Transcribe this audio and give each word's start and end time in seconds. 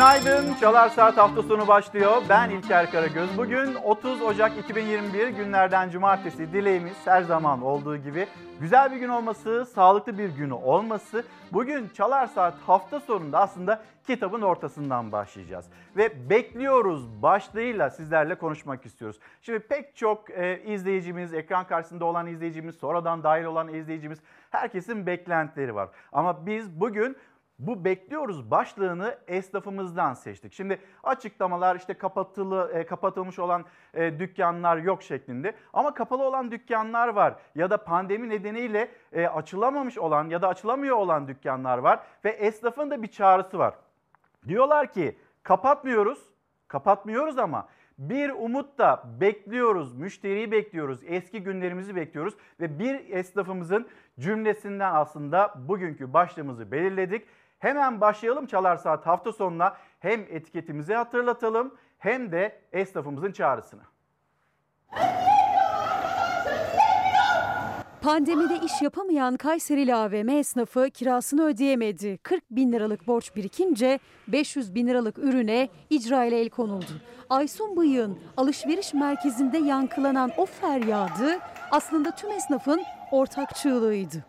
Günaydın. 0.00 0.54
Çalar 0.60 0.88
Saat 0.88 1.16
hafta 1.16 1.42
sonu 1.42 1.68
başlıyor. 1.68 2.22
Ben 2.28 2.50
İlker 2.50 2.90
Karagöz. 2.90 3.38
Bugün 3.38 3.74
30 3.74 4.22
Ocak 4.22 4.58
2021 4.58 5.28
günlerden 5.28 5.90
cumartesi. 5.90 6.52
Dileğimiz 6.52 6.96
her 7.04 7.22
zaman 7.22 7.62
olduğu 7.62 7.96
gibi 7.96 8.26
güzel 8.60 8.92
bir 8.92 8.96
gün 8.96 9.08
olması, 9.08 9.66
sağlıklı 9.74 10.18
bir 10.18 10.28
günü 10.28 10.52
olması. 10.52 11.24
Bugün 11.52 11.88
Çalar 11.88 12.26
Saat 12.26 12.54
hafta 12.66 13.00
sonunda 13.00 13.40
aslında 13.40 13.82
kitabın 14.06 14.42
ortasından 14.42 15.12
başlayacağız. 15.12 15.66
Ve 15.96 16.30
bekliyoruz 16.30 17.22
başlığıyla 17.22 17.90
sizlerle 17.90 18.34
konuşmak 18.34 18.86
istiyoruz. 18.86 19.18
Şimdi 19.42 19.58
pek 19.58 19.96
çok 19.96 20.30
e, 20.30 20.62
izleyicimiz, 20.62 21.34
ekran 21.34 21.66
karşısında 21.66 22.04
olan 22.04 22.26
izleyicimiz, 22.26 22.74
sonradan 22.76 23.22
dahil 23.22 23.44
olan 23.44 23.74
izleyicimiz 23.74 24.18
herkesin 24.50 25.06
beklentileri 25.06 25.74
var. 25.74 25.88
Ama 26.12 26.46
biz 26.46 26.80
bugün 26.80 27.16
bu 27.60 27.84
bekliyoruz 27.84 28.50
başlığını 28.50 29.18
esnafımızdan 29.26 30.14
seçtik. 30.14 30.52
Şimdi 30.52 30.78
açıklamalar 31.02 31.76
işte 31.76 31.94
kapatılı 31.94 32.72
e, 32.74 32.86
kapatılmış 32.86 33.38
olan 33.38 33.64
e, 33.94 34.18
dükkanlar 34.18 34.76
yok 34.76 35.02
şeklinde 35.02 35.54
ama 35.72 35.94
kapalı 35.94 36.22
olan 36.22 36.50
dükkanlar 36.50 37.08
var 37.08 37.34
ya 37.54 37.70
da 37.70 37.84
pandemi 37.84 38.28
nedeniyle 38.28 38.88
e, 39.12 39.26
açılamamış 39.26 39.98
olan 39.98 40.28
ya 40.28 40.42
da 40.42 40.48
açılamıyor 40.48 40.96
olan 40.96 41.28
dükkanlar 41.28 41.78
var 41.78 42.00
ve 42.24 42.30
esnafın 42.30 42.90
da 42.90 43.02
bir 43.02 43.08
çağrısı 43.08 43.58
var. 43.58 43.74
Diyorlar 44.48 44.92
ki 44.92 45.18
kapatmıyoruz, 45.42 46.18
kapatmıyoruz 46.68 47.38
ama 47.38 47.68
bir 48.00 48.30
umut 48.30 48.78
da 48.78 49.02
bekliyoruz, 49.20 49.94
müşteriyi 49.94 50.52
bekliyoruz, 50.52 51.00
eski 51.06 51.42
günlerimizi 51.42 51.96
bekliyoruz 51.96 52.34
ve 52.60 52.78
bir 52.78 53.10
esnafımızın 53.10 53.88
cümlesinden 54.20 54.94
aslında 54.94 55.54
bugünkü 55.68 56.12
başlığımızı 56.12 56.72
belirledik. 56.72 57.26
Hemen 57.60 58.00
başlayalım 58.00 58.46
Çalar 58.46 58.76
Saat 58.76 59.06
hafta 59.06 59.32
sonuna 59.32 59.76
hem 59.98 60.20
etiketimizi 60.20 60.94
hatırlatalım 60.94 61.74
hem 61.98 62.32
de 62.32 62.60
esnafımızın 62.72 63.32
çağrısını. 63.32 63.82
Pandemide 68.02 68.56
iş 68.64 68.82
yapamayan 68.82 69.36
Kayserili 69.36 69.94
AVM 69.94 70.28
esnafı 70.28 70.90
kirasını 70.90 71.44
ödeyemedi. 71.44 72.18
40 72.18 72.50
bin 72.50 72.72
liralık 72.72 73.06
borç 73.06 73.36
birikince 73.36 73.98
500 74.28 74.74
bin 74.74 74.86
liralık 74.86 75.18
ürüne 75.18 75.68
icra 75.90 76.24
ile 76.24 76.40
el 76.40 76.50
konuldu. 76.50 76.92
Aysun 77.30 77.76
Bıyık'ın 77.76 78.18
alışveriş 78.36 78.94
merkezinde 78.94 79.58
yankılanan 79.58 80.30
o 80.36 80.46
feryadı 80.46 81.38
aslında 81.70 82.10
tüm 82.10 82.30
esnafın 82.30 82.82
ortak 83.12 83.56
çığlığıydı. 83.56 84.24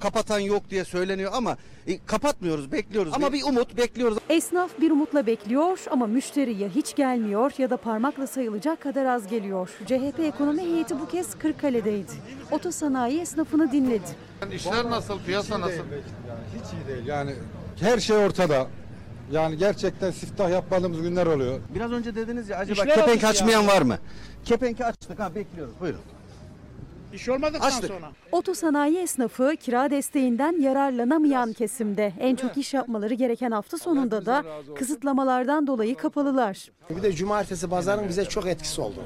Kapatan 0.00 0.38
yok 0.38 0.70
diye 0.70 0.84
söyleniyor 0.84 1.32
ama 1.34 1.56
e, 1.86 1.98
kapatmıyoruz, 2.06 2.72
bekliyoruz. 2.72 3.12
Ama 3.14 3.32
bir 3.32 3.42
umut 3.42 3.76
bekliyoruz. 3.76 4.18
Esnaf 4.28 4.70
bir 4.80 4.90
umutla 4.90 5.26
bekliyor 5.26 5.78
ama 5.90 6.06
müşteri 6.06 6.54
ya 6.54 6.68
hiç 6.68 6.94
gelmiyor 6.94 7.52
ya 7.58 7.70
da 7.70 7.76
parmakla 7.76 8.26
sayılacak 8.26 8.80
kadar 8.80 9.04
az 9.04 9.26
geliyor. 9.26 9.70
CHP 9.86 10.20
ekonomi 10.20 10.62
heyeti 10.62 11.00
bu 11.00 11.08
kez 11.08 11.38
Kırıkkale'deydi. 11.38 12.12
Otosanayi 12.50 13.20
esnafını 13.20 13.72
dinledi. 13.72 14.28
İşler 14.52 14.90
nasıl, 14.90 15.18
piyasa 15.26 15.60
nasıl? 15.60 15.82
Hiç 16.54 16.72
iyi 16.72 16.88
değil 16.88 17.06
yani 17.06 17.34
her 17.80 17.98
şey 17.98 18.16
ortada. 18.16 18.66
Yani 19.32 19.56
gerçekten 19.58 20.10
siftah 20.10 20.50
yapmadığımız 20.50 21.02
günler 21.02 21.26
oluyor. 21.26 21.60
Biraz 21.74 21.92
önce 21.92 22.14
dediniz 22.14 22.48
ya 22.48 22.58
acaba 22.58 22.84
kepenk 22.84 23.24
açmayan 23.24 23.66
var 23.66 23.82
mı? 23.82 23.98
Kepenki 24.44 24.84
açtık 24.84 25.18
ha 25.18 25.34
bekliyoruz. 25.34 25.74
Buyurun. 25.80 26.00
İş 27.12 27.28
olmadıktan 27.28 27.68
Açtık. 27.68 27.90
sonra. 27.90 28.10
Otosanayi 28.32 28.98
esnafı 28.98 29.56
kira 29.60 29.90
desteğinden 29.90 30.60
yararlanamayan 30.60 31.52
kesimde. 31.52 32.12
En 32.20 32.36
çok 32.36 32.56
iş 32.56 32.74
yapmaları 32.74 33.14
gereken 33.14 33.50
hafta 33.50 33.78
sonunda 33.78 34.26
da 34.26 34.44
kısıtlamalardan 34.74 35.66
dolayı 35.66 35.94
kapalılar. 35.96 36.68
Bir 36.90 37.02
de 37.02 37.12
cumartesi 37.12 37.68
pazarın 37.68 38.08
bize 38.08 38.24
çok 38.24 38.46
etkisi 38.46 38.80
oldu. 38.80 39.00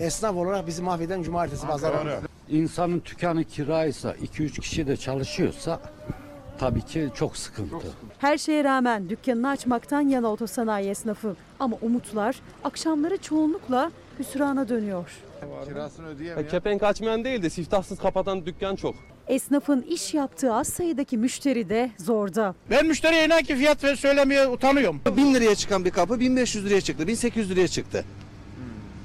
Esnaf 0.00 0.36
olarak 0.36 0.66
bizi 0.66 0.82
mahveden 0.82 1.22
cumartesi 1.22 1.66
pazarı 1.66 1.96
oldu. 1.98 2.28
İnsanın 2.48 3.02
dükkanı 3.06 3.44
kiraysa 3.44 4.12
2-3 4.12 4.60
kişi 4.60 4.86
de 4.86 4.96
çalışıyorsa 4.96 5.80
tabii 6.58 6.82
ki 6.82 7.08
çok 7.14 7.36
sıkıntı. 7.36 7.76
Her 8.18 8.38
şeye 8.38 8.64
rağmen 8.64 9.08
dükkanını 9.08 9.48
açmaktan 9.48 10.00
yana 10.00 10.28
otosanayi 10.28 10.88
esnafı. 10.90 11.36
Ama 11.60 11.76
umutlar 11.82 12.36
akşamları 12.64 13.16
çoğunlukla 13.16 13.90
hüsrana 14.18 14.68
dönüyor. 14.68 15.10
Kirasını 15.68 16.06
ödeyemiyor. 16.06 16.48
Kepenk 16.50 16.82
açmayan 16.82 17.24
değil 17.24 17.42
de 17.42 17.50
siftahsız 17.50 17.98
kapatan 17.98 18.46
dükkan 18.46 18.76
çok. 18.76 18.94
Esnafın 19.28 19.82
iş 19.82 20.14
yaptığı 20.14 20.54
az 20.54 20.68
sayıdaki 20.68 21.18
müşteri 21.18 21.68
de 21.68 21.90
zorda. 21.98 22.54
Ben 22.70 22.86
müşteriye 22.86 23.26
inan 23.26 23.42
ki 23.42 23.56
fiyat 23.56 23.80
söylemeye 23.80 24.48
utanıyorum. 24.48 25.00
1000 25.16 25.34
liraya 25.34 25.54
çıkan 25.54 25.84
bir 25.84 25.90
kapı 25.90 26.20
1500 26.20 26.66
liraya 26.66 26.80
çıktı, 26.80 27.06
1800 27.06 27.50
liraya 27.50 27.68
çıktı. 27.68 28.04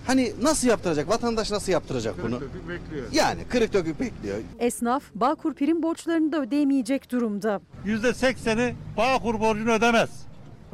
Hani 0.07 0.33
nasıl 0.41 0.67
yaptıracak? 0.67 1.09
Vatandaş 1.09 1.51
nasıl 1.51 1.71
yaptıracak 1.71 2.15
bunu? 2.23 2.41
bekliyor. 2.41 3.05
Yani 3.11 3.39
kırık 3.49 3.73
dökük 3.73 3.99
bekliyor. 3.99 4.37
Esnaf 4.59 5.03
Bağkur 5.15 5.53
prim 5.53 5.83
borçlarını 5.83 6.31
da 6.31 6.41
ödeyemeyecek 6.41 7.11
durumda. 7.11 7.61
yüzde 7.85 8.13
sekseni 8.13 8.75
Bağkur 8.97 9.39
borcunu 9.39 9.71
ödemez. 9.71 10.09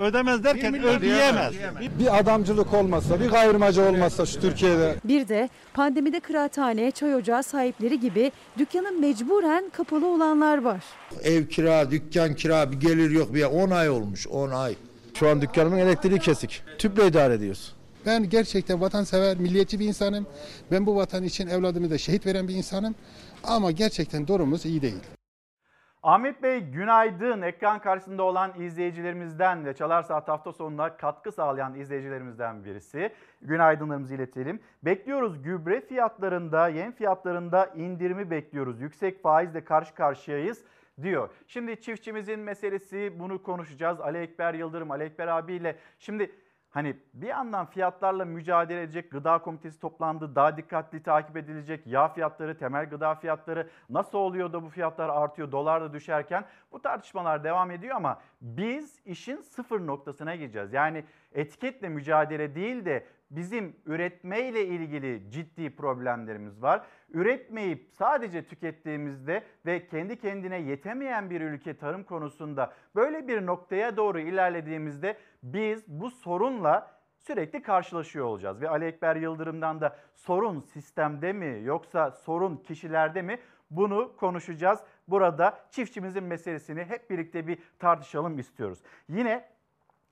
Ödemez 0.01 0.43
derken 0.43 0.83
ödeyemez. 0.83 1.53
Bir 1.99 2.19
adamcılık 2.19 2.73
olmazsa, 2.73 3.19
bir 3.19 3.29
kayırmacı 3.29 3.81
olmazsa 3.81 4.25
şu 4.25 4.41
Türkiye'de 4.41 4.95
Bir 5.03 5.27
de 5.27 5.49
pandemide 5.73 6.19
kıraathane, 6.19 6.91
çay 6.91 7.15
ocağı 7.15 7.43
sahipleri 7.43 7.99
gibi 7.99 8.31
dükkanın 8.57 9.01
mecburen 9.01 9.69
kapalı 9.69 10.07
olanlar 10.07 10.61
var. 10.61 10.83
Ev 11.23 11.47
kira, 11.47 11.91
dükkan 11.91 12.35
kira 12.35 12.71
bir 12.71 12.79
gelir 12.79 13.11
yok 13.11 13.33
bir 13.33 13.43
10 13.43 13.69
ay 13.69 13.89
olmuş 13.89 14.27
10 14.27 14.49
ay. 14.49 14.75
Şu 15.13 15.29
an 15.29 15.41
dükkanımın 15.41 15.77
elektriği 15.77 16.19
kesik. 16.19 16.63
Tüple 16.77 17.07
idare 17.07 17.33
ediyoruz. 17.33 17.73
Ben 18.05 18.29
gerçekten 18.29 18.81
vatansever, 18.81 19.37
milliyetçi 19.37 19.79
bir 19.79 19.85
insanım. 19.85 20.27
Ben 20.71 20.85
bu 20.85 20.95
vatan 20.95 21.23
için 21.23 21.47
evladımı 21.47 21.89
da 21.89 21.97
şehit 21.97 22.25
veren 22.25 22.47
bir 22.47 22.55
insanım. 22.55 22.95
Ama 23.43 23.71
gerçekten 23.71 24.27
durumumuz 24.27 24.65
iyi 24.65 24.81
değil. 24.81 25.20
Ahmet 26.03 26.43
Bey 26.43 26.59
günaydın. 26.59 27.41
Ekran 27.41 27.79
karşısında 27.79 28.23
olan 28.23 28.53
izleyicilerimizden 28.57 29.65
ve 29.65 29.73
Çalar 29.73 30.03
Saat 30.03 30.27
hafta 30.27 30.51
sonuna 30.51 30.97
katkı 30.97 31.31
sağlayan 31.31 31.75
izleyicilerimizden 31.75 32.65
birisi. 32.65 33.13
Günaydınlarımızı 33.41 34.15
iletelim. 34.15 34.59
Bekliyoruz 34.83 35.43
gübre 35.43 35.81
fiyatlarında, 35.81 36.67
yem 36.67 36.91
fiyatlarında 36.91 37.65
indirimi 37.65 38.31
bekliyoruz. 38.31 38.81
Yüksek 38.81 39.23
faizle 39.23 39.63
karşı 39.63 39.95
karşıyayız 39.95 40.63
diyor. 41.01 41.29
Şimdi 41.47 41.81
çiftçimizin 41.81 42.39
meselesi 42.39 43.19
bunu 43.19 43.43
konuşacağız. 43.43 43.99
Ali 43.99 44.17
Ekber 44.17 44.53
Yıldırım, 44.53 44.91
Ali 44.91 45.03
Ekber 45.03 45.27
abiyle. 45.27 45.75
Şimdi 45.99 46.31
Hani 46.71 46.95
bir 47.13 47.27
yandan 47.27 47.65
fiyatlarla 47.65 48.25
mücadele 48.25 48.81
edecek 48.81 49.11
gıda 49.11 49.37
komitesi 49.37 49.79
toplandı. 49.79 50.35
Daha 50.35 50.57
dikkatli 50.57 51.03
takip 51.03 51.37
edilecek 51.37 51.87
yağ 51.87 52.07
fiyatları, 52.07 52.57
temel 52.57 52.89
gıda 52.89 53.15
fiyatları 53.15 53.69
nasıl 53.89 54.17
oluyor 54.17 54.53
da 54.53 54.63
bu 54.63 54.69
fiyatlar 54.69 55.09
artıyor, 55.09 55.51
dolar 55.51 55.81
da 55.81 55.93
düşerken 55.93 56.45
bu 56.71 56.81
tartışmalar 56.81 57.43
devam 57.43 57.71
ediyor 57.71 57.95
ama 57.95 58.21
biz 58.41 58.99
işin 59.05 59.41
sıfır 59.41 59.87
noktasına 59.87 60.35
gireceğiz. 60.35 60.73
Yani 60.73 61.05
etiketle 61.33 61.89
mücadele 61.89 62.55
değil 62.55 62.85
de 62.85 63.07
bizim 63.31 63.75
üretmeyle 63.85 64.65
ilgili 64.65 65.31
ciddi 65.31 65.75
problemlerimiz 65.75 66.61
var. 66.61 66.85
Üretmeyip 67.13 67.89
sadece 67.91 68.47
tükettiğimizde 68.47 69.43
ve 69.65 69.87
kendi 69.87 70.19
kendine 70.19 70.57
yetemeyen 70.57 71.29
bir 71.29 71.41
ülke 71.41 71.77
tarım 71.77 72.03
konusunda 72.03 72.73
böyle 72.95 73.27
bir 73.27 73.45
noktaya 73.45 73.97
doğru 73.97 74.19
ilerlediğimizde 74.19 75.17
biz 75.43 75.87
bu 75.87 76.11
sorunla 76.11 76.91
sürekli 77.17 77.61
karşılaşıyor 77.61 78.25
olacağız. 78.25 78.61
Ve 78.61 78.69
Ali 78.69 78.85
Ekber 78.85 79.15
Yıldırım'dan 79.15 79.81
da 79.81 79.97
sorun 80.15 80.59
sistemde 80.59 81.33
mi 81.33 81.61
yoksa 81.63 82.11
sorun 82.11 82.57
kişilerde 82.57 83.21
mi 83.21 83.39
bunu 83.69 84.15
konuşacağız. 84.17 84.79
Burada 85.07 85.59
çiftçimizin 85.71 86.23
meselesini 86.23 86.83
hep 86.83 87.09
birlikte 87.09 87.47
bir 87.47 87.59
tartışalım 87.79 88.39
istiyoruz. 88.39 88.79
Yine 89.09 89.49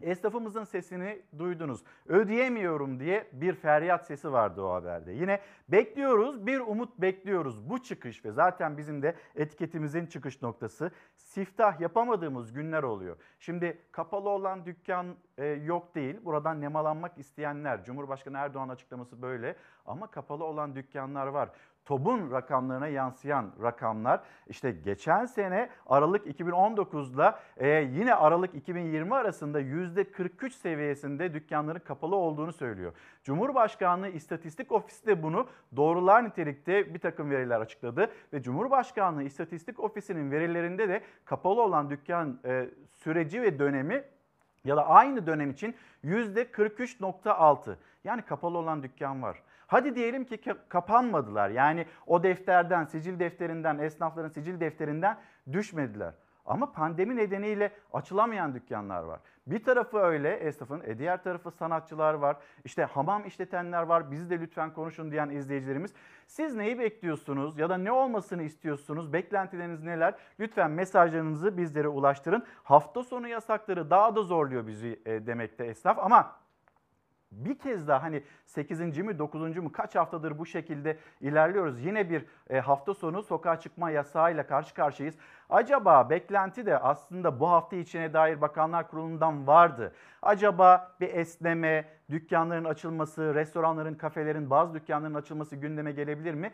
Esnafımızın 0.02 0.64
sesini 0.64 1.22
duydunuz. 1.38 1.84
Ödeyemiyorum 2.08 3.00
diye 3.00 3.28
bir 3.34 3.54
feryat 3.54 4.06
sesi 4.06 4.32
vardı 4.32 4.62
o 4.62 4.74
haberde. 4.74 5.12
Yine 5.12 5.40
bekliyoruz, 5.70 6.48
bir 6.48 6.60
umut 6.60 6.98
bekliyoruz. 6.98 7.70
Bu 7.70 7.84
çıkış 7.84 8.26
ve 8.26 8.32
zaten 8.32 8.78
bizim 8.78 9.02
de 9.02 9.16
etiketimizin 9.36 10.06
çıkış 10.06 10.42
noktası 10.42 10.92
siftah 11.16 11.80
yapamadığımız 11.80 12.54
günler 12.54 12.84
oluyor. 12.84 13.18
Şimdi 13.40 13.78
kapalı 13.92 14.30
olan 14.30 14.66
dükkan 14.66 15.16
e, 15.38 15.46
yok 15.46 15.96
değil. 15.96 16.26
Buradan 16.26 16.62
nemalanmak 16.62 17.18
isteyenler, 17.18 17.84
Cumhurbaşkanı 17.84 18.38
Erdoğan 18.38 18.70
açıklaması 18.70 19.22
böyle 19.22 19.56
ama 19.86 20.08
kapalı 20.08 20.44
olan 20.44 20.76
dükkanlar 20.76 21.28
var. 21.28 21.50
TOB'un 21.90 22.32
rakamlarına 22.32 22.88
yansıyan 22.88 23.52
rakamlar. 23.62 24.22
İşte 24.48 24.72
geçen 24.72 25.26
sene 25.26 25.70
Aralık 25.88 26.28
2019'da 26.40 27.40
e, 27.58 27.68
yine 27.68 28.14
Aralık 28.14 28.56
2020 28.56 29.16
arasında 29.16 29.62
%43 29.62 30.50
seviyesinde 30.50 31.34
dükkanların 31.34 31.80
kapalı 31.80 32.16
olduğunu 32.16 32.54
söylüyor. 32.54 32.94
Cumhurbaşkanlığı 33.24 34.10
İstatistik 34.10 34.72
Ofisi 34.72 35.08
de 35.08 35.24
bunu 35.24 35.48
doğrular 35.76 36.24
nitelikte 36.24 36.94
bir 36.94 37.00
takım 37.00 37.32
veriler 37.32 37.60
açıkladı 37.60 38.12
ve 38.34 38.42
Cumhurbaşkanlığı 38.42 39.24
İstatistik 39.24 39.80
Ofisi'nin 39.80 40.32
verilerinde 40.32 40.90
de 40.90 41.02
kapalı 41.26 41.62
olan 41.62 41.90
dükkan 41.90 42.40
e, 42.46 42.70
süreci 42.92 43.42
ve 43.42 43.60
dönemi 43.60 44.04
ya 44.64 44.78
da 44.78 44.88
aynı 44.88 45.28
dönem 45.28 45.52
için 45.52 45.76
%43.6 46.04 47.76
yani 48.04 48.22
kapalı 48.22 48.58
olan 48.58 48.84
dükkan 48.84 49.22
var. 49.22 49.44
Hadi 49.70 49.96
diyelim 49.96 50.26
ki 50.26 50.36
ka- 50.36 50.58
kapanmadılar 50.70 51.50
yani 51.50 51.86
o 52.08 52.24
defterden, 52.24 52.86
sicil 52.86 53.20
defterinden, 53.20 53.78
esnafların 53.78 54.30
sicil 54.30 54.60
defterinden 54.60 55.18
düşmediler. 55.52 56.14
Ama 56.46 56.72
pandemi 56.72 57.16
nedeniyle 57.16 57.72
açılamayan 57.94 58.54
dükkanlar 58.56 59.04
var. 59.04 59.20
Bir 59.48 59.64
tarafı 59.64 59.98
öyle 59.98 60.34
esnafın, 60.36 60.82
e 60.86 60.98
diğer 61.00 61.24
tarafı 61.24 61.52
sanatçılar 61.52 62.14
var. 62.14 62.38
İşte 62.64 62.84
hamam 62.84 63.26
işletenler 63.26 63.84
var. 63.84 64.12
Bizi 64.12 64.30
de 64.30 64.40
lütfen 64.40 64.74
konuşun 64.74 65.12
diyen 65.12 65.30
izleyicilerimiz. 65.30 65.94
Siz 66.28 66.56
neyi 66.56 66.80
bekliyorsunuz 66.80 67.58
ya 67.60 67.70
da 67.70 67.78
ne 67.78 67.92
olmasını 67.92 68.44
istiyorsunuz? 68.44 69.14
Beklentileriniz 69.14 69.84
neler? 69.84 70.14
Lütfen 70.40 70.72
mesajlarınızı 70.72 71.58
bizlere 71.58 71.88
ulaştırın. 71.88 72.44
Hafta 72.64 73.04
sonu 73.04 73.28
yasakları 73.28 73.90
daha 73.90 74.16
da 74.16 74.22
zorluyor 74.24 74.68
bizi 74.68 75.00
e, 75.06 75.28
demekte 75.28 75.66
esnaf 75.66 76.00
ama 76.00 76.36
bir 77.32 77.60
kez 77.60 77.88
daha 77.88 78.04
hani 78.04 78.24
8. 78.46 78.98
mi 78.98 79.20
9. 79.20 79.58
mu 79.58 79.72
kaç 79.72 79.96
haftadır 79.96 80.38
bu 80.40 80.46
şekilde 80.46 80.98
ilerliyoruz. 81.22 81.86
Yine 81.86 82.10
bir 82.10 82.26
e, 82.50 82.60
hafta 82.60 82.94
sonu 82.94 83.24
sokağa 83.24 83.60
çıkma 83.60 83.92
yasağıyla 83.92 84.48
karşı 84.48 84.74
karşıyayız. 84.74 85.16
Acaba 85.50 86.10
beklenti 86.10 86.66
de 86.66 86.78
aslında 86.78 87.40
bu 87.40 87.50
hafta 87.50 87.76
içine 87.76 88.14
dair 88.14 88.42
Bakanlar 88.42 88.88
Kurulu'ndan 88.88 89.48
vardı. 89.48 89.94
Acaba 90.22 90.96
bir 91.00 91.14
esneme, 91.14 91.86
dükkanların 92.10 92.66
açılması, 92.66 93.36
restoranların, 93.36 93.96
kafelerin, 93.96 94.50
bazı 94.50 94.74
dükkanların 94.74 95.14
açılması 95.14 95.56
gündeme 95.56 95.92
gelebilir 95.92 96.34
mi? 96.34 96.52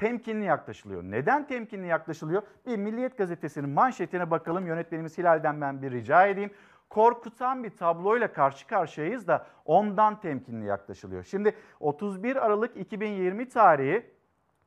temkinli 0.00 0.44
yaklaşılıyor. 0.44 1.02
Neden 1.02 1.46
temkinli 1.46 1.86
yaklaşılıyor? 1.86 2.42
Bir 2.66 2.76
Milliyet 2.76 3.18
Gazetesi'nin 3.18 3.68
manşetine 3.68 4.30
bakalım. 4.30 4.66
Yönetmenimiz 4.66 5.18
Hilal'den 5.18 5.60
ben 5.60 5.82
bir 5.82 5.90
rica 5.90 6.26
edeyim. 6.26 6.50
Korkutan 6.90 7.64
bir 7.64 7.70
tabloyla 7.70 8.32
karşı 8.32 8.66
karşıyayız 8.66 9.28
da 9.28 9.46
ondan 9.64 10.20
temkinli 10.20 10.66
yaklaşılıyor. 10.66 11.24
Şimdi 11.24 11.54
31 11.80 12.36
Aralık 12.36 12.76
2020 12.76 13.48
tarihi 13.48 14.06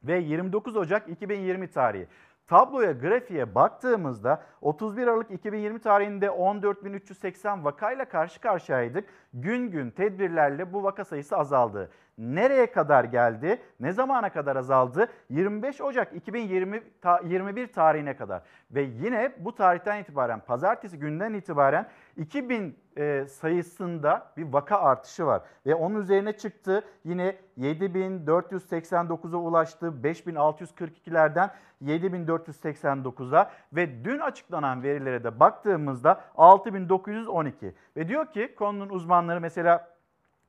ve 0.03 0.19
29 0.19 0.77
Ocak 0.77 1.09
2020 1.09 1.71
tarihi. 1.71 2.07
Tabloya, 2.47 2.91
grafiğe 2.91 3.55
baktığımızda 3.55 4.43
31 4.61 5.07
Aralık 5.07 5.31
2020 5.31 5.79
tarihinde 5.79 6.25
14.380 6.25 7.63
vakayla 7.63 8.05
karşı 8.05 8.41
karşıyaydık. 8.41 9.09
Gün 9.33 9.71
gün 9.71 9.89
tedbirlerle 9.89 10.73
bu 10.73 10.83
vaka 10.83 11.05
sayısı 11.05 11.37
azaldı. 11.37 11.89
Nereye 12.17 12.71
kadar 12.71 13.03
geldi? 13.03 13.61
Ne 13.79 13.91
zamana 13.91 14.29
kadar 14.29 14.55
azaldı? 14.55 15.07
25 15.29 15.81
Ocak 15.81 16.15
2020 16.15 16.83
ta- 17.01 17.21
21 17.25 17.67
tarihine 17.71 18.15
kadar. 18.15 18.41
Ve 18.71 18.81
yine 18.81 19.31
bu 19.39 19.55
tarihten 19.55 20.01
itibaren 20.01 20.39
pazartesi 20.39 20.99
günden 20.99 21.33
itibaren 21.33 21.87
2000 22.17 22.77
e, 22.97 23.25
sayısında 23.29 24.31
bir 24.37 24.53
vaka 24.53 24.77
artışı 24.77 25.25
var. 25.25 25.41
Ve 25.65 25.75
onun 25.75 26.01
üzerine 26.01 26.37
çıktı. 26.37 26.83
Yine 27.03 27.35
7489'a 27.59 29.37
ulaştı. 29.37 29.93
5642'lerden 30.03 31.49
7489'a 31.83 33.51
ve 33.73 34.05
dün 34.05 34.19
açıklanan 34.19 34.83
verilere 34.83 35.23
de 35.23 35.39
baktığımızda 35.39 36.21
6912. 36.35 37.73
Ve 37.97 38.07
diyor 38.07 38.25
ki 38.25 38.55
konunun 38.55 38.89
uzmanları 38.89 39.41
mesela 39.41 39.92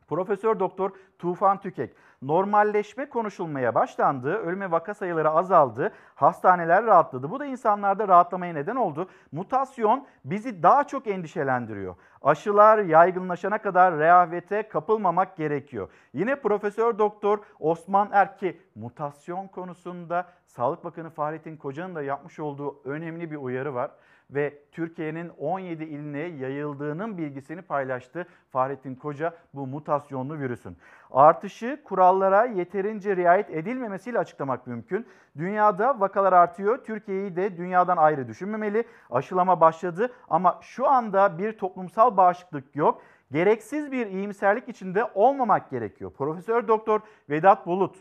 Profesör 0.09 0.61
Doktor 0.61 0.91
Tufan 1.19 1.61
Tükek, 1.61 1.97
normalleşme 2.23 3.09
konuşulmaya 3.09 3.75
başlandı, 3.75 4.35
ölüme 4.35 4.71
vaka 4.71 4.95
sayıları 4.95 5.31
azaldı, 5.31 5.93
hastaneler 6.15 6.85
rahatladı. 6.85 7.31
Bu 7.31 7.41
da 7.41 7.45
insanlarda 7.45 8.09
rahatlamaya 8.09 8.53
neden 8.53 8.77
oldu. 8.77 9.09
Mutasyon 9.33 10.06
bizi 10.25 10.62
daha 10.62 10.85
çok 10.85 11.06
endişelendiriyor. 11.06 11.97
Aşılar 12.25 12.79
yaygınlaşana 12.79 13.59
kadar 13.59 13.99
rehavete 13.99 14.69
kapılmamak 14.69 15.37
gerekiyor. 15.37 15.88
Yine 16.12 16.37
Profesör 16.37 16.99
Doktor 16.99 17.38
Osman 17.61 18.09
Erki 18.12 18.61
mutasyon 18.75 19.47
konusunda 19.47 20.29
Sağlık 20.47 20.85
Bakanı 20.85 21.11
Fahrettin 21.11 21.56
Koca'nın 21.56 21.94
da 21.94 22.03
yapmış 22.03 22.38
olduğu 22.38 22.81
önemli 22.85 23.31
bir 23.31 23.37
uyarı 23.37 23.75
var 23.75 23.91
ve 24.31 24.59
Türkiye'nin 24.73 25.29
17 25.38 25.85
iline 25.85 26.19
yayıldığının 26.19 27.19
bilgisini 27.19 27.62
paylaştı 27.62 28.27
Fahrettin 28.50 28.94
Koca 28.94 29.35
bu 29.55 29.67
mutasyonlu 29.67 30.38
virüsün. 30.38 30.77
Artışı 31.11 31.81
kurallara 31.85 32.44
yeterince 32.44 33.17
riayet 33.17 33.50
edilmemesiyle 33.50 34.19
açıklamak 34.19 34.67
mümkün. 34.67 35.06
Dünyada 35.38 36.00
vakalar 36.00 36.32
artıyor. 36.32 36.85
Türkiye'yi 36.85 37.37
de 37.37 37.56
dünyadan 37.56 37.97
ayrı 37.97 38.29
düşünmemeli. 38.29 38.85
Aşılama 39.11 39.61
başladı 39.61 40.12
ama 40.29 40.59
şu 40.62 40.88
anda 40.88 41.38
bir 41.38 41.59
toplumsal 41.59 42.14
bağışıklık 42.17 42.77
yok. 42.77 43.03
Gereksiz 43.33 43.93
bir 43.93 44.07
iyimserlik 44.07 44.69
içinde 44.69 45.05
olmamak 45.15 45.71
gerekiyor. 45.71 46.13
Profesör 46.13 46.69
Doktor 46.69 47.01
Vedat 47.31 47.67
Bulut 47.67 47.97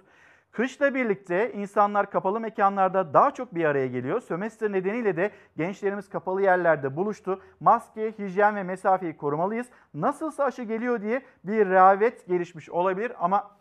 Kışla 0.54 0.96
birlikte 0.96 1.54
insanlar 1.54 2.12
kapalı 2.12 2.40
mekanlarda 2.40 3.14
daha 3.14 3.32
çok 3.32 3.56
bir 3.56 3.66
araya 3.66 3.88
geliyor. 3.88 4.22
Sömestr 4.22 4.72
nedeniyle 4.72 5.18
de 5.18 5.32
gençlerimiz 5.58 6.10
kapalı 6.10 6.42
yerlerde 6.42 6.96
buluştu. 6.96 7.42
Maske, 7.60 8.14
hijyen 8.20 8.56
ve 8.56 8.64
mesafeyi 8.64 9.18
korumalıyız. 9.18 9.68
Nasılsa 9.94 10.44
aşı 10.44 10.64
geliyor 10.64 11.02
diye 11.02 11.22
bir 11.44 11.66
rehavet 11.66 12.28
gelişmiş 12.28 12.70
olabilir 12.70 13.12
ama 13.20 13.52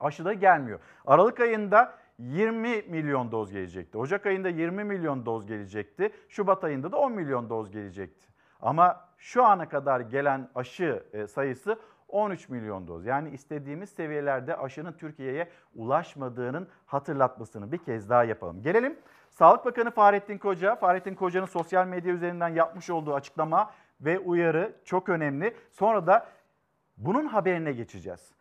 aşı 0.00 0.24
da 0.24 0.32
gelmiyor. 0.32 0.80
Aralık 1.06 1.40
ayında 1.40 1.94
20 2.18 2.82
milyon 2.88 3.32
doz 3.32 3.52
gelecekti. 3.52 3.98
Ocak 3.98 4.26
ayında 4.26 4.48
20 4.48 4.84
milyon 4.84 5.26
doz 5.26 5.46
gelecekti. 5.46 6.12
Şubat 6.28 6.64
ayında 6.64 6.92
da 6.92 6.96
10 6.96 7.12
milyon 7.12 7.50
doz 7.50 7.70
gelecekti. 7.70 8.28
Ama 8.60 9.08
şu 9.24 9.44
ana 9.44 9.68
kadar 9.68 10.00
gelen 10.00 10.48
aşı 10.54 11.02
e, 11.12 11.26
sayısı 11.26 11.78
13 12.08 12.48
milyon 12.48 12.88
doz. 12.88 13.06
Yani 13.06 13.30
istediğimiz 13.30 13.90
seviyelerde 13.90 14.56
aşının 14.56 14.92
Türkiye'ye 14.92 15.48
ulaşmadığının 15.74 16.68
hatırlatmasını 16.86 17.72
bir 17.72 17.78
kez 17.78 18.10
daha 18.10 18.24
yapalım. 18.24 18.62
Gelelim 18.62 18.98
Sağlık 19.30 19.64
Bakanı 19.64 19.90
Fahrettin 19.90 20.38
Koca. 20.38 20.76
Fahrettin 20.76 21.14
Koca'nın 21.14 21.46
sosyal 21.46 21.86
medya 21.86 22.12
üzerinden 22.12 22.48
yapmış 22.48 22.90
olduğu 22.90 23.14
açıklama 23.14 23.70
ve 24.00 24.18
uyarı 24.18 24.72
çok 24.84 25.08
önemli. 25.08 25.56
Sonra 25.72 26.06
da 26.06 26.26
bunun 26.96 27.26
haberine 27.26 27.72
geçeceğiz. 27.72 28.32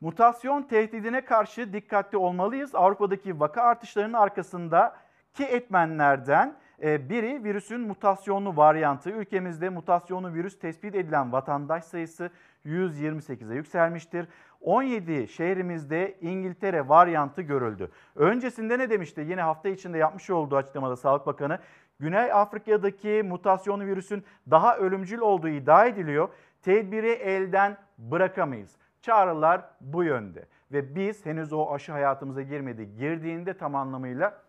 Mutasyon 0.00 0.62
tehdidine 0.62 1.24
karşı 1.24 1.72
dikkatli 1.72 2.18
olmalıyız. 2.18 2.74
Avrupa'daki 2.74 3.40
vaka 3.40 3.62
artışlarının 3.62 4.18
arkasındaki 4.18 5.44
etmenlerden 5.44 6.56
biri 6.82 7.44
virüsün 7.44 7.80
mutasyonlu 7.80 8.56
varyantı. 8.56 9.10
Ülkemizde 9.10 9.68
mutasyonlu 9.68 10.34
virüs 10.34 10.58
tespit 10.58 10.94
edilen 10.94 11.32
vatandaş 11.32 11.84
sayısı 11.84 12.30
128'e 12.66 13.54
yükselmiştir. 13.54 14.28
17 14.60 15.28
şehrimizde 15.28 16.18
İngiltere 16.20 16.88
varyantı 16.88 17.42
görüldü. 17.42 17.90
Öncesinde 18.16 18.78
ne 18.78 18.90
demişti? 18.90 19.20
Yine 19.20 19.42
hafta 19.42 19.68
içinde 19.68 19.98
yapmış 19.98 20.30
olduğu 20.30 20.56
açıklamada 20.56 20.96
Sağlık 20.96 21.26
Bakanı 21.26 21.58
Güney 22.00 22.32
Afrika'daki 22.32 23.22
mutasyonlu 23.28 23.84
virüsün 23.84 24.24
daha 24.50 24.76
ölümcül 24.76 25.18
olduğu 25.18 25.48
iddia 25.48 25.86
ediliyor. 25.86 26.28
Tedbiri 26.62 27.10
elden 27.10 27.76
bırakamayız. 27.98 28.76
Çağrılar 29.02 29.64
bu 29.80 30.04
yönde 30.04 30.46
ve 30.72 30.94
biz 30.94 31.26
henüz 31.26 31.52
o 31.52 31.72
aşı 31.72 31.92
hayatımıza 31.92 32.42
girmedi. 32.42 32.94
Girdiğinde 32.96 33.54
tam 33.54 33.74
anlamıyla 33.74 34.42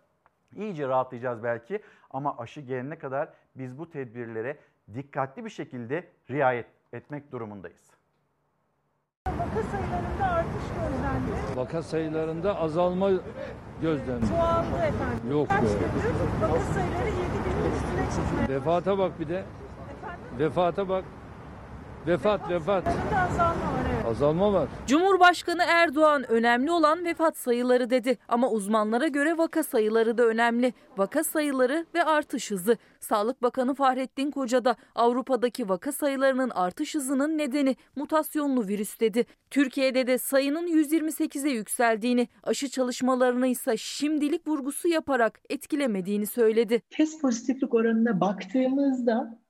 iyice 0.56 0.88
rahatlayacağız 0.88 1.42
belki 1.42 1.82
ama 2.10 2.38
aşı 2.38 2.60
gelene 2.60 2.98
kadar 2.98 3.28
biz 3.54 3.78
bu 3.78 3.90
tedbirlere 3.90 4.58
dikkatli 4.94 5.44
bir 5.44 5.50
şekilde 5.50 6.08
riayet 6.30 6.66
etmek 6.92 7.32
durumundayız. 7.32 7.90
Vaka 9.26 9.62
sayılarında 9.62 10.24
artış 10.24 10.62
gözlendi. 10.80 11.56
Vaka 11.56 11.82
sayılarında 11.82 12.56
azalma 12.56 13.10
gözlendi. 13.82 14.28
Çoğaldı 14.28 14.66
efendim. 14.76 15.30
Yok 15.30 15.48
Kaç 15.48 15.60
gündür 15.60 15.82
vaka 16.40 16.60
sayıları 16.60 17.08
7 17.08 17.18
binin 17.18 17.72
üstüne 17.74 18.24
çıkmaya 18.26 18.48
Vefata 18.48 18.98
bak 18.98 19.20
bir 19.20 19.28
de. 19.28 19.34
Efendim? 19.34 20.38
Vefata 20.38 20.88
bak. 20.88 21.04
Vefat 22.06 22.50
vefat. 22.50 22.86
Azalma 22.86 23.72
var 23.72 23.84
evet. 23.94 24.06
Azalma 24.06 24.52
var. 24.52 24.68
Cumhurbaşkanı 24.86 25.62
Erdoğan 25.62 26.30
önemli 26.30 26.70
olan 26.70 27.04
vefat 27.04 27.36
sayıları 27.36 27.90
dedi 27.90 28.18
ama 28.28 28.50
uzmanlara 28.50 29.08
göre 29.08 29.38
vaka 29.38 29.62
sayıları 29.62 30.18
da 30.18 30.22
önemli. 30.26 30.72
Vaka 30.96 31.24
sayıları 31.24 31.86
ve 31.94 32.04
artış 32.04 32.50
hızı. 32.50 32.76
Sağlık 33.00 33.42
Bakanı 33.42 33.74
Fahrettin 33.74 34.30
Koca 34.30 34.64
da 34.64 34.76
Avrupa'daki 34.94 35.68
vaka 35.68 35.92
sayılarının 35.92 36.50
artış 36.50 36.94
hızının 36.94 37.38
nedeni 37.38 37.76
mutasyonlu 37.96 38.68
virüs 38.68 39.00
dedi. 39.00 39.26
Türkiye'de 39.50 40.06
de 40.06 40.18
sayının 40.18 40.66
128'e 40.66 41.50
yükseldiğini, 41.50 42.28
aşı 42.42 42.68
çalışmalarını 42.68 43.46
ise 43.46 43.76
şimdilik 43.76 44.48
vurgusu 44.48 44.88
yaparak 44.88 45.40
etkilemediğini 45.50 46.26
söyledi. 46.26 46.82
Test 46.90 47.20
pozitiflik 47.20 47.74
oranına 47.74 48.20
baktığımızda 48.20 49.41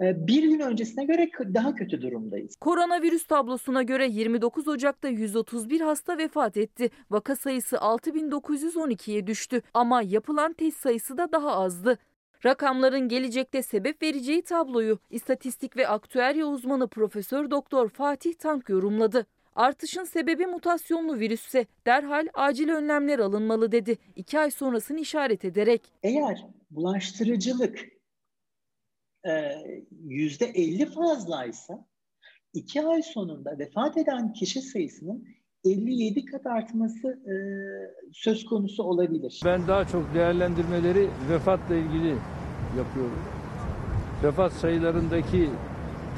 bir 0.00 0.42
gün 0.42 0.60
öncesine 0.60 1.04
göre 1.04 1.30
daha 1.54 1.74
kötü 1.74 2.02
durumdayız. 2.02 2.56
Koronavirüs 2.56 3.26
tablosuna 3.26 3.82
göre 3.82 4.08
29 4.08 4.68
Ocak'ta 4.68 5.08
131 5.08 5.80
hasta 5.80 6.18
vefat 6.18 6.56
etti. 6.56 6.90
Vaka 7.10 7.36
sayısı 7.36 7.76
6912'ye 7.76 9.26
düştü 9.26 9.62
ama 9.74 10.02
yapılan 10.02 10.52
test 10.52 10.76
sayısı 10.78 11.18
da 11.18 11.32
daha 11.32 11.52
azdı. 11.52 11.98
Rakamların 12.44 13.08
gelecekte 13.08 13.62
sebep 13.62 14.02
vereceği 14.02 14.42
tabloyu 14.42 14.98
istatistik 15.10 15.76
ve 15.76 15.88
aktüerya 15.88 16.46
uzmanı 16.46 16.88
Profesör 16.88 17.50
Doktor 17.50 17.88
Fatih 17.88 18.34
Tank 18.34 18.68
yorumladı. 18.68 19.26
Artışın 19.54 20.04
sebebi 20.04 20.46
mutasyonlu 20.46 21.18
virüsse 21.18 21.66
derhal 21.86 22.26
acil 22.34 22.68
önlemler 22.68 23.18
alınmalı 23.18 23.72
dedi. 23.72 23.98
İki 24.16 24.38
ay 24.38 24.50
sonrasını 24.50 25.00
işaret 25.00 25.44
ederek. 25.44 25.92
Eğer 26.02 26.46
bulaştırıcılık 26.70 27.97
yüzde 30.04 30.46
50 30.46 30.86
fazlaysa 30.86 31.86
iki 32.54 32.82
ay 32.82 33.02
sonunda 33.02 33.58
vefat 33.58 33.96
eden 33.96 34.32
kişi 34.32 34.62
sayısının 34.62 35.24
57 35.64 36.24
kat 36.24 36.46
artması 36.46 37.08
e, 37.08 37.34
söz 38.12 38.44
konusu 38.44 38.82
olabilir. 38.82 39.40
Ben 39.44 39.66
daha 39.66 39.84
çok 39.84 40.14
değerlendirmeleri 40.14 41.08
vefatla 41.30 41.74
ilgili 41.74 42.16
yapıyorum. 42.76 43.22
Vefat 44.24 44.52
sayılarındaki 44.52 45.50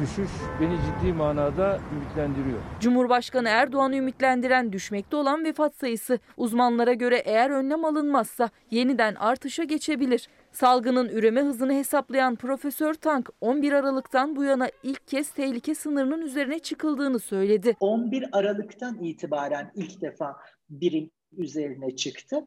düşüş 0.00 0.30
beni 0.60 0.76
ciddi 0.86 1.12
manada 1.12 1.80
ümitlendiriyor. 1.94 2.58
Cumhurbaşkanı 2.80 3.48
Erdoğan'ı 3.48 3.96
ümitlendiren 3.96 4.72
düşmekte 4.72 5.16
olan 5.16 5.44
vefat 5.44 5.74
sayısı 5.74 6.18
uzmanlara 6.36 6.92
göre 6.92 7.22
eğer 7.24 7.50
önlem 7.50 7.84
alınmazsa 7.84 8.50
yeniden 8.70 9.14
artışa 9.14 9.64
geçebilir. 9.64 10.28
Salgının 10.52 11.08
üreme 11.08 11.42
hızını 11.42 11.72
hesaplayan 11.72 12.36
Profesör 12.36 12.94
Tank 12.94 13.28
11 13.40 13.72
Aralık'tan 13.72 14.36
bu 14.36 14.44
yana 14.44 14.68
ilk 14.82 15.08
kez 15.08 15.30
tehlike 15.30 15.74
sınırının 15.74 16.22
üzerine 16.22 16.58
çıkıldığını 16.58 17.18
söyledi. 17.18 17.76
11 17.80 18.24
Aralık'tan 18.32 18.98
itibaren 19.02 19.72
ilk 19.74 20.00
defa 20.00 20.36
birim 20.70 21.10
üzerine 21.36 21.96
çıktı. 21.96 22.46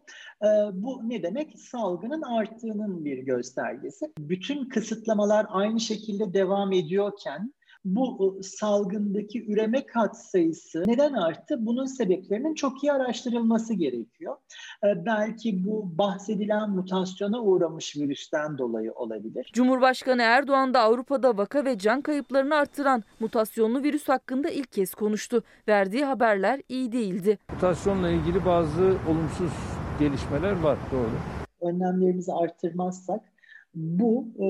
Bu 0.73 1.09
ne 1.09 1.23
demek? 1.23 1.59
Salgının 1.59 2.21
arttığının 2.21 3.05
bir 3.05 3.17
göstergesi. 3.17 4.05
Bütün 4.19 4.69
kısıtlamalar 4.69 5.45
aynı 5.49 5.79
şekilde 5.79 6.33
devam 6.33 6.71
ediyorken 6.71 7.53
bu 7.85 8.39
salgındaki 8.43 9.51
üreme 9.51 9.85
kat 9.85 10.17
sayısı 10.17 10.83
neden 10.85 11.13
arttı? 11.13 11.65
Bunun 11.65 11.85
sebeplerinin 11.85 12.53
çok 12.53 12.83
iyi 12.83 12.93
araştırılması 12.93 13.73
gerekiyor. 13.73 14.35
Belki 14.83 15.65
bu 15.65 15.97
bahsedilen 15.97 16.69
mutasyona 16.69 17.41
uğramış 17.41 17.95
virüsten 17.95 18.57
dolayı 18.57 18.93
olabilir. 18.93 19.51
Cumhurbaşkanı 19.53 20.21
Erdoğan 20.21 20.73
da 20.73 20.79
Avrupa'da 20.79 21.37
vaka 21.37 21.65
ve 21.65 21.77
can 21.77 22.01
kayıplarını 22.01 22.55
arttıran 22.55 23.03
mutasyonlu 23.19 23.83
virüs 23.83 24.09
hakkında 24.09 24.49
ilk 24.49 24.71
kez 24.71 24.93
konuştu. 24.93 25.43
Verdiği 25.67 26.05
haberler 26.05 26.61
iyi 26.69 26.91
değildi. 26.91 27.37
Mutasyonla 27.53 28.09
ilgili 28.09 28.45
bazı 28.45 28.97
olumsuz 29.09 29.51
gelişmeler 29.99 30.59
var 30.59 30.77
doğru. 30.91 31.11
Önlemlerimizi 31.71 32.33
arttırmazsak 32.33 33.21
bu 33.75 34.27
e, 34.39 34.47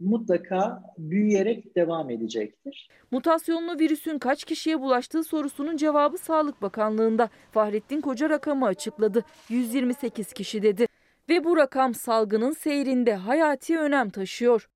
mutlaka 0.00 0.82
büyüyerek 0.98 1.76
devam 1.76 2.10
edecektir. 2.10 2.88
Mutasyonlu 3.10 3.78
virüsün 3.78 4.18
kaç 4.18 4.44
kişiye 4.44 4.80
bulaştığı 4.80 5.24
sorusunun 5.24 5.76
cevabı 5.76 6.18
Sağlık 6.18 6.62
Bakanlığı'nda. 6.62 7.28
Fahrettin 7.50 8.00
Koca 8.00 8.30
rakamı 8.30 8.66
açıkladı. 8.66 9.24
128 9.48 10.32
kişi 10.32 10.62
dedi. 10.62 10.86
Ve 11.28 11.44
bu 11.44 11.56
rakam 11.56 11.94
salgının 11.94 12.52
seyrinde 12.52 13.14
hayati 13.14 13.78
önem 13.78 14.10
taşıyor. 14.10 14.68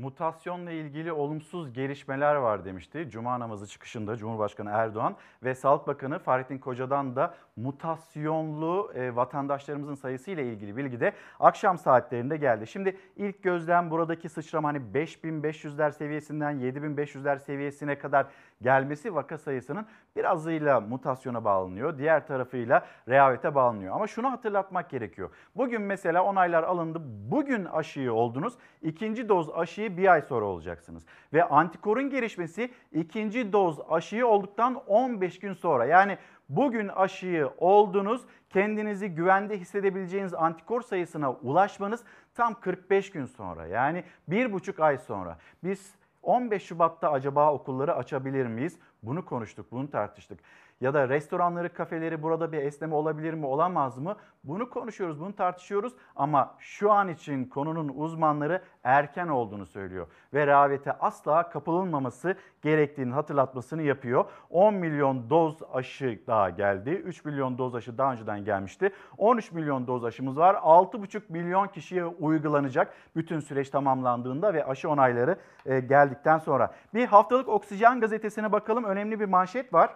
Mutasyonla 0.00 0.70
ilgili 0.70 1.12
olumsuz 1.12 1.72
gelişmeler 1.72 2.34
var 2.34 2.64
demişti. 2.64 3.08
Cuma 3.10 3.40
namazı 3.40 3.66
çıkışında 3.66 4.16
Cumhurbaşkanı 4.16 4.70
Erdoğan 4.70 5.16
ve 5.42 5.54
Sağlık 5.54 5.86
Bakanı 5.86 6.18
Fahrettin 6.18 6.58
Koca'dan 6.58 7.16
da 7.16 7.34
mutasyonlu 7.56 8.92
e, 8.94 9.16
vatandaşlarımızın 9.16 9.94
sayısı 9.94 10.30
ile 10.30 10.46
ilgili 10.46 10.76
bilgi 10.76 11.00
de 11.00 11.12
akşam 11.40 11.78
saatlerinde 11.78 12.36
geldi. 12.36 12.66
Şimdi 12.66 12.96
ilk 13.16 13.42
gözlem 13.42 13.90
buradaki 13.90 14.28
sıçrama 14.28 14.68
hani 14.68 14.78
5500'ler 14.94 15.92
seviyesinden 15.92 16.54
7500'ler 16.54 17.38
seviyesine 17.38 17.98
kadar 17.98 18.26
gelmesi 18.62 19.14
vaka 19.14 19.38
sayısının 19.38 19.86
birazıyla 20.16 20.80
mutasyona 20.80 21.44
bağlanıyor. 21.44 21.98
Diğer 21.98 22.26
tarafıyla 22.26 22.86
rehavete 23.08 23.54
bağlanıyor. 23.54 23.94
Ama 23.94 24.06
şunu 24.06 24.30
hatırlatmak 24.30 24.90
gerekiyor. 24.90 25.30
Bugün 25.56 25.82
mesela 25.82 26.24
onaylar 26.24 26.62
alındı. 26.62 27.02
Bugün 27.30 27.64
aşıyı 27.64 28.12
oldunuz. 28.12 28.54
İkinci 28.82 29.28
doz 29.28 29.50
aşıyı 29.50 29.89
bir 29.96 30.12
ay 30.12 30.22
sonra 30.22 30.44
olacaksınız. 30.44 31.06
Ve 31.32 31.44
antikorun 31.44 32.10
gelişmesi 32.10 32.70
ikinci 32.92 33.52
doz 33.52 33.78
aşıyı 33.90 34.26
olduktan 34.26 34.74
15 34.86 35.38
gün 35.38 35.52
sonra. 35.52 35.84
Yani 35.84 36.18
bugün 36.48 36.88
aşıyı 36.88 37.50
oldunuz, 37.58 38.22
kendinizi 38.50 39.08
güvende 39.08 39.58
hissedebileceğiniz 39.58 40.34
antikor 40.34 40.82
sayısına 40.82 41.32
ulaşmanız 41.32 42.04
tam 42.34 42.60
45 42.60 43.10
gün 43.10 43.26
sonra. 43.26 43.66
Yani 43.66 44.04
bir 44.28 44.52
buçuk 44.52 44.80
ay 44.80 44.98
sonra. 44.98 45.38
Biz 45.64 45.94
15 46.22 46.62
Şubat'ta 46.62 47.12
acaba 47.12 47.52
okulları 47.52 47.94
açabilir 47.94 48.46
miyiz? 48.46 48.78
Bunu 49.02 49.24
konuştuk, 49.24 49.72
bunu 49.72 49.90
tartıştık. 49.90 50.40
Ya 50.80 50.94
da 50.94 51.08
restoranları, 51.08 51.72
kafeleri 51.72 52.22
burada 52.22 52.52
bir 52.52 52.58
esneme 52.58 52.94
olabilir 52.94 53.34
mi, 53.34 53.46
olamaz 53.46 53.98
mı? 53.98 54.16
Bunu 54.44 54.70
konuşuyoruz, 54.70 55.20
bunu 55.20 55.36
tartışıyoruz 55.36 55.92
ama 56.16 56.54
şu 56.58 56.92
an 56.92 57.08
için 57.08 57.44
konunun 57.44 57.92
uzmanları 57.96 58.62
erken 58.84 59.28
olduğunu 59.28 59.66
söylüyor. 59.66 60.06
Ve 60.34 60.46
rehavete 60.46 60.92
asla 60.92 61.50
kapılınmaması 61.50 62.34
gerektiğini 62.62 63.12
hatırlatmasını 63.12 63.82
yapıyor. 63.82 64.24
10 64.50 64.74
milyon 64.74 65.30
doz 65.30 65.58
aşı 65.72 66.20
daha 66.26 66.50
geldi. 66.50 66.90
3 66.90 67.24
milyon 67.24 67.58
doz 67.58 67.74
aşı 67.74 67.98
daha 67.98 68.12
önceden 68.12 68.44
gelmişti. 68.44 68.92
13 69.18 69.52
milyon 69.52 69.86
doz 69.86 70.04
aşımız 70.04 70.36
var. 70.36 70.54
6,5 70.54 71.22
milyon 71.28 71.68
kişiye 71.68 72.04
uygulanacak 72.04 72.94
bütün 73.16 73.40
süreç 73.40 73.70
tamamlandığında 73.70 74.54
ve 74.54 74.64
aşı 74.64 74.90
onayları 74.90 75.36
e, 75.66 75.80
geldikten 75.80 76.38
sonra. 76.38 76.74
Bir 76.94 77.06
haftalık 77.06 77.48
Oksijen 77.48 78.00
gazetesine 78.00 78.52
bakalım. 78.52 78.84
Önemli 78.84 79.20
bir 79.20 79.24
manşet 79.24 79.72
var. 79.72 79.90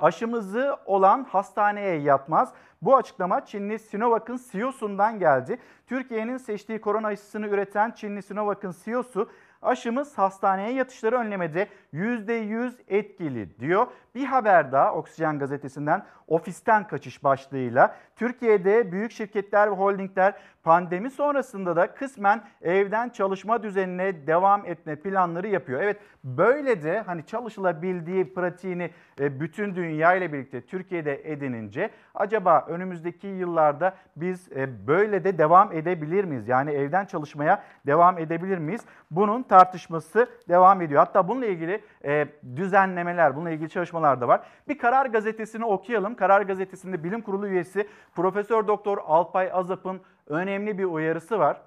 Aşımızı 0.00 0.76
olan 0.86 1.24
hastaneye 1.24 1.96
yatmaz. 1.96 2.52
Bu 2.82 2.96
açıklama 2.96 3.44
Çinli 3.44 3.78
Sinovac'ın 3.78 4.40
CEO'sundan 4.52 5.18
geldi. 5.18 5.58
Türkiye'nin 5.86 6.36
seçtiği 6.36 6.80
korona 6.80 7.06
aşısını 7.06 7.46
üreten 7.46 7.90
Çinli 7.90 8.22
Sinovac'ın 8.22 8.74
CEO'su 8.84 9.30
aşımız 9.64 10.18
hastaneye 10.18 10.72
yatışları 10.72 11.16
önlemede 11.16 11.68
%100 11.94 12.72
etkili 12.88 13.58
diyor. 13.58 13.86
Bir 14.14 14.24
haber 14.24 14.72
daha 14.72 14.94
Oksijen 14.94 15.38
gazetesinden 15.38 16.02
ofisten 16.28 16.86
kaçış 16.86 17.24
başlığıyla 17.24 17.96
Türkiye'de 18.16 18.92
büyük 18.92 19.12
şirketler 19.12 19.70
ve 19.70 19.74
holdingler 19.74 20.34
pandemi 20.62 21.10
sonrasında 21.10 21.76
da 21.76 21.94
kısmen 21.94 22.42
evden 22.62 23.08
çalışma 23.08 23.62
düzenine 23.62 24.26
devam 24.26 24.66
etme 24.66 24.96
planları 24.96 25.48
yapıyor. 25.48 25.80
Evet 25.82 26.00
böyle 26.24 26.82
de 26.82 27.00
hani 27.00 27.26
çalışılabildiği 27.26 28.34
pratiğini 28.34 28.90
e, 29.20 29.40
bütün 29.40 29.74
dünya 29.74 30.14
ile 30.14 30.32
birlikte 30.32 30.60
Türkiye'de 30.60 31.32
edinince 31.32 31.90
acaba 32.14 32.64
önümüzdeki 32.68 33.26
yıllarda 33.26 33.94
biz 34.16 34.52
e, 34.52 34.86
böyle 34.86 35.24
de 35.24 35.38
devam 35.38 35.72
edebilir 35.72 36.24
miyiz? 36.24 36.48
Yani 36.48 36.70
evden 36.70 37.04
çalışmaya 37.04 37.62
devam 37.86 38.18
edebilir 38.18 38.58
miyiz? 38.58 38.80
Bunun 39.10 39.42
tartışması 39.54 40.28
devam 40.48 40.82
ediyor. 40.82 40.98
Hatta 40.98 41.28
bununla 41.28 41.46
ilgili 41.46 41.80
e, 42.04 42.28
düzenlemeler, 42.56 43.36
bununla 43.36 43.50
ilgili 43.50 43.68
çalışmalar 43.68 44.20
da 44.20 44.28
var. 44.28 44.40
Bir 44.68 44.78
Karar 44.78 45.06
Gazetesi'ni 45.06 45.64
okuyalım. 45.64 46.14
Karar 46.14 46.42
Gazetesi'nde 46.42 47.04
bilim 47.04 47.20
kurulu 47.20 47.46
üyesi 47.46 47.88
Profesör 48.14 48.66
Doktor 48.66 48.98
Alpay 49.06 49.50
Azap'ın 49.52 50.00
önemli 50.26 50.78
bir 50.78 50.84
uyarısı 50.84 51.38
var. 51.38 51.60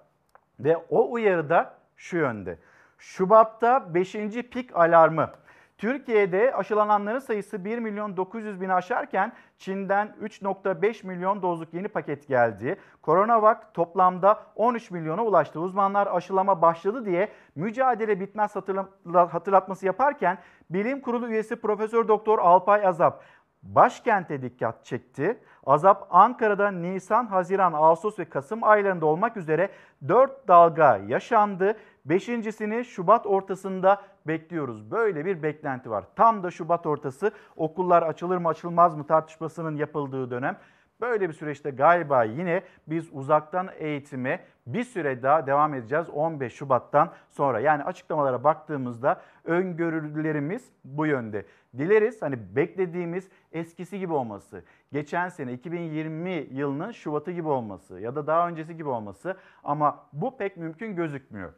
Ve 0.60 0.78
o 0.90 1.12
uyarıda 1.12 1.74
şu 1.96 2.18
yönde. 2.18 2.58
Şubat'ta 2.98 3.94
5. 3.94 4.14
pik 4.52 4.76
alarmı 4.76 5.30
Türkiye'de 5.78 6.56
aşılananların 6.56 7.20
sayısı 7.20 7.66
1 7.66 7.78
milyon 7.78 8.18
900 8.18 8.62
bini 8.62 8.74
aşarken 8.74 9.34
Çin'den 9.58 10.16
3.5 10.22 11.08
milyon 11.08 11.42
dozluk 11.42 11.74
yeni 11.74 11.88
paket 11.88 12.28
geldi. 12.28 12.78
Coronavac 13.04 13.58
toplamda 13.74 14.44
13 14.56 14.92
milyona 14.92 15.26
ulaştı. 15.26 15.60
Uzmanlar 15.60 16.08
aşılama 16.08 16.62
başladı 16.62 17.06
diye 17.06 17.32
mücadele 17.56 18.20
bitmez 18.20 18.56
hatırlatması 19.14 19.86
yaparken 19.86 20.38
Bilim 20.70 21.02
Kurulu 21.02 21.28
üyesi 21.28 21.56
Profesör 21.56 22.08
Doktor 22.08 22.40
Alpay 22.40 22.88
Azap 22.88 23.24
başkente 23.64 24.42
dikkat 24.42 24.86
çekti. 24.86 25.40
Azap 25.66 26.08
Ankara'da 26.10 26.72
Nisan, 26.72 27.26
Haziran, 27.26 27.74
Ağustos 27.74 28.20
ve 28.20 28.26
Kasım 28.26 28.64
aylarında 28.64 29.06
olmak 29.06 29.38
üzere 29.38 29.70
4 30.08 30.48
dalga 30.48 30.98
yaşandı. 31.08 31.78
Beşincisini 32.06 32.86
Şubat 32.86 33.26
ortasında 33.26 34.02
bekliyoruz. 34.28 34.92
Böyle 34.92 35.26
bir 35.26 35.44
beklenti 35.44 35.90
var. 35.90 36.04
Tam 36.16 36.44
da 36.44 36.52
Şubat 36.52 36.86
ortası 36.86 37.32
okullar 37.56 38.04
açılır 38.04 38.38
mı 38.38 38.48
açılmaz 38.48 38.96
mı 38.96 39.08
tartışmasının 39.08 39.76
yapıldığı 39.76 40.32
dönem. 40.32 40.58
Böyle 41.02 41.30
bir 41.30 41.34
süreçte 41.34 41.70
galiba 41.70 42.24
yine 42.24 42.64
biz 42.88 43.10
uzaktan 43.12 43.70
eğitime 43.78 44.40
bir 44.68 44.84
süre 44.84 45.24
daha 45.24 45.48
devam 45.48 45.74
edeceğiz 45.74 46.10
15 46.10 46.54
Şubat'tan 46.54 47.14
sonra. 47.30 47.60
Yani 47.60 47.84
açıklamalara 47.84 48.44
baktığımızda 48.44 49.22
öngörülerimiz 49.46 50.72
bu 50.84 51.06
yönde. 51.06 51.46
Dileriz 51.78 52.22
hani 52.22 52.56
beklediğimiz 52.56 53.30
eskisi 53.52 54.00
gibi 54.00 54.14
olması, 54.14 54.64
geçen 54.92 55.30
sene 55.30 55.54
2020 55.54 56.48
yılının 56.52 56.92
Şubat'ı 56.92 57.32
gibi 57.32 57.48
olması 57.48 58.00
ya 58.00 58.16
da 58.16 58.28
daha 58.28 58.48
öncesi 58.48 58.78
gibi 58.78 58.90
olması 58.90 59.38
ama 59.64 60.10
bu 60.14 60.38
pek 60.38 60.58
mümkün 60.58 60.96
gözükmüyor. 60.96 61.54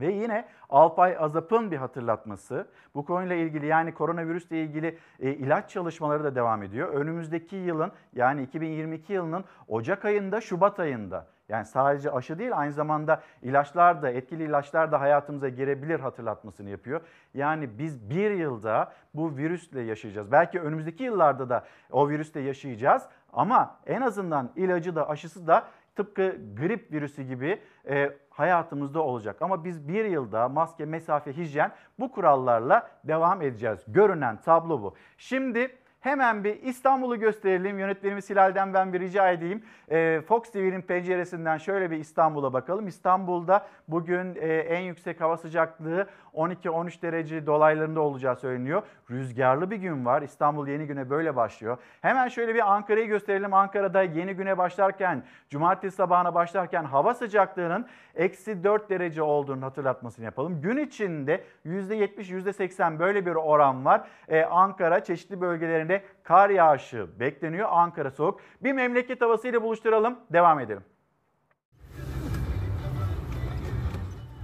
Ve 0.00 0.12
yine 0.12 0.44
Alpay 0.70 1.16
Azap'ın 1.18 1.70
bir 1.70 1.76
hatırlatması. 1.76 2.68
Bu 2.94 3.04
konuyla 3.04 3.36
ilgili 3.36 3.66
yani 3.66 3.94
koronavirüsle 3.94 4.62
ilgili 4.62 4.98
e, 5.20 5.30
ilaç 5.30 5.70
çalışmaları 5.70 6.24
da 6.24 6.34
devam 6.34 6.62
ediyor. 6.62 6.88
Önümüzdeki 6.88 7.56
yılın 7.56 7.92
yani 8.12 8.42
2022 8.42 9.12
yılının 9.12 9.44
Ocak 9.68 10.04
ayında, 10.04 10.40
Şubat 10.40 10.80
ayında 10.80 11.26
yani 11.48 11.64
sadece 11.64 12.10
aşı 12.10 12.38
değil 12.38 12.58
aynı 12.58 12.72
zamanda 12.72 13.22
ilaçlar 13.42 14.02
da 14.02 14.10
etkili 14.10 14.44
ilaçlar 14.44 14.92
da 14.92 15.00
hayatımıza 15.00 15.48
girebilir 15.48 16.00
hatırlatmasını 16.00 16.70
yapıyor. 16.70 17.00
Yani 17.34 17.78
biz 17.78 18.10
bir 18.10 18.30
yılda 18.30 18.92
bu 19.14 19.36
virüsle 19.36 19.80
yaşayacağız. 19.80 20.32
Belki 20.32 20.60
önümüzdeki 20.60 21.04
yıllarda 21.04 21.48
da 21.48 21.64
o 21.92 22.08
virüsle 22.08 22.40
yaşayacağız 22.40 23.02
ama 23.32 23.76
en 23.86 24.00
azından 24.00 24.50
ilacı 24.56 24.96
da 24.96 25.08
aşısı 25.08 25.46
da 25.46 25.64
tıpkı 25.98 26.36
grip 26.56 26.92
virüsü 26.92 27.22
gibi 27.22 27.60
e, 27.88 28.10
hayatımızda 28.30 29.02
olacak. 29.02 29.42
Ama 29.42 29.64
biz 29.64 29.88
bir 29.88 30.04
yılda 30.04 30.48
maske, 30.48 30.84
mesafe, 30.84 31.36
hijyen 31.36 31.72
bu 31.98 32.12
kurallarla 32.12 32.90
devam 33.04 33.42
edeceğiz. 33.42 33.84
Görünen 33.88 34.36
tablo 34.36 34.82
bu. 34.82 34.94
Şimdi 35.16 35.76
Hemen 36.00 36.44
bir 36.44 36.62
İstanbul'u 36.62 37.18
gösterelim. 37.20 37.78
Yönetmenimiz 37.78 38.30
Hilal'den 38.30 38.74
ben 38.74 38.92
bir 38.92 39.00
rica 39.00 39.30
edeyim. 39.30 39.62
Ee, 39.90 40.20
Fox 40.28 40.50
TV'nin 40.50 40.82
penceresinden 40.82 41.58
şöyle 41.58 41.90
bir 41.90 41.96
İstanbul'a 41.96 42.52
bakalım. 42.52 42.86
İstanbul'da 42.86 43.66
bugün 43.88 44.34
e, 44.34 44.46
en 44.46 44.80
yüksek 44.80 45.20
hava 45.20 45.36
sıcaklığı 45.36 46.06
12-13 46.34 47.02
derece 47.02 47.46
dolaylarında 47.46 48.00
olacağı 48.00 48.36
söyleniyor. 48.36 48.82
Rüzgarlı 49.10 49.70
bir 49.70 49.76
gün 49.76 50.04
var. 50.04 50.22
İstanbul 50.22 50.68
yeni 50.68 50.86
güne 50.86 51.10
böyle 51.10 51.36
başlıyor. 51.36 51.78
Hemen 52.00 52.28
şöyle 52.28 52.54
bir 52.54 52.72
Ankara'yı 52.72 53.06
gösterelim. 53.06 53.54
Ankara'da 53.54 54.02
yeni 54.02 54.34
güne 54.34 54.58
başlarken, 54.58 55.22
cumartesi 55.50 55.96
sabahına 55.96 56.34
başlarken 56.34 56.84
hava 56.84 57.14
sıcaklığının 57.14 57.86
eksi 58.14 58.64
4 58.64 58.90
derece 58.90 59.22
olduğunu 59.22 59.64
hatırlatmasını 59.64 60.24
yapalım. 60.24 60.60
Gün 60.60 60.76
içinde 60.76 61.44
%70, 61.66 62.30
%80 62.30 62.98
böyle 62.98 63.26
bir 63.26 63.34
oran 63.34 63.84
var. 63.84 64.08
Ee, 64.28 64.42
Ankara 64.42 65.04
çeşitli 65.04 65.40
bölgelerinde 65.88 66.02
kar 66.24 66.50
yağışı 66.50 67.06
bekleniyor. 67.20 67.68
Ankara 67.72 68.10
soğuk. 68.10 68.40
Bir 68.60 68.72
memleket 68.72 69.20
havasıyla 69.20 69.62
buluşturalım. 69.62 70.18
Devam 70.32 70.60
edelim. 70.60 70.84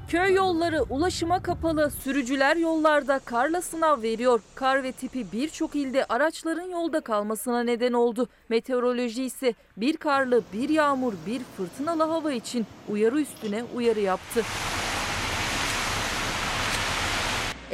Köy 0.08 0.34
yolları 0.34 0.82
ulaşıma 0.82 1.42
kapalı, 1.42 1.90
sürücüler 1.90 2.56
yollarda 2.56 3.18
karla 3.18 3.62
sınav 3.62 4.02
veriyor. 4.02 4.40
Kar 4.54 4.82
ve 4.82 4.92
tipi 4.92 5.32
birçok 5.32 5.74
ilde 5.74 6.04
araçların 6.04 6.70
yolda 6.70 7.00
kalmasına 7.00 7.62
neden 7.62 7.92
oldu. 7.92 8.28
Meteoroloji 8.48 9.24
ise 9.24 9.54
bir 9.76 9.96
karlı, 9.96 10.42
bir 10.52 10.68
yağmur, 10.68 11.12
bir 11.26 11.40
fırtınalı 11.56 12.02
hava 12.02 12.32
için 12.32 12.66
uyarı 12.88 13.20
üstüne 13.20 13.64
uyarı 13.74 14.00
yaptı. 14.00 14.42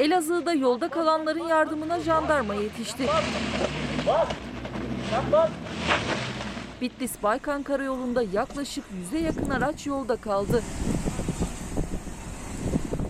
Elazığ'da 0.00 0.52
yolda 0.52 0.88
kalanların 0.88 1.48
yardımına 1.48 2.00
jandarma 2.00 2.54
yetişti. 2.54 3.06
Bitlis-Baykan 6.80 7.62
karayolunda 7.62 8.22
yaklaşık 8.22 8.84
yüze 8.98 9.18
yakın 9.18 9.50
araç 9.50 9.86
yolda 9.86 10.16
kaldı. 10.16 10.62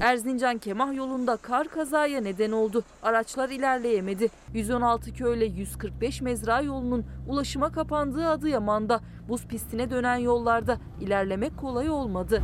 Erzincan 0.00 0.58
Kemah 0.58 0.94
yolunda 0.94 1.36
kar 1.36 1.68
kazaya 1.68 2.20
neden 2.20 2.52
oldu. 2.52 2.84
Araçlar 3.02 3.48
ilerleyemedi. 3.48 4.28
116 4.54 5.12
köyle 5.12 5.44
145 5.44 6.20
mezra 6.20 6.60
yolunun 6.60 7.04
ulaşıma 7.28 7.72
kapandığı 7.72 8.28
Adıyaman'da 8.28 9.00
buz 9.28 9.46
pistine 9.46 9.90
dönen 9.90 10.16
yollarda 10.16 10.78
ilerlemek 11.00 11.58
kolay 11.58 11.90
olmadı. 11.90 12.42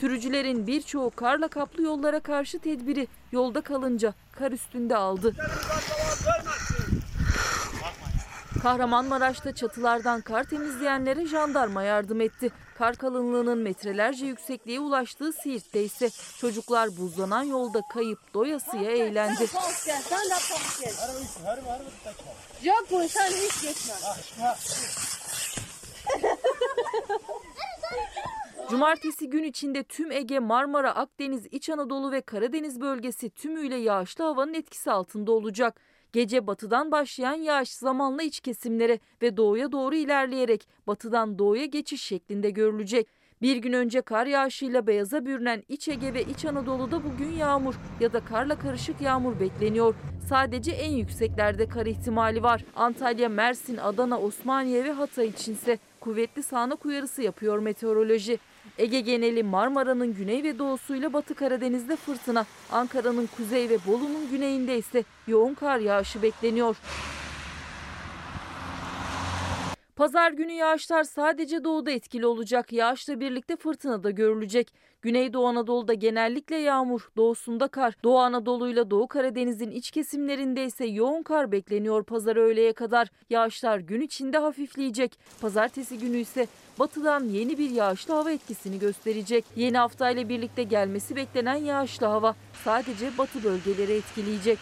Sürücülerin 0.00 0.66
birçoğu 0.66 1.10
karla 1.10 1.48
kaplı 1.48 1.82
yollara 1.82 2.20
karşı 2.20 2.58
tedbiri 2.58 3.08
yolda 3.32 3.60
kalınca 3.60 4.14
kar 4.32 4.52
üstünde 4.52 4.96
aldı. 4.96 5.34
Kahramanmaraş'ta 8.62 9.54
çatılardan 9.54 10.20
kar 10.20 10.44
temizleyenlere 10.44 11.26
jandarma 11.26 11.82
yardım 11.82 12.20
etti. 12.20 12.50
Kar 12.78 12.96
kalınlığının 12.96 13.58
metrelerce 13.58 14.26
yüksekliğe 14.26 14.80
ulaştığı 14.80 15.32
Siirt'te 15.32 15.82
ise 15.82 16.10
çocuklar 16.38 16.96
buzlanan 16.96 17.42
yolda 17.42 17.80
kayıp 17.92 18.34
doyasıya 18.34 18.90
eğlendi. 18.90 19.46
Cumartesi 28.70 29.30
gün 29.30 29.42
içinde 29.42 29.82
tüm 29.82 30.12
Ege, 30.12 30.38
Marmara, 30.38 30.94
Akdeniz, 30.94 31.46
İç 31.46 31.70
Anadolu 31.70 32.12
ve 32.12 32.20
Karadeniz 32.20 32.80
bölgesi 32.80 33.30
tümüyle 33.30 33.76
yağışlı 33.76 34.24
havanın 34.24 34.54
etkisi 34.54 34.90
altında 34.90 35.32
olacak. 35.32 35.80
Gece 36.12 36.46
batıdan 36.46 36.92
başlayan 36.92 37.34
yağış 37.34 37.72
zamanla 37.72 38.22
iç 38.22 38.40
kesimlere 38.40 38.98
ve 39.22 39.36
doğuya 39.36 39.72
doğru 39.72 39.94
ilerleyerek 39.94 40.68
batıdan 40.86 41.38
doğuya 41.38 41.64
geçiş 41.64 42.02
şeklinde 42.02 42.50
görülecek. 42.50 43.08
Bir 43.42 43.56
gün 43.56 43.72
önce 43.72 44.00
kar 44.00 44.26
yağışıyla 44.26 44.86
beyaza 44.86 45.26
bürünen 45.26 45.62
İç 45.68 45.88
Ege 45.88 46.14
ve 46.14 46.22
İç 46.22 46.44
Anadolu'da 46.44 47.04
bugün 47.04 47.30
yağmur 47.30 47.74
ya 48.00 48.12
da 48.12 48.24
karla 48.24 48.58
karışık 48.58 49.00
yağmur 49.00 49.40
bekleniyor. 49.40 49.94
Sadece 50.28 50.70
en 50.72 50.90
yükseklerde 50.90 51.68
kar 51.68 51.86
ihtimali 51.86 52.42
var. 52.42 52.64
Antalya, 52.76 53.28
Mersin, 53.28 53.76
Adana, 53.76 54.20
Osmaniye 54.20 54.84
ve 54.84 54.92
Hatay 54.92 55.26
içinse 55.26 55.78
kuvvetli 56.00 56.42
sağanak 56.42 56.86
uyarısı 56.86 57.22
yapıyor 57.22 57.58
meteoroloji. 57.58 58.38
Ege 58.78 59.00
geneli 59.00 59.42
Marmara'nın 59.42 60.14
güney 60.14 60.42
ve 60.42 60.58
doğusuyla 60.58 61.12
Batı 61.12 61.34
Karadeniz'de 61.34 61.96
fırtına, 61.96 62.46
Ankara'nın 62.72 63.28
kuzey 63.36 63.68
ve 63.68 63.78
Bolu'nun 63.86 64.30
güneyinde 64.30 64.78
ise 64.78 65.04
yoğun 65.26 65.54
kar 65.54 65.78
yağışı 65.78 66.22
bekleniyor. 66.22 66.76
Pazar 69.98 70.32
günü 70.32 70.52
yağışlar 70.52 71.04
sadece 71.04 71.64
doğuda 71.64 71.90
etkili 71.90 72.26
olacak. 72.26 72.72
Yağışla 72.72 73.20
birlikte 73.20 73.56
fırtına 73.56 74.02
da 74.02 74.10
görülecek. 74.10 74.72
Güneydoğu 75.02 75.46
Anadolu'da 75.46 75.94
genellikle 75.94 76.56
yağmur, 76.56 77.08
doğusunda 77.16 77.68
kar. 77.68 77.94
Doğu 78.04 78.18
Anadolu 78.18 78.68
ile 78.68 78.90
Doğu 78.90 79.08
Karadeniz'in 79.08 79.70
iç 79.70 79.90
kesimlerinde 79.90 80.64
ise 80.64 80.86
yoğun 80.86 81.22
kar 81.22 81.52
bekleniyor 81.52 82.04
pazar 82.04 82.36
öğleye 82.36 82.72
kadar. 82.72 83.08
Yağışlar 83.30 83.78
gün 83.78 84.00
içinde 84.00 84.38
hafifleyecek. 84.38 85.18
Pazartesi 85.40 85.98
günü 85.98 86.16
ise 86.16 86.46
batıdan 86.78 87.24
yeni 87.24 87.58
bir 87.58 87.70
yağışlı 87.70 88.14
hava 88.14 88.30
etkisini 88.30 88.78
gösterecek. 88.78 89.44
Yeni 89.56 89.78
hafta 89.78 90.10
ile 90.10 90.28
birlikte 90.28 90.62
gelmesi 90.62 91.16
beklenen 91.16 91.56
yağışlı 91.56 92.06
hava 92.06 92.34
sadece 92.64 93.18
batı 93.18 93.44
bölgeleri 93.44 93.92
etkileyecek. 93.92 94.58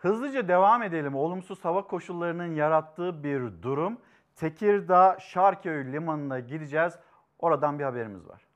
Hızlıca 0.00 0.48
devam 0.48 0.82
edelim. 0.82 1.14
Olumsuz 1.14 1.64
hava 1.64 1.86
koşullarının 1.86 2.54
yarattığı 2.54 3.24
bir 3.24 3.62
durum. 3.62 3.98
Tekirdağ 4.36 5.18
Şarköy 5.20 5.92
limanına 5.92 6.40
gideceğiz. 6.40 6.92
Oradan 7.38 7.78
bir 7.78 7.84
haberimiz 7.84 8.28
var. 8.28 8.46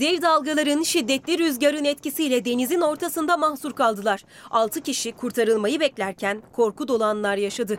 Dev 0.00 0.22
dalgaların 0.22 0.82
şiddetli 0.82 1.38
rüzgarın 1.38 1.84
etkisiyle 1.84 2.44
denizin 2.44 2.80
ortasında 2.80 3.36
mahsur 3.36 3.72
kaldılar. 3.72 4.24
6 4.50 4.80
kişi 4.80 5.12
kurtarılmayı 5.12 5.80
beklerken 5.80 6.42
korku 6.52 6.88
dolu 6.88 7.04
anlar 7.04 7.36
yaşadı. 7.36 7.78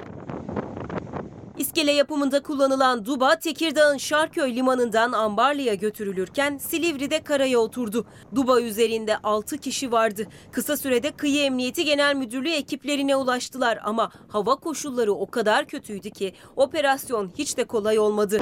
İskele 1.57 1.91
yapımında 1.91 2.43
kullanılan 2.43 3.05
Duba, 3.05 3.39
Tekirdağ'ın 3.39 3.97
Şarköy 3.97 4.55
limanından 4.55 5.11
Ambarlı'ya 5.11 5.73
götürülürken 5.73 6.57
Silivri'de 6.57 7.23
karaya 7.23 7.59
oturdu. 7.59 8.05
Duba 8.35 8.61
üzerinde 8.61 9.17
6 9.17 9.57
kişi 9.57 9.91
vardı. 9.91 10.27
Kısa 10.51 10.77
sürede 10.77 11.11
Kıyı 11.11 11.43
Emniyeti 11.43 11.85
Genel 11.85 12.15
Müdürlüğü 12.15 12.51
ekiplerine 12.51 13.15
ulaştılar 13.15 13.79
ama 13.83 14.11
hava 14.27 14.55
koşulları 14.55 15.13
o 15.13 15.25
kadar 15.25 15.65
kötüydü 15.65 16.09
ki 16.09 16.33
operasyon 16.55 17.31
hiç 17.37 17.57
de 17.57 17.63
kolay 17.63 17.99
olmadı. 17.99 18.41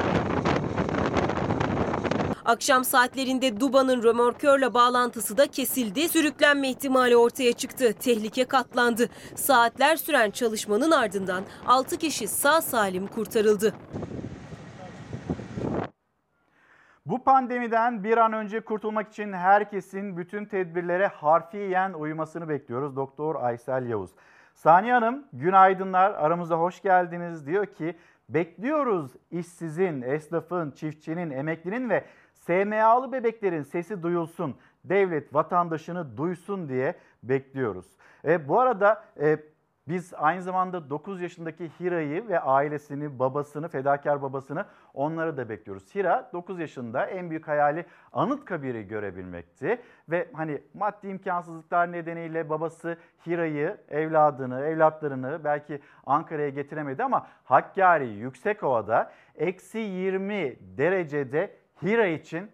Akşam 2.46 2.84
saatlerinde 2.84 3.60
Duba'nın 3.60 4.04
römorkörle 4.04 4.74
bağlantısı 4.74 5.38
da 5.38 5.48
kesildi. 5.48 6.10
Sürüklenme 6.10 6.70
ihtimali 6.70 7.18
ortaya 7.18 7.54
çıktı. 7.54 7.94
Tehlike 7.94 8.46
katlandı. 8.46 9.10
Saatler 9.36 9.96
süren 9.96 10.32
çalışmanın 10.32 10.92
ardından 10.92 11.44
6 11.68 11.98
kişi 11.98 12.28
sağ 12.28 12.62
salim 12.62 13.08
kurtarıldı. 13.08 13.74
Bu 17.06 17.24
pandemiden 17.24 18.04
bir 18.04 18.18
an 18.18 18.34
önce 18.34 18.60
kurtulmak 18.60 19.10
için 19.10 19.34
herkesin 19.34 20.18
bütün 20.18 20.46
tedbirlere 20.46 21.08
harfiyen 21.08 21.94
uymasını 21.94 22.50
bekliyoruz. 22.50 22.96
Doktor 22.96 23.36
Aysel 23.36 23.90
Yavuz. 23.90 24.12
Saniye 24.56 24.94
Hanım 24.94 25.26
günaydınlar 25.34 26.12
aramıza 26.12 26.56
hoş 26.56 26.82
geldiniz 26.82 27.48
diyor 27.48 27.66
ki 27.66 27.96
bekliyoruz 28.30 29.12
işsizin, 29.32 30.02
esnafın, 30.02 30.72
çiftçinin, 30.72 31.30
emeklinin 31.30 31.90
ve 31.90 32.06
SMA'lı 32.46 33.12
bebeklerin 33.12 33.64
sesi 33.64 34.04
duyulsun. 34.04 34.56
Devlet 34.84 35.34
vatandaşını 35.34 36.18
duysun 36.18 36.70
diye 36.70 36.96
bekliyoruz. 37.24 37.86
E, 38.26 38.48
bu 38.48 38.60
arada 38.60 39.04
e, 39.20 39.38
biz 39.88 40.14
aynı 40.14 40.42
zamanda 40.42 40.90
9 40.90 41.22
yaşındaki 41.22 41.72
Hira'yı 41.80 42.28
ve 42.28 42.40
ailesini, 42.40 43.20
babasını, 43.20 43.68
fedakar 43.68 44.22
babasını 44.22 44.66
onları 44.94 45.38
da 45.38 45.50
bekliyoruz. 45.50 45.96
Hira 45.96 46.30
9 46.34 46.60
yaşında 46.60 47.06
en 47.06 47.30
büyük 47.30 47.48
hayali 47.48 47.86
Anıtkabir'i 48.14 48.88
görebilmekti. 48.88 49.82
Ve 50.10 50.28
hani 50.34 50.62
maddi 50.74 51.08
imkansızlıklar 51.08 51.92
nedeniyle 51.92 52.50
babası 52.50 52.98
Hira'yı, 53.28 53.78
evladını, 53.90 54.62
evlatlarını 54.62 55.44
belki 55.44 55.82
Ankara'ya 56.06 56.50
getiremedi 56.50 57.04
ama 57.04 57.28
Hakkari 57.44 58.08
Yüksekova'da 58.08 59.12
eksi 59.36 59.78
20 59.78 60.56
derecede 60.78 61.63
Hira 61.82 62.08
için 62.08 62.52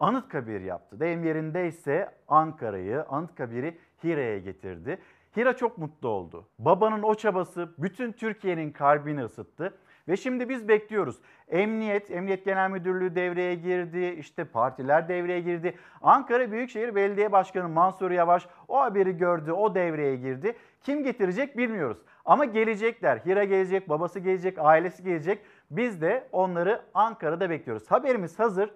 Anıtkabir 0.00 0.60
yaptı. 0.60 1.00
Deyim 1.00 1.24
yerinde 1.24 1.66
ise 1.66 2.08
Ankara'yı, 2.28 3.02
Anıtkabir'i 3.02 3.78
Hira'ya 4.04 4.38
getirdi. 4.38 4.98
Hira 5.36 5.56
çok 5.56 5.78
mutlu 5.78 6.08
oldu. 6.08 6.48
Babanın 6.58 7.02
o 7.02 7.14
çabası 7.14 7.74
bütün 7.78 8.12
Türkiye'nin 8.12 8.72
kalbini 8.72 9.24
ısıttı. 9.24 9.74
Ve 10.08 10.16
şimdi 10.16 10.48
biz 10.48 10.68
bekliyoruz. 10.68 11.16
Emniyet, 11.48 12.10
Emniyet 12.10 12.44
Genel 12.44 12.70
Müdürlüğü 12.70 13.14
devreye 13.14 13.54
girdi, 13.54 14.16
işte 14.18 14.44
partiler 14.44 15.08
devreye 15.08 15.40
girdi. 15.40 15.74
Ankara 16.02 16.52
Büyükşehir 16.52 16.94
Belediye 16.94 17.32
Başkanı 17.32 17.68
Mansur 17.68 18.10
Yavaş 18.10 18.48
o 18.68 18.80
haberi 18.80 19.16
gördü, 19.16 19.52
o 19.52 19.74
devreye 19.74 20.16
girdi. 20.16 20.56
Kim 20.82 21.04
getirecek 21.04 21.56
bilmiyoruz. 21.56 21.98
Ama 22.24 22.44
gelecekler. 22.44 23.18
Hira 23.18 23.44
gelecek, 23.44 23.88
babası 23.88 24.20
gelecek, 24.20 24.58
ailesi 24.58 25.02
gelecek. 25.02 25.38
Biz 25.70 26.00
de 26.00 26.28
onları 26.32 26.82
Ankara'da 26.94 27.50
bekliyoruz. 27.50 27.90
Haberimiz 27.90 28.38
hazır. 28.38 28.70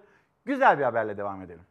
Güzel 0.45 0.79
bir 0.79 0.83
haberle 0.83 1.17
devam 1.17 1.41
edelim. 1.41 1.63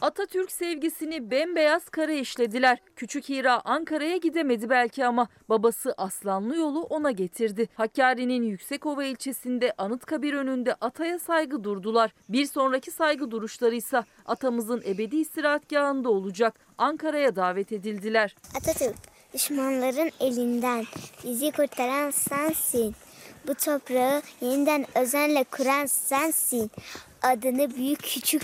Atatürk 0.00 0.52
sevgisini 0.52 1.30
bembeyaz 1.30 1.88
kara 1.88 2.12
işlediler. 2.12 2.78
Küçük 2.96 3.28
Hira 3.28 3.60
Ankara'ya 3.64 4.16
gidemedi 4.16 4.70
belki 4.70 5.06
ama 5.06 5.28
babası 5.48 5.94
Aslanlı 5.96 6.56
yolu 6.56 6.82
ona 6.82 7.10
getirdi. 7.10 7.68
Hakkari'nin 7.74 8.42
Yüksekova 8.42 9.04
ilçesinde 9.04 9.72
Anıtkabir 9.78 10.34
önünde 10.34 10.74
ataya 10.74 11.18
saygı 11.18 11.64
durdular. 11.64 12.14
Bir 12.28 12.46
sonraki 12.46 12.90
saygı 12.90 13.30
duruşları 13.30 13.74
ise 13.74 14.04
atamızın 14.26 14.82
ebedi 14.86 15.16
istirahatgahında 15.16 16.10
olacak. 16.10 16.54
Ankara'ya 16.78 17.36
davet 17.36 17.72
edildiler. 17.72 18.36
Atatürk 18.56 19.15
düşmanların 19.36 20.10
elinden 20.20 20.84
bizi 21.24 21.50
kurtaran 21.50 22.10
sensin. 22.10 22.94
Bu 23.46 23.54
toprağı 23.54 24.22
yeniden 24.40 24.86
özenle 24.94 25.44
kuran 25.44 25.86
sensin. 25.86 26.70
Adını 27.22 27.76
büyük 27.76 28.02
küçük 28.02 28.42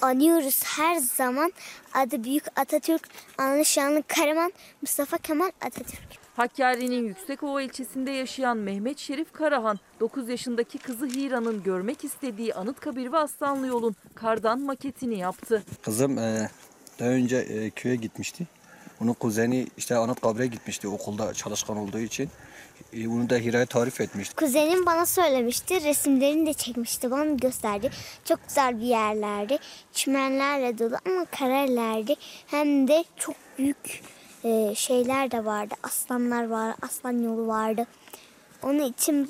anıyoruz 0.00 0.62
her 0.64 0.96
zaman. 0.96 1.52
Adı 1.94 2.24
büyük 2.24 2.44
Atatürk, 2.56 3.08
anlı 3.38 3.64
şanlı 3.64 4.02
Karaman, 4.02 4.52
Mustafa 4.82 5.18
Kemal 5.18 5.50
Atatürk. 5.60 6.24
Hakkari'nin 6.36 7.08
Yüksekova 7.08 7.62
ilçesinde 7.62 8.10
yaşayan 8.10 8.56
Mehmet 8.56 8.98
Şerif 8.98 9.32
Karahan, 9.32 9.78
9 10.00 10.28
yaşındaki 10.28 10.78
kızı 10.78 11.06
Hira'nın 11.06 11.62
görmek 11.62 12.04
istediği 12.04 12.54
Anıtkabir 12.54 13.12
ve 13.12 13.16
Aslanlı 13.16 13.66
yolun 13.66 13.96
kardan 14.14 14.60
maketini 14.60 15.18
yaptı. 15.18 15.62
Kızım 15.82 16.18
e, 16.18 16.50
daha 16.98 17.08
önce 17.08 17.36
e, 17.36 17.70
köye 17.70 17.96
gitmişti. 17.96 18.46
Onun 19.04 19.12
kuzeni 19.12 19.66
işte 19.76 19.96
Anıtkabir'e 19.96 20.46
gitmişti 20.46 20.88
okulda 20.88 21.34
çalışkan 21.34 21.76
olduğu 21.76 21.98
için. 21.98 22.28
E, 22.92 23.08
onu 23.08 23.30
da 23.30 23.36
Hira'ya 23.36 23.66
tarif 23.66 24.00
etmişti. 24.00 24.36
Kuzenim 24.36 24.86
bana 24.86 25.06
söylemişti, 25.06 25.84
resimlerini 25.84 26.46
de 26.46 26.52
çekmişti, 26.52 27.10
bana 27.10 27.24
gösterdi. 27.24 27.90
Çok 28.24 28.48
güzel 28.48 28.80
bir 28.80 28.86
yerlerdi. 28.86 29.58
Çimenlerle 29.92 30.78
dolu 30.78 30.96
ama 31.06 31.24
karelerdi. 31.24 32.14
Hem 32.46 32.88
de 32.88 33.04
çok 33.16 33.34
büyük 33.58 34.02
e, 34.44 34.74
şeyler 34.74 35.30
de 35.30 35.44
vardı. 35.44 35.74
Aslanlar 35.82 36.48
var, 36.48 36.74
aslan 36.82 37.22
yolu 37.22 37.46
vardı. 37.46 37.86
Onun 38.62 38.82
için 38.82 39.28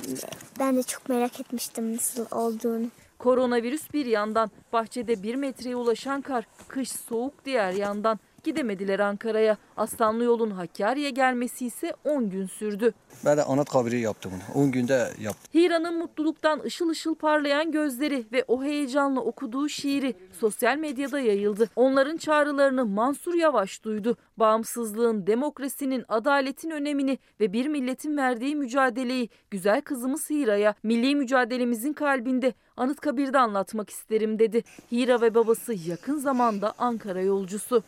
ben 0.59 0.77
de 0.77 0.83
çok 0.83 1.09
merak 1.09 1.41
etmiştim 1.41 1.97
nasıl 1.97 2.27
olduğunu. 2.31 2.87
Koronavirüs 3.19 3.93
bir 3.93 4.07
yandan, 4.07 4.51
bahçede 4.73 5.23
bir 5.23 5.35
metreye 5.35 5.77
ulaşan 5.77 6.21
kar, 6.21 6.47
kış 6.69 6.93
soğuk 6.93 7.45
diğer 7.45 7.73
yandan. 7.73 8.19
Gidemediler 8.45 8.99
Ankara'ya. 8.99 9.57
Aslanlı 9.77 10.25
yolun 10.25 10.51
Hakkari'ye 10.51 11.11
gelmesi 11.11 11.67
ise 11.67 11.95
10 12.05 12.31
gün 12.31 12.47
sürdü. 12.47 12.93
Ben 13.25 13.37
de 13.37 13.43
Anıtkabir'i 13.43 14.01
yaptım 14.01 14.33
bunu. 14.35 14.63
10 14.65 14.73
günde 14.73 15.11
yaptım. 15.21 15.51
Hira'nın 15.55 15.99
mutluluktan 15.99 16.61
ışıl 16.61 16.89
ışıl 16.89 17.15
parlayan 17.15 17.73
gözleri 17.73 18.25
ve 18.33 18.45
o 18.49 18.63
heyecanla 18.65 19.21
okuduğu 19.21 19.69
şiiri 19.69 20.15
sosyal 20.41 20.77
medyada 20.77 21.21
yayıldı. 21.21 21.71
Onların 21.77 22.17
çağrılarını 22.17 22.87
Mansur 22.87 23.35
Yavaş 23.35 23.85
duydu. 23.85 24.17
Bağımsızlığın, 24.37 25.27
demokrasinin, 25.27 26.05
adaletin 26.09 26.71
önemini 26.71 27.19
ve 27.41 27.53
bir 27.53 27.67
milletin 27.67 28.17
verdiği 28.17 28.57
mücadeleyi 28.57 29.29
güzel 29.51 29.81
kızımız 29.81 30.31
Hira'ya 30.31 30.75
milli 30.83 31.17
mücadelemizin 31.17 31.93
kalbinde 31.93 32.55
Anıtkabir'de 32.77 33.39
anlatmak 33.39 33.91
isterim 33.91 34.39
dedi. 34.39 34.65
Hira 34.93 35.21
ve 35.21 35.35
babası 35.35 35.75
yakın 35.89 36.19
zamanda 36.19 36.75
Ankara 36.79 37.21
yolcusu. 37.21 37.83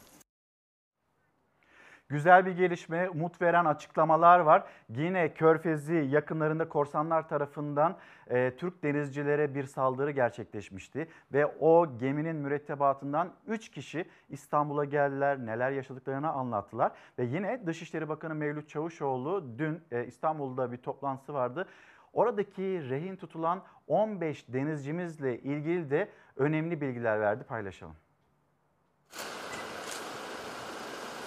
Güzel 2.08 2.46
bir 2.46 2.52
gelişme, 2.52 3.10
umut 3.10 3.42
veren 3.42 3.64
açıklamalar 3.64 4.40
var. 4.40 4.64
Yine 4.88 5.34
Körfezi 5.34 5.94
yakınlarında 5.94 6.68
korsanlar 6.68 7.28
tarafından 7.28 7.96
e, 8.30 8.56
Türk 8.56 8.82
denizcilere 8.82 9.54
bir 9.54 9.64
saldırı 9.64 10.10
gerçekleşmişti. 10.10 11.08
Ve 11.32 11.46
o 11.46 11.98
geminin 11.98 12.36
mürettebatından 12.36 13.32
3 13.46 13.70
kişi 13.70 14.04
İstanbul'a 14.28 14.84
geldiler, 14.84 15.38
neler 15.38 15.70
yaşadıklarını 15.70 16.30
anlattılar. 16.30 16.92
Ve 17.18 17.24
yine 17.24 17.66
Dışişleri 17.66 18.08
Bakanı 18.08 18.34
Mevlüt 18.34 18.68
Çavuşoğlu 18.68 19.58
dün 19.58 19.80
e, 19.90 20.06
İstanbul'da 20.06 20.72
bir 20.72 20.76
toplantısı 20.76 21.34
vardı. 21.34 21.66
Oradaki 22.12 22.90
rehin 22.90 23.16
tutulan 23.16 23.62
15 23.86 24.52
denizcimizle 24.52 25.38
ilgili 25.38 25.90
de 25.90 26.08
önemli 26.36 26.80
bilgiler 26.80 27.20
verdi, 27.20 27.44
paylaşalım. 27.44 27.96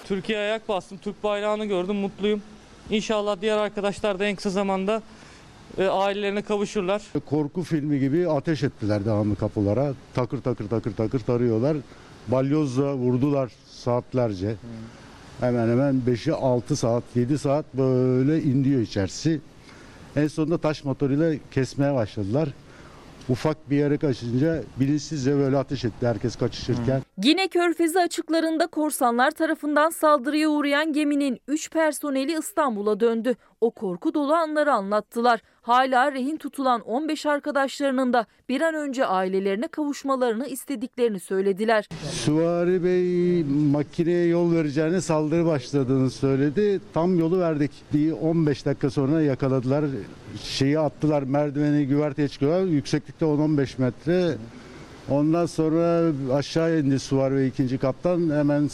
Türkiye'ye 0.09 0.45
ayak 0.45 0.69
bastım. 0.69 0.97
Türk 0.97 1.23
bayrağını 1.23 1.65
gördüm. 1.65 1.95
Mutluyum. 1.95 2.41
İnşallah 2.89 3.41
diğer 3.41 3.57
arkadaşlar 3.57 4.19
da 4.19 4.25
en 4.25 4.35
kısa 4.35 4.49
zamanda 4.49 5.01
e, 5.77 5.85
ailelerine 5.85 6.41
kavuşurlar. 6.41 7.01
Korku 7.25 7.63
filmi 7.63 7.99
gibi 7.99 8.29
ateş 8.29 8.63
ettiler 8.63 9.05
devamlı 9.05 9.35
kapılara. 9.35 9.93
Takır 10.13 10.41
takır 10.41 10.69
takır 10.69 10.93
takır 10.93 11.19
tarıyorlar. 11.19 11.77
Balyozla 12.27 12.93
vurdular 12.93 13.51
saatlerce. 13.69 14.55
Hemen 15.39 15.69
hemen 15.69 16.01
5'i 16.07 16.33
6 16.33 16.75
saat 16.75 17.03
7 17.15 17.37
saat 17.37 17.65
böyle 17.73 18.43
indiyor 18.43 18.81
içerisi. 18.81 19.41
En 20.15 20.27
sonunda 20.27 20.57
taş 20.57 20.83
motoruyla 20.83 21.33
kesmeye 21.51 21.93
başladılar. 21.93 22.49
Ufak 23.29 23.69
bir 23.69 23.77
yere 23.77 23.97
kaçınca 23.97 24.63
bilinçsizce 24.79 25.35
böyle 25.35 25.57
ateş 25.57 25.85
etti 25.85 26.07
herkes 26.07 26.35
kaçışırken. 26.35 27.01
Yine 27.23 27.47
Körfezi 27.47 27.99
açıklarında 27.99 28.67
korsanlar 28.67 29.31
tarafından 29.31 29.89
saldırıya 29.89 30.49
uğrayan 30.49 30.93
geminin 30.93 31.39
3 31.47 31.71
personeli 31.71 32.39
İstanbul'a 32.39 32.99
döndü. 32.99 33.35
O 33.61 33.71
korku 33.71 34.13
dolu 34.13 34.33
anları 34.33 34.73
anlattılar. 34.73 35.41
Hala 35.61 36.11
rehin 36.11 36.37
tutulan 36.37 36.81
15 36.81 37.25
arkadaşlarının 37.25 38.13
da 38.13 38.25
bir 38.49 38.61
an 38.61 38.75
önce 38.75 39.05
ailelerine 39.05 39.67
kavuşmalarını 39.67 40.47
istediklerini 40.47 41.19
söylediler. 41.19 41.89
Süvari 42.11 42.83
Bey 42.83 43.43
makineye 43.71 44.27
yol 44.27 44.53
vereceğini 44.53 45.01
saldırı 45.01 45.45
başladığını 45.45 46.09
söyledi. 46.09 46.81
Tam 46.93 47.19
yolu 47.19 47.39
verdik. 47.39 47.71
Bir 47.93 48.11
15 48.11 48.65
dakika 48.65 48.89
sonra 48.89 49.21
yakaladılar. 49.21 49.85
Şeyi 50.43 50.79
attılar 50.79 51.23
merdiveni 51.23 51.87
güverteye 51.87 52.27
çıkıyorlar. 52.27 52.65
Yükseklikte 52.65 53.25
10-15 53.25 53.81
metre. 53.81 54.37
Ondan 55.09 55.45
sonra 55.45 56.11
aşağı 56.33 56.79
indi 56.79 56.99
Süvari 56.99 57.35
Bey 57.35 57.47
ikinci 57.47 57.77
kaptan. 57.77 58.29
Hemen 58.29 58.69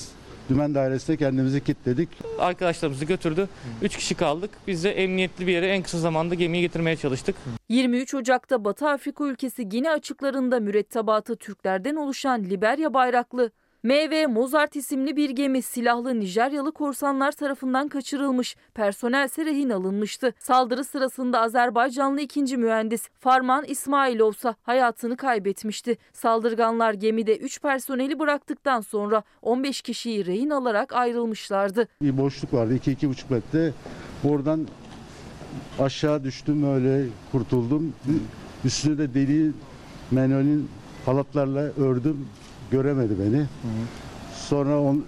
dümen 0.50 0.76
dairesine 0.76 1.18
kendimizi 1.18 1.64
kilitledik. 1.64 2.10
Arkadaşlarımızı 2.40 3.06
götürdü. 3.06 3.50
3 3.82 3.98
kişi 3.98 4.16
kaldık. 4.16 4.50
Biz 4.68 4.84
de 4.84 4.92
emniyetli 4.92 5.48
bir 5.48 5.52
yere 5.52 5.68
en 5.68 5.84
kısa 5.84 6.00
zamanda 6.00 6.36
gemiyi 6.36 6.62
getirmeye 6.62 6.96
çalıştık. 6.96 7.36
23 7.70 8.14
Ocak'ta 8.14 8.66
Batı 8.66 8.90
Afrika 8.90 9.26
ülkesi 9.26 9.70
Gine 9.70 9.92
açıklarında 9.92 10.60
mürettebatı 10.60 11.36
Türklerden 11.36 11.96
oluşan 11.96 12.44
Liberya 12.44 12.94
bayraklı 12.94 13.52
MV 13.86 14.28
Mozart 14.30 14.76
isimli 14.76 15.16
bir 15.16 15.30
gemi 15.30 15.62
silahlı 15.62 16.20
Nijeryalı 16.20 16.72
korsanlar 16.72 17.32
tarafından 17.32 17.88
kaçırılmış. 17.88 18.56
Personel 18.74 19.26
ise 19.26 19.46
rehin 19.46 19.70
alınmıştı. 19.70 20.34
Saldırı 20.40 20.84
sırasında 20.84 21.42
Azerbaycanlı 21.42 22.22
ikinci 22.22 22.58
mühendis 22.58 23.10
Farman 23.20 23.66
İsmailov 23.66 24.32
ise 24.32 24.56
hayatını 24.64 25.18
kaybetmişti. 25.18 25.98
Saldırganlar 26.14 26.94
gemide 26.94 27.38
3 27.38 27.62
personeli 27.62 28.20
bıraktıktan 28.20 28.82
sonra 28.82 29.24
15 29.42 29.82
kişiyi 29.82 30.26
rehin 30.26 30.50
alarak 30.50 30.94
ayrılmışlardı. 30.94 31.88
Bir 32.02 32.18
boşluk 32.18 32.54
vardı 32.54 32.76
2-2,5 32.76 33.24
metre. 33.30 33.74
Oradan 34.24 34.68
aşağı 35.80 36.24
düştüm 36.24 36.74
öyle 36.74 37.06
kurtuldum. 37.32 37.94
Üstüne 38.66 38.98
de 38.98 39.14
deli 39.14 39.52
menolin 40.12 40.70
halatlarla 41.06 41.62
ördüm. 41.62 42.28
Göremedi 42.72 43.14
beni. 43.20 43.46
Sonra 44.36 44.80
on, 44.82 45.06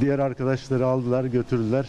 diğer 0.00 0.18
arkadaşları 0.18 0.86
aldılar 0.86 1.24
götürdüler. 1.24 1.88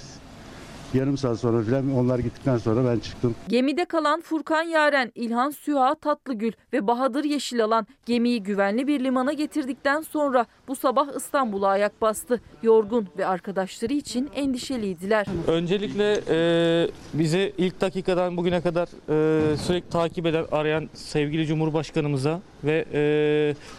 Yarım 0.94 1.18
saat 1.18 1.40
sonra 1.40 1.64
falan 1.64 1.96
onlar 1.96 2.20
gittikten 2.20 2.58
sonra 2.58 2.90
ben 2.92 3.00
çıktım. 3.00 3.36
Gemide 3.48 3.86
kalan 3.86 4.22
Furkan 4.22 4.64
Yaren, 4.64 5.12
İlhan 5.16 5.50
Süha 5.50 5.96
Tatlıgül 5.96 6.52
ve 6.74 6.88
Bahadır 6.88 7.24
Yeşilalan 7.24 7.88
gemiyi 8.06 8.44
güvenli 8.44 8.88
bir 8.88 9.04
limana 9.04 9.34
getirdikten 9.34 10.02
sonra 10.02 10.46
bu 10.68 10.76
sabah 10.76 11.16
İstanbul'a 11.16 11.68
ayak 11.68 12.02
bastı. 12.02 12.42
Yorgun 12.64 13.08
ve 13.18 13.26
arkadaşları 13.26 13.94
için 13.94 14.30
endişeliydiler. 14.36 15.26
Öncelikle 15.48 16.22
e, 16.30 16.90
bizi 17.14 17.54
ilk 17.58 17.82
dakikadan 17.82 18.38
bugüne 18.38 18.62
kadar 18.62 18.88
e, 19.10 19.58
sürekli 19.58 19.90
takip 19.90 20.26
eden, 20.26 20.46
arayan 20.52 20.90
sevgili 20.94 21.46
Cumhurbaşkanımıza 21.48 22.42
ve 22.64 22.86
e, 22.94 23.02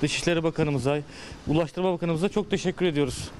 Dışişleri 0.02 0.42
Bakanımıza, 0.42 0.98
Ulaştırma 1.48 1.92
Bakanımıza 1.92 2.28
çok 2.28 2.50
teşekkür 2.50 2.86
ediyoruz. 2.86 3.30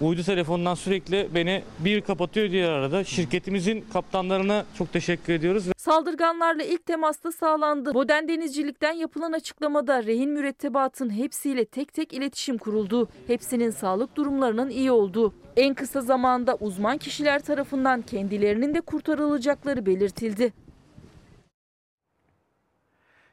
Uydu 0.00 0.22
telefonundan 0.22 0.74
sürekli 0.74 1.28
beni 1.34 1.62
bir 1.78 2.00
kapatıyor 2.00 2.50
diğer 2.50 2.70
arada. 2.70 3.04
Şirketimizin 3.04 3.84
kaptanlarına 3.92 4.64
çok 4.78 4.92
teşekkür 4.92 5.32
ediyoruz. 5.32 5.64
Saldırganlarla 5.76 6.62
ilk 6.62 6.86
temasta 6.86 7.32
sağlandı. 7.32 7.94
Boden 7.94 8.28
Denizcilik'ten 8.28 8.92
yapılan 8.92 9.32
açıklamada 9.32 10.04
rehin 10.04 10.30
mürettebatın 10.30 11.10
hepsiyle 11.10 11.64
tek 11.64 11.92
tek 11.92 12.12
iletişim 12.12 12.58
kuruldu. 12.58 13.08
Hepsinin 13.26 13.70
sağlık 13.70 14.16
durumlarının 14.16 14.70
iyi 14.70 14.90
olduğu. 14.90 15.34
En 15.56 15.74
kısa 15.74 16.00
zamanda 16.00 16.56
uzman 16.60 16.98
kişiler 16.98 17.42
tarafından 17.42 18.02
kendilerinin 18.02 18.74
de 18.74 18.80
kurtarılacakları 18.80 19.86
belirtildi. 19.86 20.52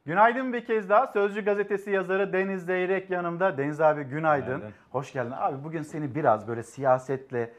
Günaydın 0.07 0.53
bir 0.53 0.65
kez 0.65 0.89
daha. 0.89 1.07
Sözcü 1.07 1.45
gazetesi 1.45 1.91
yazarı 1.91 2.33
Deniz 2.33 2.65
Zeyrek 2.65 3.09
yanımda. 3.09 3.57
Deniz 3.57 3.81
abi 3.81 4.03
günaydın. 4.03 4.47
Günaydın. 4.57 4.73
Hoş 4.89 5.13
geldin. 5.13 5.33
Abi 5.37 5.63
bugün 5.63 5.81
seni 5.81 6.15
biraz 6.15 6.47
böyle 6.47 6.63
siyasetle 6.63 7.51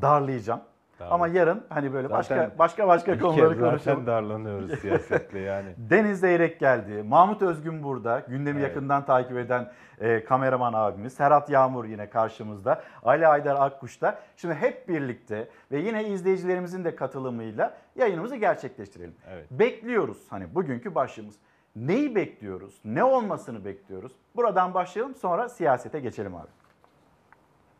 darlayacağım. 0.00 0.60
Tamam. 0.98 1.12
Ama 1.14 1.28
yarın 1.28 1.64
hani 1.68 1.92
böyle 1.92 2.10
başka 2.10 2.34
Zaten 2.36 2.58
başka 2.58 2.88
başka 2.88 3.12
bir 3.12 3.20
konuları 3.20 3.48
kez 3.48 3.58
zaten 3.58 3.70
konuşalım. 3.70 4.06
darlanıyoruz 4.06 4.78
siyasetle 4.80 5.38
yani. 5.38 5.74
Deniz 5.76 6.20
Zeyrek 6.20 6.60
geldi. 6.60 7.02
Mahmut 7.02 7.42
Özgün 7.42 7.82
burada. 7.82 8.20
Gündemi 8.28 8.60
Evet. 8.60 8.68
yakından 8.68 9.04
takip 9.04 9.36
eden 9.36 9.72
e, 10.00 10.24
kameraman 10.24 10.72
abimiz. 10.72 11.12
Serhat 11.14 11.50
Yağmur 11.50 11.84
yine 11.84 12.10
karşımızda. 12.10 12.82
Ali 13.04 13.26
Aydar 13.26 13.56
Akkuş 13.60 14.02
da. 14.02 14.18
Şimdi 14.36 14.54
hep 14.54 14.88
birlikte 14.88 15.48
ve 15.72 15.78
yine 15.78 16.04
izleyicilerimizin 16.08 16.84
de 16.84 16.96
katılımıyla 16.96 17.74
yayınımızı 17.96 18.36
gerçekleştirelim. 18.36 19.14
Evet. 19.30 19.46
Bekliyoruz 19.50 20.26
hani 20.30 20.54
bugünkü 20.54 20.94
başlığımız. 20.94 21.34
Neyi 21.76 22.14
bekliyoruz? 22.14 22.74
Ne 22.84 23.04
olmasını 23.04 23.64
bekliyoruz? 23.64 24.12
Buradan 24.36 24.74
başlayalım 24.74 25.14
sonra 25.14 25.48
siyasete 25.48 26.00
geçelim 26.00 26.36
abi. 26.36 26.48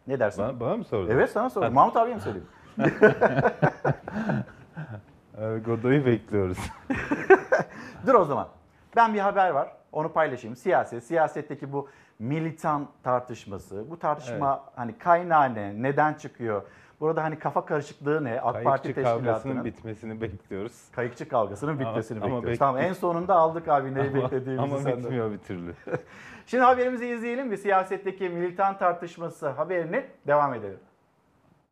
Ne 0.07 0.21
dersin? 0.21 0.45
Bana, 0.45 0.61
bana 0.61 0.77
mı 0.77 0.85
sordun? 0.85 1.11
Evet 1.11 1.31
sana 1.31 1.51
sordum. 1.51 1.75
Mahmut 1.75 1.97
abiye 1.97 2.15
mi 2.15 2.21
söyleyeyim? 2.21 2.49
Godoy'u 5.65 6.07
bekliyoruz. 6.07 6.59
Dur 8.07 8.15
o 8.15 8.25
zaman. 8.25 8.49
Ben 8.97 9.15
bir 9.15 9.21
haber 9.21 9.51
var. 9.51 9.73
Onu 9.93 10.13
paylaşayım. 10.13 10.57
Siyaset, 10.57 11.05
siyasetteki 11.05 11.73
bu 11.73 11.89
militan 12.19 12.89
tartışması. 13.03 13.91
Bu 13.91 13.99
tartışma 13.99 14.65
hani 14.77 14.99
kaynağı 14.99 15.55
ne? 15.55 15.83
Neden 15.83 16.15
çıkıyor? 16.15 16.63
Burada 17.03 17.23
hani 17.25 17.39
kafa 17.39 17.65
karışıklığı 17.65 18.25
ne? 18.25 18.41
AK 18.41 18.65
Parti 18.65 18.83
Kayıkçı 18.83 19.03
kavgasının 19.03 19.33
teşkilatının 19.35 19.65
bitmesini 19.65 20.21
bekliyoruz. 20.21 20.73
kayıkçı 20.93 21.29
kavgasının 21.29 21.71
Ama- 21.71 21.81
bitmesini 21.81 22.17
ama 22.17 22.25
bekliyoruz. 22.25 22.43
bekliyoruz. 22.43 22.59
Tamam 22.59 22.81
en 22.81 22.93
sonunda 22.93 23.35
aldık 23.35 23.69
abi 23.69 23.95
neyi 23.95 24.11
Ama- 24.11 24.23
beklediğimizi 24.23 24.61
Ama 24.75 24.79
senden. 24.79 24.99
bitmiyor 24.99 25.33
bir 25.33 25.39
türlü. 25.39 25.75
Şimdi 26.47 26.65
haberimizi 26.65 27.07
izleyelim 27.07 27.51
ve 27.51 27.57
siyasetteki 27.57 28.29
militan 28.29 28.79
tartışması 28.79 29.49
haberini 29.49 30.05
devam 30.27 30.55
edelim. 30.55 30.79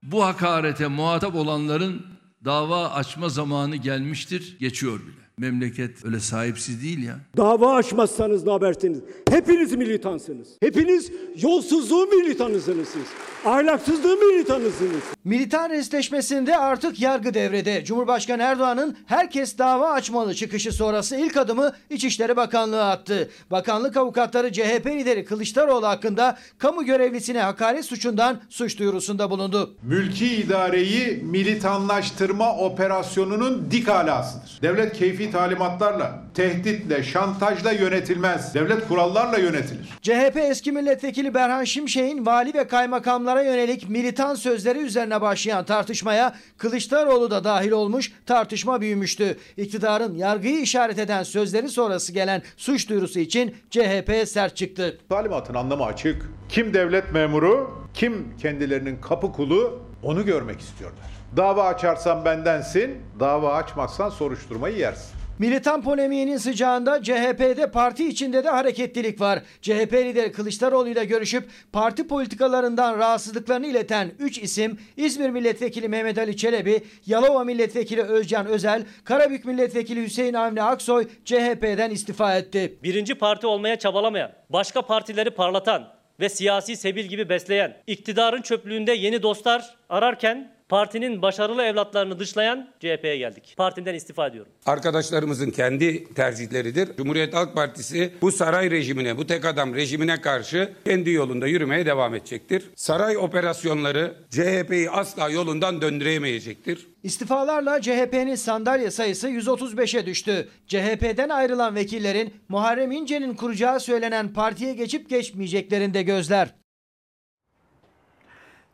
Bu 0.02 0.24
hakarete 0.24 0.86
muhatap 0.86 1.34
olanların 1.34 2.06
dava 2.44 2.88
açma 2.90 3.28
zamanı 3.28 3.76
gelmiştir, 3.76 4.56
geçiyor 4.60 4.92
bile. 5.00 5.20
Memleket 5.38 6.04
öyle 6.04 6.20
sahipsiz 6.20 6.82
değil 6.82 7.02
ya. 7.06 7.16
Dava 7.36 7.74
açmazsanız 7.74 8.44
ne 8.44 8.50
habersiniz? 8.50 8.98
Hepiniz 9.30 9.72
militansınız. 9.72 10.48
Hepiniz 10.62 11.12
yolsuzluğun 11.42 12.16
militanısınız 12.18 12.88
siz. 12.88 13.02
Ahlaksızlığın 13.44 14.28
militanısınız. 14.32 15.02
Militan 15.24 15.70
restleşmesinde 15.70 16.58
artık 16.58 17.00
yargı 17.00 17.34
devrede. 17.34 17.84
Cumhurbaşkanı 17.84 18.42
Erdoğan'ın 18.42 18.96
herkes 19.06 19.58
dava 19.58 19.90
açmalı 19.90 20.34
çıkışı 20.34 20.72
sonrası 20.72 21.16
ilk 21.16 21.36
adımı 21.36 21.72
İçişleri 21.90 22.36
Bakanlığı 22.36 22.84
attı. 22.84 23.30
Bakanlık 23.50 23.96
avukatları 23.96 24.52
CHP 24.52 24.86
lideri 24.86 25.24
Kılıçdaroğlu 25.24 25.86
hakkında 25.86 26.38
kamu 26.58 26.84
görevlisine 26.84 27.40
hakaret 27.40 27.84
suçundan 27.84 28.40
suç 28.48 28.78
duyurusunda 28.78 29.30
bulundu. 29.30 29.74
Mülki 29.82 30.26
idareyi 30.36 31.22
militanlaştırma 31.24 32.56
operasyonunun 32.56 33.70
dik 33.70 33.88
alasıdır. 33.88 34.58
Devlet 34.62 34.92
keyfi 34.92 35.29
talimatlarla, 35.30 36.22
tehditle, 36.34 37.02
şantajla 37.02 37.72
yönetilmez. 37.72 38.54
Devlet 38.54 38.88
kurallarla 38.88 39.38
yönetilir. 39.38 39.88
CHP 40.02 40.36
eski 40.36 40.72
milletvekili 40.72 41.34
Berhan 41.34 41.64
Şimşek'in 41.64 42.26
vali 42.26 42.54
ve 42.54 42.68
kaymakamlara 42.68 43.42
yönelik 43.42 43.88
militan 43.88 44.34
sözleri 44.34 44.78
üzerine 44.78 45.20
başlayan 45.20 45.64
tartışmaya 45.64 46.34
Kılıçdaroğlu 46.58 47.30
da 47.30 47.44
dahil 47.44 47.70
olmuş 47.70 48.12
tartışma 48.26 48.80
büyümüştü. 48.80 49.38
İktidarın 49.56 50.14
yargıyı 50.14 50.60
işaret 50.60 50.98
eden 50.98 51.22
sözleri 51.22 51.68
sonrası 51.68 52.12
gelen 52.12 52.42
suç 52.56 52.88
duyurusu 52.88 53.18
için 53.18 53.54
CHP 53.70 54.28
sert 54.28 54.56
çıktı. 54.56 54.98
Talimatın 55.08 55.54
anlamı 55.54 55.84
açık. 55.84 56.30
Kim 56.48 56.74
devlet 56.74 57.12
memuru, 57.12 57.86
kim 57.94 58.36
kendilerinin 58.42 58.96
kapı 58.96 59.32
kulu 59.32 59.82
onu 60.02 60.24
görmek 60.24 60.60
istiyorlar. 60.60 61.04
Dava 61.36 61.64
açarsan 61.64 62.24
bendensin, 62.24 62.98
dava 63.20 63.54
açmazsan 63.54 64.10
soruşturmayı 64.10 64.76
yersin. 64.76 65.19
Militan 65.40 65.82
polemiğinin 65.82 66.36
sıcağında 66.36 67.02
CHP'de 67.02 67.70
parti 67.70 68.08
içinde 68.08 68.44
de 68.44 68.48
hareketlilik 68.48 69.20
var. 69.20 69.42
CHP 69.62 69.92
lideri 69.92 70.32
Kılıçdaroğlu 70.32 70.88
ile 70.88 71.04
görüşüp 71.04 71.48
parti 71.72 72.06
politikalarından 72.06 72.98
rahatsızlıklarını 72.98 73.66
ileten 73.66 74.12
3 74.18 74.38
isim 74.38 74.78
İzmir 74.96 75.30
Milletvekili 75.30 75.88
Mehmet 75.88 76.18
Ali 76.18 76.36
Çelebi, 76.36 76.82
Yalova 77.06 77.44
Milletvekili 77.44 78.02
Özcan 78.02 78.46
Özel, 78.46 78.84
Karabük 79.04 79.44
Milletvekili 79.44 80.02
Hüseyin 80.02 80.34
Avni 80.34 80.62
Aksoy 80.62 81.08
CHP'den 81.24 81.90
istifa 81.90 82.36
etti. 82.36 82.78
Birinci 82.82 83.14
parti 83.14 83.46
olmaya 83.46 83.78
çabalamayan, 83.78 84.32
başka 84.50 84.82
partileri 84.82 85.30
parlatan 85.30 85.92
ve 86.20 86.28
siyasi 86.28 86.76
sebil 86.76 87.04
gibi 87.04 87.28
besleyen, 87.28 87.76
iktidarın 87.86 88.42
çöplüğünde 88.42 88.92
yeni 88.92 89.22
dostlar 89.22 89.76
ararken 89.88 90.59
Partinin 90.70 91.22
başarılı 91.22 91.62
evlatlarını 91.62 92.18
dışlayan 92.18 92.68
CHP'ye 92.80 93.16
geldik. 93.16 93.54
Partimden 93.56 93.94
istifa 93.94 94.26
ediyorum. 94.26 94.52
Arkadaşlarımızın 94.66 95.50
kendi 95.50 96.14
tercihleridir. 96.14 96.96
Cumhuriyet 96.96 97.34
Halk 97.34 97.54
Partisi 97.54 98.12
bu 98.22 98.32
saray 98.32 98.70
rejimine, 98.70 99.16
bu 99.16 99.26
tek 99.26 99.44
adam 99.44 99.74
rejimine 99.74 100.20
karşı 100.20 100.72
kendi 100.84 101.10
yolunda 101.10 101.46
yürümeye 101.46 101.86
devam 101.86 102.14
edecektir. 102.14 102.70
Saray 102.76 103.16
operasyonları 103.16 104.14
CHP'yi 104.30 104.90
asla 104.90 105.28
yolundan 105.28 105.82
döndüremeyecektir. 105.82 106.86
İstifalarla 107.02 107.80
CHP'nin 107.80 108.34
sandalye 108.34 108.90
sayısı 108.90 109.28
135'e 109.28 110.06
düştü. 110.06 110.48
CHP'den 110.66 111.28
ayrılan 111.28 111.74
vekillerin 111.74 112.34
Muharrem 112.48 112.92
İnce'nin 112.92 113.34
kuracağı 113.34 113.80
söylenen 113.80 114.32
partiye 114.32 114.74
geçip 114.74 115.10
geçmeyeceklerinde 115.10 116.02
gözler. 116.02 116.59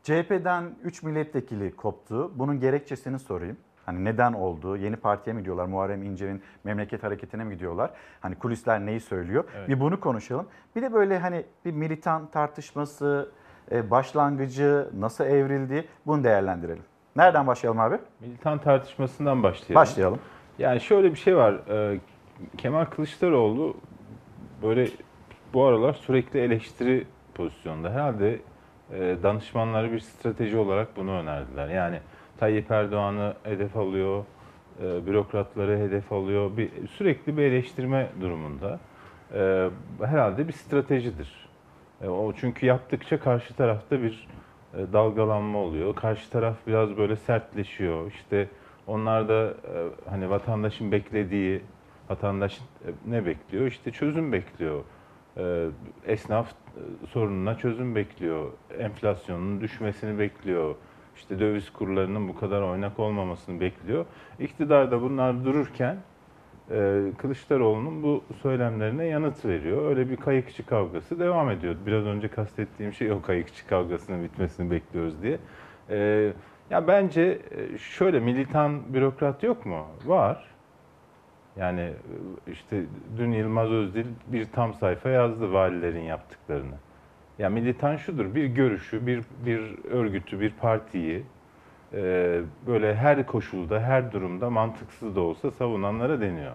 CHP'den 0.06 0.64
3 0.84 1.02
milletvekili 1.02 1.76
koptu. 1.76 2.32
Bunun 2.34 2.60
gerekçesini 2.60 3.18
sorayım. 3.18 3.56
Hani 3.86 4.04
neden 4.04 4.32
oldu? 4.32 4.76
Yeni 4.76 4.96
partiye 4.96 5.34
mi 5.34 5.40
gidiyorlar? 5.40 5.66
Muharrem 5.66 6.02
İnce'nin 6.02 6.42
memleket 6.64 7.02
hareketine 7.02 7.44
mi 7.44 7.54
gidiyorlar? 7.54 7.90
Hani 8.20 8.34
kulisler 8.34 8.86
neyi 8.86 9.00
söylüyor? 9.00 9.44
Evet. 9.56 9.68
Bir 9.68 9.80
bunu 9.80 10.00
konuşalım. 10.00 10.46
Bir 10.76 10.82
de 10.82 10.92
böyle 10.92 11.18
hani 11.18 11.44
bir 11.64 11.72
militan 11.72 12.26
tartışması, 12.26 13.30
e, 13.72 13.90
başlangıcı 13.90 14.88
nasıl 14.98 15.24
evrildi? 15.24 15.88
Bunu 16.06 16.24
değerlendirelim. 16.24 16.82
Nereden 17.16 17.46
başlayalım 17.46 17.80
abi? 17.80 17.98
Militan 18.20 18.58
tartışmasından 18.58 19.42
başlayalım. 19.42 19.74
Başlayalım. 19.74 20.18
Yani 20.58 20.80
şöyle 20.80 21.10
bir 21.10 21.18
şey 21.18 21.36
var. 21.36 21.52
e, 21.94 22.00
Kemal 22.58 22.84
Kılıçdaroğlu 22.84 23.76
böyle 24.62 24.88
bu 25.54 25.64
aralar 25.64 25.92
sürekli 25.92 26.40
eleştiri 26.40 27.06
pozisyonda. 27.34 27.90
Herhalde 27.90 28.40
danışmanları 29.22 29.92
bir 29.92 30.00
strateji 30.00 30.56
olarak 30.56 30.96
bunu 30.96 31.10
önerdiler. 31.10 31.68
Yani 31.68 32.00
Tayyip 32.38 32.70
Erdoğan'ı 32.70 33.34
hedef 33.42 33.76
alıyor, 33.76 34.24
e, 34.82 35.06
bürokratları 35.06 35.78
hedef 35.78 36.12
alıyor. 36.12 36.56
Bir, 36.56 36.70
sürekli 36.88 37.36
bir 37.36 37.42
eleştirme 37.42 38.08
durumunda. 38.20 38.78
E, 39.34 39.68
herhalde 40.04 40.48
bir 40.48 40.52
stratejidir. 40.52 41.48
E, 42.02 42.08
o 42.08 42.32
çünkü 42.32 42.66
yaptıkça 42.66 43.20
karşı 43.20 43.54
tarafta 43.54 44.02
bir 44.02 44.28
dalgalanma 44.92 45.58
oluyor. 45.58 45.94
Karşı 45.94 46.30
taraf 46.30 46.56
biraz 46.66 46.96
böyle 46.96 47.16
sertleşiyor. 47.16 48.12
İşte 48.12 48.48
onlar 48.86 49.28
da 49.28 49.54
hani 50.10 50.30
vatandaşın 50.30 50.92
beklediği, 50.92 51.62
vatandaş 52.10 52.60
ne 53.06 53.26
bekliyor? 53.26 53.66
İşte 53.66 53.90
çözüm 53.90 54.32
bekliyor. 54.32 54.82
E, 55.38 55.66
Esnaf 56.06 56.50
e, 56.50 57.06
sorununa 57.06 57.58
çözüm 57.58 57.94
bekliyor. 57.94 58.50
Enflasyonun 58.78 59.60
düşmesini 59.60 60.18
bekliyor. 60.18 60.74
İşte 61.16 61.40
döviz 61.40 61.72
kurlarının 61.72 62.28
bu 62.28 62.36
kadar 62.36 62.62
oynak 62.62 62.98
olmamasını 62.98 63.60
bekliyor. 63.60 64.04
İktidar 64.40 64.90
da 64.90 65.02
bunlar 65.02 65.44
dururken 65.44 65.96
e, 66.70 67.02
Kılıçdaroğlu'nun 67.18 68.02
bu 68.02 68.24
söylemlerine 68.42 69.04
yanıt 69.04 69.44
veriyor. 69.44 69.88
Öyle 69.88 70.10
bir 70.10 70.16
kayıkçı 70.16 70.66
kavgası 70.66 71.18
devam 71.20 71.50
ediyor. 71.50 71.76
Biraz 71.86 72.04
önce 72.04 72.28
kastettiğim 72.28 72.92
şey 72.92 73.12
o 73.12 73.22
kayıkçı 73.22 73.66
kavgasının 73.66 74.24
bitmesini 74.24 74.70
bekliyoruz 74.70 75.14
diye. 75.22 75.38
Ya 76.70 76.88
bence 76.88 77.38
şöyle 77.78 78.20
militan 78.20 78.94
bürokrat 78.94 79.42
yok 79.42 79.66
mu? 79.66 79.86
Var. 80.06 80.55
Yani 81.56 81.80
e, 81.80 82.52
işte 82.52 82.82
dün 83.18 83.32
Yılmaz 83.32 83.70
Özdil 83.70 84.06
bir 84.26 84.44
tam 84.44 84.74
sayfa 84.74 85.08
yazdı 85.08 85.52
valilerin 85.52 86.00
yaptıklarını. 86.00 86.74
Ya 87.38 87.50
militan 87.50 87.96
şudur, 87.96 88.34
bir 88.34 88.46
görüşü, 88.46 89.06
bir 89.06 89.22
bir 89.46 89.84
örgütü, 89.84 90.40
bir 90.40 90.50
partiyi 90.50 91.22
e, 91.92 92.40
böyle 92.66 92.94
her 92.94 93.26
koşulda, 93.26 93.80
her 93.80 94.12
durumda 94.12 94.50
mantıksız 94.50 95.16
da 95.16 95.20
olsa 95.20 95.50
savunanlara 95.50 96.20
deniyor. 96.20 96.52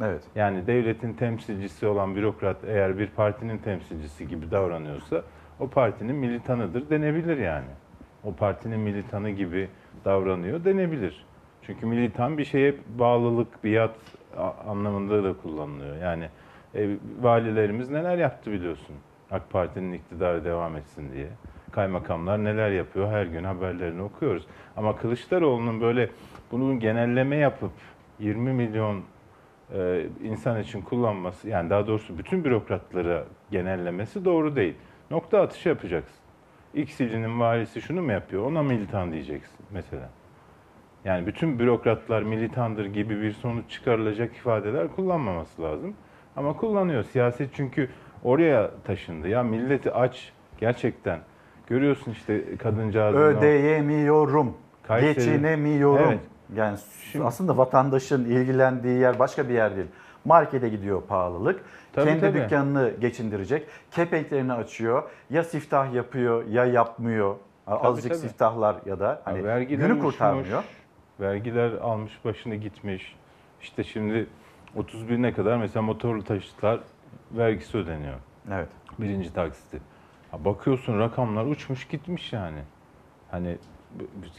Evet. 0.00 0.22
Yani 0.34 0.66
devletin 0.66 1.12
temsilcisi 1.12 1.86
olan 1.86 2.16
bürokrat 2.16 2.56
eğer 2.66 2.98
bir 2.98 3.06
partinin 3.06 3.58
temsilcisi 3.58 4.28
gibi 4.28 4.50
davranıyorsa 4.50 5.22
o 5.60 5.68
partinin 5.68 6.16
militanıdır 6.16 6.90
denebilir 6.90 7.36
yani. 7.36 7.68
O 8.24 8.34
partinin 8.34 8.80
militanı 8.80 9.30
gibi 9.30 9.68
davranıyor 10.04 10.64
denebilir. 10.64 11.26
Çünkü 11.62 11.86
militan 11.86 12.38
bir 12.38 12.44
şeye 12.44 12.74
bağlılık, 12.98 13.64
biat 13.64 13.96
anlamında 14.68 15.24
da 15.24 15.34
kullanılıyor. 15.42 15.96
Yani 15.96 16.28
e, 16.74 16.96
valilerimiz 17.20 17.90
neler 17.90 18.18
yaptı 18.18 18.52
biliyorsun. 18.52 18.96
AK 19.30 19.50
Parti'nin 19.50 19.92
iktidarı 19.92 20.44
devam 20.44 20.76
etsin 20.76 21.12
diye. 21.12 21.28
Kaymakamlar 21.72 22.44
neler 22.44 22.70
yapıyor 22.70 23.08
her 23.10 23.26
gün 23.26 23.44
haberlerini 23.44 24.02
okuyoruz. 24.02 24.46
Ama 24.76 24.96
Kılıçdaroğlu'nun 24.96 25.80
böyle 25.80 26.10
bunu 26.52 26.78
genelleme 26.80 27.36
yapıp 27.36 27.72
20 28.18 28.52
milyon 28.52 29.02
e, 29.74 30.06
insan 30.22 30.60
için 30.60 30.82
kullanması 30.82 31.48
yani 31.48 31.70
daha 31.70 31.86
doğrusu 31.86 32.18
bütün 32.18 32.44
bürokratlara 32.44 33.24
genellemesi 33.50 34.24
doğru 34.24 34.56
değil. 34.56 34.74
Nokta 35.10 35.40
atışı 35.40 35.68
yapacaksın. 35.68 36.16
X 36.74 37.00
ilinin 37.00 37.40
valisi 37.40 37.82
şunu 37.82 38.02
mu 38.02 38.12
yapıyor 38.12 38.46
ona 38.46 38.62
militan 38.62 39.12
diyeceksin 39.12 39.66
mesela. 39.70 40.08
Yani 41.06 41.26
bütün 41.26 41.58
bürokratlar 41.58 42.22
militandır 42.22 42.86
gibi 42.86 43.22
bir 43.22 43.32
sonuç 43.32 43.70
çıkarılacak 43.70 44.36
ifadeler 44.36 44.88
kullanmaması 44.88 45.62
lazım. 45.62 45.94
Ama 46.36 46.56
kullanıyor. 46.56 47.04
Siyaset 47.04 47.50
çünkü 47.54 47.88
oraya 48.24 48.70
taşındı. 48.84 49.28
Ya 49.28 49.42
milleti 49.42 49.92
aç 49.92 50.32
gerçekten. 50.58 51.18
Görüyorsun 51.66 52.12
işte 52.12 52.56
kadıncağızın 52.56 53.18
Ödeyemiyorum, 53.18 54.54
Kayseri- 54.88 55.14
geçinemiyorum. 55.14 56.08
Evet. 56.08 56.20
Yani 56.54 56.78
aslında 57.24 57.56
vatandaşın 57.56 58.24
ilgilendiği 58.24 58.98
yer 58.98 59.18
başka 59.18 59.48
bir 59.48 59.54
yer 59.54 59.76
değil. 59.76 59.88
Markete 60.24 60.68
gidiyor 60.68 61.02
pahalılık. 61.02 61.60
Tabii, 61.92 62.06
Kendi 62.06 62.20
tabii. 62.20 62.38
dükkanını 62.38 62.92
geçindirecek. 63.00 63.66
Kepenklerini 63.90 64.52
açıyor. 64.52 65.02
Ya 65.30 65.44
siftah 65.44 65.94
yapıyor 65.94 66.46
ya 66.46 66.64
yapmıyor. 66.64 67.36
Azıcık 67.66 68.12
tabii. 68.12 68.20
siftahlar 68.20 68.76
ya 68.86 69.00
da 69.00 69.22
hani 69.24 69.44
vergiler 69.44 69.88
günü 69.88 69.98
kurtarmıyor. 69.98 70.64
Vergiler 71.20 71.72
almış 71.72 72.24
başını 72.24 72.54
gitmiş. 72.54 73.16
İşte 73.62 73.84
şimdi 73.84 74.26
31'ine 74.76 75.32
kadar 75.32 75.56
mesela 75.56 75.82
motorlu 75.82 76.24
taşıtlar 76.24 76.80
vergisi 77.32 77.78
ödeniyor. 77.78 78.14
Evet. 78.52 78.68
Birinci 78.98 79.32
taksiti. 79.32 79.80
Ha 80.30 80.44
bakıyorsun 80.44 80.98
rakamlar 80.98 81.44
uçmuş 81.44 81.88
gitmiş 81.88 82.32
yani. 82.32 82.58
Hani 83.30 83.56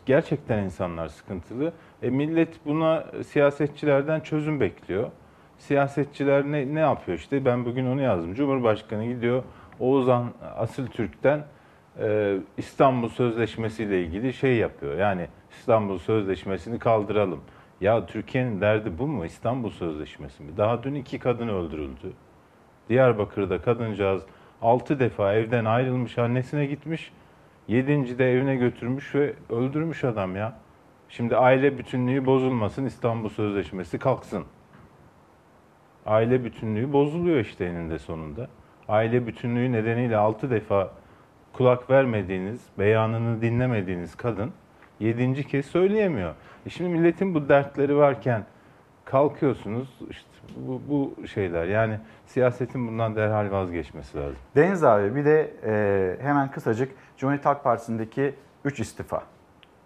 gerçekten 0.05 0.63
insanlar 0.63 1.07
sıkıntılı. 1.07 1.73
E 2.01 2.09
millet 2.09 2.65
buna 2.65 3.05
siyasetçilerden 3.27 4.19
çözüm 4.19 4.59
bekliyor. 4.59 5.11
Siyasetçiler 5.57 6.43
ne, 6.43 6.75
ne 6.75 6.79
yapıyor 6.79 7.17
işte 7.17 7.45
ben 7.45 7.65
bugün 7.65 7.85
onu 7.85 8.01
yazdım. 8.01 8.33
Cumhurbaşkanı 8.33 9.05
gidiyor 9.05 9.43
Oğuzhan 9.79 10.33
Asil 10.55 10.87
Türk'ten 10.87 11.43
e, 11.99 12.37
İstanbul 12.57 13.09
Sözleşmesi 13.09 13.83
ile 13.83 14.03
ilgili 14.03 14.33
şey 14.33 14.55
yapıyor. 14.55 14.97
Yani 14.97 15.27
İstanbul 15.59 15.97
Sözleşmesi'ni 15.97 16.79
kaldıralım. 16.79 17.41
Ya 17.81 18.05
Türkiye'nin 18.05 18.61
derdi 18.61 18.99
bu 18.99 19.07
mu? 19.07 19.25
İstanbul 19.25 19.69
Sözleşmesi 19.69 20.43
mi? 20.43 20.57
Daha 20.57 20.83
dün 20.83 20.95
iki 20.95 21.19
kadın 21.19 21.47
öldürüldü. 21.47 22.13
Diyarbakır'da 22.89 23.61
kadıncağız 23.61 24.23
6 24.61 24.99
defa 24.99 25.33
evden 25.33 25.65
ayrılmış 25.65 26.17
annesine 26.17 26.65
gitmiş. 26.65 27.11
Yedinci 27.67 28.19
de 28.19 28.31
evine 28.31 28.55
götürmüş 28.55 29.15
ve 29.15 29.33
öldürmüş 29.49 30.03
adam 30.03 30.35
ya. 30.35 30.59
Şimdi 31.09 31.37
aile 31.37 31.77
bütünlüğü 31.77 32.25
bozulmasın 32.25 32.85
İstanbul 32.85 33.29
Sözleşmesi 33.29 33.99
kalksın. 33.99 34.45
Aile 36.05 36.43
bütünlüğü 36.43 36.93
bozuluyor 36.93 37.39
işte 37.39 37.65
eninde 37.65 37.99
sonunda. 37.99 38.47
Aile 38.87 39.27
bütünlüğü 39.27 39.71
nedeniyle 39.71 40.17
6 40.17 40.49
defa 40.49 40.91
kulak 41.53 41.89
vermediğiniz, 41.89 42.65
beyanını 42.79 43.41
dinlemediğiniz 43.41 44.15
kadın 44.15 44.51
yedinci 44.99 45.47
kez 45.47 45.65
söyleyemiyor. 45.65 46.33
E 46.65 46.69
şimdi 46.69 46.89
milletin 46.89 47.35
bu 47.35 47.49
dertleri 47.49 47.97
varken 47.97 48.43
kalkıyorsunuz 49.05 49.99
işte 50.09 50.27
bu, 50.57 50.81
bu 50.89 51.27
şeyler 51.27 51.65
yani 51.65 51.99
siyasetin 52.25 52.87
bundan 52.87 53.15
derhal 53.15 53.51
vazgeçmesi 53.51 54.17
lazım. 54.17 54.35
Deniz 54.55 54.83
abi 54.83 55.15
bir 55.15 55.25
de 55.25 55.51
e, 55.65 56.25
hemen 56.25 56.51
kısacık 56.51 56.91
Cumhuriyet 57.17 57.45
Halk 57.45 57.63
Partisi'ndeki 57.63 58.33
3 58.65 58.79
istifa. 58.79 59.23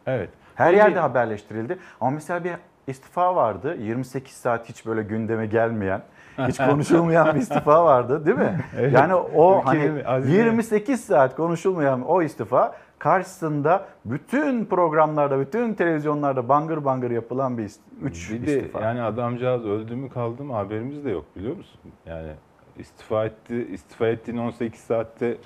Evet. 0.06 0.30
Her 0.56 0.74
yerde 0.74 1.00
haberleştirildi. 1.00 1.78
Ama 2.02 2.12
mesela 2.12 2.44
bir 2.44 2.52
istifa 2.88 3.36
vardı. 3.36 3.78
28 3.80 4.34
saat 4.34 4.70
hiç 4.70 4.86
böyle 4.86 5.04
gündeme 5.04 5.46
gelmeyen, 5.46 6.02
hiç 6.38 6.58
konuşulmayan 6.70 7.36
bir 7.36 7.40
istifa 7.40 7.86
vardı 7.86 8.26
değil 8.26 8.38
mi? 8.38 8.60
Evet. 8.80 8.94
Yani 8.94 9.16
o 9.16 9.62
hani 9.66 9.80
Ülkenin 9.80 10.04
azmi- 10.04 10.32
28 10.32 11.06
saat 11.06 11.36
konuşulmayan 11.36 12.02
o 12.08 12.22
istifa 12.22 12.76
karşısında 13.02 13.88
bütün 14.06 14.66
programlarda, 14.66 15.40
bütün 15.40 15.74
televizyonlarda 15.74 16.50
bangır 16.50 16.86
bangır 16.86 17.12
yapılan 17.12 17.58
bir 17.58 17.72
3 18.02 18.32
Bir 18.32 18.48
de 18.48 18.58
istifa. 18.58 18.82
yani 18.82 19.02
adamcağız 19.02 19.66
öldü 19.66 19.96
mü 19.96 20.10
kaldı 20.10 20.44
mı 20.44 20.54
haberimiz 20.54 21.06
de 21.06 21.10
yok 21.10 21.26
biliyor 21.36 21.58
musun? 21.58 21.82
Yani 22.06 22.32
istifa 22.78 23.26
etti, 23.26 23.68
istifa 23.72 24.08
ettiğini 24.08 24.42
18 24.42 24.80
saatte 24.82 25.38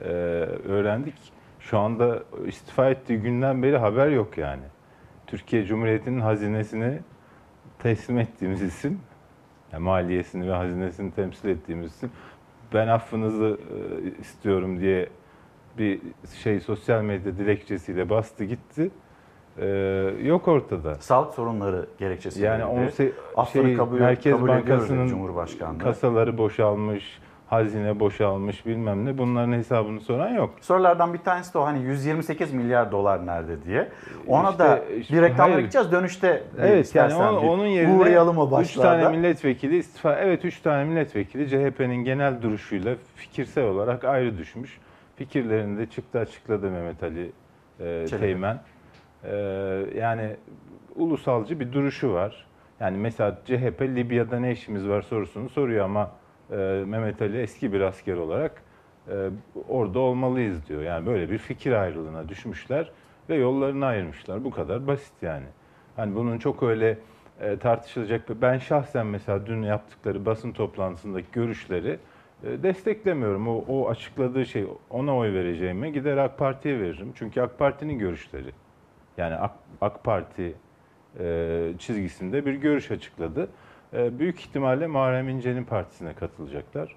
e, 0.00 0.04
öğrendik. 0.68 1.14
Şu 1.60 1.78
anda 1.78 2.22
istifa 2.46 2.90
ettiği 2.90 3.18
günden 3.18 3.62
beri 3.62 3.78
haber 3.78 4.08
yok 4.08 4.38
yani. 4.38 4.64
Türkiye 5.26 5.64
Cumhuriyeti'nin 5.64 6.20
hazinesini 6.20 6.98
teslim 7.78 8.18
ettiğimiz 8.18 8.62
isim, 8.62 9.00
yani 9.72 9.82
maliyesini 9.82 10.48
ve 10.48 10.52
hazinesini 10.52 11.12
temsil 11.12 11.48
ettiğimiz 11.48 11.92
isim, 11.92 12.10
ben 12.74 12.88
affınızı 12.88 13.58
e, 13.70 14.20
istiyorum 14.20 14.80
diye 14.80 15.08
bir 15.78 16.00
şey 16.42 16.60
sosyal 16.60 17.02
medya 17.02 17.38
dilekçesiyle 17.38 18.10
bastı 18.10 18.44
gitti. 18.44 18.90
Ee, 19.58 19.66
yok 20.22 20.48
ortada. 20.48 20.94
Sağlık 20.94 21.34
sorunları 21.34 21.86
gerekçesi. 21.98 22.42
Yani 22.42 22.64
verildi. 22.76 23.12
10 23.36 23.40
Affını 23.42 23.64
şey, 23.64 23.76
kabul, 23.76 23.98
Merkez 24.00 24.32
kabul 24.32 24.48
Bankası'nın 24.48 25.08
Cumhurbaşkanlığı. 25.08 25.78
kasaları 25.78 26.38
boşalmış, 26.38 27.18
hazine 27.46 28.00
boşalmış 28.00 28.66
bilmem 28.66 29.04
ne 29.06 29.18
bunların 29.18 29.52
hesabını 29.52 30.00
soran 30.00 30.28
yok. 30.28 30.50
Sorulardan 30.60 31.14
bir 31.14 31.18
tanesi 31.18 31.54
de 31.54 31.58
o 31.58 31.64
hani 31.64 31.82
128 31.82 32.52
milyar 32.52 32.92
dolar 32.92 33.26
nerede 33.26 33.62
diye. 33.64 33.88
Ona 34.26 34.50
İşte- 34.50 34.58
da 34.64 34.82
bir 35.12 35.22
reklamlara 35.22 35.46
hayır. 35.54 35.58
gideceğiz. 35.58 35.92
Dönüşte 35.92 36.42
Evet 36.58 36.68
yani 36.70 36.80
istersen 36.80 37.20
onun, 37.28 37.42
bir 37.42 37.48
onun 37.48 37.66
yerine 37.66 37.92
uğrayalım 37.98 38.38
o 38.38 38.46
3 38.46 38.52
başlarda. 38.52 39.02
tane 39.02 39.16
milletvekili 39.16 39.76
istifa. 39.76 40.14
Evet 40.14 40.44
3 40.44 40.60
tane 40.60 40.84
milletvekili 40.84 41.48
CHP'nin 41.48 42.04
genel 42.04 42.42
duruşuyla 42.42 42.94
fikirsel 43.16 43.64
olarak 43.64 44.04
ayrı 44.04 44.38
düşmüş. 44.38 44.78
Fikirlerini 45.16 45.78
de 45.78 45.86
çıktı 45.86 46.18
açıkladı 46.18 46.70
Mehmet 46.70 47.02
Ali 47.02 47.32
e, 47.80 48.06
Çelebi. 48.08 48.26
Teğmen. 48.26 48.60
E, 49.24 49.36
yani 49.96 50.36
ulusalcı 50.96 51.60
bir 51.60 51.72
duruşu 51.72 52.12
var. 52.12 52.46
Yani 52.80 52.96
mesela 52.96 53.38
CHP 53.46 53.82
Libya'da 53.82 54.40
ne 54.40 54.52
işimiz 54.52 54.88
var 54.88 55.02
sorusunu 55.02 55.48
soruyor 55.48 55.84
ama 55.84 56.10
e, 56.50 56.56
Mehmet 56.86 57.22
Ali 57.22 57.40
eski 57.40 57.72
bir 57.72 57.80
asker 57.80 58.16
olarak 58.16 58.62
e, 59.08 59.30
orada 59.68 59.98
olmalıyız 59.98 60.68
diyor. 60.68 60.82
Yani 60.82 61.06
böyle 61.06 61.30
bir 61.30 61.38
fikir 61.38 61.72
ayrılığına 61.72 62.28
düşmüşler 62.28 62.90
ve 63.28 63.34
yollarını 63.34 63.86
ayırmışlar. 63.86 64.44
Bu 64.44 64.50
kadar 64.50 64.86
basit 64.86 65.22
yani. 65.22 65.46
Hani 65.96 66.14
bunun 66.14 66.38
çok 66.38 66.62
öyle 66.62 66.98
e, 67.40 67.56
tartışılacak 67.56 68.28
bir... 68.28 68.40
Ben 68.40 68.58
şahsen 68.58 69.06
mesela 69.06 69.46
dün 69.46 69.62
yaptıkları 69.62 70.26
basın 70.26 70.52
toplantısındaki 70.52 71.26
görüşleri 71.32 71.98
desteklemiyorum. 72.62 73.48
O, 73.48 73.64
o 73.68 73.88
açıkladığı 73.88 74.46
şey 74.46 74.66
ona 74.90 75.16
oy 75.16 75.32
vereceğime 75.32 75.90
gider 75.90 76.16
AK 76.16 76.38
Parti'ye 76.38 76.80
veririm. 76.80 77.12
Çünkü 77.14 77.40
AK 77.40 77.58
Parti'nin 77.58 77.98
görüşleri. 77.98 78.50
Yani 79.16 79.34
AK, 79.34 79.52
AK 79.80 80.04
Parti 80.04 80.54
e, 81.20 81.72
çizgisinde 81.78 82.46
bir 82.46 82.54
görüş 82.54 82.90
açıkladı. 82.90 83.48
E, 83.92 84.18
büyük 84.18 84.40
ihtimalle 84.40 84.86
Muharrem 84.86 85.28
İnce'nin 85.28 85.64
partisine 85.64 86.12
katılacaklar. 86.12 86.96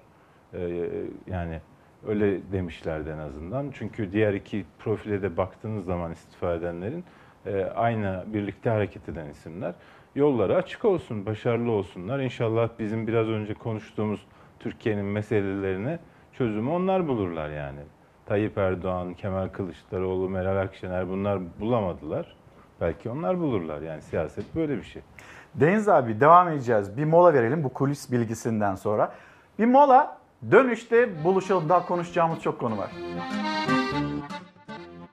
E, 0.54 0.88
yani 1.26 1.60
öyle 2.06 2.52
demişlerdi 2.52 3.10
en 3.10 3.18
azından. 3.18 3.70
Çünkü 3.74 4.12
diğer 4.12 4.34
iki 4.34 4.64
profile 4.78 5.22
de 5.22 5.36
baktığınız 5.36 5.84
zaman 5.84 6.12
istifa 6.12 6.54
edenlerin 6.54 7.04
e, 7.46 7.64
aynı 7.64 8.24
birlikte 8.26 8.70
hareket 8.70 9.08
eden 9.08 9.26
isimler. 9.26 9.74
Yolları 10.14 10.56
açık 10.56 10.84
olsun, 10.84 11.26
başarılı 11.26 11.70
olsunlar. 11.70 12.20
İnşallah 12.20 12.68
bizim 12.78 13.06
biraz 13.06 13.28
önce 13.28 13.54
konuştuğumuz 13.54 14.26
Türkiye'nin 14.60 15.04
meselelerine 15.04 15.98
çözümü 16.32 16.70
onlar 16.70 17.08
bulurlar 17.08 17.50
yani. 17.50 17.80
Tayyip 18.26 18.58
Erdoğan, 18.58 19.14
Kemal 19.14 19.48
Kılıçdaroğlu, 19.48 20.28
Meral 20.28 20.62
Akşener 20.62 21.08
bunlar 21.08 21.60
bulamadılar. 21.60 22.36
Belki 22.80 23.10
onlar 23.10 23.40
bulurlar 23.40 23.80
yani 23.80 24.02
siyaset 24.02 24.54
böyle 24.54 24.76
bir 24.76 24.82
şey. 24.82 25.02
Deniz 25.54 25.88
abi 25.88 26.20
devam 26.20 26.48
edeceğiz. 26.48 26.96
Bir 26.96 27.04
mola 27.04 27.34
verelim 27.34 27.64
bu 27.64 27.72
kulis 27.72 28.12
bilgisinden 28.12 28.74
sonra. 28.74 29.12
Bir 29.58 29.66
mola 29.66 30.18
dönüşte 30.50 31.24
buluşalım. 31.24 31.68
Daha 31.68 31.86
konuşacağımız 31.86 32.42
çok 32.42 32.58
konu 32.60 32.78
var. 32.78 32.90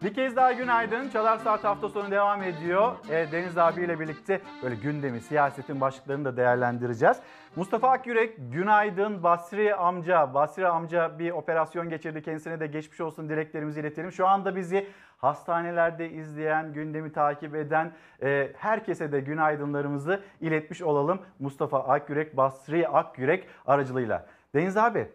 Bir 0.06 0.14
kez 0.14 0.36
daha 0.36 0.52
günaydın. 0.52 1.10
Çalar 1.10 1.38
Saat 1.38 1.64
hafta 1.64 1.90
sonu 1.90 2.12
devam 2.12 2.44
ediyor. 2.44 2.96
E, 3.10 3.32
Deniz 3.32 3.58
abiyle 3.58 4.00
birlikte 4.00 4.42
böyle 4.64 4.76
gündemi, 4.76 5.22
siyasetin 5.22 5.82
başlıklarını 5.82 6.26
da 6.26 6.38
değerlendireceğiz. 6.38 7.18
Mustafa 7.56 7.90
Akyürek, 7.90 8.38
günaydın. 8.52 9.24
Basri 9.24 9.76
amca, 9.76 10.34
Basri 10.34 10.68
amca 10.68 11.20
bir 11.20 11.32
operasyon 11.32 11.90
geçirdi. 11.90 12.22
Kendisine 12.22 12.60
de 12.60 12.68
geçmiş 12.68 13.02
olsun 13.02 13.30
dileklerimizi 13.30 13.80
iletelim. 13.80 14.12
Şu 14.12 14.28
anda 14.28 14.56
bizi 14.56 14.88
hastanelerde 15.18 16.10
izleyen, 16.10 16.74
gündemi 16.74 17.12
takip 17.12 17.56
eden 17.56 17.92
e, 18.24 18.52
herkese 18.58 19.12
de 19.12 19.20
günaydınlarımızı 19.20 20.22
iletmiş 20.42 20.82
olalım. 20.82 21.22
Mustafa 21.40 21.80
Akyürek, 21.80 22.38
Basri 22.38 22.88
Akyürek 22.88 23.48
aracılığıyla. 23.68 24.26
Deniz 24.56 24.78
abi, 24.78 25.08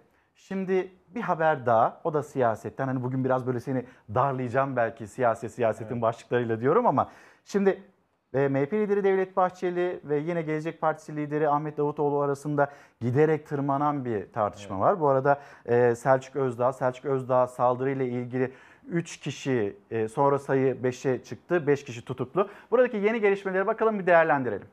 Şimdi 0.48 0.92
bir 1.08 1.20
haber 1.20 1.66
daha. 1.66 2.00
O 2.04 2.14
da 2.14 2.22
siyasetten. 2.22 2.86
Hani 2.86 3.02
bugün 3.02 3.24
biraz 3.24 3.46
böyle 3.46 3.60
seni 3.60 3.84
darlayacağım 4.14 4.76
belki 4.76 5.06
siyaset 5.06 5.52
siyasetin 5.52 6.02
başlıklarıyla 6.02 6.60
diyorum 6.60 6.86
ama 6.86 7.10
şimdi 7.44 7.82
e, 8.34 8.48
MHP 8.48 8.72
lideri 8.72 9.04
Devlet 9.04 9.36
Bahçeli 9.36 10.00
ve 10.04 10.16
yine 10.18 10.42
Gelecek 10.42 10.80
Partisi 10.80 11.16
lideri 11.16 11.48
Ahmet 11.48 11.76
Davutoğlu 11.76 12.20
arasında 12.20 12.70
giderek 13.00 13.46
tırmanan 13.46 14.04
bir 14.04 14.32
tartışma 14.32 14.80
var. 14.80 15.00
Bu 15.00 15.08
arada 15.08 15.40
e, 15.66 15.94
Selçuk 15.94 16.36
Özdağ, 16.36 16.72
Selçuk 16.72 17.04
Özdağ 17.04 17.46
saldırıyla 17.46 18.04
ilgili 18.04 18.52
3 18.88 19.16
kişi 19.16 19.76
e, 19.90 20.08
sonra 20.08 20.38
sayı 20.38 20.74
5'e 20.74 21.22
çıktı. 21.24 21.66
5 21.66 21.84
kişi 21.84 22.04
tutuklu. 22.04 22.48
Buradaki 22.70 22.96
yeni 22.96 23.20
gelişmelere 23.20 23.66
bakalım 23.66 23.98
bir 23.98 24.06
değerlendirelim. 24.06 24.68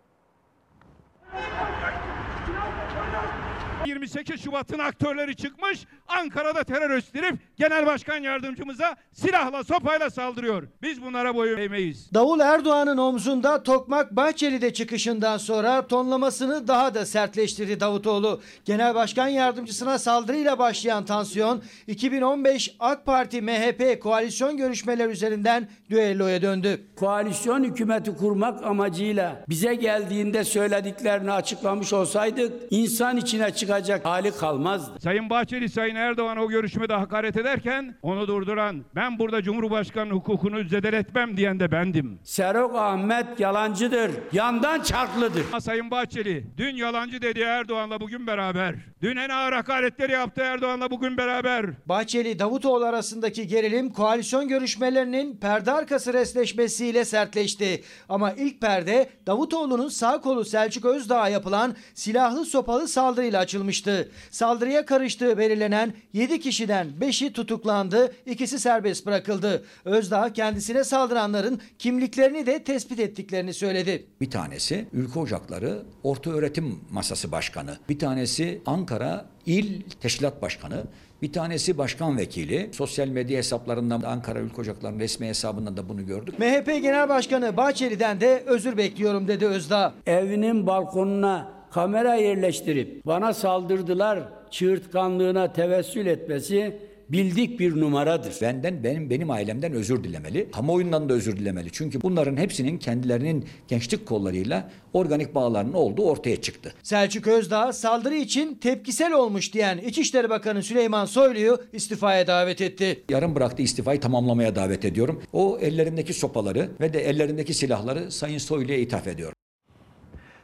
28 3.87 4.43
Şubat'ın 4.43 4.79
aktörleri 4.79 5.35
çıkmış. 5.35 5.85
Ankara'da 6.07 6.63
terör 6.63 6.97
üstlenip 6.97 7.35
genel 7.57 7.85
başkan 7.85 8.17
yardımcımıza 8.17 8.95
silahla 9.13 9.63
sopayla 9.63 10.09
saldırıyor. 10.09 10.63
Biz 10.81 11.01
bunlara 11.01 11.35
boyun 11.35 11.57
eğmeyiz. 11.57 12.13
Davul 12.13 12.39
Erdoğan'ın 12.39 12.97
omzunda 12.97 13.63
Tokmak 13.63 14.15
Bahçeli'de 14.15 14.73
çıkışından 14.73 15.37
sonra 15.37 15.87
tonlamasını 15.87 16.67
daha 16.67 16.93
da 16.93 17.05
sertleştirdi 17.05 17.79
Davutoğlu. 17.79 18.41
Genel 18.65 18.95
Başkan 18.95 19.27
Yardımcısına 19.27 19.99
saldırıyla 19.99 20.59
başlayan 20.59 21.05
tansiyon 21.05 21.63
2015 21.87 22.75
AK 22.79 23.05
Parti 23.05 23.41
MHP 23.41 24.01
koalisyon 24.01 24.57
görüşmeleri 24.57 25.11
üzerinden 25.11 25.67
düelloya 25.89 26.41
döndü. 26.41 26.81
Koalisyon 26.95 27.63
hükümeti 27.63 28.15
kurmak 28.15 28.63
amacıyla 28.63 29.43
bize 29.49 29.75
geldiğinde 29.75 30.43
söylediklerini 30.43 31.31
açıklamış 31.31 31.93
olsaydık 31.93 32.53
insan 32.69 33.17
içine 33.17 33.51
çıkacak 33.51 34.05
hali 34.05 34.31
kalmazdı. 34.31 34.99
Sayın 34.99 35.29
Bahçeli 35.29 35.69
Sayın 35.69 35.96
Erdoğan 35.97 36.37
o 36.37 36.49
görüşmede 36.49 36.93
hakaret 36.93 37.37
ederken 37.37 37.95
onu 38.01 38.27
durduran 38.27 38.85
ben 38.95 39.19
burada 39.19 39.41
Cumhurbaşkanı 39.41 40.13
hukukunu 40.13 40.63
zedeletmem 40.63 41.37
diyen 41.37 41.59
de 41.59 41.71
bendim. 41.71 42.19
Serok 42.23 42.75
Ahmet 42.75 43.39
yalancıdır. 43.39 44.11
Yandan 44.31 44.81
çarklıdır. 44.81 45.43
Sayın 45.59 45.91
Bahçeli 45.91 46.45
dün 46.57 46.75
yalancı 46.75 47.21
dedi 47.21 47.39
Erdoğan'la 47.39 47.99
bugün 47.99 48.27
beraber. 48.27 48.75
Dün 49.01 49.17
en 49.17 49.29
ağır 49.29 49.53
hakaretleri 49.53 50.11
yaptı 50.11 50.41
Erdoğan'la 50.41 50.91
bugün 50.91 51.17
beraber. 51.17 51.65
Bahçeli 51.85 52.39
Davutoğlu 52.39 52.85
arasındaki 52.85 53.47
gerilim 53.47 53.89
koalisyon 53.89 54.47
görüşmelerinin 54.47 55.37
perde 55.37 55.71
arkası 55.71 56.13
resleşmesiyle 56.13 57.05
sertleşti. 57.05 57.83
Ama 58.09 58.31
ilk 58.31 58.61
perde 58.61 59.09
Davutoğlu'nun 59.27 59.89
sağ 59.89 60.21
kolu 60.21 60.45
Selçuk 60.45 60.85
Özdağ'a 60.85 61.29
yapılan 61.29 61.75
silahlı 61.93 62.45
sopalı 62.45 62.87
saldırıyla 62.87 63.39
açılmıştı. 63.39 64.11
Saldırıya 64.31 64.85
karıştığı 64.85 65.37
belirlenen 65.37 65.86
7 66.13 66.39
kişiden 66.39 66.87
5'i 67.01 67.33
tutuklandı, 67.33 68.13
ikisi 68.25 68.59
serbest 68.59 69.05
bırakıldı. 69.05 69.65
Özdağ 69.85 70.33
kendisine 70.33 70.83
saldıranların 70.83 71.61
kimliklerini 71.79 72.45
de 72.45 72.63
tespit 72.63 72.99
ettiklerini 72.99 73.53
söyledi. 73.53 74.05
Bir 74.21 74.31
tanesi 74.31 74.87
Ülke 74.93 75.19
Ocakları 75.19 75.83
Orta 76.03 76.31
Öğretim 76.31 76.79
Masası 76.91 77.31
Başkanı. 77.31 77.77
Bir 77.89 77.99
tanesi 77.99 78.61
Ankara 78.65 79.25
İl 79.45 79.81
Teşkilat 80.01 80.41
Başkanı. 80.41 80.83
Bir 81.21 81.33
tanesi 81.33 81.77
başkan 81.77 82.17
vekili. 82.17 82.69
Sosyal 82.73 83.07
medya 83.07 83.37
hesaplarından 83.37 84.01
Ankara 84.01 84.39
Ülke 84.39 84.61
Ocakları'nın 84.61 84.99
resmi 84.99 85.27
hesabından 85.27 85.77
da 85.77 85.89
bunu 85.89 86.05
gördük. 86.05 86.39
MHP 86.39 86.65
Genel 86.65 87.09
Başkanı 87.09 87.57
Bahçeli'den 87.57 88.21
de 88.21 88.43
özür 88.45 88.77
bekliyorum 88.77 89.27
dedi 89.27 89.45
Özdağ. 89.45 89.93
Evinin 90.05 90.67
balkonuna 90.67 91.56
kamera 91.71 92.15
yerleştirip 92.15 93.05
bana 93.05 93.33
saldırdılar 93.33 94.19
çığırtkanlığına 94.51 95.53
tevessül 95.53 96.05
etmesi 96.05 96.79
bildik 97.09 97.59
bir 97.59 97.81
numaradır. 97.81 98.35
Benden 98.41 98.83
benim 98.83 99.09
benim 99.09 99.31
ailemden 99.31 99.73
özür 99.73 100.03
dilemeli. 100.03 100.51
Kamuoyundan 100.51 101.09
da 101.09 101.13
özür 101.13 101.37
dilemeli. 101.37 101.69
Çünkü 101.71 102.01
bunların 102.01 102.37
hepsinin 102.37 102.77
kendilerinin 102.77 103.45
gençlik 103.67 104.05
kollarıyla 104.05 104.71
organik 104.93 105.35
bağlarının 105.35 105.73
olduğu 105.73 106.05
ortaya 106.05 106.41
çıktı. 106.41 106.73
Selçuk 106.83 107.27
Özdağ 107.27 107.73
saldırı 107.73 108.15
için 108.15 108.55
tepkisel 108.55 109.13
olmuş 109.13 109.53
diyen 109.53 109.77
İçişleri 109.77 110.29
Bakanı 110.29 110.63
Süleyman 110.63 111.05
Soylu'yu 111.05 111.59
istifaya 111.73 112.27
davet 112.27 112.61
etti. 112.61 113.03
Yarın 113.09 113.35
bıraktığı 113.35 113.61
istifayı 113.61 113.99
tamamlamaya 113.99 114.55
davet 114.55 114.85
ediyorum. 114.85 115.23
O 115.33 115.57
ellerindeki 115.61 116.13
sopaları 116.13 116.69
ve 116.81 116.93
de 116.93 116.99
ellerindeki 117.09 117.53
silahları 117.53 118.11
Sayın 118.11 118.37
Soylu'ya 118.37 118.77
ithaf 118.77 119.07
ediyorum. 119.07 119.35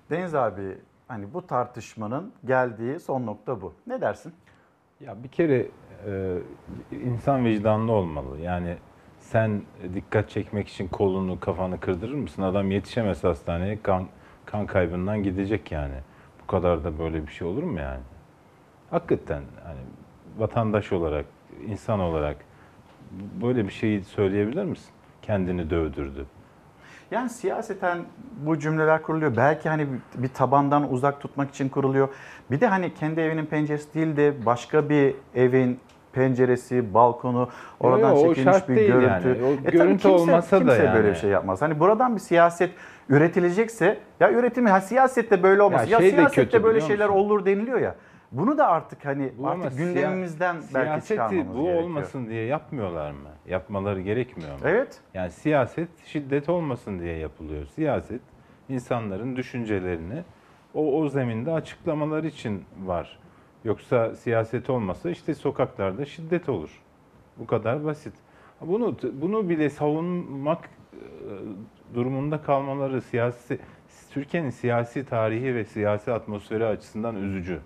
Deniz 0.09 0.35
abi 0.35 0.61
hani 1.13 1.33
bu 1.33 1.47
tartışmanın 1.47 2.33
geldiği 2.45 2.99
son 2.99 3.25
nokta 3.25 3.61
bu. 3.61 3.73
Ne 3.87 4.01
dersin? 4.01 4.33
Ya 4.99 5.23
bir 5.23 5.27
kere 5.27 5.67
e, 6.07 6.37
insan 6.91 7.45
vicdanlı 7.45 7.91
olmalı. 7.91 8.39
Yani 8.39 8.77
sen 9.19 9.61
dikkat 9.95 10.29
çekmek 10.29 10.67
için 10.67 10.87
kolunu 10.87 11.39
kafanı 11.39 11.79
kırdırır 11.79 12.13
mısın? 12.13 12.41
Adam 12.41 12.71
yetişemez 12.71 13.23
hastaneye 13.23 13.81
kan, 13.81 14.07
kan 14.45 14.65
kaybından 14.65 15.23
gidecek 15.23 15.71
yani. 15.71 15.95
Bu 16.43 16.47
kadar 16.47 16.83
da 16.83 16.99
böyle 16.99 17.27
bir 17.27 17.31
şey 17.31 17.47
olur 17.47 17.63
mu 17.63 17.79
yani? 17.79 18.01
Hakikaten 18.89 19.43
hani 19.63 19.79
vatandaş 20.37 20.91
olarak, 20.93 21.25
insan 21.67 21.99
olarak 21.99 22.37
böyle 23.41 23.65
bir 23.65 23.73
şeyi 23.73 24.03
söyleyebilir 24.03 24.63
misin? 24.63 24.91
Kendini 25.21 25.69
dövdürdü. 25.69 26.25
Yani 27.13 27.29
siyaseten 27.29 27.97
bu 28.45 28.59
cümleler 28.59 29.01
kuruluyor. 29.01 29.37
Belki 29.37 29.69
hani 29.69 29.87
bir- 30.15 30.27
tabandan 30.27 30.91
uzak 30.93 31.21
tutmak 31.21 31.49
için 31.49 31.69
kuruluyor. 31.69 32.07
Bir 32.51 32.61
de 32.61 32.67
hani 32.67 32.93
kendi 32.93 33.21
evinin 33.21 33.45
penceresi 33.45 33.93
değil 33.93 34.17
de 34.17 34.45
başka 34.45 34.89
bir 34.89 35.15
evin 35.35 35.79
penceresi, 36.13 36.93
balkonu, 36.93 37.49
oradan 37.79 38.09
Yo, 38.09 38.15
o 38.15 38.27
çekilmiş 38.27 38.53
şart 38.55 38.69
bir 38.69 38.75
değil 38.75 38.87
görüntü. 38.91 39.27
yani. 39.27 39.43
O 39.43 39.67
E 39.67 39.71
görüntü 39.71 40.07
olmasa 40.07 40.55
da 40.55 40.59
kimse 40.59 40.79
böyle 40.93 41.07
yani. 41.07 41.09
bir 41.09 41.15
şey 41.15 41.29
yapmaz. 41.29 41.61
Hani 41.61 41.79
buradan 41.79 42.15
bir 42.15 42.19
siyaset 42.21 42.71
üretilecekse 43.09 43.97
ya 44.19 44.31
üretimi 44.31 44.69
ha 44.69 44.81
siyasette 44.81 45.43
böyle 45.43 45.61
olmaz. 45.61 45.89
Ya 45.89 45.97
Ya, 45.97 45.97
şey 45.97 46.11
de 46.11 46.15
siyasette 46.15 46.45
kötü 46.45 46.63
böyle 46.63 46.81
şeyler 46.81 47.09
olur 47.09 47.45
deniliyor 47.45 47.79
ya. 47.79 47.95
Bunu 48.33 48.57
da 48.57 48.67
artık 48.67 49.05
hani 49.05 49.33
Bu 49.37 49.47
artık 49.47 49.73
siya- 49.73 49.85
gündemimizden 49.87 50.55
belki 50.73 51.05
siyaseti 51.05 51.47
bu 51.49 51.53
gerekiyor. 51.63 51.83
olmasın 51.83 52.27
diye 52.27 52.45
yapmıyorlar 52.45 53.11
mı? 53.11 53.29
Yapmaları 53.47 54.01
gerekmiyor 54.01 54.51
mu? 54.51 54.59
Evet. 54.65 55.01
Yani 55.13 55.31
siyaset 55.31 55.89
şiddet 56.05 56.49
olmasın 56.49 56.99
diye 56.99 57.17
yapılıyor. 57.17 57.65
Siyaset 57.65 58.21
insanların 58.69 59.35
düşüncelerini 59.35 60.23
o, 60.73 60.99
o 61.01 61.07
zeminde 61.09 61.51
açıklamalar 61.51 62.23
için 62.23 62.63
var. 62.83 63.19
Yoksa 63.63 64.15
siyaset 64.15 64.69
olmasa 64.69 65.09
işte 65.09 65.33
sokaklarda 65.35 66.05
şiddet 66.05 66.49
olur. 66.49 66.81
Bu 67.37 67.47
kadar 67.47 67.85
basit. 67.85 68.13
Bunu 68.61 68.97
bunu 69.13 69.49
bile 69.49 69.69
savunmak 69.69 70.69
e, 70.93 70.99
durumunda 71.95 72.41
kalmaları 72.41 73.01
siyasi 73.01 73.59
Türkiye'nin 74.11 74.49
siyasi 74.49 75.05
tarihi 75.05 75.55
ve 75.55 75.65
siyasi 75.65 76.11
atmosferi 76.11 76.65
açısından 76.65 77.15
üzücü. 77.15 77.59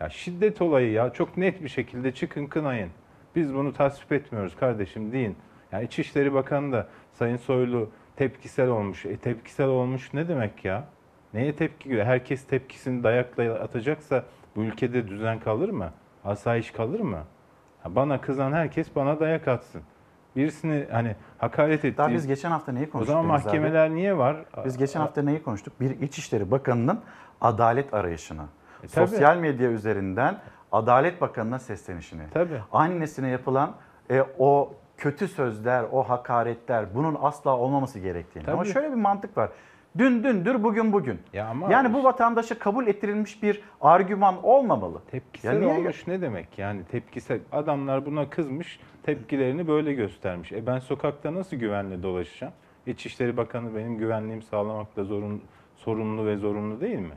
Ya 0.00 0.08
şiddet 0.10 0.62
olayı 0.62 0.92
ya 0.92 1.10
çok 1.12 1.36
net 1.36 1.62
bir 1.62 1.68
şekilde 1.68 2.12
çıkın 2.14 2.46
kınayın. 2.46 2.90
Biz 3.36 3.54
bunu 3.54 3.72
tasvip 3.72 4.12
etmiyoruz 4.12 4.56
kardeşim 4.56 5.12
deyin. 5.12 5.36
Ya 5.72 5.80
İçişleri 5.80 6.34
Bakanı 6.34 6.72
da 6.72 6.88
Sayın 7.12 7.36
Soylu 7.36 7.90
tepkisel 8.16 8.68
olmuş. 8.68 9.06
E 9.06 9.16
tepkisel 9.16 9.66
olmuş 9.68 10.14
ne 10.14 10.28
demek 10.28 10.64
ya? 10.64 10.84
Neye 11.34 11.56
tepki? 11.56 12.04
Herkes 12.04 12.44
tepkisini 12.46 13.02
dayakla 13.04 13.54
atacaksa 13.54 14.24
bu 14.56 14.62
ülkede 14.62 15.08
düzen 15.08 15.40
kalır 15.40 15.68
mı? 15.68 15.90
Asayiş 16.24 16.70
kalır 16.70 17.00
mı? 17.00 17.18
Ha, 17.82 17.94
Bana 17.94 18.20
kızan 18.20 18.52
herkes 18.52 18.96
bana 18.96 19.20
dayak 19.20 19.48
atsın. 19.48 19.82
Birisini 20.36 20.86
hani 20.90 21.16
hakaret 21.38 21.84
ettiği... 21.84 21.96
Daha 21.98 22.10
biz 22.12 22.26
geçen 22.26 22.50
hafta 22.50 22.72
neyi 22.72 22.86
O 22.86 22.90
konuştuk? 22.90 23.12
zaman 23.12 23.28
Deniz 23.28 23.40
abi? 23.40 23.44
mahkemeler 23.44 23.90
niye 23.90 24.18
var? 24.18 24.36
Biz 24.64 24.76
geçen 24.78 25.00
hafta 25.00 25.22
neyi 25.22 25.42
konuştuk? 25.42 25.80
Bir 25.80 26.00
İçişleri 26.00 26.50
Bakanı'nın 26.50 27.00
adalet 27.40 27.94
arayışını, 27.94 28.42
E, 28.84 28.86
tabii. 28.86 29.08
sosyal 29.08 29.36
medya 29.36 29.70
üzerinden 29.70 30.38
Adalet 30.72 31.20
Bakanı'na 31.20 31.58
seslenişini, 31.58 32.22
Tabii. 32.34 32.60
annesine 32.72 33.28
yapılan 33.28 33.72
e, 34.10 34.24
o 34.38 34.72
kötü 34.96 35.28
sözler, 35.28 35.84
o 35.92 36.02
hakaretler 36.02 36.94
bunun 36.94 37.16
asla 37.22 37.56
olmaması 37.56 37.98
gerektiğini. 37.98 38.50
Ama 38.50 38.62
Tabii. 38.62 38.72
şöyle 38.72 38.90
bir 38.90 38.94
mantık 38.96 39.36
var. 39.36 39.50
Dün 39.98 40.24
dündür, 40.24 40.62
bugün 40.62 40.92
bugün. 40.92 41.20
Ya 41.32 41.46
ama 41.48 41.72
yani 41.72 41.94
bu 41.94 42.04
vatandaşa 42.04 42.58
kabul 42.58 42.86
ettirilmiş 42.86 43.42
bir 43.42 43.62
argüman 43.80 44.44
olmamalı. 44.44 45.00
Tepkisel 45.10 45.58
niye- 45.58 45.72
olmuş 45.78 46.06
ne 46.06 46.20
demek 46.22 46.58
yani 46.58 46.84
tepkisel 46.84 47.40
adamlar 47.52 48.06
buna 48.06 48.30
kızmış 48.30 48.80
tepkilerini 49.02 49.68
böyle 49.68 49.92
göstermiş. 49.92 50.52
E 50.52 50.66
ben 50.66 50.78
sokakta 50.78 51.34
nasıl 51.34 51.56
güvenle 51.56 52.02
dolaşacağım? 52.02 52.52
İçişleri 52.86 53.36
Bakanı 53.36 53.76
benim 53.76 53.98
güvenliğimi 53.98 54.42
sağlamakla 54.42 55.04
zorun, 55.04 55.42
sorumlu 55.76 56.26
ve 56.26 56.36
zorunlu 56.36 56.80
değil 56.80 56.98
mi? 56.98 57.14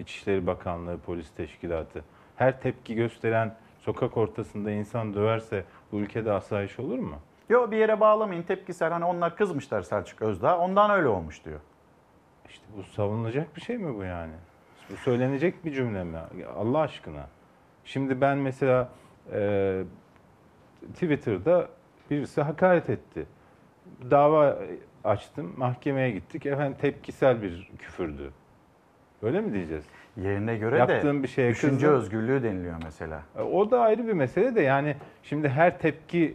İçişleri 0.00 0.46
Bakanlığı, 0.46 0.98
polis 0.98 1.30
teşkilatı. 1.30 2.04
Her 2.36 2.60
tepki 2.60 2.94
gösteren 2.94 3.56
sokak 3.78 4.16
ortasında 4.16 4.70
insan 4.70 5.14
döverse 5.14 5.64
bu 5.92 5.98
ülkede 5.98 6.32
asayiş 6.32 6.78
olur 6.78 6.98
mu? 6.98 7.16
Yok 7.48 7.70
bir 7.70 7.76
yere 7.76 8.00
bağlamayın 8.00 8.42
tepkisel 8.42 8.92
hani 8.92 9.04
onlar 9.04 9.36
kızmışlar 9.36 9.82
Selçuk 9.82 10.22
Özdağ 10.22 10.58
ondan 10.58 10.90
öyle 10.90 11.08
olmuş 11.08 11.44
diyor. 11.44 11.60
İşte 12.48 12.64
bu 12.76 12.82
savunulacak 12.82 13.56
bir 13.56 13.60
şey 13.60 13.78
mi 13.78 13.94
bu 13.94 14.04
yani? 14.04 14.32
Bu 14.90 14.96
söylenecek 14.96 15.64
bir 15.64 15.72
cümle 15.72 16.04
mi? 16.04 16.18
Allah 16.56 16.78
aşkına. 16.78 17.26
Şimdi 17.84 18.20
ben 18.20 18.38
mesela 18.38 18.88
e, 19.32 19.82
Twitter'da 20.92 21.68
birisi 22.10 22.42
hakaret 22.42 22.90
etti. 22.90 23.26
Dava 24.10 24.58
açtım, 25.04 25.54
mahkemeye 25.56 26.10
gittik. 26.10 26.46
Efendim 26.46 26.78
tepkisel 26.80 27.42
bir 27.42 27.70
küfürdü. 27.78 28.32
Öyle 29.22 29.40
mi 29.40 29.52
diyeceğiz? 29.52 29.84
Yerine 30.16 30.56
göre 30.56 30.78
Yaptığım 30.78 31.18
de 31.18 31.22
bir 31.22 31.28
şeye 31.28 31.50
düşünce 31.50 31.86
kızdım. 31.86 31.92
özgürlüğü 32.00 32.42
deniliyor 32.42 32.76
mesela. 32.84 33.22
E, 33.38 33.42
O 33.42 33.70
da 33.70 33.80
ayrı 33.80 34.06
bir 34.06 34.12
mesele 34.12 34.54
de 34.54 34.60
yani 34.60 34.96
şimdi 35.22 35.48
her 35.48 35.78
tepki 35.78 36.34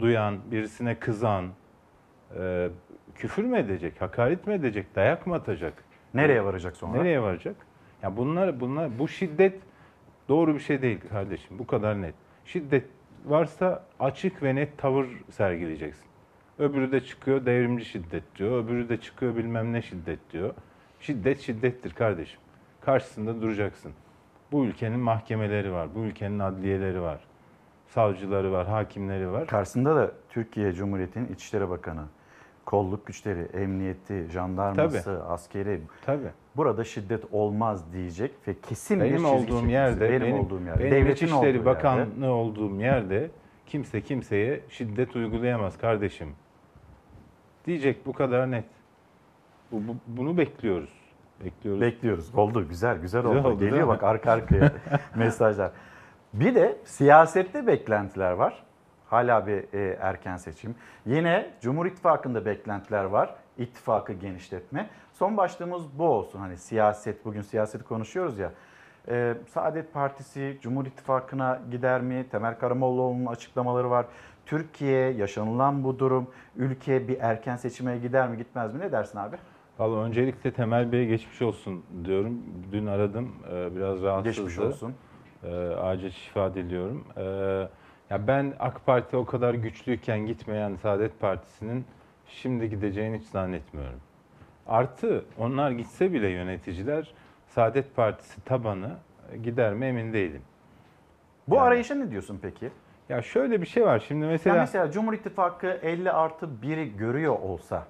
duyan, 0.00 0.38
birisine 0.50 0.94
kızan 0.94 1.46
e, 2.38 2.68
küfür 3.14 3.44
mü 3.44 3.58
edecek, 3.58 4.02
hakaret 4.02 4.46
mi 4.46 4.54
edecek, 4.54 4.94
dayak 4.94 5.26
mı 5.26 5.34
atacak? 5.34 5.84
Nereye 6.14 6.44
varacak 6.44 6.76
sonra? 6.76 6.98
Nereye 6.98 7.22
varacak? 7.22 7.56
Ya 8.02 8.16
bunlar 8.16 8.60
bunlar 8.60 8.98
bu 8.98 9.08
şiddet 9.08 9.60
doğru 10.28 10.54
bir 10.54 10.60
şey 10.60 10.82
değil 10.82 11.00
kardeşim. 11.10 11.58
Bu 11.58 11.66
kadar 11.66 12.02
net. 12.02 12.14
Şiddet 12.44 12.84
varsa 13.24 13.84
açık 14.00 14.42
ve 14.42 14.54
net 14.54 14.78
tavır 14.78 15.06
sergileyeceksin. 15.30 16.04
Öbürü 16.58 16.92
de 16.92 17.00
çıkıyor 17.00 17.46
devrimci 17.46 17.84
şiddet 17.84 18.22
diyor. 18.36 18.64
Öbürü 18.64 18.88
de 18.88 18.96
çıkıyor 18.96 19.36
bilmem 19.36 19.72
ne 19.72 19.82
şiddet 19.82 20.18
diyor. 20.32 20.54
Şiddet 21.06 21.40
şiddettir 21.40 21.90
kardeşim. 21.90 22.40
Karşısında 22.80 23.42
duracaksın. 23.42 23.92
Bu 24.52 24.64
ülkenin 24.64 25.00
mahkemeleri 25.00 25.72
var. 25.72 25.88
Bu 25.94 25.98
ülkenin 26.00 26.38
adliyeleri 26.38 27.00
var. 27.00 27.20
Savcıları 27.88 28.52
var, 28.52 28.66
hakimleri 28.66 29.32
var. 29.32 29.46
Karşısında 29.46 29.96
da 29.96 30.12
Türkiye 30.30 30.72
Cumhuriyeti'nin 30.72 31.28
İçişleri 31.34 31.70
Bakanı, 31.70 32.04
kolluk 32.64 33.06
güçleri, 33.06 33.42
emniyeti, 33.42 34.26
jandarması, 34.32 35.24
askeri. 35.28 35.80
Tabii. 36.06 36.28
Burada 36.56 36.84
şiddet 36.84 37.24
olmaz 37.32 37.92
diyecek 37.92 38.30
ve 38.48 38.54
kesin 38.68 39.00
bir 39.00 39.04
benim 39.04 39.16
çizgi 39.16 39.28
olduğum 39.30 39.46
çekmesi. 39.46 39.72
yerde, 39.72 40.10
benim, 40.10 40.20
benim, 40.22 40.40
olduğum 40.40 40.60
yerde, 40.64 40.80
benim 40.80 40.90
devletin 40.92 41.26
İçişleri 41.26 41.58
olduğu 41.58 41.66
Bakanlığı 41.66 42.00
yerde. 42.00 42.28
olduğum 42.28 42.80
yerde 42.80 43.30
kimse 43.66 44.00
kimseye 44.00 44.60
şiddet 44.68 45.16
uygulayamaz 45.16 45.78
kardeşim. 45.78 46.28
Diyecek 47.66 48.06
bu 48.06 48.12
kadar 48.12 48.50
net. 48.50 48.64
Bu, 49.72 49.88
bu- 49.88 49.96
bunu 50.06 50.38
bekliyoruz. 50.38 50.95
Bekliyoruz. 51.44 51.80
Bekliyoruz. 51.80 52.34
Oldu 52.34 52.68
güzel 52.68 52.98
güzel, 52.98 53.22
Güzel 53.22 53.38
oldu. 53.38 53.48
oldu, 53.48 53.60
değil 53.60 53.70
Geliyor 53.70 53.88
bak 53.88 54.02
arka 54.02 54.32
arkaya 54.32 54.72
mesajlar. 55.14 55.70
Bir 56.32 56.54
de 56.54 56.76
siyasette 56.84 57.66
beklentiler 57.66 58.32
var. 58.32 58.62
Hala 59.10 59.46
bir 59.46 59.64
e, 59.78 59.96
erken 60.00 60.36
seçim. 60.36 60.74
Yine 61.06 61.50
Cumhur 61.60 61.86
İttifakı'nda 61.86 62.44
beklentiler 62.46 63.04
var. 63.04 63.34
İttifakı 63.58 64.12
genişletme. 64.12 64.88
Son 65.12 65.36
başlığımız 65.36 65.98
bu 65.98 66.04
olsun. 66.08 66.38
Hani 66.38 66.56
siyaset, 66.56 67.24
bugün 67.24 67.42
siyaseti 67.42 67.84
konuşuyoruz 67.84 68.38
ya. 68.38 68.52
E, 69.08 69.34
Saadet 69.48 69.92
Partisi 69.92 70.58
Cumhur 70.62 70.86
İttifakı'na 70.86 71.60
gider 71.70 72.00
mi? 72.00 72.26
Temel 72.30 72.58
Karamollaoğlu'nun 72.58 73.26
açıklamaları 73.26 73.90
var. 73.90 74.06
Türkiye 74.46 75.10
yaşanılan 75.10 75.84
bu 75.84 75.98
durum, 75.98 76.30
ülke 76.56 77.08
bir 77.08 77.20
erken 77.20 77.56
seçime 77.56 77.98
gider 77.98 78.28
mi 78.28 78.36
gitmez 78.36 78.74
mi? 78.74 78.80
Ne 78.80 78.92
dersin 78.92 79.18
abi? 79.18 79.36
Vallahi 79.78 80.00
öncelikle 80.08 80.52
Temel 80.52 80.92
Bey'e 80.92 81.04
geçmiş 81.04 81.42
olsun 81.42 81.84
diyorum. 82.04 82.38
Dün 82.72 82.86
aradım. 82.86 83.32
Ee, 83.52 83.76
Biraz 83.76 84.02
rahatsızdı. 84.02 84.40
Geçmiş 84.42 84.58
olsun. 84.58 84.94
Ee, 85.44 85.56
Acil 85.66 86.10
şifa 86.10 86.54
diliyorum. 86.54 87.04
Ee, 87.16 87.22
Ya 88.10 88.26
ben 88.26 88.54
AK 88.60 88.86
Parti 88.86 89.16
o 89.16 89.24
kadar 89.24 89.54
güçlüyken 89.54 90.26
gitmeyen 90.26 90.76
Saadet 90.76 91.20
Partisi'nin 91.20 91.84
şimdi 92.26 92.70
gideceğini 92.70 93.18
hiç 93.18 93.24
zannetmiyorum. 93.26 94.00
Artı 94.66 95.24
onlar 95.38 95.70
gitse 95.70 96.12
bile 96.12 96.28
yöneticiler 96.28 97.14
Saadet 97.48 97.96
Partisi 97.96 98.40
tabanı 98.44 98.90
gider 99.42 99.74
mi 99.74 99.86
emin 99.86 100.12
değilim. 100.12 100.42
Bu 101.48 101.60
arayışa 101.60 101.94
ne 101.94 102.10
diyorsun 102.10 102.38
peki? 102.42 102.70
Ya 103.08 103.22
şöyle 103.22 103.60
bir 103.60 103.66
şey 103.66 103.84
var. 103.84 104.04
Şimdi 104.08 104.26
mesela 104.26 104.56
Ya 104.56 104.62
mesela 104.62 104.90
Cumhur 104.90 105.12
İttifakı 105.12 105.66
50 105.82 106.12
artı 106.12 106.46
1'i 106.62 106.96
görüyor 106.96 107.38
olsa 107.38 107.86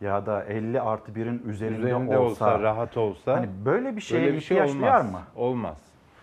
ya 0.00 0.26
da 0.26 0.44
50 0.44 0.80
artı 0.80 1.12
1'in 1.12 1.42
üzerinde, 1.48 1.78
üzerinde 1.78 2.18
olsa, 2.18 2.46
olsa, 2.46 2.62
rahat 2.62 2.96
olsa 2.96 3.36
hani 3.36 3.48
böyle 3.64 3.96
bir 3.96 4.00
şeye 4.00 4.22
böyle 4.22 4.36
bir 4.36 4.40
şey 4.40 4.60
olmaz. 4.60 4.78
duyar 4.80 5.00
mı? 5.00 5.20
Olmaz. 5.36 5.78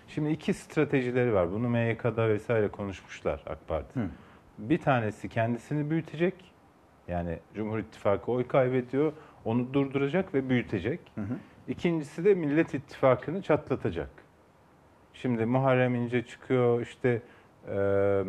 Şimdi 0.08 0.30
iki 0.30 0.54
stratejileri 0.54 1.34
var. 1.34 1.52
Bunu 1.52 1.70
MYK'da 1.70 2.30
vesaire 2.30 2.68
konuşmuşlar 2.68 3.44
AK 3.50 3.68
Parti. 3.68 4.00
Hı. 4.00 4.04
Bir 4.58 4.78
tanesi 4.78 5.30
kendisini 5.30 5.90
büyütecek. 5.90 6.34
Yani 7.08 7.40
Cumhur 7.56 7.80
İttifakı 7.80 8.32
oy 8.32 8.48
kaybediyor. 8.48 9.14
Onu 9.46 9.74
durduracak 9.74 10.34
ve 10.34 10.50
büyütecek. 10.50 11.00
İkincisi 11.68 12.26
de 12.26 12.34
Millet 12.34 12.74
İttifakı'nı 12.74 13.42
çatlatacak. 13.42 14.10
Şimdi 15.14 15.46
Muharrem 15.46 15.96
İnce 15.96 16.26
çıkıyor 16.26 16.82
işte 16.82 17.22
eee 17.68 18.24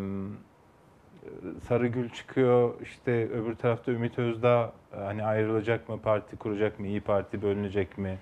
Sarıgül 1.69 2.09
çıkıyor, 2.09 2.75
işte 2.83 3.29
öbür 3.29 3.55
tarafta 3.55 3.93
Ümit 3.93 4.19
Özdağ 4.19 4.73
e, 4.97 5.01
hani 5.01 5.25
ayrılacak 5.25 5.89
mı, 5.89 6.01
parti 6.03 6.37
kuracak 6.37 6.81
mı, 6.81 6.87
İyi 6.87 7.01
Parti 7.01 7.43
bölünecek 7.43 7.99
mi? 7.99 8.19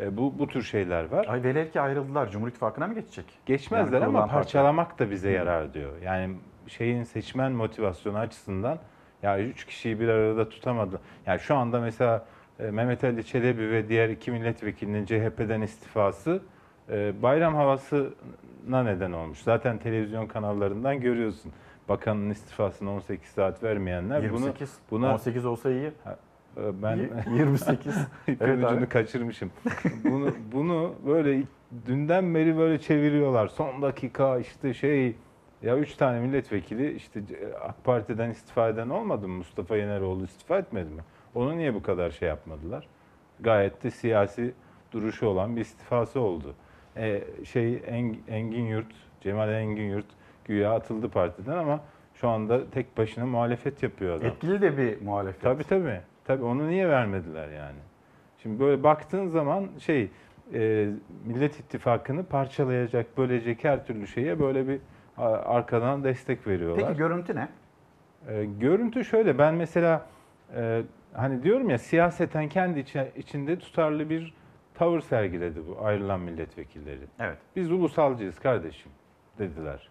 E, 0.00 0.16
bu 0.16 0.38
bu 0.38 0.46
tür 0.48 0.62
şeyler 0.62 1.04
var. 1.04 1.26
Ay 1.28 1.42
velev 1.42 1.70
ki 1.70 1.80
ayrıldılar. 1.80 2.30
Cumhur 2.30 2.48
İttifakı'na 2.48 2.86
mı 2.86 2.94
geçecek? 2.94 3.24
Geçmezler 3.46 3.92
Yani 3.92 4.04
ama 4.04 4.06
kurulan 4.06 4.28
parti. 4.28 4.34
parçalamak 4.34 4.98
da 4.98 5.10
bize 5.10 5.30
yarar 5.30 5.74
diyor. 5.74 5.92
Yani 6.04 6.34
şeyin 6.66 7.02
seçmen 7.02 7.52
motivasyonu 7.52 8.18
açısından 8.18 8.78
ya 9.22 9.40
üç 9.40 9.64
kişiyi 9.66 10.00
bir 10.00 10.08
arada 10.08 10.48
tutamadı. 10.48 11.00
Yani 11.26 11.40
şu 11.40 11.56
anda 11.56 11.80
mesela 11.80 12.26
e, 12.60 12.70
Mehmet 12.70 13.04
Ali 13.04 13.24
Çelebi 13.24 13.70
ve 13.70 13.88
diğer 13.88 14.08
iki 14.08 14.30
milletvekilinin 14.30 15.06
CHP'den 15.06 15.60
istifası 15.60 16.42
e, 16.90 17.22
bayram 17.22 17.54
havasına 17.54 18.82
neden 18.82 19.12
olmuş. 19.12 19.38
Zaten 19.38 19.78
televizyon 19.78 20.26
kanallarından 20.26 21.00
görüyorsun. 21.00 21.52
Bakanın 21.88 22.30
istifasına 22.30 22.90
18 22.94 23.28
saat 23.30 23.62
vermeyenler 23.62 24.22
28, 24.22 24.78
bunu 24.90 25.00
buna 25.00 25.14
18 25.14 25.46
olsa 25.46 25.70
iyi. 25.70 25.90
Ha, 26.04 26.16
e, 26.56 26.82
ben 26.82 26.96
Y- 26.96 27.10
28. 27.34 27.94
ipin 28.26 28.36
Evet 28.46 28.64
abi. 28.64 28.86
kaçırmışım. 28.88 29.50
bunu 30.04 30.34
bunu 30.52 30.94
böyle 31.06 31.42
dünden 31.86 32.34
beri 32.34 32.56
böyle 32.58 32.78
çeviriyorlar. 32.78 33.46
Son 33.48 33.82
dakika 33.82 34.38
işte 34.38 34.74
şey 34.74 35.16
ya 35.62 35.78
üç 35.78 35.94
tane 35.94 36.20
milletvekili 36.20 36.92
işte 36.94 37.20
AK 37.62 37.84
Parti'den 37.84 38.30
istifa 38.30 38.68
eden 38.68 38.88
olmadı 38.88 39.28
mı? 39.28 39.34
Mustafa 39.36 39.76
Yeneroğlu 39.76 40.24
istifa 40.24 40.58
etmedi 40.58 40.90
mi? 40.90 41.02
Onu 41.34 41.56
niye 41.58 41.74
bu 41.74 41.82
kadar 41.82 42.10
şey 42.10 42.28
yapmadılar? 42.28 42.86
Gayet 43.40 43.82
de 43.84 43.90
siyasi 43.90 44.52
duruşu 44.92 45.26
olan 45.26 45.56
bir 45.56 45.60
istifası 45.60 46.20
oldu. 46.20 46.54
E, 46.96 47.22
şey 47.44 47.74
Eng- 47.74 48.16
Engin 48.28 48.64
Yurt, 48.66 48.92
Cemal 49.20 49.52
Engin 49.52 49.90
Yurt 49.90 50.06
güya 50.48 50.72
atıldı 50.74 51.08
partiden 51.08 51.58
ama 51.58 51.80
şu 52.14 52.28
anda 52.28 52.70
tek 52.70 52.96
başına 52.98 53.26
muhalefet 53.26 53.82
yapıyor 53.82 54.16
adam. 54.16 54.26
Etkili 54.26 54.62
de 54.62 54.76
bir 54.78 55.02
muhalefet. 55.02 55.42
Tabii 55.42 55.64
tabii. 55.64 56.00
Tabii 56.24 56.44
onu 56.44 56.68
niye 56.68 56.88
vermediler 56.88 57.48
yani? 57.48 57.78
Şimdi 58.42 58.60
böyle 58.60 58.82
baktığın 58.82 59.26
zaman 59.26 59.68
şey 59.78 60.10
e, 60.54 60.88
Millet 61.24 61.60
İttifakı'nı 61.60 62.24
parçalayacak, 62.24 63.18
bölecek 63.18 63.64
her 63.64 63.86
türlü 63.86 64.06
şeye 64.06 64.40
böyle 64.40 64.68
bir 64.68 64.80
arkadan 65.44 66.04
destek 66.04 66.46
veriyorlar. 66.46 66.86
Peki 66.86 66.98
görüntü 66.98 67.36
ne? 67.36 67.48
E, 68.28 68.44
görüntü 68.44 69.04
şöyle 69.04 69.38
ben 69.38 69.54
mesela 69.54 70.06
e, 70.56 70.82
hani 71.12 71.42
diyorum 71.42 71.70
ya 71.70 71.78
siyaseten 71.78 72.48
kendi 72.48 72.80
içi- 72.80 73.12
içinde 73.16 73.58
tutarlı 73.58 74.10
bir 74.10 74.34
tavır 74.74 75.00
sergiledi 75.00 75.60
bu 75.68 75.84
ayrılan 75.86 76.20
milletvekilleri. 76.20 77.00
Evet. 77.20 77.38
Biz 77.56 77.70
ulusalcıyız 77.72 78.38
kardeşim 78.38 78.92
dediler. 79.38 79.88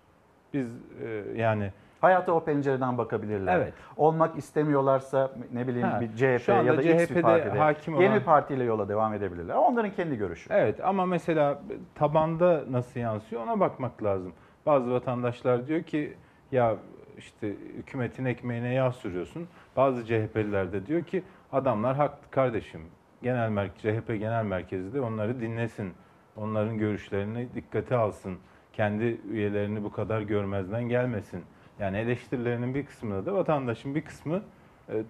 Biz 0.54 0.68
e, 1.04 1.24
yani 1.36 1.72
Hayata 2.02 2.32
o 2.32 2.44
pencereden 2.44 2.98
bakabilirler. 2.98 3.58
Evet. 3.58 3.74
Olmak 3.98 4.38
istemiyorlarsa 4.38 5.32
ne 5.54 5.68
bileyim 5.68 5.88
Ha, 5.88 6.02
bir 6.02 6.08
CHP 6.16 6.50
ya 6.50 6.78
da 6.78 6.82
X 6.82 6.86
bir 6.86 7.06
CHP'de 7.08 7.22
partide 7.22 7.58
hakim 7.58 7.94
yeni 7.96 8.06
olan- 8.08 8.20
bir 8.20 8.24
partiyle 8.26 8.64
yola 8.64 8.90
devam 8.90 9.14
edebilirler. 9.14 9.56
Onların 9.56 9.92
kendi 9.92 10.18
görüşü. 10.18 10.54
Evet 10.54 10.80
ama 10.86 11.06
mesela 11.06 11.60
tabanda 11.96 12.64
nasıl 12.70 13.00
yansıyor 13.00 13.44
ona 13.44 13.60
bakmak 13.60 14.04
lazım. 14.04 14.34
Bazı 14.66 14.92
vatandaşlar 14.92 15.68
diyor 15.68 15.84
ki 15.84 16.14
ya 16.52 16.76
işte 17.18 17.48
hükümetin 17.78 18.26
ekmeğine 18.26 18.74
yağ 18.74 18.92
sürüyorsun. 18.92 19.48
Bazı 19.76 20.06
CHP'liler 20.06 20.72
de 20.72 20.86
diyor 20.86 21.04
ki 21.04 21.24
adamlar 21.52 21.96
haklı 21.96 22.30
kardeşim. 22.32 22.82
Genel 23.24 23.50
merkez, 23.50 23.82
CHP 23.82 24.08
genel 24.20 24.44
merkezi 24.46 24.94
de 24.94 25.02
onları 25.02 25.42
dinlesin. 25.42 25.94
Onların 26.36 26.78
görüşlerini 26.78 27.48
dikkate 27.56 27.96
alsın. 27.96 28.38
Kendi 28.78 29.22
üyelerini 29.30 29.84
bu 29.84 29.92
kadar 29.92 30.22
görmezden 30.22 30.84
gelmesin. 30.84 31.44
Yani 31.80 31.98
eleştirilerinin 31.98 32.76
bir 32.76 32.86
kısmına 32.86 33.26
da 33.26 33.34
vatandaşın 33.34 33.96
bir 33.96 34.02
kısmı 34.02 34.42
e, 34.90 35.04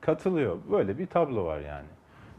katılıyor. 0.00 0.58
Böyle 0.72 0.98
bir 0.98 1.06
tablo 1.06 1.44
var 1.44 1.60
yani. 1.60 1.86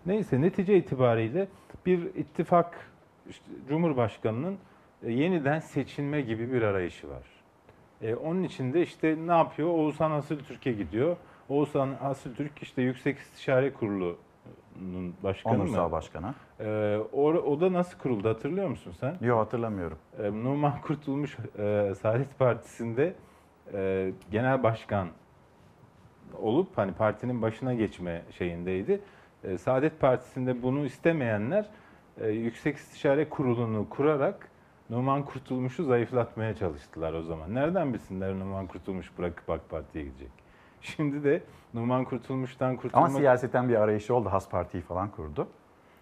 Neyse 0.06 0.42
netice 0.42 0.78
itibariyle 0.78 1.48
bir 1.86 2.00
ittifak 2.16 2.92
işte 3.30 3.46
Cumhurbaşkanı'nın 3.70 4.58
e, 5.04 5.12
yeniden 5.12 5.60
seçilme 5.60 6.22
gibi 6.22 6.54
bir 6.54 6.62
arayışı 6.62 7.10
var. 7.10 7.24
E, 8.02 8.16
onun 8.16 8.44
için 8.44 8.74
de 8.74 8.82
işte 8.82 9.18
ne 9.28 9.32
yapıyor? 9.32 9.70
Oğuzhan 9.70 10.12
Asıltürk'e 10.12 10.72
gidiyor. 10.72 11.18
Oğuzhan 11.50 11.96
Asıltürk 12.02 12.64
işte 12.64 12.82
Yüksek 12.82 13.18
İstişare 13.18 13.74
Kurulu'nun 13.74 14.18
başkanı 15.24 15.58
mı? 15.58 15.64
Onursal 15.64 15.92
Başkanı. 15.92 16.34
E, 16.60 16.98
o, 17.14 17.24
o 17.24 17.62
da 17.62 17.74
nasıl 17.74 17.98
kuruldu 17.98 18.30
hatırlıyor 18.30 18.68
musun 18.68 18.94
sen? 19.00 19.18
Yok 19.22 19.40
hatırlamıyorum. 19.40 19.98
E, 20.24 20.32
Numan 20.32 20.82
Kurtulmuş 20.82 21.38
e, 21.58 21.94
Saadet 22.02 22.40
Partisi'nde 22.40 23.14
e, 23.74 24.12
genel 24.32 24.64
başkan 24.64 25.08
olup 26.42 26.78
hani 26.78 26.92
partinin 26.92 27.42
başına 27.42 27.74
geçme 27.74 28.22
şeyindeydi. 28.38 29.02
E, 29.44 29.58
Saadet 29.58 30.00
Partisi'nde 30.00 30.64
bunu 30.64 30.86
istemeyenler 30.86 31.70
e, 32.22 32.28
Yüksek 32.28 32.78
İstişare 32.78 33.30
Kurulu'nu 33.30 33.90
kurarak 33.90 34.48
Numan 34.90 35.26
Kurtulmuş'u 35.26 35.84
zayıflatmaya 35.84 36.56
çalıştılar 36.56 37.14
o 37.14 37.22
zaman. 37.22 37.56
Nereden 37.56 37.94
bilsinler 37.94 38.34
Numan 38.34 38.68
Kurtulmuş 38.68 39.18
bırakıp 39.18 39.50
AK 39.50 39.70
Parti'ye 39.70 40.06
gidecek? 40.06 40.41
Şimdi 40.82 41.24
de 41.24 41.44
Numan 41.74 42.04
Kurtulmuş'tan 42.04 42.76
kurtulmak... 42.76 43.10
Ama 43.10 43.18
siyaseten 43.18 43.70
bir 43.70 43.76
arayışı 43.76 44.16
oldu. 44.16 44.30
Has 44.30 44.50
Parti'yi 44.50 44.84
falan 44.84 45.10
kurdu. 45.10 45.48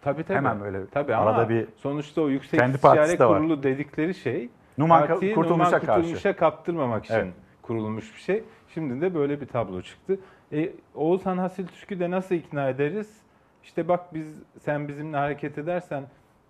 Tabii 0.02 0.24
tabii. 0.24 0.38
Hemen 0.38 0.62
böyle 0.62 0.88
tabii 0.88 1.16
arada 1.16 1.36
ama 1.36 1.50
bir 1.50 1.68
sonuçta 1.78 2.22
o 2.22 2.30
Yüksek 2.30 2.60
kendi 2.60 2.76
İstişare 2.76 3.20
var. 3.20 3.38
Kurulu 3.38 3.64
dedikleri 3.64 4.14
şey 4.14 4.50
Numan 4.78 5.08
partiyi 5.08 5.36
Kurtulmuş'a 5.36 5.70
Numan 5.70 5.86
karşı. 5.86 6.02
Kurtulmuş'a 6.02 6.36
kaptırmamak 6.36 7.06
için 7.06 7.14
Evet. 7.14 7.34
kurulmuş 7.62 8.16
bir 8.16 8.20
şey. 8.20 8.44
Şimdi 8.74 9.02
de 9.02 9.16
böyle 9.16 9.42
bir 9.42 9.46
tablo 9.46 9.82
çıktı. 9.82 10.20
E, 10.52 10.72
Oğuzhan 10.96 11.38
Hasil 11.38 11.68
Türk'ü 11.68 12.00
de 12.00 12.12
nasıl 12.12 12.36
ikna 12.36 12.70
ederiz? 12.70 13.18
İşte 13.64 13.88
bak 13.88 14.14
biz 14.14 14.44
sen 14.60 14.88
bizimle 14.88 15.18
hareket 15.18 15.58
edersen 15.58 16.04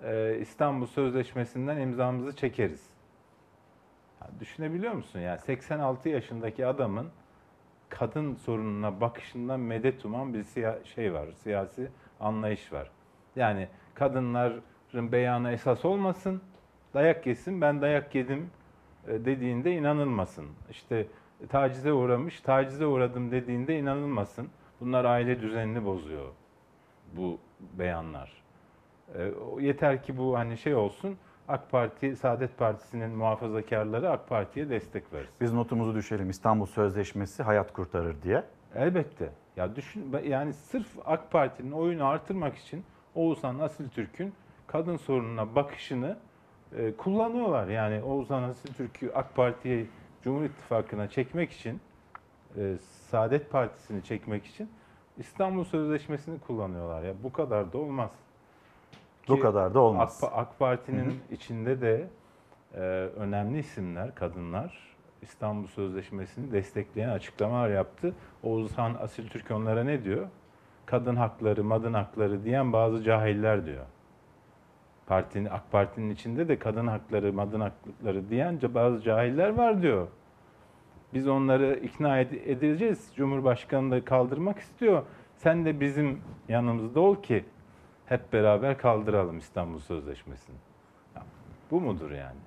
e, 0.03 0.38
İstanbul 0.41 0.86
Sözleşmesi'nden 0.86 1.77
imzamızı 1.77 2.36
çekeriz. 2.36 2.89
Ya 4.21 4.27
düşünebiliyor 4.39 4.93
musun? 4.93 5.19
Yani 5.19 5.39
86 5.39 6.09
yaşındaki 6.09 6.65
adamın 6.65 7.07
kadın 7.89 8.35
sorununa 8.35 9.01
bakışından 9.01 9.59
medet 9.59 10.05
uman 10.05 10.33
bir 10.33 10.43
siya- 10.43 10.85
şey 10.85 11.13
var, 11.13 11.27
siyasi 11.43 11.87
anlayış 12.19 12.73
var. 12.73 12.91
Yani 13.35 13.67
kadınların 13.93 15.11
beyanı 15.11 15.51
esas 15.51 15.85
olmasın, 15.85 16.41
dayak 16.93 17.27
yesin, 17.27 17.61
ben 17.61 17.81
dayak 17.81 18.15
yedim 18.15 18.49
e, 19.07 19.25
dediğinde 19.25 19.71
inanılmasın. 19.73 20.45
İşte 20.71 21.07
tacize 21.49 21.93
uğramış, 21.93 22.41
tacize 22.41 22.85
uğradım 22.85 23.31
dediğinde 23.31 23.79
inanılmasın. 23.79 24.49
Bunlar 24.81 25.05
aile 25.05 25.41
düzenini 25.41 25.85
bozuyor 25.85 26.25
bu 27.17 27.37
beyanlar. 27.73 28.43
E, 29.15 29.31
Yeter 29.59 30.03
ki 30.03 30.17
bu 30.17 30.37
hani 30.37 30.57
şey 30.57 30.75
olsun, 30.75 31.17
AK 31.50 31.72
Parti, 31.72 32.16
Saadet 32.16 32.58
Partisi'nin 32.58 33.10
muhafazakarları 33.10 34.12
AK 34.12 34.30
Parti'ye 34.30 34.70
destek 34.70 35.14
versin. 35.14 35.30
Biz 35.41 35.54
notumuzu 35.54 35.95
düşelim. 35.95 36.30
İstanbul 36.30 36.66
Sözleşmesi 36.66 37.43
hayat 37.43 37.74
kurtarır 37.74 38.22
diye. 38.22 38.43
Elbette. 38.76 39.30
Ya 39.58 39.76
düşün 39.76 40.16
yani 40.28 40.54
sırf 40.54 40.88
AK 41.06 41.32
Parti'nin 41.32 41.72
oyunu 41.72 42.06
artırmak 42.06 42.56
için 42.58 42.84
Oğuzhan 43.16 43.60
Asiltürk'ün 43.60 44.34
kadın 44.68 44.97
sorununa 44.97 45.56
bakışını 45.56 46.18
e, 46.78 46.95
kullanıyorlar. 46.95 47.68
Yani 47.68 48.04
Oğuzhan 48.04 48.43
Asiltürk'ü 48.43 49.12
AK 49.16 49.36
Parti'ye 49.36 49.86
Cumhur 50.24 50.43
İttifakı'na 50.43 51.10
çekmek 51.10 51.52
için 51.52 51.82
e, 52.58 52.78
Saadet 53.10 53.52
Partisi'ni 53.52 54.04
çekmek 54.04 54.45
için 54.45 54.70
İstanbul 55.18 55.64
Sözleşmesi'ni 55.64 56.39
kullanıyorlar. 56.39 57.04
Ya 57.04 57.14
bu 57.24 57.34
kadar 57.34 57.74
da 57.74 57.78
olmaz. 57.78 58.12
Bu 59.30 59.39
kadar 59.39 59.73
da 59.73 59.80
olmaz. 59.80 60.21
AK, 60.23 60.32
AK 60.36 60.59
Parti'nin 60.59 61.19
içinde 61.32 61.82
de 61.82 62.07
e, 62.75 62.80
önemli 63.17 63.59
isimler, 63.59 64.15
kadınlar 64.15 64.89
İstanbul 65.21 65.67
Sözleşmesi'ni 65.67 66.51
destekleyen 66.51 67.09
açıklamalar 67.09 67.69
yaptı. 67.69 68.13
Oğuzhan 68.43 68.95
Asiltürk 69.01 69.51
onlara 69.51 69.84
ne 69.84 70.03
diyor? 70.03 70.27
Kadın 70.86 71.15
hakları, 71.15 71.63
madın 71.63 71.93
hakları 71.93 72.43
diyen 72.43 72.73
bazı 72.73 73.03
cahiller 73.03 73.65
diyor. 73.65 73.86
Partinin, 75.07 75.49
AK 75.49 75.71
Parti'nin 75.71 76.09
içinde 76.09 76.47
de 76.47 76.59
kadın 76.59 76.88
hakları, 76.88 77.34
madın 77.34 77.59
hakları 77.59 78.30
diyen 78.30 78.59
bazı 78.73 79.01
cahiller 79.01 79.49
var 79.49 79.82
diyor. 79.82 80.07
Biz 81.13 81.27
onları 81.27 81.80
ikna 81.84 82.21
ed- 82.21 82.51
edeceğiz. 82.51 83.11
Cumhurbaşkanı 83.15 83.91
da 83.91 84.05
kaldırmak 84.05 84.59
istiyor. 84.59 85.03
Sen 85.36 85.65
de 85.65 85.80
bizim 85.80 86.21
yanımızda 86.49 86.99
ol 86.99 87.15
ki 87.15 87.45
hep 88.10 88.34
beraber 88.34 88.78
kaldıralım 88.78 89.38
İstanbul 89.38 89.80
Sözleşmesi'ni. 89.80 90.55
Ya, 91.16 91.22
bu 91.72 91.82
mudur 91.82 92.12
yani? 92.12 92.38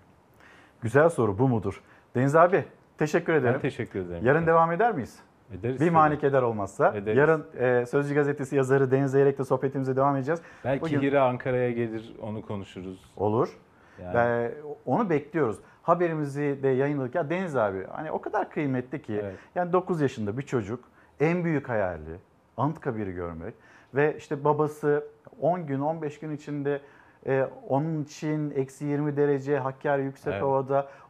Güzel 0.82 1.08
soru 1.08 1.38
bu 1.38 1.48
mudur? 1.48 1.80
Deniz 2.14 2.36
abi 2.36 2.64
teşekkür 2.98 3.32
ederim. 3.32 3.54
Ben 3.54 3.60
teşekkür 3.60 4.00
ederim. 4.00 4.26
Yarın 4.26 4.46
devam 4.46 4.72
eder 4.72 4.92
miyiz? 4.94 5.18
Ederiz 5.58 5.74
Bir 5.74 5.78
tabii. 5.78 5.90
mani 5.90 6.18
keder 6.18 6.42
olmazsa. 6.42 6.94
Ederiz. 6.96 7.18
Yarın 7.18 7.46
e, 7.58 7.86
Sözcü 7.86 8.14
Gazetesi 8.14 8.56
yazarı 8.56 8.90
Deniz 8.90 9.10
Zeyrek'le 9.10 9.44
sohbetimize 9.46 9.96
devam 9.96 10.16
edeceğiz. 10.16 10.40
Belki 10.64 10.82
Bugün- 10.82 11.00
Hira 11.00 11.24
Ankara'ya 11.24 11.70
gelir 11.70 12.14
onu 12.22 12.42
konuşuruz. 12.46 13.12
Olur. 13.16 13.58
Yani. 14.02 14.14
Ve 14.14 14.54
onu 14.86 15.10
bekliyoruz. 15.10 15.58
haberimizi 15.82 16.58
de 16.62 16.68
yayınladık. 16.68 17.14
Ya 17.14 17.30
Deniz 17.30 17.56
abi 17.56 17.86
hani 17.90 18.10
o 18.12 18.20
kadar 18.20 18.50
kıymetli 18.50 19.02
ki. 19.02 19.24
Yani 19.54 19.72
9 19.72 20.00
yaşında 20.00 20.38
bir 20.38 20.42
çocuk 20.42 20.84
en 21.20 21.44
büyük 21.44 21.68
hayali 21.68 22.16
Anıtkabir'i 22.56 23.12
görmek 23.12 23.54
ve 23.94 24.16
işte 24.18 24.44
babası 24.44 25.04
10 25.40 25.66
gün 25.66 25.80
15 25.80 26.18
gün 26.18 26.30
içinde 26.30 26.80
e, 27.26 27.46
onun 27.68 28.02
için 28.02 28.50
eksi 28.50 28.84
20 28.84 29.16
derece 29.16 29.58
Hakkari 29.58 30.02
yüksek 30.02 30.34
Evet. 30.34 30.42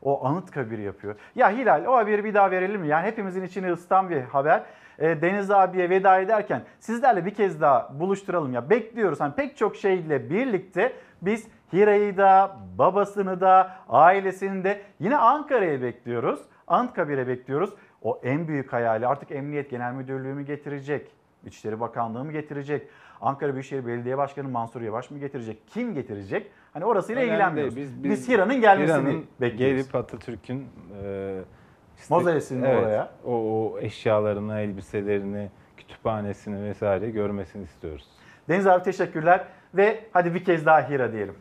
o 0.02 0.26
Anıtkabir 0.26 0.78
yapıyor. 0.78 1.14
Ya 1.34 1.50
Hilal 1.50 1.84
o 1.84 1.96
haberi 1.96 2.24
bir 2.24 2.34
daha 2.34 2.50
verelim 2.50 2.80
mi? 2.80 2.88
Yani 2.88 3.06
hepimizin 3.06 3.42
içini 3.42 3.72
ısıtan 3.72 4.10
bir 4.10 4.20
haber. 4.20 4.62
E, 4.98 5.22
Deniz 5.22 5.50
abiye 5.50 5.90
veda 5.90 6.18
ederken 6.20 6.62
sizlerle 6.80 7.26
bir 7.26 7.34
kez 7.34 7.60
daha 7.60 8.00
buluşturalım 8.00 8.52
ya. 8.52 8.70
Bekliyoruz. 8.70 9.20
Hani 9.20 9.34
pek 9.34 9.56
çok 9.56 9.76
şeyle 9.76 10.30
birlikte 10.30 10.92
biz 11.22 11.48
Hira'yı 11.72 12.16
da, 12.16 12.56
babasını 12.78 13.40
da, 13.40 13.70
ailesini 13.88 14.64
de 14.64 14.80
yine 15.00 15.16
Ankara'ya 15.16 15.82
bekliyoruz. 15.82 16.40
Anıtkabir'e 16.66 17.28
bekliyoruz. 17.28 17.70
O 18.02 18.20
en 18.22 18.48
büyük 18.48 18.72
hayali 18.72 19.06
artık 19.06 19.30
Emniyet 19.30 19.70
Genel 19.70 19.92
Müdürlüğü 19.92 20.34
mü 20.34 20.42
getirecek? 20.42 21.10
İçişleri 21.46 21.80
Bakanlığı 21.80 22.24
mı 22.24 22.32
getirecek? 22.32 22.88
Ankara 23.22 23.52
Büyükşehir 23.52 23.86
Belediye 23.86 24.18
Başkanı 24.18 24.48
Mansur 24.48 24.80
Yavaş 24.80 25.10
mı 25.10 25.18
getirecek? 25.18 25.58
Kim 25.66 25.94
getirecek? 25.94 26.50
Hani 26.72 26.84
orasıyla 26.84 27.22
Önemli 27.22 27.32
ilgilenmiyoruz. 27.32 27.76
değil. 27.76 27.88
Biz, 28.04 28.28
Hira'nın 28.28 28.60
gelmesini 28.60 28.96
Hira'nın 28.96 29.26
bekliyoruz. 29.40 29.76
Gelip 29.76 29.94
Atatürk'ün 29.94 30.66
e, 31.04 31.40
işte- 31.98 32.14
Mozaisini 32.14 32.68
oraya. 32.68 33.10
O, 33.24 33.30
o 33.32 33.78
eşyalarını, 33.78 34.60
elbiselerini, 34.60 35.50
kütüphanesini 35.76 36.64
vesaire 36.64 37.10
görmesini 37.10 37.64
istiyoruz. 37.64 38.08
Deniz 38.48 38.66
abi 38.66 38.82
teşekkürler 38.82 39.44
ve 39.74 40.00
hadi 40.12 40.34
bir 40.34 40.44
kez 40.44 40.66
daha 40.66 40.88
Hira 40.88 41.12
diyelim. 41.12 41.34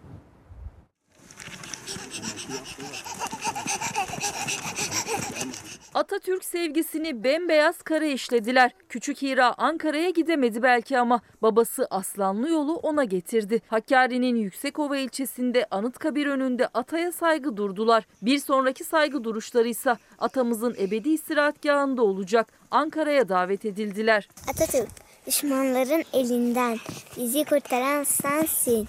Atatürk 6.11 6.45
sevgisini 6.45 7.23
bembeyaz 7.23 7.81
kara 7.81 8.05
işlediler. 8.05 8.71
Küçük 8.89 9.21
Hira 9.21 9.53
Ankara'ya 9.57 10.09
gidemedi 10.09 10.63
belki 10.63 10.99
ama 10.99 11.21
babası 11.41 11.87
Aslanlı 11.89 12.49
yolu 12.49 12.75
ona 12.75 13.03
getirdi. 13.03 13.61
Hakkari'nin 13.67 14.35
Yüksekova 14.35 14.97
ilçesinde 14.97 15.65
Anıtkabir 15.71 16.27
önünde 16.27 16.67
ataya 16.67 17.11
saygı 17.11 17.57
durdular. 17.57 18.07
Bir 18.21 18.39
sonraki 18.39 18.83
saygı 18.83 19.23
duruşları 19.23 19.67
ise 19.67 19.97
atamızın 20.19 20.75
ebedi 20.79 21.09
istirahatgahında 21.09 22.03
olacak. 22.03 22.47
Ankara'ya 22.71 23.29
davet 23.29 23.65
edildiler. 23.65 24.29
Atatürk, 24.49 24.89
düşmanların 25.27 26.03
elinden 26.13 26.77
bizi 27.17 27.45
kurtaran 27.45 28.03
sensin. 28.03 28.87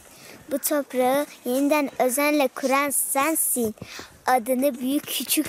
Bu 0.53 0.59
toprağı 0.59 1.27
yeniden 1.45 1.91
özenle 1.99 2.49
kuran 2.49 2.91
sensin. 2.91 3.75
Adını 4.27 4.79
büyük 4.81 5.07
küçük 5.07 5.47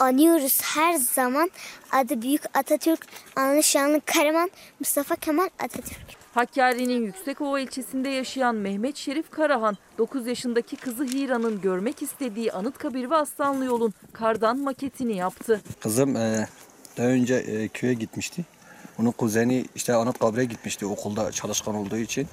anıyoruz 0.00 0.60
her 0.62 0.94
zaman. 0.94 1.50
Adı 1.92 2.22
büyük 2.22 2.42
Atatürk, 2.54 3.06
anlı 3.36 3.62
şanlı 3.62 4.00
kahraman 4.00 4.50
Mustafa 4.80 5.16
Kemal 5.16 5.48
Atatürk. 5.58 6.24
Hakkari'nin 6.34 7.06
Yüksekova 7.06 7.60
ilçesinde 7.60 8.08
yaşayan 8.08 8.54
Mehmet 8.54 8.96
Şerif 8.96 9.30
Karahan, 9.30 9.76
9 9.98 10.26
yaşındaki 10.26 10.76
kızı 10.76 11.04
Hira'nın 11.04 11.60
görmek 11.60 12.02
istediği 12.02 12.52
Anıtkabir 12.52 13.10
ve 13.10 13.16
Aslanlı 13.16 13.64
yolun 13.64 13.94
kardan 14.12 14.58
maketini 14.58 15.16
yaptı. 15.16 15.60
Kızım 15.80 16.16
e, 16.16 16.48
daha 16.96 17.06
önce 17.06 17.34
e, 17.34 17.68
köye 17.68 17.94
gitmişti. 17.94 18.44
Onun 18.98 19.10
kuzeni 19.10 19.64
işte 19.74 19.94
Anıtkabir'e 19.94 20.44
gitmişti 20.44 20.86
okulda 20.86 21.32
çalışkan 21.32 21.74
olduğu 21.74 21.98
için. 21.98 22.28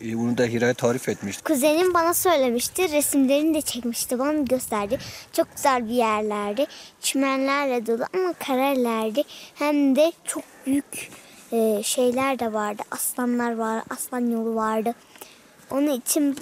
E, 0.00 0.16
onu 0.16 0.38
da 0.38 0.44
Hira'ya 0.44 0.74
tarif 0.74 1.08
etmişti. 1.08 1.44
Kuzenim 1.44 1.94
bana 1.94 2.14
söylemişti, 2.14 2.92
resimlerini 2.92 3.54
de 3.54 3.60
çekmişti, 3.60 4.18
bana 4.18 4.32
gösterdi. 4.32 4.98
Çok 5.32 5.56
güzel 5.56 5.88
bir 5.88 5.94
yerlerdi, 5.94 6.66
çimenlerle 7.00 7.86
dolu 7.86 8.04
ama 8.14 8.32
karelerdi. 8.32 9.22
Hem 9.54 9.96
de 9.96 10.12
çok 10.24 10.44
büyük 10.66 11.10
e, 11.52 11.82
şeyler 11.82 12.38
de 12.38 12.52
vardı, 12.52 12.82
aslanlar 12.90 13.56
var, 13.56 13.82
aslan 13.90 14.30
yolu 14.30 14.54
vardı. 14.54 14.94
Onun 15.70 15.90
için 15.90 16.36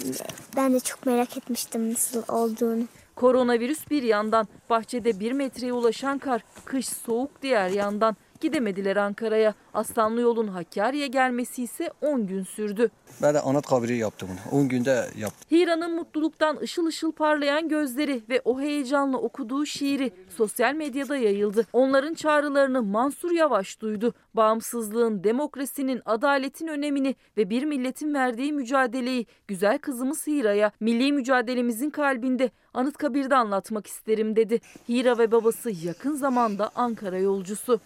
ben 0.55 0.73
de 0.73 0.79
çok 0.79 1.05
merak 1.05 1.37
etmiştim 1.37 1.93
nasıl 1.93 2.23
olduğunu. 2.27 2.83
Koronavirüs 3.15 3.89
bir 3.89 4.03
yandan, 4.03 4.47
bahçede 4.69 5.19
bir 5.19 5.31
metreye 5.31 5.73
ulaşan 5.73 6.17
kar, 6.17 6.41
kış 6.65 6.87
soğuk 6.89 7.41
diğer 7.41 7.69
yandan. 7.69 8.15
Gidemediler 8.43 8.95
Ankara'ya. 8.95 9.53
Aslanlı 9.73 10.21
yolun 10.21 10.47
Hakkari'ye 10.47 11.07
gelmesi 11.07 11.63
ise 11.63 11.91
10 12.01 12.27
gün 12.27 12.43
sürdü. 12.43 12.91
Ben 13.21 13.33
de 13.33 13.39
Anıtkabir'i 13.39 13.97
yaptım 13.97 14.29
bunu. 14.31 14.59
10 14.61 14.69
günde 14.69 14.89
yaptım. 15.17 15.47
Hira'nın 15.51 15.95
mutluluktan 15.95 16.57
ışıl 16.57 16.85
ışıl 16.85 17.11
parlayan 17.11 17.69
gözleri 17.69 18.21
ve 18.29 18.41
o 18.45 18.61
heyecanla 18.61 19.17
okuduğu 19.17 19.65
şiiri 19.65 20.11
sosyal 20.37 20.73
medyada 20.73 21.17
yayıldı. 21.17 21.67
Onların 21.73 22.13
çağrılarını 22.13 22.83
Mansur 22.83 23.31
Yavaş 23.31 23.81
duydu. 23.81 24.13
Bağımsızlığın, 24.33 25.23
demokrasinin, 25.23 26.01
adaletin 26.05 26.67
önemini 26.67 27.15
ve 27.37 27.49
bir 27.49 27.63
milletin 27.63 28.13
verdiği 28.13 28.53
mücadeleyi 28.53 29.25
güzel 29.47 29.77
kızımız 29.77 30.27
Hira'ya 30.27 30.71
milli 30.79 31.13
mücadelemizin 31.13 31.89
kalbinde 31.89 32.51
Anıtkabir'de 32.73 33.35
anlatmak 33.35 33.87
isterim 33.87 34.35
dedi. 34.35 34.61
Hira 34.89 35.17
ve 35.17 35.31
babası 35.31 35.71
yakın 35.71 36.15
zamanda 36.15 36.71
Ankara 36.75 37.17
yolcusu. 37.17 37.79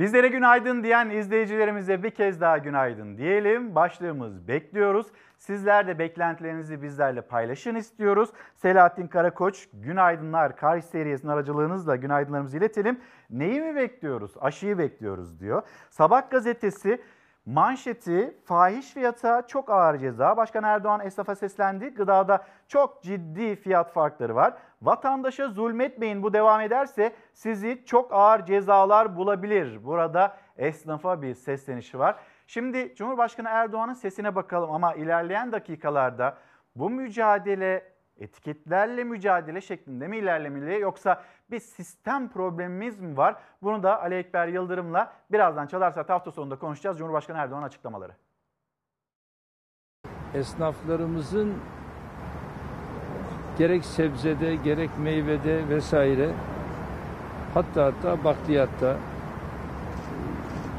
Bizlere 0.00 0.28
günaydın 0.28 0.82
diyen 0.82 1.10
izleyicilerimize 1.10 2.02
bir 2.02 2.10
kez 2.10 2.40
daha 2.40 2.58
günaydın 2.58 3.18
diyelim. 3.18 3.74
Başlığımız 3.74 4.48
bekliyoruz. 4.48 5.06
Sizler 5.38 5.86
de 5.86 5.98
beklentilerinizi 5.98 6.82
bizlerle 6.82 7.20
paylaşın 7.20 7.74
istiyoruz. 7.74 8.30
Selahattin 8.56 9.06
Karakoç, 9.06 9.68
günaydınlar 9.72 10.56
Kar 10.56 10.80
seriyesinin 10.80 11.32
aracılığınızla 11.32 11.96
günaydınlarımızı 11.96 12.56
iletelim. 12.56 13.00
Neyi 13.30 13.60
mi 13.60 13.76
bekliyoruz? 13.76 14.32
Aşıyı 14.40 14.78
bekliyoruz 14.78 15.40
diyor. 15.40 15.62
Sabah 15.90 16.30
gazetesi 16.30 17.00
manşeti 17.46 18.36
fahiş 18.44 18.92
fiyata 18.92 19.46
çok 19.46 19.70
ağır 19.70 19.98
ceza. 19.98 20.36
Başkan 20.36 20.64
Erdoğan 20.64 21.00
esnafa 21.00 21.34
seslendi. 21.34 21.88
Gıdada 21.88 22.44
çok 22.68 23.02
ciddi 23.02 23.56
fiyat 23.56 23.92
farkları 23.92 24.34
var. 24.34 24.54
Vatandaşa 24.82 25.48
zulmetmeyin 25.48 26.22
bu 26.22 26.32
devam 26.32 26.60
ederse 26.60 27.12
sizi 27.32 27.82
çok 27.86 28.12
ağır 28.12 28.44
cezalar 28.44 29.16
bulabilir. 29.16 29.84
Burada 29.84 30.36
esnafa 30.56 31.22
bir 31.22 31.34
seslenişi 31.34 31.98
var. 31.98 32.16
Şimdi 32.46 32.94
Cumhurbaşkanı 32.94 33.48
Erdoğan'ın 33.48 33.92
sesine 33.92 34.34
bakalım 34.34 34.70
ama 34.70 34.94
ilerleyen 34.94 35.52
dakikalarda 35.52 36.38
bu 36.76 36.90
mücadele 36.90 37.89
etiketlerle 38.20 39.04
mücadele 39.04 39.60
şeklinde 39.60 40.08
mi 40.08 40.16
ilerlemeli 40.16 40.80
yoksa 40.80 41.22
bir 41.50 41.60
sistem 41.60 42.28
problemimiz 42.28 43.00
mi 43.00 43.16
var? 43.16 43.36
Bunu 43.62 43.82
da 43.82 44.02
Ali 44.02 44.14
Ekber 44.14 44.48
Yıldırım'la 44.48 45.12
birazdan 45.32 45.66
Çalar 45.66 45.94
hafta 46.08 46.30
sonunda 46.30 46.58
konuşacağız. 46.58 46.98
Cumhurbaşkanı 46.98 47.38
Erdoğan 47.38 47.62
açıklamaları. 47.62 48.12
Esnaflarımızın 50.34 51.54
gerek 53.58 53.84
sebzede 53.84 54.56
gerek 54.56 54.90
meyvede 54.98 55.68
vesaire 55.68 56.30
hatta 57.54 57.84
hatta 57.84 58.24
bakliyatta 58.24 58.96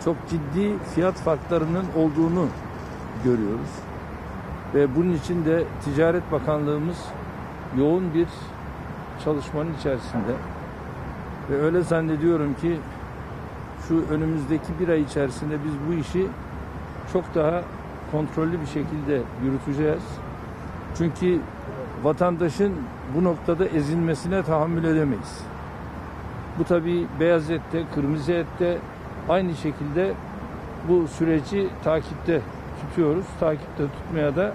çok 0.03 0.15
ciddi 0.29 0.79
fiyat 0.95 1.15
farklarının 1.15 1.85
olduğunu 1.97 2.47
görüyoruz. 3.23 3.79
Ve 4.73 4.95
bunun 4.95 5.13
için 5.13 5.45
de 5.45 5.63
Ticaret 5.83 6.31
Bakanlığımız 6.31 7.05
yoğun 7.78 8.13
bir 8.13 8.28
çalışmanın 9.24 9.74
içerisinde. 9.80 10.34
Ve 11.49 11.61
öyle 11.61 11.82
zannediyorum 11.82 12.53
ki 12.61 12.80
şu 13.88 14.05
önümüzdeki 14.09 14.80
bir 14.80 14.88
ay 14.88 15.01
içerisinde 15.01 15.55
biz 15.65 15.74
bu 15.88 15.93
işi 16.01 16.28
çok 17.13 17.36
daha 17.36 17.61
kontrollü 18.11 18.61
bir 18.61 18.65
şekilde 18.65 19.22
yürüteceğiz. 19.43 20.03
Çünkü 20.97 21.39
vatandaşın 22.03 22.74
bu 23.15 23.24
noktada 23.24 23.65
ezilmesine 23.65 24.43
tahammül 24.43 24.84
edemeyiz. 24.84 25.41
Bu 26.59 26.63
tabii 26.63 27.07
beyaz 27.19 27.51
ette, 27.51 27.84
kırmızı 27.95 28.32
ette 28.32 28.78
aynı 29.30 29.55
şekilde 29.55 30.13
bu 30.89 31.07
süreci 31.07 31.67
takipte 31.84 32.41
tutuyoruz. 32.82 33.26
Takipte 33.39 33.84
tutmaya 33.84 34.36
da 34.36 34.53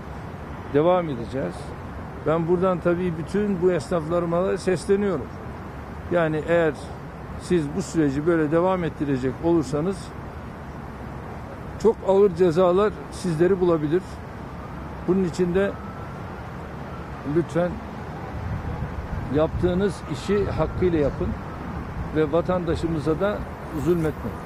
devam 0.74 1.08
edeceğiz. 1.08 1.54
Ben 2.26 2.48
buradan 2.48 2.80
tabii 2.80 3.12
bütün 3.18 3.62
bu 3.62 3.72
esnaflarıma 3.72 4.56
sesleniyorum. 4.56 5.26
Yani 6.12 6.42
eğer 6.48 6.74
siz 7.40 7.76
bu 7.76 7.82
süreci 7.82 8.26
böyle 8.26 8.50
devam 8.50 8.84
ettirecek 8.84 9.32
olursanız 9.44 10.08
çok 11.82 11.96
ağır 12.08 12.34
cezalar 12.34 12.92
sizleri 13.12 13.60
bulabilir. 13.60 14.02
Bunun 15.08 15.24
için 15.24 15.54
de 15.54 15.72
lütfen 17.36 17.70
yaptığınız 19.34 20.02
işi 20.12 20.44
hakkıyla 20.44 20.98
yapın 20.98 21.28
ve 22.16 22.32
vatandaşımıza 22.32 23.20
da 23.20 23.38
zulmetmeyin. 23.84 24.38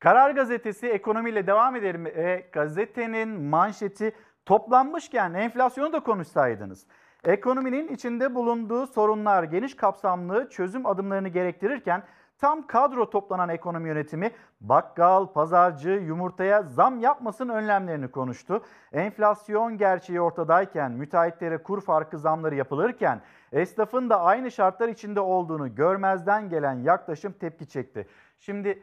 Karar 0.00 0.30
Gazetesi 0.30 0.88
ekonomiyle 0.88 1.46
devam 1.46 1.76
edelim. 1.76 2.06
E, 2.06 2.44
gazetenin 2.52 3.28
manşeti 3.28 4.12
Toplanmışken 4.46 5.34
enflasyonu 5.34 5.92
da 5.92 6.00
konuşsaydınız. 6.00 6.86
Ekonominin 7.24 7.88
içinde 7.88 8.34
bulunduğu 8.34 8.86
sorunlar 8.86 9.42
geniş 9.42 9.76
kapsamlı 9.76 10.48
çözüm 10.50 10.86
adımlarını 10.86 11.28
gerektirirken 11.28 12.02
tam 12.38 12.66
kadro 12.66 13.10
toplanan 13.10 13.48
ekonomi 13.48 13.88
yönetimi 13.88 14.30
bakkal, 14.60 15.26
pazarcı, 15.26 15.90
yumurtaya 15.90 16.62
zam 16.62 17.00
yapmasın 17.00 17.48
önlemlerini 17.48 18.10
konuştu. 18.10 18.62
Enflasyon 18.92 19.78
gerçeği 19.78 20.20
ortadayken, 20.20 20.92
müteahhitlere 20.92 21.62
kur 21.62 21.80
farkı 21.80 22.18
zamları 22.18 22.54
yapılırken, 22.54 23.20
esnafın 23.52 24.10
da 24.10 24.20
aynı 24.20 24.50
şartlar 24.50 24.88
içinde 24.88 25.20
olduğunu 25.20 25.74
görmezden 25.74 26.48
gelen 26.48 26.74
yaklaşım 26.74 27.32
tepki 27.32 27.68
çekti. 27.68 28.06
Şimdi 28.38 28.82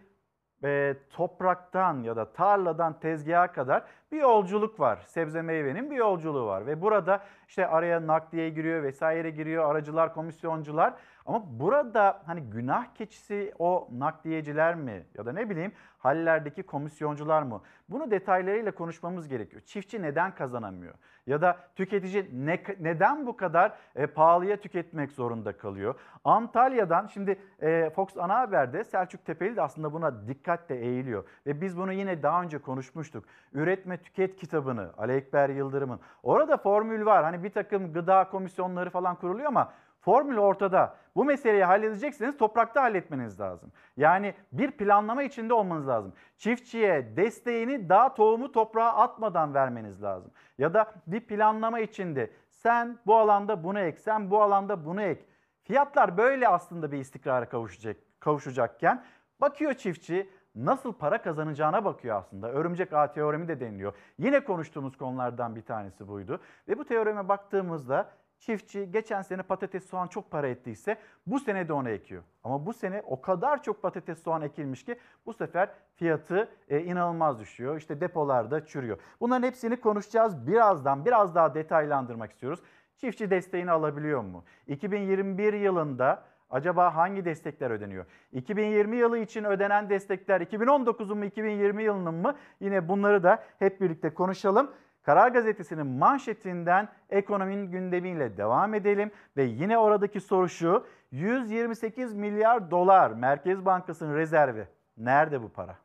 e, 0.64 0.96
topraktan 1.10 2.04
ya 2.04 2.16
da 2.16 2.34
tarladan 2.34 3.00
tezgaha 3.00 3.52
kadar 3.52 3.84
bir 4.12 4.20
yolculuk 4.20 4.80
var. 4.80 5.00
Sebze 5.06 5.42
meyvenin 5.42 5.92
bir 5.92 5.96
yolculuğu 5.96 6.46
var 6.46 6.66
ve 6.66 6.82
burada 6.82 7.24
işte 7.48 7.68
araya 7.68 8.08
nakliye 8.08 8.50
giriyor 8.50 8.84
vesaire 8.84 9.30
giriyor 9.30 9.72
aracılar, 9.72 10.14
komisyoncular. 10.14 10.94
Ama 11.30 11.44
burada 11.60 12.22
hani 12.26 12.42
günah 12.42 12.86
keçisi 12.96 13.54
o 13.60 13.90
nakliyeciler 13.92 14.76
mi 14.76 15.06
ya 15.18 15.26
da 15.26 15.34
ne 15.34 15.50
bileyim 15.50 15.72
hallerdeki 15.98 16.64
komisyoncular 16.64 17.42
mı? 17.42 17.62
Bunu 17.90 18.12
detaylarıyla 18.12 18.72
konuşmamız 18.72 19.28
gerekiyor. 19.28 19.62
Çiftçi 19.62 20.02
neden 20.02 20.36
kazanamıyor? 20.36 20.94
Ya 21.28 21.42
da 21.42 21.58
tüketici 21.76 22.30
ne, 22.34 22.64
neden 22.80 23.28
bu 23.28 23.38
kadar 23.38 23.74
e, 23.96 24.08
pahalıya 24.08 24.58
tüketmek 24.58 25.12
zorunda 25.12 25.58
kalıyor? 25.58 25.96
Antalya'dan 26.24 27.08
şimdi 27.08 27.40
e, 27.62 27.90
Fox 27.90 28.18
Ana 28.18 28.40
Haber'de 28.40 28.84
Selçuk 28.84 29.26
Tepeli 29.26 29.56
de 29.56 29.62
aslında 29.62 29.94
buna 29.94 30.28
dikkatle 30.28 30.76
eğiliyor. 30.76 31.24
Ve 31.46 31.62
biz 31.62 31.78
bunu 31.78 31.94
yine 31.94 32.24
daha 32.24 32.42
önce 32.42 32.58
konuşmuştuk. 32.58 33.26
Üretme 33.54 33.98
Tüket 33.98 34.36
kitabını 34.36 34.90
Ali 34.98 35.12
Ekber 35.12 35.50
Yıldırım'ın. 35.50 36.00
Orada 36.24 36.58
formül 36.58 37.06
var. 37.06 37.24
Hani 37.24 37.44
bir 37.44 37.50
takım 37.50 37.94
gıda 37.94 38.30
komisyonları 38.30 38.90
falan 38.90 39.16
kuruluyor 39.16 39.48
ama 39.48 39.74
Formül 40.02 40.38
ortada. 40.38 40.96
Bu 41.16 41.26
meseleyi 41.26 41.64
halledecekseniz 41.64 42.38
toprakta 42.38 42.82
halletmeniz 42.82 43.40
lazım. 43.40 43.72
Yani 43.98 44.34
bir 44.52 44.72
planlama 44.72 45.24
içinde 45.24 45.54
olmanız 45.54 45.88
lazım. 45.88 46.14
Çiftçiye 46.38 47.18
desteğini 47.18 47.90
daha 47.90 48.14
tohumu 48.14 48.52
toprağa 48.52 48.94
atmadan 48.94 49.54
vermeniz 49.54 50.04
lazım. 50.04 50.32
Ya 50.58 50.74
da 50.74 50.92
bir 51.08 51.20
planlama 51.20 51.80
içinde 51.80 52.32
sen 52.50 53.00
bu 53.06 53.18
alanda 53.18 53.64
bunu 53.64 53.80
ek, 53.80 53.98
sen 53.98 54.32
bu 54.32 54.42
alanda 54.42 54.86
bunu 54.86 55.02
ek. 55.02 55.26
Fiyatlar 55.64 56.18
böyle 56.18 56.48
aslında 56.48 56.92
bir 56.92 56.98
istikrara 56.98 57.50
kavuşacak, 57.50 57.98
kavuşacakken 58.20 59.04
bakıyor 59.42 59.74
çiftçi 59.74 60.30
nasıl 60.56 60.94
para 60.94 61.22
kazanacağına 61.22 61.86
bakıyor 61.86 62.18
aslında. 62.18 62.52
Örümcek 62.52 62.94
ağ 62.94 63.12
teoremi 63.12 63.48
de 63.48 63.60
deniliyor. 63.60 63.94
Yine 64.18 64.44
konuştuğumuz 64.44 64.98
konulardan 64.98 65.56
bir 65.56 65.62
tanesi 65.62 66.08
buydu. 66.08 66.40
Ve 66.68 66.78
bu 66.78 66.86
teoreme 66.86 67.30
baktığımızda 67.30 68.12
Çiftçi 68.40 68.92
geçen 68.92 69.22
sene 69.22 69.42
patates 69.42 69.90
soğan 69.90 70.08
çok 70.08 70.32
para 70.32 70.48
ettiyse 70.48 70.98
bu 71.28 71.40
sene 71.40 71.68
de 71.68 71.74
onu 71.74 71.90
ekiyor. 71.90 72.24
Ama 72.44 72.66
bu 72.66 72.74
sene 72.74 73.02
o 73.06 73.22
kadar 73.22 73.64
çok 73.64 73.82
patates 73.82 74.24
soğan 74.24 74.42
ekilmiş 74.42 74.86
ki 74.86 75.00
bu 75.26 75.34
sefer 75.34 75.70
fiyatı 75.96 76.50
e, 76.70 76.80
inanılmaz 76.80 77.40
düşüyor. 77.40 77.78
İşte 77.78 78.02
depolarda 78.02 78.66
çürüyor. 78.66 78.98
Bunların 79.20 79.48
hepsini 79.48 79.82
konuşacağız. 79.82 80.48
Birazdan 80.48 81.06
biraz 81.06 81.36
daha 81.36 81.54
detaylandırmak 81.54 82.32
istiyoruz. 82.32 82.60
Çiftçi 82.98 83.30
desteğini 83.30 83.72
alabiliyor 83.72 84.22
mu? 84.22 84.44
2021 84.68 85.54
yılında 85.54 86.24
acaba 86.50 86.96
hangi 86.96 87.26
destekler 87.26 87.72
ödeniyor? 87.72 88.06
2020 88.32 88.98
yılı 88.98 89.18
için 89.18 89.44
ödenen 89.44 89.90
destekler 89.90 90.42
2019'un 90.42 91.18
mu 91.18 91.26
2020 91.26 91.84
yılının 91.84 92.14
mı? 92.14 92.36
Yine 92.60 92.88
bunları 92.88 93.24
da 93.24 93.44
hep 93.60 93.82
birlikte 93.82 94.14
konuşalım. 94.14 94.72
Karar 95.10 95.28
Gazetesi'nin 95.28 95.88
manşetinden 95.88 96.90
ekonominin 97.10 97.72
gündemiyle 97.72 98.38
devam 98.38 98.74
edelim 98.74 99.12
ve 99.38 99.44
yine 99.44 99.78
oradaki 99.78 100.22
soru 100.22 100.50
şu. 100.50 100.86
128 101.12 102.14
milyar 102.14 102.72
dolar 102.72 103.12
Merkez 103.12 103.66
Bankası'nın 103.66 104.16
rezervi. 104.16 104.68
Nerede 104.98 105.42
bu 105.42 105.50
para? 105.50 105.76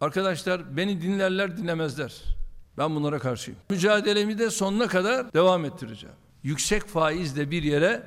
Arkadaşlar 0.00 0.76
beni 0.76 1.02
dinlerler 1.02 1.56
dinlemezler. 1.56 2.24
Ben 2.78 2.94
bunlara 2.94 3.18
karşıyım. 3.18 3.60
Mücadelemi 3.70 4.38
de 4.38 4.50
sonuna 4.50 4.86
kadar 4.86 5.32
devam 5.32 5.64
ettireceğim. 5.64 6.16
Yüksek 6.42 6.82
faizle 6.82 7.50
bir 7.50 7.62
yere 7.62 8.02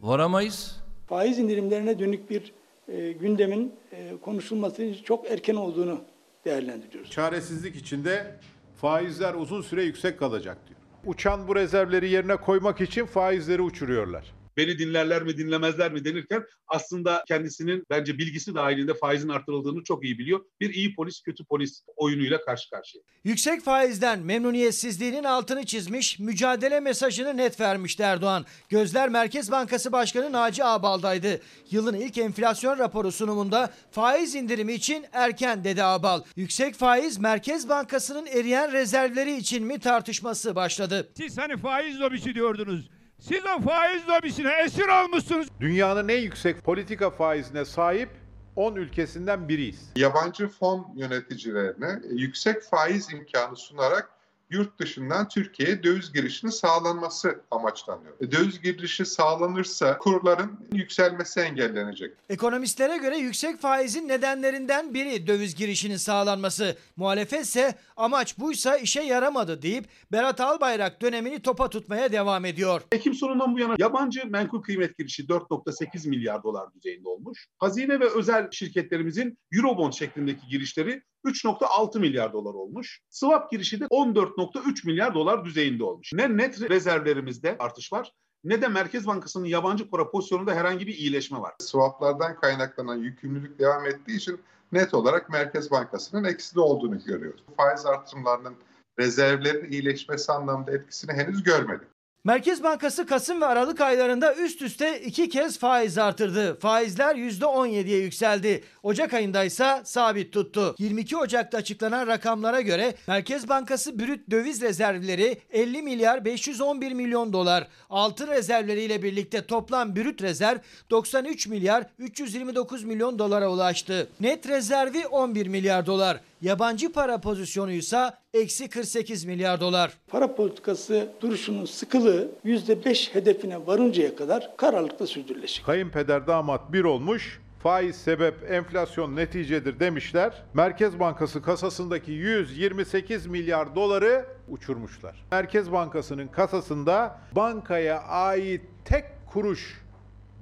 varamayız. 0.00 0.80
Faiz 1.06 1.38
indirimlerine 1.38 1.98
dönük 1.98 2.30
bir 2.30 2.52
e, 2.88 3.12
gündemin 3.12 3.74
e, 3.92 4.16
konuşulması 4.22 5.04
çok 5.04 5.30
erken 5.30 5.54
olduğunu 5.54 6.00
değerlendiriyoruz. 6.44 7.10
Çaresizlik 7.10 7.76
içinde 7.76 8.34
faizler 8.80 9.34
uzun 9.34 9.62
süre 9.62 9.82
yüksek 9.82 10.18
kalacak 10.18 10.58
diyor. 10.68 10.80
Uçan 11.04 11.48
bu 11.48 11.56
rezervleri 11.56 12.10
yerine 12.10 12.36
koymak 12.36 12.80
için 12.80 13.06
faizleri 13.06 13.62
uçuruyorlar. 13.62 14.37
Beni 14.58 14.78
dinlerler 14.78 15.22
mi 15.22 15.38
dinlemezler 15.38 15.92
mi 15.92 16.04
denirken 16.04 16.44
aslında 16.68 17.24
kendisinin 17.28 17.84
bence 17.90 18.18
bilgisi 18.18 18.54
dahilinde 18.54 18.94
faizin 18.94 19.28
artırıldığını 19.28 19.84
çok 19.84 20.04
iyi 20.04 20.18
biliyor. 20.18 20.40
Bir 20.60 20.74
iyi 20.74 20.94
polis 20.94 21.20
kötü 21.20 21.44
polis 21.44 21.82
oyunuyla 21.96 22.44
karşı 22.44 22.70
karşıya. 22.70 23.02
Yüksek 23.24 23.62
faizden 23.62 24.18
memnuniyetsizliğinin 24.18 25.24
altını 25.24 25.66
çizmiş, 25.66 26.18
mücadele 26.18 26.80
mesajını 26.80 27.36
net 27.36 27.60
vermişti 27.60 28.02
Erdoğan. 28.02 28.46
Gözler 28.68 29.08
Merkez 29.08 29.50
Bankası 29.50 29.92
Başkanı 29.92 30.32
Naci 30.32 30.64
Ağbal'daydı. 30.64 31.40
Yılın 31.70 31.94
ilk 31.94 32.18
enflasyon 32.18 32.78
raporu 32.78 33.12
sunumunda 33.12 33.72
faiz 33.90 34.34
indirimi 34.34 34.72
için 34.72 35.04
erken 35.12 35.64
dedi 35.64 35.82
Ağbal. 35.82 36.22
Yüksek 36.36 36.74
faiz 36.74 37.18
Merkez 37.18 37.68
Bankası'nın 37.68 38.26
eriyen 38.26 38.72
rezervleri 38.72 39.36
için 39.36 39.66
mi 39.66 39.78
tartışması 39.78 40.54
başladı. 40.54 41.08
Siz 41.16 41.38
hani 41.38 41.56
faiz 41.56 42.00
lobisi 42.00 42.34
diyordunuz. 42.34 42.97
Siz 43.20 43.40
o 43.58 43.60
faiz 43.62 44.08
lobisine 44.08 44.52
esir 44.64 44.88
olmuşsunuz. 44.88 45.48
Dünyanın 45.60 46.08
en 46.08 46.20
yüksek 46.20 46.64
politika 46.64 47.10
faizine 47.10 47.64
sahip 47.64 48.08
10 48.56 48.74
ülkesinden 48.74 49.48
biriyiz. 49.48 49.92
Yabancı 49.96 50.48
fon 50.48 50.92
yöneticilerine 50.96 52.00
yüksek 52.10 52.62
faiz 52.62 53.12
imkanı 53.12 53.56
sunarak 53.56 54.10
yurt 54.50 54.78
dışından 54.78 55.28
Türkiye'ye 55.28 55.82
döviz 55.82 56.12
girişinin 56.12 56.50
sağlanması 56.50 57.40
amaçlanıyor. 57.50 58.14
E, 58.20 58.32
döviz 58.32 58.60
girişi 58.60 59.06
sağlanırsa 59.06 59.98
kurların 59.98 60.58
yükselmesi 60.72 61.40
engellenecek. 61.40 62.14
Ekonomistlere 62.28 62.96
göre 62.96 63.16
yüksek 63.18 63.60
faizin 63.60 64.08
nedenlerinden 64.08 64.94
biri 64.94 65.26
döviz 65.26 65.54
girişinin 65.54 65.96
sağlanması. 65.96 66.76
Muhalefet 66.96 67.40
ise 67.40 67.74
amaç 67.96 68.38
buysa 68.38 68.76
işe 68.76 69.02
yaramadı 69.02 69.62
deyip 69.62 69.84
Berat 70.12 70.40
Albayrak 70.40 71.02
dönemini 71.02 71.42
topa 71.42 71.70
tutmaya 71.70 72.12
devam 72.12 72.44
ediyor. 72.44 72.82
Ekim 72.92 73.14
sonundan 73.14 73.54
bu 73.54 73.58
yana 73.58 73.74
yabancı 73.78 74.26
menkul 74.26 74.62
kıymet 74.62 74.98
girişi 74.98 75.26
4.8 75.26 76.08
milyar 76.08 76.42
dolar 76.42 76.74
düzeyinde 76.74 77.08
olmuş. 77.08 77.46
Hazine 77.58 78.00
ve 78.00 78.08
özel 78.14 78.48
şirketlerimizin 78.50 79.38
Eurobond 79.52 79.92
şeklindeki 79.92 80.46
girişleri 80.50 81.02
3.6 81.24 81.98
milyar 81.98 82.32
dolar 82.32 82.54
olmuş. 82.54 83.00
Swap 83.10 83.50
girişi 83.50 83.80
de 83.80 83.84
14.3 83.84 84.86
milyar 84.86 85.14
dolar 85.14 85.44
düzeyinde 85.44 85.84
olmuş. 85.84 86.12
Ne 86.12 86.36
net 86.36 86.70
rezervlerimizde 86.70 87.56
artış 87.58 87.92
var 87.92 88.12
ne 88.44 88.62
de 88.62 88.68
Merkez 88.68 89.06
Bankası'nın 89.06 89.44
yabancı 89.44 89.90
para 89.90 90.10
pozisyonunda 90.10 90.54
herhangi 90.54 90.86
bir 90.86 90.94
iyileşme 90.94 91.40
var. 91.40 91.54
Swaplardan 91.58 92.40
kaynaklanan 92.40 92.96
yükümlülük 92.96 93.58
devam 93.58 93.86
ettiği 93.86 94.16
için 94.16 94.40
net 94.72 94.94
olarak 94.94 95.30
Merkez 95.30 95.70
Bankası'nın 95.70 96.24
eksili 96.24 96.60
olduğunu 96.60 97.04
görüyoruz. 97.04 97.44
Faiz 97.56 97.86
artırımlarının 97.86 98.54
rezervlerin 98.98 99.70
iyileşmesi 99.70 100.32
anlamında 100.32 100.72
etkisini 100.72 101.12
henüz 101.12 101.42
görmedik. 101.42 101.88
Merkez 102.28 102.62
Bankası 102.62 103.06
Kasım 103.06 103.40
ve 103.40 103.46
Aralık 103.46 103.80
aylarında 103.80 104.34
üst 104.34 104.62
üste 104.62 105.00
iki 105.00 105.28
kez 105.28 105.58
faiz 105.58 105.98
artırdı. 105.98 106.58
Faizler 106.58 107.14
%17'ye 107.14 107.98
yükseldi. 107.98 108.64
Ocak 108.82 109.14
ayında 109.14 109.44
ise 109.44 109.80
sabit 109.84 110.32
tuttu. 110.32 110.74
22 110.78 111.16
Ocak'ta 111.16 111.58
açıklanan 111.58 112.06
rakamlara 112.06 112.60
göre 112.60 112.94
Merkez 113.06 113.48
Bankası 113.48 113.98
brüt 113.98 114.30
döviz 114.30 114.62
rezervleri 114.62 115.38
50 115.50 115.82
milyar 115.82 116.24
511 116.24 116.92
milyon 116.92 117.32
dolar. 117.32 117.68
Altın 117.90 118.26
rezervleriyle 118.26 119.02
birlikte 119.02 119.46
toplam 119.46 119.96
brüt 119.96 120.22
rezerv 120.22 120.58
93 120.90 121.46
milyar 121.46 121.86
329 121.98 122.84
milyon 122.84 123.18
dolara 123.18 123.48
ulaştı. 123.48 124.08
Net 124.20 124.48
rezervi 124.48 125.06
11 125.06 125.46
milyar 125.46 125.86
dolar. 125.86 126.20
Yabancı 126.42 126.92
para 126.92 127.20
pozisyonu 127.20 127.72
ise 127.72 128.10
eksi 128.34 128.68
48 128.68 129.24
milyar 129.24 129.60
dolar. 129.60 129.92
Para 130.08 130.34
politikası 130.34 131.08
duruşunun 131.20 131.64
sıkılığı 131.64 132.28
%5 132.44 133.14
hedefine 133.14 133.66
varıncaya 133.66 134.16
kadar 134.16 134.56
kararlılıkla 134.56 135.06
sürdürülecek. 135.06 135.64
Kayınpeder 135.66 136.26
damat 136.26 136.72
bir 136.72 136.84
olmuş. 136.84 137.40
Faiz 137.62 137.96
sebep 137.96 138.50
enflasyon 138.50 139.16
neticedir 139.16 139.80
demişler. 139.80 140.42
Merkez 140.54 141.00
Bankası 141.00 141.42
kasasındaki 141.42 142.12
128 142.12 143.26
milyar 143.26 143.74
doları 143.74 144.26
uçurmuşlar. 144.48 145.26
Merkez 145.30 145.72
Bankası'nın 145.72 146.28
kasasında 146.28 147.18
bankaya 147.32 148.02
ait 148.02 148.62
tek 148.84 149.04
kuruş 149.32 149.82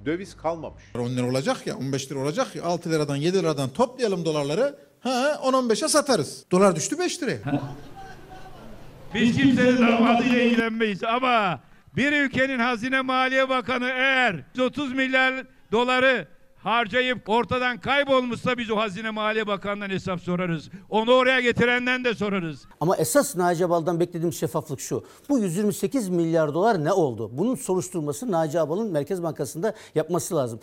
döviz 0.05 0.37
kalmamış. 0.37 0.83
10 0.95 1.09
lira 1.09 1.29
olacak 1.29 1.67
ya 1.67 1.77
15 1.77 2.11
lira 2.11 2.19
olacak 2.19 2.55
ya 2.55 2.63
6 2.63 2.89
liradan 2.89 3.15
7 3.15 3.39
liradan 3.39 3.69
toplayalım 3.69 4.25
dolarları. 4.25 4.86
Ha 4.99 5.39
10-15'e 5.43 5.87
satarız. 5.87 6.45
Dolar 6.51 6.75
düştü 6.75 6.99
5 6.99 7.23
liraya. 7.23 7.37
Biz 9.13 9.37
kimsenin 9.37 9.77
damadıyla 9.87 10.39
ilgilenmeyiz 10.41 11.03
ama 11.03 11.59
bir 11.95 12.11
ülkenin 12.11 12.59
Hazine 12.59 13.01
Maliye 13.01 13.49
Bakanı 13.49 13.89
eğer 13.89 14.43
130 14.55 14.93
milyar 14.93 15.45
doları 15.71 16.27
harcayıp 16.57 17.29
ortadan 17.29 17.77
kaybolmuşsa 17.79 18.57
biz 18.57 18.71
o 18.71 18.77
Hazine 18.77 19.09
Maliye 19.09 19.47
Bakanı'ndan 19.47 19.89
hesap 19.89 20.21
sorarız. 20.21 20.69
Onu 20.89 21.11
oraya 21.11 21.39
getirenden 21.39 22.03
de 22.03 22.15
sorarız. 22.15 22.65
Ama 22.81 22.97
esas 22.97 23.35
Naci 23.35 23.65
Abal'dan 23.65 23.99
beklediğim 23.99 24.33
şeffaflık 24.33 24.79
şu. 24.79 25.05
Bu 25.29 25.39
128 25.39 26.09
milyar 26.09 26.53
dolar 26.53 26.85
ne 26.85 26.91
oldu? 26.91 27.29
Bunun 27.33 27.55
soruşturması 27.55 28.31
Naci 28.31 28.59
Abal'ın 28.59 28.91
Merkez 28.91 29.23
Bankası'nda 29.23 29.73
yapması 29.95 30.35
lazım. 30.35 30.59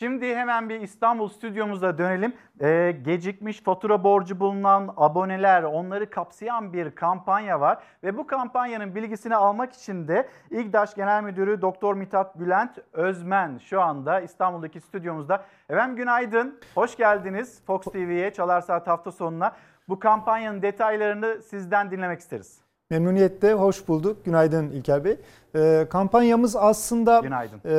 Şimdi 0.00 0.36
hemen 0.36 0.68
bir 0.68 0.80
İstanbul 0.80 1.28
stüdyomuza 1.28 1.98
dönelim. 1.98 2.32
Ee, 2.60 2.96
gecikmiş 3.04 3.62
fatura 3.62 4.04
borcu 4.04 4.40
bulunan 4.40 4.94
aboneler, 4.96 5.62
onları 5.62 6.10
kapsayan 6.10 6.72
bir 6.72 6.90
kampanya 6.90 7.60
var. 7.60 7.78
Ve 8.04 8.16
bu 8.18 8.26
kampanyanın 8.26 8.94
bilgisini 8.94 9.36
almak 9.36 9.72
için 9.72 10.08
de 10.08 10.28
İGDAŞ 10.50 10.94
Genel 10.94 11.22
Müdürü 11.22 11.62
Doktor 11.62 11.94
Mithat 11.94 12.38
Bülent 12.40 12.78
Özmen 12.92 13.58
şu 13.58 13.80
anda 13.82 14.20
İstanbul'daki 14.20 14.80
stüdyomuzda. 14.80 15.44
Efendim 15.70 15.96
günaydın, 15.96 16.58
hoş 16.74 16.96
geldiniz 16.96 17.60
Fox 17.66 17.84
TV'ye 17.84 18.32
Çalar 18.32 18.60
Saat 18.60 18.86
hafta 18.86 19.12
sonuna. 19.12 19.52
Bu 19.88 19.98
kampanyanın 19.98 20.62
detaylarını 20.62 21.42
sizden 21.42 21.90
dinlemek 21.90 22.20
isteriz. 22.20 22.60
Memnuniyetle 22.90 23.52
hoş 23.52 23.88
bulduk. 23.88 24.24
Günaydın 24.24 24.70
İlker 24.70 25.04
Bey. 25.04 25.16
Ee, 25.56 25.86
kampanyamız 25.90 26.56
aslında 26.56 27.20
Günaydın. 27.20 27.60
e, 27.64 27.72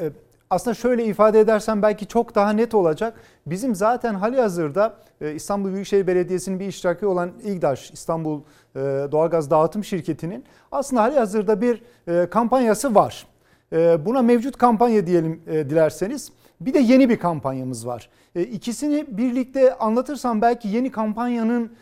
e, 0.00 0.10
aslında 0.50 0.74
şöyle 0.74 1.04
ifade 1.04 1.40
edersem 1.40 1.82
belki 1.82 2.06
çok 2.06 2.34
daha 2.34 2.52
net 2.52 2.74
olacak. 2.74 3.14
Bizim 3.46 3.74
zaten 3.74 4.14
hali 4.14 4.40
hazırda 4.40 4.94
e, 5.20 5.32
İstanbul 5.32 5.72
Büyükşehir 5.72 6.06
Belediyesi'nin 6.06 6.60
bir 6.60 6.66
iştiraki 6.66 7.06
olan 7.06 7.32
İGDAŞ 7.44 7.90
İstanbul 7.90 8.40
e, 8.40 8.80
Doğalgaz 9.12 9.50
Dağıtım 9.50 9.84
Şirketi'nin 9.84 10.44
aslında 10.72 11.02
hali 11.02 11.18
hazırda 11.18 11.60
bir 11.60 11.82
e, 12.08 12.30
kampanyası 12.30 12.94
var. 12.94 13.26
Buna 13.98 14.22
mevcut 14.22 14.56
kampanya 14.56 15.06
diyelim 15.06 15.42
dilerseniz. 15.46 16.32
Bir 16.60 16.74
de 16.74 16.78
yeni 16.78 17.08
bir 17.08 17.18
kampanyamız 17.18 17.86
var. 17.86 18.10
İkisini 18.34 19.06
birlikte 19.08 19.74
anlatırsam 19.74 20.42
belki 20.42 20.68
yeni 20.68 20.90
kampanyanın 20.90 21.72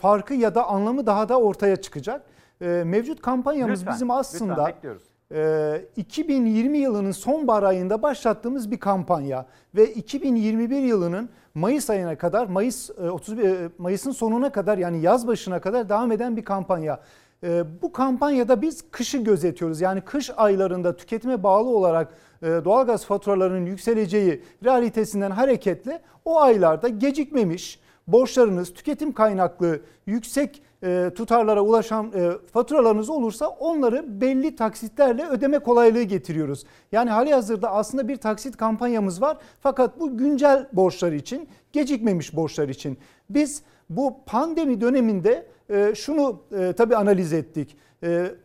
farkı 0.00 0.34
ya 0.34 0.54
da 0.54 0.66
anlamı 0.66 1.06
daha 1.06 1.28
da 1.28 1.40
ortaya 1.40 1.76
çıkacak. 1.76 2.22
Mevcut 2.60 3.22
kampanyamız 3.22 3.80
Lütfen, 3.80 3.94
bizim 3.94 4.10
aslında 4.10 4.52
lütfen 4.52 4.66
bekliyoruz. 4.66 5.02
Ee, 5.34 5.84
2020 5.96 6.78
yılının 6.78 7.12
sonbahar 7.12 7.62
ayında 7.62 8.02
başlattığımız 8.02 8.70
bir 8.70 8.78
kampanya 8.78 9.46
ve 9.74 9.86
2021 9.92 10.82
yılının 10.82 11.28
Mayıs 11.54 11.90
ayına 11.90 12.18
kadar 12.18 12.46
Mayıs 12.46 12.90
e, 12.90 13.10
31 13.10 13.44
e, 13.44 13.68
Mayıs'ın 13.78 14.10
sonuna 14.10 14.52
kadar 14.52 14.78
yani 14.78 15.00
yaz 15.00 15.26
başına 15.26 15.60
kadar 15.60 15.88
devam 15.88 16.12
eden 16.12 16.36
bir 16.36 16.44
kampanya. 16.44 17.00
Ee, 17.44 17.64
Bu 17.82 17.92
kampanyada 17.92 18.62
biz 18.62 18.84
kışı 18.90 19.18
gözetiyoruz. 19.18 19.80
Yani 19.80 20.00
kış 20.00 20.30
aylarında 20.36 20.96
tüketime 20.96 21.42
bağlı 21.42 21.68
olarak 21.68 22.08
e, 22.42 22.46
doğalgaz 22.46 23.04
faturalarının 23.04 23.66
yükseleceği 23.66 24.42
realitesinden 24.64 25.30
hareketle 25.30 26.00
o 26.24 26.40
aylarda 26.40 26.88
gecikmemiş 26.88 27.80
borçlarınız 28.12 28.74
tüketim 28.74 29.12
kaynaklı 29.12 29.80
yüksek 30.06 30.62
e, 30.82 31.10
tutarlara 31.14 31.60
ulaşan 31.60 32.12
e, 32.14 32.30
faturalarınız 32.52 33.10
olursa 33.10 33.48
onları 33.48 34.20
belli 34.20 34.56
taksitlerle 34.56 35.26
ödeme 35.26 35.58
kolaylığı 35.58 36.02
getiriyoruz. 36.02 36.64
Yani 36.92 37.10
hali 37.10 37.34
hazırda 37.34 37.70
aslında 37.70 38.08
bir 38.08 38.16
taksit 38.16 38.56
kampanyamız 38.56 39.22
var 39.22 39.38
fakat 39.60 40.00
bu 40.00 40.16
güncel 40.16 40.68
borçlar 40.72 41.12
için 41.12 41.48
gecikmemiş 41.72 42.36
borçlar 42.36 42.68
için. 42.68 42.98
Biz 43.30 43.62
bu 43.90 44.16
pandemi 44.26 44.80
döneminde 44.80 45.46
e, 45.70 45.94
şunu 45.94 46.40
e, 46.58 46.72
tabii 46.72 46.96
analiz 46.96 47.32
ettik. 47.32 47.76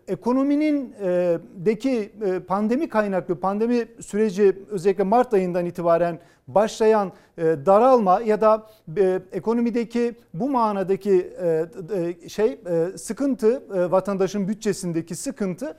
Ekonominin 0.07 0.95
deki 1.55 2.11
pandemi 2.47 2.89
kaynaklı 2.89 3.39
pandemi 3.39 3.87
süreci 3.99 4.55
özellikle 4.69 5.03
Mart 5.03 5.33
ayından 5.33 5.65
itibaren 5.65 6.19
başlayan 6.47 7.11
e, 7.37 7.43
daralma 7.43 8.21
ya 8.21 8.41
da 8.41 8.67
e, 8.97 9.21
ekonomideki 9.31 10.15
bu 10.33 10.49
manadaki 10.49 11.35
e, 11.41 12.29
şey 12.29 12.59
sıkıntı 12.95 13.63
vatandaşın 13.91 14.47
bütçesindeki 14.47 15.15
sıkıntı 15.15 15.77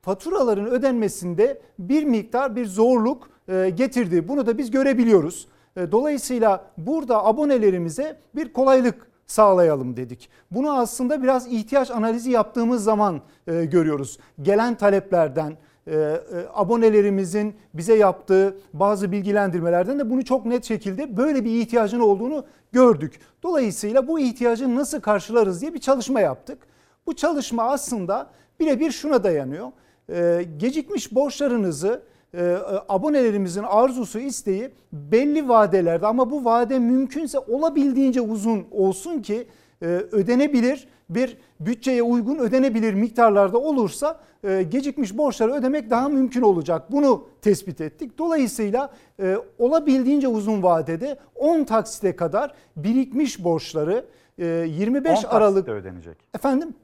faturaların 0.00 0.66
ödenmesinde 0.66 1.60
bir 1.78 2.04
miktar 2.04 2.56
bir 2.56 2.66
zorluk 2.66 3.30
getirdi. 3.74 4.28
Bunu 4.28 4.46
da 4.46 4.58
biz 4.58 4.70
görebiliyoruz. 4.70 5.48
Dolayısıyla 5.92 6.64
burada 6.78 7.24
abonelerimize 7.24 8.16
bir 8.36 8.52
kolaylık 8.52 9.08
sağlayalım 9.26 9.96
dedik. 9.96 10.30
Bunu 10.50 10.72
aslında 10.72 11.22
biraz 11.22 11.46
ihtiyaç 11.52 11.90
analizi 11.90 12.30
yaptığımız 12.30 12.84
zaman 12.84 13.20
görüyoruz. 13.46 14.18
Gelen 14.42 14.74
taleplerden, 14.74 15.56
e, 15.88 15.94
e, 15.94 16.20
abonelerimizin 16.54 17.54
bize 17.74 17.94
yaptığı 17.94 18.56
bazı 18.72 19.12
bilgilendirmelerden 19.12 19.98
de 19.98 20.10
bunu 20.10 20.24
çok 20.24 20.46
net 20.46 20.64
şekilde 20.64 21.16
böyle 21.16 21.44
bir 21.44 21.60
ihtiyacın 21.60 22.00
olduğunu 22.00 22.44
gördük. 22.72 23.20
Dolayısıyla 23.42 24.08
bu 24.08 24.20
ihtiyacı 24.20 24.74
nasıl 24.76 25.00
karşılarız 25.00 25.60
diye 25.60 25.74
bir 25.74 25.78
çalışma 25.78 26.20
yaptık. 26.20 26.58
Bu 27.06 27.16
çalışma 27.16 27.62
aslında 27.62 28.30
birebir 28.60 28.90
şuna 28.90 29.24
dayanıyor. 29.24 29.68
E, 30.08 30.46
gecikmiş 30.56 31.14
borçlarınızı 31.14 32.02
e, 32.34 32.56
abonelerimizin 32.88 33.62
arzusu 33.62 34.18
isteği 34.18 34.70
belli 34.92 35.48
vadelerde 35.48 36.06
ama 36.06 36.30
bu 36.30 36.44
vade 36.44 36.78
mümkünse 36.78 37.38
olabildiğince 37.38 38.20
uzun 38.20 38.66
olsun 38.70 39.22
ki 39.22 39.46
e, 39.82 39.86
ödenebilir 39.86 40.88
bir 41.10 41.36
bütçeye 41.60 42.02
uygun 42.02 42.38
ödenebilir 42.38 42.94
miktarlarda 42.94 43.58
olursa 43.58 44.20
e, 44.44 44.62
gecikmiş 44.62 45.18
borçları 45.18 45.52
ödemek 45.52 45.90
daha 45.90 46.08
mümkün 46.08 46.42
olacak. 46.42 46.92
Bunu 46.92 47.28
tespit 47.42 47.80
ettik. 47.80 48.18
Dolayısıyla 48.18 48.90
e, 49.20 49.36
olabildiğince 49.58 50.28
uzun 50.28 50.62
vadede 50.62 51.18
10 51.34 51.64
taksite 51.64 52.16
kadar 52.16 52.54
birikmiş 52.76 53.44
borçları 53.44 54.04
e, 54.38 54.46
25 54.46 55.24
10 55.24 55.28
Aralık 55.28 55.68
ödenecek. 55.68 56.16
efendim 56.34 56.74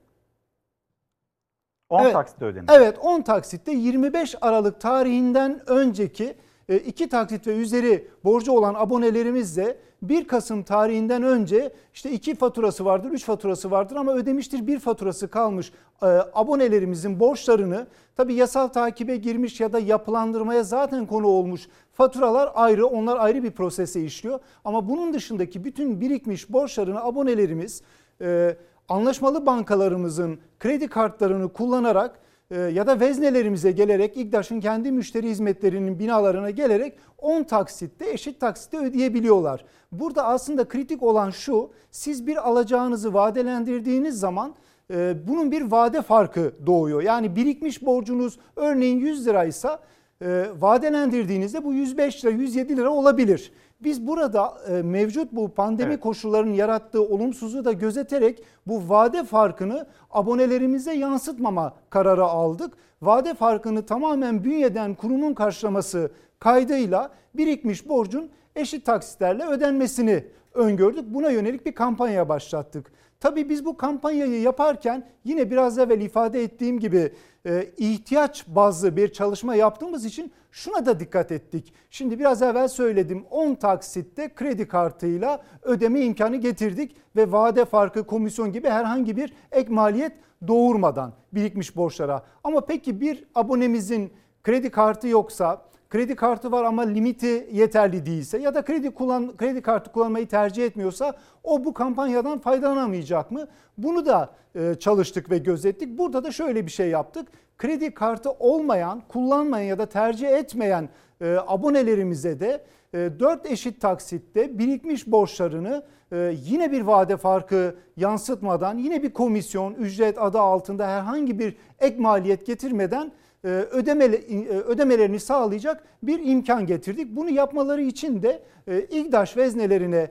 10 1.90 2.02
Evet. 2.02 2.12
taksitte 2.12 2.44
ödenecek. 2.44 2.70
Evet 2.76 2.98
10 3.02 3.22
taksitte 3.22 3.72
25 3.72 4.34
Aralık 4.40 4.80
tarihinden 4.80 5.60
önceki 5.66 6.34
e, 6.68 6.76
iki 6.76 7.08
taksit 7.08 7.46
ve 7.46 7.56
üzeri 7.56 8.08
borcu 8.24 8.52
olan 8.52 8.74
abonelerimiz 8.74 9.56
de 9.56 9.78
1 10.08 10.24
Kasım 10.24 10.62
tarihinden 10.62 11.22
önce 11.22 11.72
işte 11.94 12.10
iki 12.10 12.34
faturası 12.34 12.84
vardır, 12.84 13.10
3 13.10 13.24
faturası 13.24 13.70
vardır 13.70 13.96
ama 13.96 14.14
ödemiştir 14.14 14.66
bir 14.66 14.78
faturası 14.78 15.28
kalmış 15.28 15.72
e, 16.02 16.06
abonelerimizin 16.34 17.20
borçlarını 17.20 17.86
tabi 18.16 18.34
yasal 18.34 18.68
takibe 18.68 19.16
girmiş 19.16 19.60
ya 19.60 19.72
da 19.72 19.78
yapılandırmaya 19.78 20.62
zaten 20.62 21.06
konu 21.06 21.26
olmuş 21.26 21.68
faturalar 21.92 22.52
ayrı 22.54 22.86
onlar 22.86 23.16
ayrı 23.16 23.42
bir 23.42 23.50
prosese 23.50 24.04
işliyor. 24.04 24.40
Ama 24.64 24.88
bunun 24.88 25.14
dışındaki 25.14 25.64
bütün 25.64 26.00
birikmiş 26.00 26.52
borçlarını 26.52 27.04
abonelerimiz 27.04 27.82
e, 28.20 28.56
anlaşmalı 28.88 29.46
bankalarımızın 29.46 30.38
kredi 30.60 30.88
kartlarını 30.88 31.48
kullanarak 31.48 32.23
ya 32.56 32.86
da 32.86 33.00
veznelerimize 33.00 33.72
gelerek 33.72 34.16
İGDAŞ'ın 34.16 34.60
kendi 34.60 34.92
müşteri 34.92 35.28
hizmetlerinin 35.28 35.98
binalarına 35.98 36.50
gelerek 36.50 36.98
10 37.18 37.42
taksitte 37.42 38.10
eşit 38.10 38.40
taksitte 38.40 38.78
ödeyebiliyorlar. 38.78 39.64
Burada 39.92 40.24
aslında 40.26 40.68
kritik 40.68 41.02
olan 41.02 41.30
şu 41.30 41.70
siz 41.90 42.26
bir 42.26 42.48
alacağınızı 42.48 43.14
vadelendirdiğiniz 43.14 44.20
zaman 44.20 44.54
e, 44.90 45.14
bunun 45.28 45.52
bir 45.52 45.62
vade 45.62 46.02
farkı 46.02 46.52
doğuyor. 46.66 47.02
Yani 47.02 47.36
birikmiş 47.36 47.86
borcunuz 47.86 48.38
örneğin 48.56 48.98
100 48.98 49.26
liraysa 49.26 49.80
e, 50.22 50.46
vadelendirdiğinizde 50.60 51.64
bu 51.64 51.72
105 51.72 52.24
lira 52.24 52.32
107 52.32 52.76
lira 52.76 52.90
olabilir. 52.90 53.52
Biz 53.84 54.06
burada 54.06 54.58
e, 54.68 54.82
mevcut 54.82 55.32
bu 55.32 55.54
pandemi 55.54 55.96
koşullarının 55.96 56.52
yarattığı 56.52 57.02
olumsuzluğu 57.02 57.64
da 57.64 57.72
gözeterek 57.72 58.42
bu 58.66 58.88
vade 58.88 59.24
farkını 59.24 59.86
abonelerimize 60.10 60.92
yansıtmama 60.94 61.74
kararı 61.90 62.24
aldık. 62.24 62.74
Vade 63.02 63.34
farkını 63.34 63.86
tamamen 63.86 64.44
bünyeden 64.44 64.94
kurumun 64.94 65.34
karşılaması 65.34 66.10
kaydıyla 66.38 67.10
birikmiş 67.34 67.88
borcun 67.88 68.30
eşit 68.56 68.86
taksitlerle 68.86 69.46
ödenmesini 69.46 70.24
öngördük. 70.54 71.14
Buna 71.14 71.30
yönelik 71.30 71.66
bir 71.66 71.72
kampanya 71.72 72.28
başlattık. 72.28 72.92
Tabii 73.20 73.48
biz 73.48 73.64
bu 73.64 73.76
kampanyayı 73.76 74.40
yaparken 74.40 75.06
yine 75.24 75.50
biraz 75.50 75.78
evvel 75.78 76.00
ifade 76.00 76.42
ettiğim 76.42 76.80
gibi 76.80 77.12
e, 77.46 77.70
ihtiyaç 77.76 78.44
bazlı 78.46 78.96
bir 78.96 79.12
çalışma 79.12 79.54
yaptığımız 79.54 80.04
için 80.04 80.32
şuna 80.54 80.86
da 80.86 81.00
dikkat 81.00 81.32
ettik. 81.32 81.74
Şimdi 81.90 82.18
biraz 82.18 82.42
evvel 82.42 82.68
söyledim 82.68 83.24
10 83.30 83.54
taksitte 83.54 84.34
kredi 84.34 84.68
kartıyla 84.68 85.42
ödeme 85.62 86.00
imkanı 86.00 86.36
getirdik 86.36 86.96
ve 87.16 87.32
vade 87.32 87.64
farkı 87.64 88.06
komisyon 88.06 88.52
gibi 88.52 88.68
herhangi 88.68 89.16
bir 89.16 89.32
ek 89.52 89.70
maliyet 89.70 90.12
doğurmadan 90.48 91.12
birikmiş 91.32 91.76
borçlara. 91.76 92.22
Ama 92.44 92.60
peki 92.60 93.00
bir 93.00 93.24
abonemizin 93.34 94.12
kredi 94.42 94.70
kartı 94.70 95.08
yoksa, 95.08 95.62
kredi 95.90 96.16
kartı 96.16 96.52
var 96.52 96.64
ama 96.64 96.82
limiti 96.82 97.48
yeterli 97.52 98.06
değilse 98.06 98.38
ya 98.38 98.54
da 98.54 98.62
kredi 98.62 98.90
kullan 98.90 99.36
kredi 99.36 99.62
kartı 99.62 99.92
kullanmayı 99.92 100.28
tercih 100.28 100.64
etmiyorsa 100.64 101.14
o 101.44 101.64
bu 101.64 101.74
kampanyadan 101.74 102.38
faydalanamayacak 102.38 103.30
mı? 103.30 103.48
Bunu 103.78 104.06
da 104.06 104.30
e, 104.54 104.74
çalıştık 104.74 105.30
ve 105.30 105.38
gözettik. 105.38 105.98
Burada 105.98 106.24
da 106.24 106.32
şöyle 106.32 106.66
bir 106.66 106.70
şey 106.70 106.88
yaptık. 106.88 107.28
Kredi 107.58 107.94
kartı 107.94 108.30
olmayan, 108.30 109.02
kullanmayan 109.08 109.66
ya 109.66 109.78
da 109.78 109.86
tercih 109.86 110.28
etmeyen 110.28 110.88
e, 111.20 111.36
abonelerimize 111.46 112.40
de 112.40 112.64
4 112.94 113.46
eşit 113.46 113.80
taksitte 113.80 114.58
birikmiş 114.58 115.06
borçlarını 115.06 115.84
yine 116.32 116.72
bir 116.72 116.80
vade 116.80 117.16
farkı 117.16 117.76
yansıtmadan 117.96 118.78
yine 118.78 119.02
bir 119.02 119.12
komisyon 119.12 119.74
ücret 119.74 120.22
adı 120.22 120.38
altında 120.38 120.88
herhangi 120.88 121.38
bir 121.38 121.56
ek 121.78 121.96
maliyet 121.98 122.46
getirmeden 122.46 123.12
ödemelerini 123.44 125.20
sağlayacak 125.20 125.84
bir 126.02 126.26
imkan 126.26 126.66
getirdik. 126.66 127.16
Bunu 127.16 127.30
yapmaları 127.30 127.82
için 127.82 128.22
de 128.22 128.42
İGDAŞ 128.90 129.36
veznelerine 129.36 130.10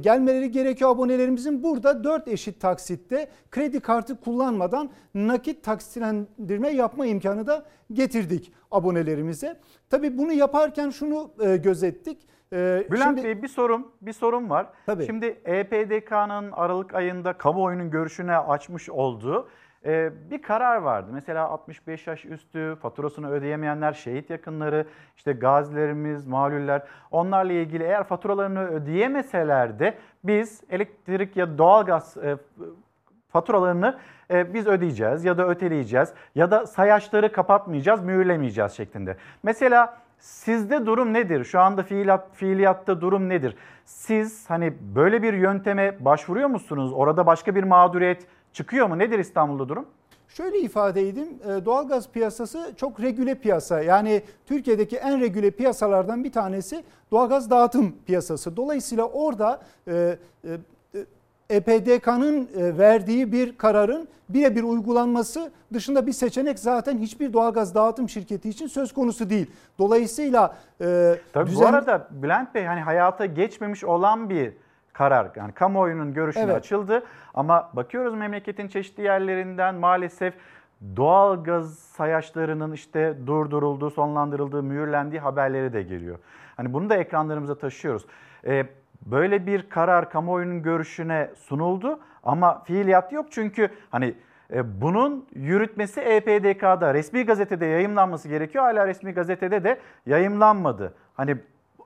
gelmeleri 0.00 0.50
gerekiyor 0.50 0.90
abonelerimizin. 0.90 1.62
Burada 1.62 2.04
4 2.04 2.28
eşit 2.28 2.60
taksitte 2.60 3.28
kredi 3.50 3.80
kartı 3.80 4.20
kullanmadan 4.20 4.90
nakit 5.14 5.64
taksitlendirme 5.64 6.70
yapma 6.70 7.06
imkanı 7.06 7.46
da 7.46 7.64
getirdik 7.92 8.52
abonelerimize. 8.70 9.56
Tabii 9.90 10.18
bunu 10.18 10.32
yaparken 10.32 10.90
şunu 10.90 11.30
gözettik. 11.62 12.28
Bülent 12.52 13.02
Şimdi, 13.02 13.24
Bey 13.24 13.42
bir 13.42 13.48
sorum 13.48 13.92
bir 14.02 14.12
sorum 14.12 14.50
var. 14.50 14.66
Tabii. 14.86 15.06
Şimdi 15.06 15.26
EPDK'nın 15.44 16.52
Aralık 16.52 16.94
ayında 16.94 17.32
kamuoyunun 17.32 17.90
görüşüne 17.90 18.36
açmış 18.36 18.90
olduğu 18.90 19.48
ee, 19.84 20.12
bir 20.30 20.42
karar 20.42 20.76
vardı. 20.76 21.10
Mesela 21.12 21.48
65 21.48 22.06
yaş 22.06 22.24
üstü, 22.24 22.76
faturasını 22.82 23.30
ödeyemeyenler, 23.30 23.92
şehit 23.92 24.30
yakınları, 24.30 24.86
işte 25.16 25.32
gazilerimiz, 25.32 26.26
malüller 26.26 26.82
onlarla 27.10 27.52
ilgili 27.52 27.84
eğer 27.84 28.04
faturalarını 28.04 28.68
ödeyemeseler 28.68 29.78
de 29.78 29.94
biz 30.24 30.62
elektrik 30.70 31.36
ya 31.36 31.58
doğalgaz 31.58 32.16
e, 32.16 32.36
faturalarını 33.28 33.98
e, 34.30 34.54
biz 34.54 34.66
ödeyeceğiz 34.66 35.24
ya 35.24 35.38
da 35.38 35.48
öteleyeceğiz 35.48 36.12
ya 36.34 36.50
da 36.50 36.66
sayaçları 36.66 37.32
kapatmayacağız, 37.32 38.00
mühürlemeyeceğiz 38.02 38.72
şeklinde. 38.72 39.16
Mesela 39.42 39.96
sizde 40.18 40.86
durum 40.86 41.12
nedir? 41.12 41.44
Şu 41.44 41.60
anda 41.60 41.82
fiilat, 41.82 42.34
fiiliyatta 42.34 43.00
durum 43.00 43.28
nedir? 43.28 43.56
Siz 43.84 44.50
hani 44.50 44.74
böyle 44.80 45.22
bir 45.22 45.32
yönteme 45.32 46.04
başvuruyor 46.04 46.48
musunuz? 46.48 46.92
Orada 46.92 47.26
başka 47.26 47.54
bir 47.54 47.64
mağduriyet 47.64 48.26
çıkıyor 48.54 48.86
mu? 48.86 48.98
Nedir 48.98 49.18
İstanbul'da 49.18 49.68
durum? 49.68 49.86
Şöyle 50.28 50.60
ifade 50.60 51.08
edeyim, 51.08 51.28
e, 51.44 51.64
doğalgaz 51.64 52.10
piyasası 52.10 52.74
çok 52.76 53.00
regüle 53.00 53.34
piyasa. 53.34 53.82
Yani 53.82 54.22
Türkiye'deki 54.46 54.96
en 54.96 55.20
regüle 55.20 55.50
piyasalardan 55.50 56.24
bir 56.24 56.32
tanesi 56.32 56.84
doğalgaz 57.10 57.50
dağıtım 57.50 57.94
piyasası. 58.06 58.56
Dolayısıyla 58.56 59.04
orada 59.04 59.60
EPDK'nın 61.50 62.48
e, 62.56 62.60
e, 62.60 62.78
verdiği 62.78 63.32
bir 63.32 63.58
kararın 63.58 64.08
birebir 64.28 64.62
uygulanması 64.62 65.52
dışında 65.72 66.06
bir 66.06 66.12
seçenek 66.12 66.58
zaten 66.58 66.98
hiçbir 66.98 67.32
doğalgaz 67.32 67.74
dağıtım 67.74 68.08
şirketi 68.08 68.48
için 68.48 68.66
söz 68.66 68.94
konusu 68.94 69.30
değil. 69.30 69.50
Dolayısıyla 69.78 70.56
Tabii 71.32 71.50
düzen... 71.50 71.62
bu 71.62 71.66
arada 71.66 72.08
Bülent 72.10 72.54
Bey 72.54 72.64
hani 72.64 72.80
hayata 72.80 73.26
geçmemiş 73.26 73.84
olan 73.84 74.30
bir 74.30 74.52
karar 74.94 75.30
yani 75.36 75.52
kamuoyunun 75.52 76.14
görüşüne 76.14 76.44
evet. 76.44 76.56
açıldı. 76.56 77.02
Ama 77.34 77.70
bakıyoruz 77.72 78.14
memleketin 78.14 78.68
çeşitli 78.68 79.02
yerlerinden 79.02 79.74
maalesef 79.74 80.34
doğal 80.96 81.44
gaz 81.44 81.78
sayaçlarının 81.78 82.72
işte 82.72 83.14
durdurulduğu, 83.26 83.90
sonlandırıldığı, 83.90 84.62
mühürlendiği 84.62 85.20
haberleri 85.20 85.72
de 85.72 85.82
geliyor. 85.82 86.18
Hani 86.56 86.72
bunu 86.72 86.90
da 86.90 86.96
ekranlarımıza 86.96 87.54
taşıyoruz. 87.54 88.06
Ee, 88.46 88.66
böyle 89.06 89.46
bir 89.46 89.68
karar 89.68 90.10
kamuoyunun 90.10 90.62
görüşüne 90.62 91.30
sunuldu 91.36 92.00
ama 92.22 92.62
fiiliyat 92.64 93.12
yok 93.12 93.26
çünkü 93.30 93.68
hani 93.90 94.14
e, 94.52 94.80
bunun 94.80 95.26
yürütmesi 95.34 96.00
EPDK'da 96.00 96.94
resmi 96.94 97.26
gazetede 97.26 97.66
yayımlanması 97.66 98.28
gerekiyor. 98.28 98.64
Hala 98.64 98.86
resmi 98.86 99.12
gazetede 99.12 99.64
de 99.64 99.78
yayımlanmadı. 100.06 100.94
Hani 101.14 101.36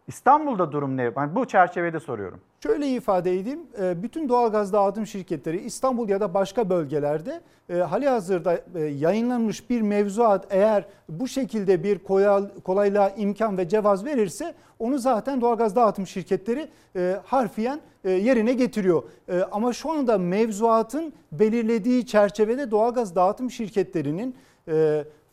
İstanbul'da 0.09 0.72
durum 0.72 0.96
ne? 0.96 1.02
Yani 1.16 1.34
bu 1.34 1.44
çerçevede 1.44 2.00
soruyorum. 2.00 2.40
Şöyle 2.62 2.88
ifade 2.88 3.38
edeyim. 3.38 3.61
E, 3.82 4.02
bütün 4.02 4.28
doğalgaz 4.28 4.72
dağıtım 4.72 5.06
şirketleri 5.06 5.61
İstanbul 5.61 6.09
ya 6.09 6.20
da 6.20 6.34
başka 6.34 6.70
bölgelerde 6.70 7.40
e, 7.68 7.74
hali 7.74 8.09
hazırda 8.09 8.61
e, 8.74 8.80
yayınlanmış 8.80 9.70
bir 9.70 9.82
mevzuat 9.82 10.46
eğer 10.50 10.84
bu 11.09 11.28
şekilde 11.28 11.82
bir 11.82 11.98
kolaylığa 12.64 13.11
imkan 13.11 13.59
ve 13.59 13.68
cevaz 13.68 14.04
verirse 14.04 14.54
onu 14.78 14.98
zaten 14.98 15.40
doğalgaz 15.40 15.76
dağıtım 15.76 16.06
şirketleri 16.06 16.68
harfiyen 17.24 17.80
yerine 18.04 18.52
getiriyor. 18.52 19.02
Ama 19.52 19.72
şu 19.72 19.90
anda 19.90 20.18
mevzuatın 20.18 21.12
belirlediği 21.32 22.06
çerçevede 22.06 22.70
doğalgaz 22.70 23.14
dağıtım 23.14 23.50
şirketlerinin 23.50 24.34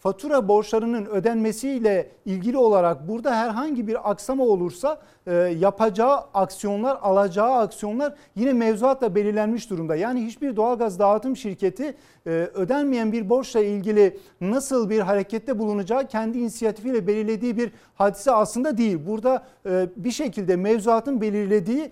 fatura 0.06 0.48
borçlarının 0.48 1.06
ödenmesiyle 1.06 2.12
ilgili 2.26 2.58
olarak 2.58 3.08
burada 3.08 3.36
herhangi 3.36 3.88
bir 3.88 4.12
aksama 4.12 4.44
olursa 4.44 5.02
e, 5.28 5.34
yapacağı 5.34 6.20
aksiyonlar, 6.34 6.98
alacağı 7.02 7.54
aksiyonlar 7.54 8.14
yine 8.36 8.54
mevzuatla 8.54 9.16
belirlenmiş 9.16 9.70
durumda. 9.70 9.96
Yani 9.96 10.26
hiçbir 10.26 10.56
doğalgaz 10.56 11.00
dağıtım 11.00 11.38
şirketi 11.38 11.96
e, 12.28 12.30
ödenmeyen 12.54 13.12
bir 13.12 13.30
borçla 13.30 13.60
ilgili 13.60 14.20
nasıl 14.42 14.90
bir 14.90 15.00
harekette 15.00 15.60
bulunacağı 15.60 16.08
kendi 16.08 16.38
inisiyatifiyle 16.38 17.08
belirlediği 17.08 17.58
bir 17.58 17.72
hadise 17.96 18.32
aslında 18.32 18.78
değil. 18.78 19.00
Burada 19.08 19.44
e, 19.66 19.90
bir 19.96 20.12
şekilde 20.12 20.56
mevzuatın 20.56 21.22
belirlediği 21.22 21.92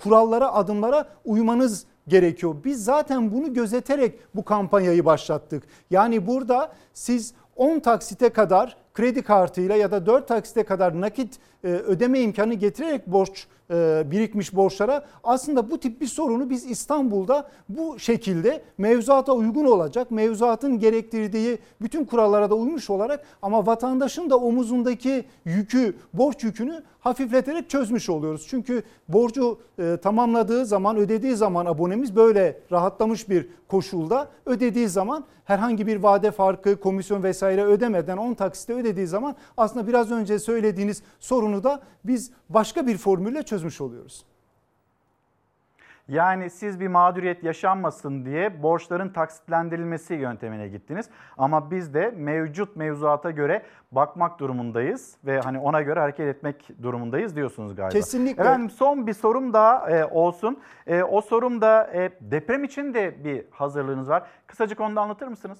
kurallara, 0.00 0.52
adımlara 0.52 1.08
uymanız 1.24 1.86
gerekiyor. 2.08 2.56
Biz 2.64 2.84
zaten 2.84 3.32
bunu 3.32 3.54
gözeterek 3.54 4.18
bu 4.34 4.44
kampanyayı 4.44 5.04
başlattık. 5.04 5.62
Yani 5.90 6.26
burada 6.26 6.72
siz 6.94 7.34
10 7.56 7.80
taksite 7.80 8.28
kadar 8.28 8.76
kredi 8.94 9.22
kartıyla 9.22 9.76
ya 9.76 9.90
da 9.90 10.06
4 10.06 10.28
taksite 10.28 10.62
kadar 10.62 11.00
nakit 11.00 11.38
e, 11.64 11.68
ödeme 11.68 12.20
imkanı 12.20 12.54
getirerek 12.54 13.06
borç 13.06 13.46
birikmiş 14.10 14.54
borçlara. 14.54 15.06
Aslında 15.24 15.70
bu 15.70 15.78
tip 15.80 16.00
bir 16.00 16.06
sorunu 16.06 16.50
biz 16.50 16.70
İstanbul'da 16.70 17.48
bu 17.68 17.98
şekilde 17.98 18.62
mevzuata 18.78 19.32
uygun 19.32 19.64
olacak, 19.64 20.10
mevzuatın 20.10 20.78
gerektirdiği 20.78 21.58
bütün 21.80 22.04
kurallara 22.04 22.50
da 22.50 22.54
uymuş 22.54 22.90
olarak 22.90 23.24
ama 23.42 23.66
vatandaşın 23.66 24.30
da 24.30 24.36
omuzundaki 24.36 25.24
yükü, 25.44 25.96
borç 26.14 26.44
yükünü 26.44 26.82
hafifleterek 27.00 27.70
çözmüş 27.70 28.08
oluyoruz. 28.08 28.46
Çünkü 28.48 28.82
borcu 29.08 29.58
e, 29.78 29.96
tamamladığı 30.02 30.66
zaman, 30.66 30.96
ödediği 30.96 31.36
zaman 31.36 31.66
abonemiz 31.66 32.16
böyle 32.16 32.60
rahatlamış 32.72 33.28
bir 33.28 33.48
koşulda. 33.68 34.28
Ödediği 34.46 34.88
zaman 34.88 35.24
herhangi 35.44 35.86
bir 35.86 35.96
vade 35.96 36.30
farkı, 36.30 36.80
komisyon 36.80 37.22
vesaire 37.22 37.64
ödemeden 37.64 38.16
10 38.16 38.34
taksite 38.34 38.74
ödediği 38.74 39.06
zaman 39.06 39.36
aslında 39.56 39.86
biraz 39.86 40.10
önce 40.10 40.38
söylediğiniz 40.38 41.02
sorunu 41.20 41.64
da 41.64 41.80
biz 42.04 42.30
başka 42.48 42.86
bir 42.86 42.96
formülle 42.98 43.42
çözmüş 43.56 43.80
oluyoruz. 43.80 44.24
Yani 46.08 46.50
siz 46.50 46.80
bir 46.80 46.88
mağduriyet 46.88 47.44
yaşanmasın 47.44 48.24
diye 48.24 48.62
borçların 48.62 49.08
taksitlendirilmesi 49.08 50.14
yöntemine 50.14 50.68
gittiniz. 50.68 51.10
Ama 51.38 51.70
biz 51.70 51.94
de 51.94 52.14
mevcut 52.16 52.76
mevzuata 52.76 53.30
göre 53.30 53.62
bakmak 53.92 54.38
durumundayız 54.38 55.16
ve 55.24 55.40
hani 55.40 55.58
ona 55.58 55.82
göre 55.82 56.00
hareket 56.00 56.26
etmek 56.26 56.68
durumundayız 56.82 57.36
diyorsunuz 57.36 57.74
galiba. 57.74 57.92
Kesinlikle. 57.92 58.42
Efendim 58.42 58.70
son 58.70 59.06
bir 59.06 59.14
sorum 59.14 59.52
daha 59.52 59.90
e, 59.90 60.04
olsun. 60.04 60.58
E, 60.86 61.02
o 61.02 61.20
sorum 61.20 61.60
da 61.60 61.90
e, 61.94 62.10
deprem 62.20 62.64
için 62.64 62.94
de 62.94 63.24
bir 63.24 63.44
hazırlığınız 63.50 64.08
var. 64.08 64.26
Kısacık 64.46 64.80
onu 64.80 64.96
da 64.96 65.00
anlatır 65.00 65.28
mısınız? 65.28 65.58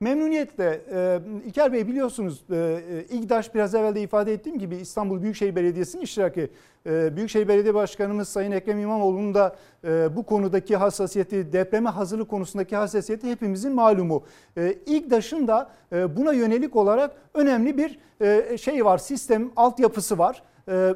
Memnuniyetle. 0.00 0.80
Ee, 0.92 1.20
İlker 1.46 1.72
Bey 1.72 1.88
biliyorsunuz 1.88 2.44
e, 2.50 2.56
e, 2.56 3.16
İGDAŞ 3.16 3.54
biraz 3.54 3.74
evvel 3.74 3.94
de 3.94 4.02
ifade 4.02 4.32
ettiğim 4.32 4.58
gibi 4.58 4.76
İstanbul 4.76 5.22
Büyükşehir 5.22 5.56
Belediyesi'nin 5.56 6.02
iştiraki. 6.02 6.50
E, 6.86 7.16
Büyükşehir 7.16 7.48
Belediye 7.48 7.74
Başkanımız 7.74 8.28
Sayın 8.28 8.52
Ekrem 8.52 8.78
İmamoğlu'nun 8.78 9.34
da 9.34 9.56
e, 9.84 10.16
bu 10.16 10.22
konudaki 10.22 10.76
hassasiyeti, 10.76 11.52
depreme 11.52 11.90
hazırlık 11.90 12.28
konusundaki 12.28 12.76
hassasiyeti 12.76 13.30
hepimizin 13.30 13.72
malumu. 13.72 14.24
E, 14.56 14.78
İGDAŞ'ın 14.86 15.48
da 15.48 15.70
e, 15.92 16.16
buna 16.16 16.32
yönelik 16.32 16.76
olarak 16.76 17.16
önemli 17.34 17.78
bir 17.78 17.98
e, 18.20 18.58
şey 18.58 18.84
var, 18.84 18.98
sistem, 18.98 19.50
altyapısı 19.56 20.18
var. 20.18 20.42
E, 20.68 20.94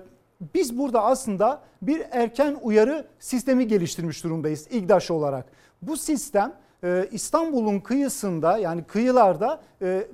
biz 0.55 0.79
burada 0.79 1.03
aslında 1.05 1.61
bir 1.83 2.03
erken 2.11 2.57
uyarı 2.63 3.07
sistemi 3.19 3.67
geliştirmiş 3.67 4.25
durumdayız 4.25 4.69
İGDAŞ 4.71 5.11
olarak. 5.11 5.47
Bu 5.83 5.97
sistem 5.97 6.53
ee, 6.85 7.09
İstanbul'un 7.13 7.81
kıyısında 7.81 8.59
yani 8.59 8.85
kıyılarda 8.85 9.61
e, 9.81 9.87
e, 9.89 10.07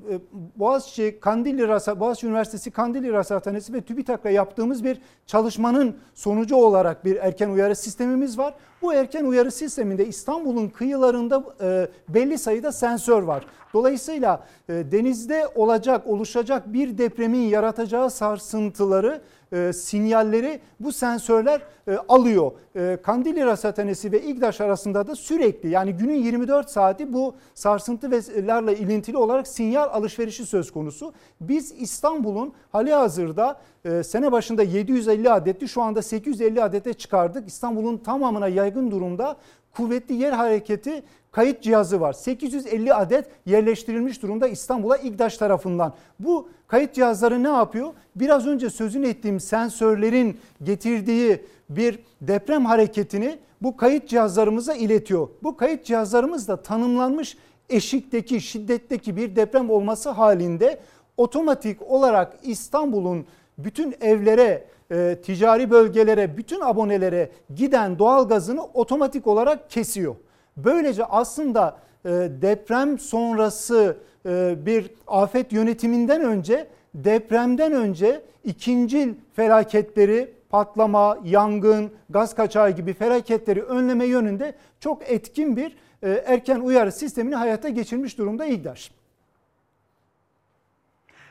Boğaziçi 0.56 1.18
Kandilli 1.20 1.68
Boğaziçi 2.00 2.26
Üniversitesi 2.26 2.70
Kandilli 2.70 3.12
Rasathanesi 3.12 3.72
ve 3.72 3.80
TÜBİTAK'la 3.80 4.30
yaptığımız 4.30 4.84
bir 4.84 5.00
çalışmanın 5.26 5.96
sonucu 6.14 6.56
olarak 6.56 7.04
bir 7.04 7.16
erken 7.16 7.50
uyarı 7.50 7.76
sistemimiz 7.76 8.38
var. 8.38 8.54
Bu 8.82 8.94
erken 8.94 9.24
uyarı 9.24 9.50
sisteminde 9.50 10.06
İstanbul'un 10.06 10.68
kıyılarında 10.68 11.44
e, 11.60 11.88
belli 12.08 12.38
sayıda 12.38 12.72
sensör 12.72 13.22
var. 13.22 13.46
Dolayısıyla 13.74 14.46
e, 14.68 14.72
denizde 14.72 15.48
olacak, 15.54 16.06
oluşacak 16.06 16.72
bir 16.72 16.98
depremin 16.98 17.48
yaratacağı 17.48 18.10
sarsıntıları 18.10 19.20
e, 19.52 19.72
sinyalleri 19.72 20.60
bu 20.80 20.92
sensörler 20.92 21.60
e, 21.88 21.96
alıyor. 22.08 22.52
E, 22.76 22.98
Kandilli 23.02 23.44
Rasathanesi 23.44 24.12
ve 24.12 24.22
İgdaş 24.22 24.60
arasında 24.60 25.06
da 25.06 25.14
sürekli 25.14 25.68
yani 25.68 25.92
günün 25.92 26.14
24 26.14 26.70
saati 26.70 27.12
bu 27.12 27.34
sarsıntılarla 27.54 28.72
ilintili 28.72 29.16
olarak 29.16 29.46
sinyal 29.48 29.88
alışverişi 29.88 30.46
söz 30.46 30.70
konusu. 30.70 31.12
Biz 31.40 31.74
İstanbul'un 31.78 32.52
hali 32.72 32.92
hazırda 32.92 33.60
e, 33.84 34.02
sene 34.02 34.32
başında 34.32 34.62
750 34.62 35.30
adetti 35.30 35.68
şu 35.68 35.82
anda 35.82 36.02
850 36.02 36.62
adete 36.62 36.92
çıkardık. 36.92 37.48
İstanbul'un 37.48 37.98
tamamına 37.98 38.48
yaygın 38.68 38.90
durumda 38.90 39.36
kuvvetli 39.72 40.14
yer 40.14 40.32
hareketi 40.32 41.02
kayıt 41.32 41.62
cihazı 41.62 42.00
var. 42.00 42.12
850 42.12 42.94
adet 42.94 43.26
yerleştirilmiş 43.46 44.22
durumda 44.22 44.48
İstanbul'a 44.48 44.96
İGDAŞ 44.96 45.36
tarafından. 45.36 45.94
Bu 46.20 46.48
kayıt 46.66 46.94
cihazları 46.94 47.42
ne 47.42 47.48
yapıyor? 47.48 47.92
Biraz 48.16 48.46
önce 48.46 48.70
sözünü 48.70 49.08
ettiğim 49.08 49.40
sensörlerin 49.40 50.38
getirdiği 50.62 51.44
bir 51.70 51.98
deprem 52.20 52.64
hareketini 52.64 53.38
bu 53.62 53.76
kayıt 53.76 54.08
cihazlarımıza 54.08 54.74
iletiyor. 54.74 55.28
Bu 55.42 55.56
kayıt 55.56 55.84
cihazlarımız 55.84 56.48
da 56.48 56.62
tanımlanmış 56.62 57.36
eşikteki, 57.70 58.40
şiddetteki 58.40 59.16
bir 59.16 59.36
deprem 59.36 59.70
olması 59.70 60.10
halinde 60.10 60.80
otomatik 61.16 61.82
olarak 61.82 62.36
İstanbul'un 62.42 63.26
bütün 63.58 63.94
evlere, 64.00 64.64
e, 64.90 65.16
ticari 65.22 65.70
bölgelere, 65.70 66.36
bütün 66.36 66.60
abonelere 66.60 67.30
giden 67.54 67.98
doğalgazını 67.98 68.64
otomatik 68.64 69.26
olarak 69.26 69.70
kesiyor. 69.70 70.14
Böylece 70.56 71.04
aslında 71.04 71.76
e, 72.04 72.10
deprem 72.42 72.98
sonrası 72.98 73.96
e, 74.26 74.54
bir 74.66 74.90
afet 75.06 75.52
yönetiminden 75.52 76.22
önce 76.22 76.66
depremden 76.94 77.72
önce 77.72 78.22
ikincil 78.44 79.14
felaketleri 79.36 80.34
patlama, 80.50 81.18
yangın, 81.24 81.90
gaz 82.10 82.34
kaçağı 82.34 82.70
gibi 82.70 82.92
felaketleri 82.92 83.62
önleme 83.62 84.04
yönünde 84.04 84.54
çok 84.80 85.10
etkin 85.10 85.56
bir 85.56 85.76
e, 86.02 86.10
erken 86.10 86.60
uyarı 86.60 86.92
sistemini 86.92 87.34
hayata 87.34 87.68
geçirmiş 87.68 88.18
durumda 88.18 88.46
İGDAŞ. 88.46 88.97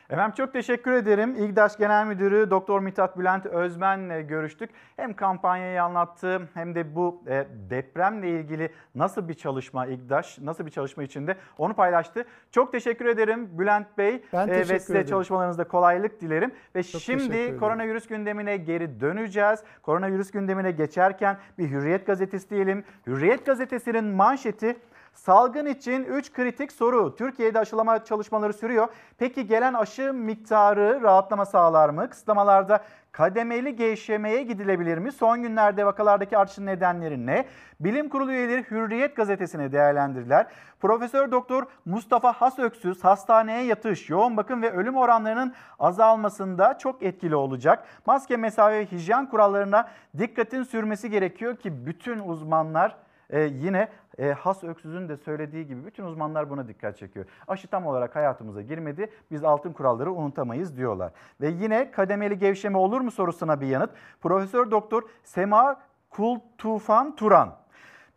Efendim 0.09 0.33
çok 0.37 0.53
teşekkür 0.53 0.91
ederim. 0.91 1.35
İGDAŞ 1.35 1.77
Genel 1.77 2.05
Müdürü 2.05 2.49
Doktor 2.49 2.79
Mithat 2.79 3.17
Bülent 3.17 3.45
Özmen'le 3.45 4.27
görüştük. 4.27 4.69
Hem 4.95 5.13
kampanyayı 5.13 5.83
anlattı 5.83 6.41
hem 6.53 6.75
de 6.75 6.95
bu 6.95 7.23
e, 7.27 7.47
depremle 7.69 8.29
ilgili 8.29 8.69
nasıl 8.95 9.27
bir 9.27 9.33
çalışma 9.33 9.85
İGDAŞ, 9.85 10.39
nasıl 10.39 10.65
bir 10.65 10.71
çalışma 10.71 11.03
içinde 11.03 11.35
onu 11.57 11.73
paylaştı. 11.73 12.25
Çok 12.51 12.71
teşekkür 12.71 13.05
ederim 13.05 13.49
Bülent 13.59 13.97
Bey 13.97 14.23
Ben 14.33 14.47
e, 14.47 14.51
ve 14.51 14.79
size 14.79 14.93
ederim. 14.93 15.07
çalışmalarınızda 15.07 15.63
kolaylık 15.63 16.21
dilerim. 16.21 16.51
Ve 16.75 16.81
teşekkür 16.81 16.99
şimdi 16.99 17.57
koronavirüs 17.57 18.07
gündemine 18.07 18.57
geri 18.57 19.01
döneceğiz. 19.01 19.63
Koronavirüs 19.81 20.31
gündemine 20.31 20.71
geçerken 20.71 21.37
bir 21.57 21.69
Hürriyet 21.69 22.07
gazetesi 22.07 22.49
diyelim. 22.49 22.83
Hürriyet 23.07 23.45
gazetesinin 23.45 24.05
manşeti 24.05 24.75
Salgın 25.17 25.65
için 25.65 26.03
3 26.03 26.33
kritik 26.33 26.71
soru. 26.71 27.15
Türkiye'de 27.15 27.59
aşılama 27.59 28.03
çalışmaları 28.03 28.53
sürüyor. 28.53 28.87
Peki 29.17 29.47
gelen 29.47 29.73
aşı 29.73 30.13
miktarı 30.13 30.99
rahatlama 31.03 31.45
sağlar 31.45 31.89
mı? 31.89 32.09
Kısıtlamalarda 32.09 32.83
kademeli 33.11 33.75
gevşemeye 33.75 34.43
gidilebilir 34.43 34.97
mi? 34.97 35.11
Son 35.11 35.41
günlerde 35.41 35.85
vakalardaki 35.85 36.37
artışın 36.37 36.65
nedenleri 36.65 37.25
ne? 37.25 37.45
Bilim 37.79 38.09
Kurulu 38.09 38.31
üyeleri 38.31 38.65
Hürriyet 38.71 39.15
gazetesine 39.15 39.71
değerlendirdiler. 39.71 40.47
Profesör 40.79 41.31
Doktor 41.31 41.63
Mustafa 41.85 42.33
Hasöksüz 42.33 43.03
hastaneye 43.03 43.63
yatış, 43.63 44.09
yoğun 44.09 44.37
bakım 44.37 44.61
ve 44.61 44.71
ölüm 44.71 44.95
oranlarının 44.95 45.53
azalmasında 45.79 46.77
çok 46.77 47.03
etkili 47.03 47.35
olacak. 47.35 47.85
Maske, 48.05 48.37
mesafe 48.37 48.79
ve 48.79 48.85
hijyen 48.85 49.29
kurallarına 49.29 49.89
dikkatin 50.17 50.63
sürmesi 50.63 51.09
gerekiyor 51.09 51.55
ki 51.55 51.85
bütün 51.85 52.19
uzmanlar 52.19 52.95
e, 53.29 53.41
yine 53.41 53.87
e, 54.17 54.31
Has 54.31 54.63
Öksüz'ün 54.63 55.09
de 55.09 55.17
söylediği 55.17 55.67
gibi 55.67 55.85
bütün 55.85 56.03
uzmanlar 56.03 56.49
buna 56.49 56.67
dikkat 56.67 56.97
çekiyor. 56.97 57.25
Aşı 57.47 57.67
tam 57.67 57.85
olarak 57.85 58.15
hayatımıza 58.15 58.61
girmedi. 58.61 59.09
Biz 59.31 59.43
altın 59.43 59.73
kuralları 59.73 60.11
unutamayız 60.11 60.77
diyorlar. 60.77 61.11
Ve 61.41 61.49
yine 61.49 61.91
kademeli 61.91 62.37
gevşeme 62.37 62.77
olur 62.77 63.01
mu 63.01 63.11
sorusuna 63.11 63.61
bir 63.61 63.67
yanıt. 63.67 63.89
Profesör 64.21 64.71
Doktor 64.71 65.03
Sema 65.23 65.81
Kul 66.09 66.39
Tufan 66.57 67.15
Turan. 67.15 67.55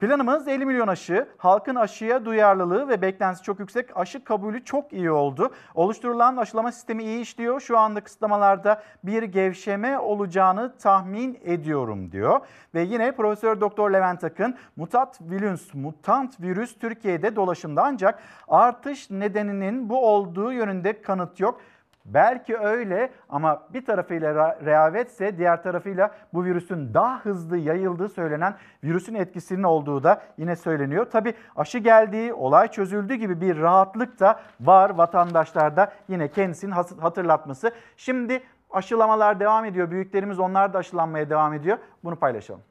Planımız 0.01 0.49
50 0.49 0.67
milyon 0.67 0.89
aşı, 0.89 1.29
halkın 1.37 1.75
aşıya 1.75 2.25
duyarlılığı 2.25 2.89
ve 2.89 3.03
beklentisi 3.03 3.45
çok 3.45 3.61
yüksek. 3.61 3.97
Aşı 3.97 4.25
kabulü 4.25 4.65
çok 4.65 4.93
iyi 4.93 5.11
oldu. 5.11 5.51
Oluşturulan 5.75 6.37
aşılama 6.37 6.73
sistemi 6.73 7.05
iyi 7.05 7.21
işliyor. 7.21 7.61
Şu 7.61 7.79
anda 7.79 8.01
kısıtlamalarda 8.01 8.83
bir 9.05 9.23
gevşeme 9.23 9.99
olacağını 9.99 10.77
tahmin 10.79 11.39
ediyorum 11.45 12.13
diyor. 12.13 12.41
Ve 12.75 12.83
yine 12.83 13.13
Profesör 13.13 13.61
Doktor 13.61 13.91
Levent 13.91 14.25
Akın, 14.25 14.57
mutant 14.77 15.21
virüs, 15.21 15.75
mutant 15.75 16.41
virüs 16.41 16.79
Türkiye'de 16.79 17.37
dolaşımda 17.37 17.85
ancak 17.85 18.19
artış 18.49 19.11
nedeninin 19.11 19.89
bu 19.89 20.07
olduğu 20.07 20.53
yönünde 20.53 21.03
kanıt 21.03 21.41
yok. 21.41 21.61
Belki 22.05 22.59
öyle 22.59 23.11
ama 23.29 23.63
bir 23.75 23.85
tarafıyla 23.85 24.33
ra- 24.33 24.65
rehavetse 24.65 25.39
diğer 25.39 25.63
tarafıyla 25.63 26.11
bu 26.35 26.45
virüsün 26.45 26.95
daha 26.95 27.21
hızlı 27.21 27.57
yayıldığı 27.57 28.09
söylenen 28.09 28.55
virüsün 28.85 29.15
etkisinin 29.15 29.63
olduğu 29.63 30.03
da 30.03 30.23
yine 30.39 30.57
söyleniyor. 30.57 31.11
Tabi 31.11 31.35
aşı 31.57 31.79
geldiği, 31.79 32.35
olay 32.35 32.69
çözüldü 32.69 33.15
gibi 33.15 33.41
bir 33.41 33.61
rahatlık 33.61 34.21
da 34.21 34.41
var 34.61 34.91
vatandaşlarda 34.91 35.93
yine 36.09 36.29
kendisinin 36.29 36.73
hatırlatması. 37.01 37.73
Şimdi 37.97 38.43
aşılamalar 38.71 39.41
devam 39.41 39.65
ediyor. 39.65 39.91
Büyüklerimiz 39.91 40.39
onlar 40.39 40.73
da 40.73 40.79
aşılanmaya 40.79 41.31
devam 41.31 41.55
ediyor. 41.55 41.79
Bunu 42.05 42.17
paylaşalım. 42.17 42.63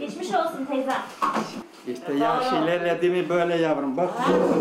Geçmiş 0.00 0.28
olsun 0.34 0.64
teyze. 0.70 0.92
İşte 1.88 2.12
yaşlılar 2.14 2.84
dediğimi 2.84 3.28
böyle 3.28 3.56
yavrum. 3.56 3.96
Bak 3.96 4.10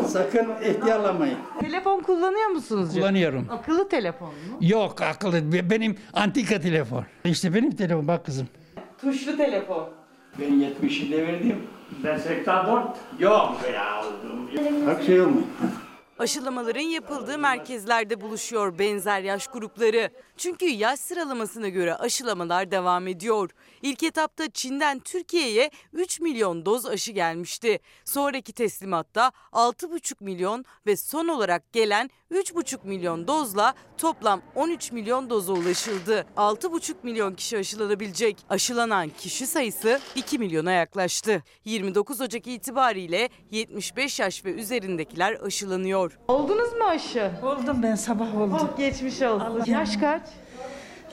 sakın 0.08 0.48
ihtiyarlamayın. 0.64 1.38
Telefon 1.60 2.00
kullanıyor 2.00 2.48
musunuz? 2.48 2.90
canım? 2.90 3.02
Kullanıyorum. 3.02 3.48
Akıllı 3.52 3.90
telefon 3.90 4.28
mu? 4.28 4.34
Yok 4.62 5.02
akıllı. 5.02 5.70
Benim 5.70 5.96
antika 6.14 6.60
telefon. 6.60 7.06
İşte 7.26 7.54
benim 7.54 7.76
telefon 7.76 8.08
bak 8.08 8.26
kızım. 8.26 8.48
Tuşlu 9.02 9.38
telefon. 9.38 9.90
Ben 10.40 10.54
70 10.54 11.12
verdim. 11.12 11.68
Ben 12.04 12.18
84. 12.18 12.88
Yok 13.20 13.56
ya. 13.74 14.04
Bak 14.88 15.04
şey 15.04 15.22
olmuyor. 15.22 15.44
Aşılamaların 16.20 16.82
yapıldığı 16.82 17.38
merkezlerde 17.38 18.22
buluşuyor 18.22 18.80
benzer 18.80 19.22
yaş 19.22 19.48
grupları. 19.48 20.10
Çünkü 20.40 20.66
yaş 20.66 21.00
sıralamasına 21.00 21.70
göre 21.70 21.96
aşılamalar 21.96 22.72
devam 22.72 23.08
ediyor. 23.08 23.50
İlk 23.82 24.04
etapta 24.04 24.50
Çin'den 24.50 25.00
Türkiye'ye 25.00 25.72
3 25.94 26.20
milyon 26.20 26.66
doz 26.66 26.86
aşı 26.86 27.12
gelmişti. 27.12 27.80
Sonraki 28.06 28.54
teslimatta 28.54 29.32
6,5 29.52 30.24
milyon 30.24 30.66
ve 30.86 30.96
son 30.98 31.28
olarak 31.28 31.74
gelen 31.74 32.10
3,5 32.32 32.78
milyon 32.88 33.28
dozla 33.28 33.74
toplam 33.98 34.42
13 34.56 34.92
milyon 34.92 35.30
doza 35.30 35.54
ulaşıldı. 35.54 36.26
6,5 36.38 36.94
milyon 37.04 37.34
kişi 37.34 37.58
aşılanabilecek. 37.58 38.38
Aşılanan 38.50 39.10
kişi 39.10 39.48
sayısı 39.48 40.00
2 40.16 40.40
milyona 40.40 40.72
yaklaştı. 40.72 41.44
29 41.66 42.22
Ocak 42.22 42.48
itibariyle 42.48 43.30
75 43.52 44.20
yaş 44.20 44.46
ve 44.46 44.52
üzerindekiler 44.52 45.34
aşılanıyor. 45.34 46.20
Oldunuz 46.28 46.74
mu 46.74 46.84
aşı? 46.84 47.32
Oldum 47.44 47.84
ben 47.84 47.96
sabah 47.96 48.38
oldum. 48.38 48.54
Oh, 48.74 48.78
geçmiş 48.78 49.22
olsun. 49.22 49.46
Allah 49.46 49.64
Yaş 49.68 49.98
kaç? 49.98 50.29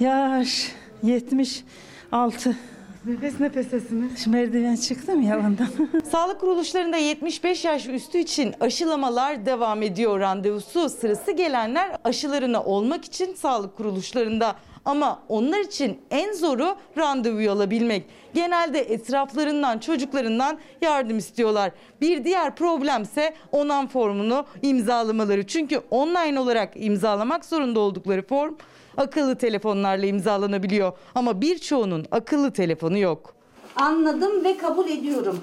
Yaş 0.00 0.72
76. 1.02 2.56
Nefes 3.04 3.40
nefesesiniz. 3.40 4.24
Şu 4.24 4.30
merdiven 4.30 4.76
çıktım 4.76 5.22
ya 5.22 5.38
ondan. 5.38 5.68
Sağlık 6.10 6.40
kuruluşlarında 6.40 6.96
75 6.96 7.64
yaş 7.64 7.86
üstü 7.88 8.18
için 8.18 8.54
aşılamalar 8.60 9.46
devam 9.46 9.82
ediyor. 9.82 10.20
Randevusu 10.20 10.88
sırası 10.88 11.32
gelenler 11.32 11.96
aşılarına 12.04 12.62
olmak 12.62 13.04
için 13.04 13.34
sağlık 13.34 13.76
kuruluşlarında. 13.76 14.54
Ama 14.84 15.22
onlar 15.28 15.60
için 15.60 16.00
en 16.10 16.32
zoru 16.32 16.76
randevuyu 16.98 17.50
alabilmek. 17.50 18.04
Genelde 18.34 18.80
etraflarından, 18.80 19.78
çocuklarından 19.78 20.58
yardım 20.82 21.18
istiyorlar. 21.18 21.72
Bir 22.00 22.24
diğer 22.24 22.54
problemse 22.56 23.34
onan 23.52 23.86
formunu 23.86 24.46
imzalamaları. 24.62 25.46
Çünkü 25.46 25.80
online 25.90 26.40
olarak 26.40 26.72
imzalamak 26.74 27.44
zorunda 27.44 27.80
oldukları 27.80 28.26
form 28.26 28.54
akıllı 28.96 29.36
telefonlarla 29.36 30.06
imzalanabiliyor. 30.06 30.92
Ama 31.14 31.40
birçoğunun 31.40 32.06
akıllı 32.10 32.52
telefonu 32.52 32.98
yok. 32.98 33.34
Anladım 33.76 34.44
ve 34.44 34.56
kabul 34.56 34.88
ediyorum. 34.88 35.38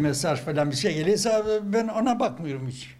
Mesaj 0.00 0.40
falan 0.40 0.70
bir 0.70 0.76
şey 0.76 0.94
gelirse 0.94 1.42
ben 1.62 1.88
ona 1.88 2.20
bakmıyorum 2.20 2.68
hiç. 2.68 2.94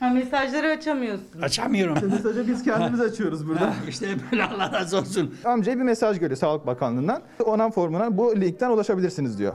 Ha, 0.00 0.10
mesajları 0.10 0.68
açamıyorsun. 0.70 1.24
Açamıyorum. 1.42 2.10
Mesajı 2.10 2.48
biz 2.48 2.64
kendimiz 2.64 3.00
açıyoruz 3.00 3.48
burada. 3.48 3.72
işte 3.88 4.06
böyle 4.32 4.44
Allah 4.44 4.72
razı 4.72 4.98
olsun. 4.98 5.34
Amcaya 5.44 5.78
bir 5.78 5.82
mesaj 5.82 6.20
geliyor 6.20 6.36
Sağlık 6.36 6.66
Bakanlığı'ndan. 6.66 7.22
Onam 7.44 7.70
formuna 7.70 8.16
bu 8.16 8.36
linkten 8.36 8.70
ulaşabilirsiniz 8.70 9.38
diyor. 9.38 9.52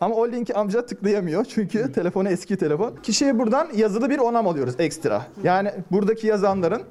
Ama 0.00 0.14
o 0.14 0.28
linki 0.28 0.54
amca 0.54 0.86
tıklayamıyor 0.86 1.44
çünkü 1.44 1.92
telefonu 1.92 2.28
eski 2.28 2.56
telefon. 2.56 2.96
Kişiye 3.02 3.38
buradan 3.38 3.68
yazılı 3.76 4.10
bir 4.10 4.18
onam 4.18 4.48
alıyoruz 4.48 4.74
ekstra. 4.78 5.22
Yani 5.42 5.70
buradaki 5.90 6.26
yazanların 6.26 6.82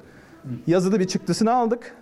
yazılı 0.66 1.00
bir 1.00 1.06
çıktısını 1.06 1.54
aldık. 1.54 1.94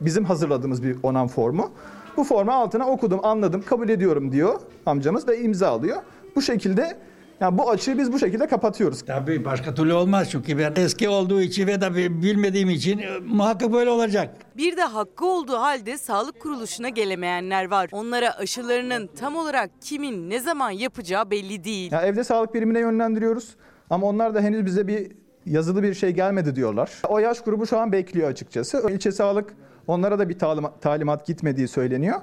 Bizim 0.00 0.24
hazırladığımız 0.24 0.82
bir 0.82 0.96
onam 1.02 1.28
formu. 1.28 1.70
Bu 2.16 2.24
formu 2.24 2.52
altına 2.52 2.86
okudum, 2.88 3.20
anladım, 3.22 3.62
kabul 3.66 3.88
ediyorum 3.88 4.32
diyor 4.32 4.60
amcamız 4.86 5.28
ve 5.28 5.40
imza 5.40 5.68
alıyor. 5.68 5.96
Bu 6.36 6.42
şekilde 6.42 6.98
yani 7.40 7.58
bu 7.58 7.70
açığı 7.70 7.98
biz 7.98 8.12
bu 8.12 8.18
şekilde 8.18 8.46
kapatıyoruz. 8.46 9.02
Tabii 9.02 9.44
başka 9.44 9.74
türlü 9.74 9.92
olmaz 9.92 10.28
çünkü 10.30 10.58
ben 10.58 10.72
eski 10.76 11.08
olduğu 11.08 11.40
için 11.40 11.66
ve 11.66 11.80
de 11.80 11.94
bilmediğim 12.22 12.70
için 12.70 12.98
e, 12.98 13.18
muhakkak 13.18 13.72
böyle 13.72 13.90
olacak. 13.90 14.34
Bir 14.56 14.76
de 14.76 14.82
hakkı 14.82 15.26
olduğu 15.26 15.56
halde 15.56 15.98
sağlık 15.98 16.40
kuruluşuna 16.40 16.88
gelemeyenler 16.88 17.70
var. 17.70 17.88
Onlara 17.92 18.38
aşılarının 18.38 19.10
tam 19.20 19.36
olarak 19.36 19.70
kimin 19.80 20.30
ne 20.30 20.40
zaman 20.40 20.70
yapacağı 20.70 21.30
belli 21.30 21.64
değil. 21.64 21.92
Ya 21.92 22.02
evde 22.02 22.24
sağlık 22.24 22.54
birimine 22.54 22.80
yönlendiriyoruz 22.80 23.56
ama 23.90 24.06
onlar 24.06 24.34
da 24.34 24.40
henüz 24.40 24.66
bize 24.66 24.86
bir 24.86 25.12
yazılı 25.46 25.82
bir 25.82 25.94
şey 25.94 26.10
gelmedi 26.10 26.56
diyorlar. 26.56 26.90
O 27.08 27.18
yaş 27.18 27.40
grubu 27.40 27.66
şu 27.66 27.78
an 27.78 27.92
bekliyor 27.92 28.28
açıkçası. 28.28 28.90
İlçe 28.90 29.12
sağlık 29.12 29.54
onlara 29.86 30.18
da 30.18 30.28
bir 30.28 30.38
talimat, 30.38 30.82
talimat 30.82 31.26
gitmediği 31.26 31.68
söyleniyor. 31.68 32.20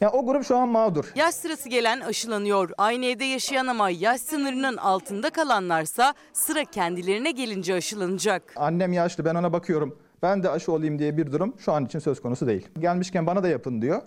Ya 0.00 0.10
o 0.10 0.26
grup 0.26 0.44
şu 0.44 0.56
an 0.56 0.68
mağdur. 0.68 1.04
Yaş 1.14 1.34
sırası 1.34 1.68
gelen 1.68 2.00
aşılanıyor. 2.00 2.70
Aynı 2.78 3.06
evde 3.06 3.24
yaşayan 3.24 3.66
ama 3.66 3.90
yaş 3.90 4.20
sınırının 4.20 4.76
altında 4.76 5.30
kalanlarsa 5.30 6.14
sıra 6.32 6.64
kendilerine 6.64 7.30
gelince 7.30 7.74
aşılanacak. 7.74 8.42
Annem 8.56 8.92
yaşlı 8.92 9.24
ben 9.24 9.34
ona 9.34 9.52
bakıyorum. 9.52 9.98
Ben 10.22 10.42
de 10.42 10.50
aşı 10.50 10.72
olayım 10.72 10.98
diye 10.98 11.16
bir 11.16 11.32
durum 11.32 11.54
şu 11.58 11.72
an 11.72 11.84
için 11.84 11.98
söz 11.98 12.22
konusu 12.22 12.46
değil. 12.46 12.68
Gelmişken 12.78 13.26
bana 13.26 13.42
da 13.42 13.48
yapın 13.48 13.82
diyor. 13.82 14.02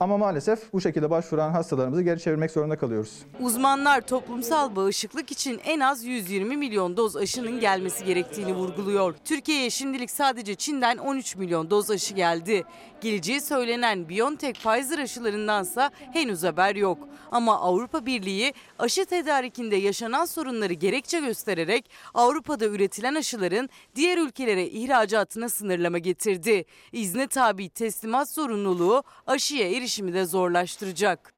Ama 0.00 0.18
maalesef 0.18 0.72
bu 0.72 0.80
şekilde 0.80 1.10
başvuran 1.10 1.50
hastalarımızı 1.50 2.02
geri 2.02 2.20
çevirmek 2.20 2.50
zorunda 2.50 2.76
kalıyoruz. 2.76 3.18
Uzmanlar 3.40 4.00
toplumsal 4.00 4.76
bağışıklık 4.76 5.32
için 5.32 5.60
en 5.64 5.80
az 5.80 6.04
120 6.04 6.56
milyon 6.56 6.96
doz 6.96 7.16
aşının 7.16 7.60
gelmesi 7.60 8.04
gerektiğini 8.04 8.54
vurguluyor. 8.54 9.14
Türkiye'ye 9.24 9.70
şimdilik 9.70 10.10
sadece 10.10 10.54
Çin'den 10.54 10.96
13 10.96 11.36
milyon 11.36 11.70
doz 11.70 11.90
aşı 11.90 12.14
geldi. 12.14 12.64
Geleceği 13.04 13.40
söylenen 13.40 14.08
BioNTech 14.08 14.60
Pfizer 14.60 14.98
aşılarındansa 14.98 15.90
henüz 16.12 16.42
haber 16.42 16.76
yok. 16.76 16.98
Ama 17.30 17.60
Avrupa 17.60 18.06
Birliği 18.06 18.54
aşı 18.78 19.06
tedarikinde 19.06 19.76
yaşanan 19.76 20.24
sorunları 20.24 20.72
gerekçe 20.72 21.20
göstererek 21.20 21.90
Avrupa'da 22.14 22.66
üretilen 22.66 23.14
aşıların 23.14 23.68
diğer 23.94 24.18
ülkelere 24.18 24.64
ihracatına 24.64 25.48
sınırlama 25.48 25.98
getirdi. 25.98 26.64
İzne 26.92 27.26
tabi 27.26 27.68
teslimat 27.68 28.30
zorunluluğu 28.30 29.02
aşıya 29.26 29.70
erişimi 29.70 30.14
de 30.14 30.24
zorlaştıracak. 30.24 31.34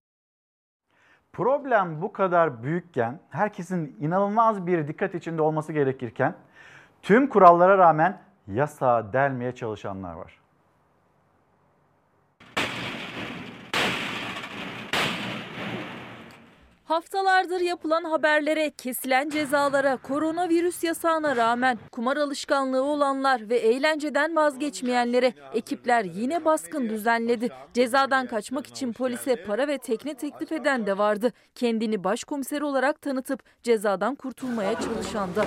Problem 1.33 2.03
bu 2.03 2.13
kadar 2.13 2.63
büyükken, 2.63 3.21
herkesin 3.31 3.97
inanılmaz 4.01 4.67
bir 4.67 4.89
dikkat 4.89 5.15
içinde 5.15 5.43
olması 5.43 5.73
gerekirken 5.73 6.35
tüm 7.03 7.29
kurallara 7.29 7.79
rağmen 7.79 8.23
yasağa 8.49 9.13
delmeye 9.13 9.55
çalışanlar 9.55 10.15
var. 10.15 10.46
Haftalardır 16.97 17.61
yapılan 17.61 18.05
haberlere, 18.05 18.71
kesilen 18.71 19.31
cezalara, 19.31 19.97
koronavirüs 19.97 20.85
yasağına 20.85 21.37
rağmen 21.37 21.79
kumar 21.93 22.17
alışkanlığı 22.17 22.83
olanlar 22.83 23.49
ve 23.49 23.57
eğlenceden 23.57 24.37
vazgeçmeyenlere 24.37 25.33
ekipler 25.55 26.05
yine 26.05 26.45
baskın 26.45 26.89
düzenledi. 26.89 27.49
Cezadan 27.75 28.27
kaçmak 28.27 28.67
için 28.67 28.93
polise 28.93 29.45
para 29.45 29.69
ve 29.69 29.79
tekne 29.79 30.15
teklif 30.15 30.53
eden 30.53 30.87
de 30.87 30.99
vardı. 30.99 31.33
Kendini 31.55 32.05
başkomiser 32.05 32.61
olarak 32.61 33.03
tanıtıp 33.03 33.43
cezadan 33.63 34.15
kurtulmaya 34.15 34.81
çalışan 34.81 35.35
da. 35.37 35.47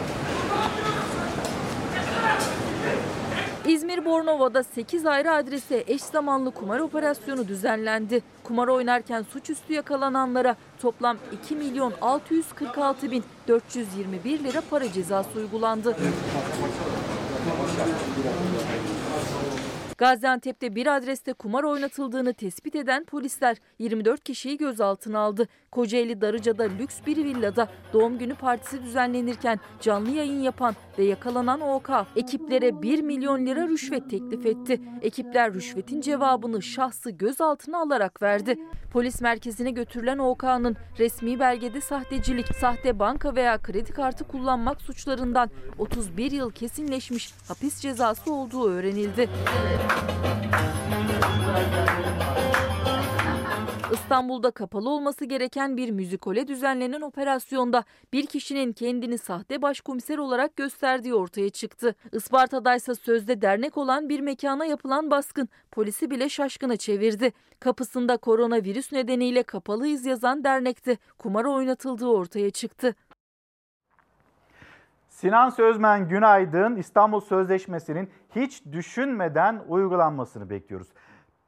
İzmir 3.69 4.05
Bornova'da 4.05 4.63
8 4.63 5.05
ayrı 5.05 5.31
adrese 5.31 5.83
eş 5.87 6.01
zamanlı 6.01 6.51
kumar 6.51 6.79
operasyonu 6.79 7.47
düzenlendi. 7.47 8.21
Kumar 8.43 8.67
oynarken 8.67 9.21
suçüstü 9.21 9.73
yakalananlara 9.73 10.55
toplam 10.81 11.17
2 11.43 11.55
milyon 11.55 11.93
646 12.01 13.11
bin 13.11 13.23
421 13.47 14.43
lira 14.43 14.61
para 14.69 14.91
cezası 14.91 15.29
uygulandı. 15.39 15.95
Gaziantep'te 19.99 20.75
bir 20.75 20.97
adreste 20.97 21.33
kumar 21.33 21.63
oynatıldığını 21.63 22.33
tespit 22.33 22.75
eden 22.75 23.05
polisler 23.05 23.57
24 23.79 24.23
kişiyi 24.23 24.57
gözaltına 24.57 25.19
aldı. 25.19 25.47
Kocaeli 25.71 26.21
Darıca'da 26.21 26.63
lüks 26.63 26.99
bir 27.07 27.17
villada 27.17 27.69
doğum 27.93 28.17
günü 28.17 28.35
partisi 28.35 28.83
düzenlenirken 28.83 29.59
canlı 29.81 30.09
yayın 30.09 30.41
yapan 30.41 30.75
ve 30.97 31.03
yakalanan 31.03 31.61
OK 31.61 31.93
ekiplere 32.15 32.81
1 32.81 33.01
milyon 33.01 33.45
lira 33.45 33.67
rüşvet 33.67 34.09
teklif 34.09 34.45
etti. 34.45 34.81
Ekipler 35.01 35.53
rüşvetin 35.53 36.01
cevabını 36.01 36.61
şahsı 36.61 37.11
gözaltına 37.11 37.77
alarak 37.77 38.21
verdi. 38.21 38.55
Polis 38.93 39.21
merkezine 39.21 39.71
götürülen 39.71 40.17
OK'nın 40.17 40.77
resmi 40.99 41.39
belgede 41.39 41.81
sahtecilik, 41.81 42.55
sahte 42.55 42.99
banka 42.99 43.35
veya 43.35 43.57
kredi 43.57 43.93
kartı 43.93 44.27
kullanmak 44.27 44.81
suçlarından 44.81 45.49
31 45.77 46.31
yıl 46.31 46.51
kesinleşmiş 46.51 47.33
hapis 47.47 47.79
cezası 47.79 48.33
olduğu 48.33 48.69
öğrenildi. 48.69 49.29
İstanbul'da 54.09 54.51
kapalı 54.51 54.89
olması 54.89 55.25
gereken 55.25 55.77
bir 55.77 55.89
müzikole 55.89 56.47
düzenlenen 56.47 57.01
operasyonda 57.01 57.83
bir 58.13 58.25
kişinin 58.25 58.73
kendini 58.73 59.17
sahte 59.17 59.61
başkomiser 59.61 60.17
olarak 60.17 60.55
gösterdiği 60.55 61.13
ortaya 61.13 61.49
çıktı. 61.49 61.95
Isparta'daysa 62.11 62.95
sözde 62.95 63.41
dernek 63.41 63.77
olan 63.77 64.09
bir 64.09 64.19
mekana 64.19 64.65
yapılan 64.65 65.11
baskın 65.11 65.49
polisi 65.71 66.11
bile 66.11 66.29
şaşkına 66.29 66.77
çevirdi. 66.77 67.33
Kapısında 67.59 68.17
koronavirüs 68.17 68.91
nedeniyle 68.91 69.43
kapalıyız 69.43 70.05
yazan 70.05 70.43
dernekte 70.43 70.97
kumar 71.17 71.45
oynatıldığı 71.45 72.07
ortaya 72.07 72.49
çıktı. 72.49 72.95
Sinan 75.19 75.49
Sözmen 75.49 76.07
günaydın. 76.07 76.75
İstanbul 76.75 77.19
Sözleşmesi'nin 77.19 78.09
hiç 78.35 78.65
düşünmeden 78.71 79.61
uygulanmasını 79.67 80.49
bekliyoruz. 80.49 80.87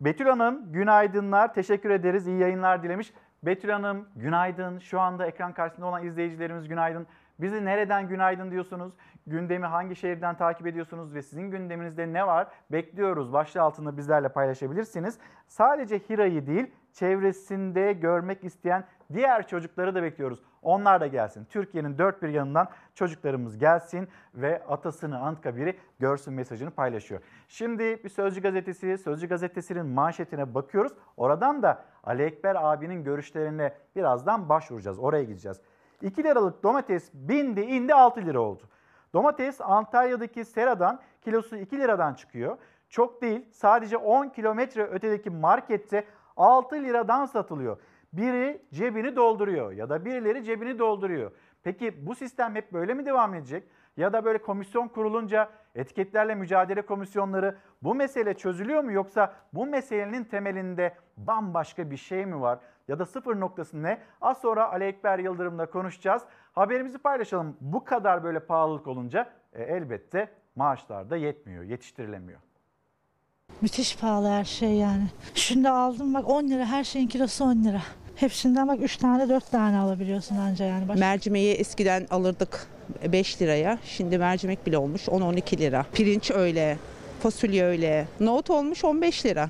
Betül 0.02 0.26
Hanım 0.26 0.72
günaydınlar. 0.72 1.54
Teşekkür 1.54 1.90
ederiz. 1.90 2.28
İyi 2.28 2.40
yayınlar 2.40 2.84
dilemiş. 2.84 3.14
Betül 3.44 3.70
Hanım 3.70 4.08
günaydın. 4.16 4.80
Şu 4.80 5.00
anda 5.00 5.26
ekran 5.26 5.54
karşısında 5.54 5.86
olan 5.86 6.06
izleyicilerimiz 6.06 6.68
günaydın. 6.68 7.08
Bizi 7.42 7.66
nereden 7.66 8.08
günaydın 8.08 8.52
diyorsunuz? 8.52 8.94
Gündemi 9.28 9.66
hangi 9.66 9.96
şehirden 9.96 10.38
takip 10.38 10.68
ediyorsunuz 10.68 11.14
ve 11.14 11.22
sizin 11.22 11.52
gündeminizde 11.52 12.14
ne 12.14 12.28
var? 12.28 12.48
Bekliyoruz. 12.72 13.34
Başlığı 13.34 13.62
altında 13.62 13.98
bizlerle 13.98 14.30
paylaşabilirsiniz. 14.30 15.18
Sadece 15.48 16.00
Hira'yı 16.00 16.48
değil, 16.48 16.72
çevresinde 16.94 17.94
görmek 17.94 18.44
isteyen 18.44 18.84
diğer 19.14 19.48
çocukları 19.48 19.96
da 19.96 20.04
bekliyoruz. 20.04 20.40
Onlar 20.62 21.02
da 21.02 21.08
gelsin. 21.08 21.46
Türkiye'nin 21.46 21.98
dört 21.98 22.22
bir 22.24 22.30
yanından 22.30 22.68
çocuklarımız 22.96 23.58
gelsin 23.58 24.10
ve 24.36 24.64
atasını 24.68 25.20
Anıtkabir'i 25.20 25.78
görsün 26.00 26.34
mesajını 26.34 26.72
paylaşıyor. 26.72 27.22
Şimdi 27.48 28.04
bir 28.04 28.10
Sözcü 28.10 28.42
gazetesi, 28.42 28.98
Sözcü 28.98 29.28
gazetesinin 29.28 29.86
manşetine 29.86 30.54
bakıyoruz. 30.54 30.94
Oradan 31.18 31.64
da 31.64 31.86
Ali 32.04 32.24
Ekber 32.24 32.56
abinin 32.60 33.04
görüşlerine 33.04 33.74
birazdan 33.96 34.50
başvuracağız. 34.50 35.00
Oraya 35.00 35.24
gideceğiz. 35.24 35.62
2 36.04 36.24
liralık 36.24 36.64
domates 36.64 37.10
bindi 37.14 37.62
indi 37.62 37.94
6 37.94 38.22
lira 38.22 38.40
oldu. 38.40 38.64
Domates 39.14 39.62
Antalya'daki 39.62 40.46
seradan 40.46 41.00
kilosu 41.22 41.58
2 41.58 41.78
liradan 41.78 42.14
çıkıyor. 42.14 42.58
Çok 42.90 43.22
değil 43.22 43.46
sadece 43.52 43.98
10 43.98 44.30
kilometre 44.30 44.84
ötedeki 44.84 45.30
markette 45.30 46.06
6 46.38 46.76
liradan 46.76 47.26
satılıyor. 47.26 47.78
Biri 48.14 48.62
cebini 48.74 49.16
dolduruyor 49.16 49.72
ya 49.72 49.90
da 49.90 50.06
birileri 50.06 50.44
cebini 50.44 50.80
dolduruyor. 50.80 51.32
Peki 51.64 52.08
bu 52.08 52.16
sistem 52.16 52.56
hep 52.56 52.74
böyle 52.74 52.94
mi 52.94 53.06
devam 53.06 53.34
edecek? 53.34 53.64
Ya 53.98 54.14
da 54.14 54.26
böyle 54.26 54.38
komisyon 54.38 54.88
kurulunca 54.88 55.50
etiketlerle 55.76 56.36
mücadele 56.36 56.82
komisyonları 56.82 57.58
bu 57.82 57.96
mesele 57.96 58.34
çözülüyor 58.34 58.84
mu 58.84 58.92
yoksa 58.92 59.34
bu 59.54 59.66
meselenin 59.66 60.24
temelinde 60.24 60.96
bambaşka 61.18 61.92
bir 61.92 61.98
şey 61.98 62.26
mi 62.26 62.42
var? 62.42 62.60
Ya 62.92 63.00
da 63.00 63.06
sıfır 63.06 63.40
noktası 63.40 63.84
ne? 63.84 63.98
Az 64.22 64.38
sonra 64.38 64.72
Ali 64.72 64.84
Ekber 64.84 65.20
Yıldırım'la 65.20 65.70
konuşacağız. 65.70 66.22
Haberimizi 66.54 66.98
paylaşalım. 66.98 67.58
Bu 67.62 67.84
kadar 67.84 68.24
böyle 68.24 68.40
pahalılık 68.40 68.88
olunca 68.88 69.30
e, 69.54 69.64
elbette 69.64 70.30
maaşlar 70.56 71.10
da 71.10 71.18
yetmiyor, 71.18 71.64
yetiştirilemiyor. 71.64 72.40
Müthiş 73.62 73.98
pahalı 73.98 74.28
her 74.28 74.46
şey 74.46 74.74
yani. 74.74 75.04
Şunu 75.36 75.64
da 75.64 75.72
aldım 75.74 76.14
bak 76.14 76.30
10 76.30 76.48
lira 76.48 76.66
her 76.66 76.84
şeyin 76.84 77.08
kilosu 77.08 77.44
10 77.44 77.64
lira. 77.64 77.82
Hepsinden 78.16 78.68
bak 78.68 78.78
3 78.82 78.98
tane 78.98 79.30
4 79.30 79.52
tane 79.52 79.78
alabiliyorsun 79.78 80.36
anca 80.36 80.66
yani. 80.66 80.88
Başka... 80.88 81.00
Mercimeği 81.00 81.54
eskiden 81.54 82.08
alırdık 82.10 82.68
5 83.12 83.42
liraya. 83.42 83.78
Şimdi 83.84 84.18
mercimek 84.18 84.66
bile 84.66 84.78
olmuş 84.78 85.08
10-12 85.08 85.58
lira. 85.58 85.86
Pirinç 85.94 86.32
öyle, 86.32 86.78
fasulye 87.20 87.66
öyle. 87.66 88.08
Nohut 88.20 88.50
olmuş 88.50 88.84
15 88.84 89.26
lira. 89.26 89.50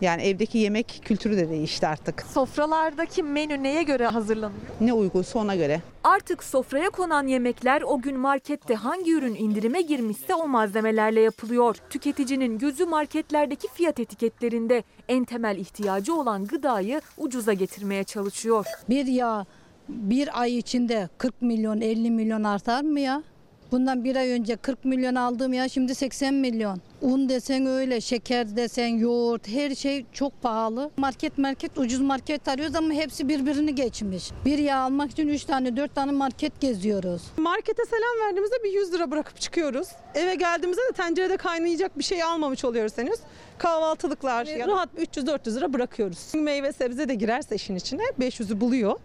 Yani 0.00 0.22
evdeki 0.22 0.58
yemek 0.58 1.00
kültürü 1.04 1.36
de 1.36 1.50
değişti 1.50 1.86
artık. 1.86 2.22
Sofralardaki 2.22 3.22
menü 3.22 3.62
neye 3.62 3.82
göre 3.82 4.06
hazırlanıyor? 4.06 4.60
Ne 4.80 4.92
uygunsa 4.92 5.38
ona 5.38 5.56
göre. 5.56 5.80
Artık 6.04 6.44
sofraya 6.44 6.90
konan 6.90 7.26
yemekler 7.26 7.82
o 7.82 8.00
gün 8.00 8.18
markette 8.18 8.74
hangi 8.74 9.14
ürün 9.14 9.34
indirime 9.34 9.82
girmişse 9.82 10.34
o 10.34 10.48
malzemelerle 10.48 11.20
yapılıyor. 11.20 11.76
Tüketicinin 11.90 12.58
gözü 12.58 12.86
marketlerdeki 12.86 13.68
fiyat 13.68 14.00
etiketlerinde 14.00 14.82
en 15.08 15.24
temel 15.24 15.56
ihtiyacı 15.56 16.14
olan 16.14 16.44
gıdayı 16.44 17.00
ucuza 17.18 17.52
getirmeye 17.52 18.04
çalışıyor. 18.04 18.66
Bir 18.88 19.06
yağ 19.06 19.46
bir 19.88 20.40
ay 20.40 20.58
içinde 20.58 21.08
40 21.18 21.42
milyon 21.42 21.80
50 21.80 22.10
milyon 22.10 22.44
artar 22.44 22.82
mı 22.82 23.00
ya? 23.00 23.22
Bundan 23.72 24.04
bir 24.04 24.16
ay 24.16 24.30
önce 24.30 24.56
40 24.56 24.84
milyon 24.84 25.14
aldığım 25.14 25.52
ya 25.52 25.68
şimdi 25.68 25.94
80 25.94 26.34
milyon. 26.34 26.80
Un 27.02 27.28
desen 27.28 27.66
öyle, 27.66 28.00
şeker 28.00 28.56
desen, 28.56 28.86
yoğurt, 28.86 29.48
her 29.48 29.74
şey 29.74 30.04
çok 30.12 30.42
pahalı. 30.42 30.90
Market 30.96 31.38
market 31.38 31.78
ucuz 31.78 32.00
market 32.00 32.48
arıyoruz 32.48 32.74
ama 32.76 32.94
hepsi 32.94 33.28
birbirini 33.28 33.74
geçmiş. 33.74 34.30
Bir 34.44 34.58
yağ 34.58 34.78
almak 34.78 35.10
için 35.10 35.28
3 35.28 35.44
tane 35.44 35.76
4 35.76 35.94
tane 35.94 36.12
market 36.12 36.60
geziyoruz. 36.60 37.22
Markete 37.36 37.82
selam 37.84 38.26
verdiğimizde 38.26 38.56
bir 38.64 38.72
100 38.72 38.92
lira 38.92 39.10
bırakıp 39.10 39.40
çıkıyoruz. 39.40 39.88
Eve 40.14 40.34
geldiğimizde 40.34 40.82
de 40.82 40.92
tencerede 40.96 41.36
kaynayacak 41.36 41.98
bir 41.98 42.04
şey 42.04 42.22
almamış 42.22 42.64
oluyoruz 42.64 42.98
henüz. 42.98 43.18
Kahvaltılıklar 43.58 44.46
rahat 44.46 44.88
300-400 44.98 45.56
lira 45.56 45.72
bırakıyoruz. 45.72 46.34
Meyve 46.34 46.72
sebze 46.72 47.08
de 47.08 47.14
girerse 47.14 47.54
işin 47.54 47.76
içine 47.76 48.02
500'ü 48.20 48.60
buluyor. 48.60 48.96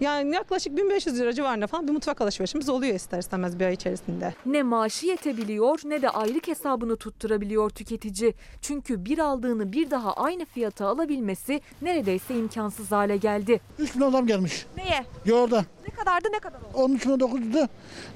Yani 0.00 0.34
yaklaşık 0.34 0.76
1500 0.76 1.18
lira 1.18 1.32
civarında 1.32 1.66
falan 1.66 1.88
bir 1.88 1.92
mutfak 1.92 2.20
alışverişimiz 2.20 2.68
oluyor 2.68 2.94
ister 2.94 3.18
istemez 3.18 3.58
bir 3.60 3.66
ay 3.66 3.74
içerisinde. 3.74 4.34
Ne 4.46 4.62
maaşı 4.62 5.06
yetebiliyor 5.06 5.80
ne 5.84 6.02
de 6.02 6.10
aylık 6.10 6.48
hesabını 6.48 6.96
tutturabiliyor 6.96 7.70
tüketici. 7.70 8.34
Çünkü 8.62 9.04
bir 9.04 9.18
aldığını 9.18 9.72
bir 9.72 9.90
daha 9.90 10.12
aynı 10.12 10.44
fiyata 10.44 10.86
alabilmesi 10.86 11.60
neredeyse 11.82 12.34
imkansız 12.34 12.92
hale 12.92 13.16
geldi. 13.16 13.60
3 13.78 13.94
milyon 13.94 14.10
zam 14.10 14.26
gelmiş. 14.26 14.66
Neye? 14.76 15.04
Yoğurda. 15.24 15.64
Ne 15.88 15.94
kadardı 15.94 16.28
ne 16.32 16.38
kadar 16.38 16.58
oldu? 16.58 16.68
13 16.74 17.06
milyon 17.06 17.18
900'dü 17.18 17.68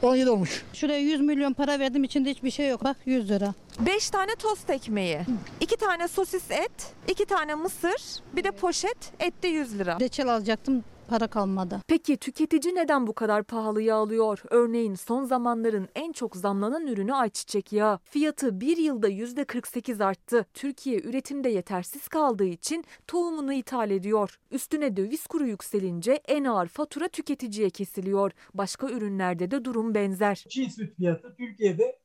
17 0.03 0.31
olmuş. 0.31 0.65
Şuraya 0.73 0.99
100 0.99 1.21
milyon 1.21 1.53
para 1.53 1.79
verdim 1.79 2.05
içinde 2.05 2.31
hiçbir 2.31 2.51
şey 2.51 2.69
yok. 2.69 2.85
Bak 2.85 2.97
100 3.05 3.31
lira. 3.31 3.55
5 3.87 4.11
tane 4.11 4.35
tost 4.35 4.71
ekmeği, 4.71 5.21
2 5.61 5.77
tane 5.77 6.09
sosis 6.09 6.51
et, 6.51 6.95
2 7.09 7.25
tane 7.25 7.55
mısır, 7.55 8.23
bir 8.37 8.45
de 8.45 8.51
poşet 8.51 8.97
ette 9.21 9.49
100 9.49 9.79
lira. 9.79 10.01
Reçel 10.01 10.29
alacaktım 10.29 10.85
para 11.05 11.27
kalmadı. 11.27 11.81
Peki 11.89 12.17
tüketici 12.17 12.75
neden 12.75 13.07
bu 13.07 13.13
kadar 13.13 13.45
pahalıya 13.45 13.97
alıyor? 13.97 14.43
Örneğin 14.51 14.95
son 14.95 15.25
zamanların 15.25 15.89
en 15.95 16.13
çok 16.13 16.37
zamlanan 16.37 16.87
ürünü 16.87 17.15
ayçiçek 17.15 17.73
yağı. 17.73 17.99
Fiyatı 18.05 18.61
bir 18.61 18.77
yılda 18.77 19.09
%48 19.09 20.05
arttı. 20.05 20.47
Türkiye 20.55 21.01
üretimde 21.01 21.49
yetersiz 21.49 22.09
kaldığı 22.09 22.45
için 22.45 22.85
tohumunu 23.07 23.53
ithal 23.53 23.91
ediyor. 23.91 24.39
Üstüne 24.51 24.97
döviz 24.97 25.27
kuru 25.27 25.47
yükselince 25.47 26.21
en 26.29 26.45
ağır 26.45 26.67
fatura 26.67 27.09
tüketiciye 27.09 27.71
kesiliyor. 27.71 28.33
Başka 28.55 28.89
ürünlerde 28.91 29.51
de 29.51 29.65
durum 29.65 29.95
benzer. 29.95 30.45
Çiğ 30.49 30.71
süt 30.71 30.97
fiyatı 30.97 31.35
Türkiye'de 31.37 31.99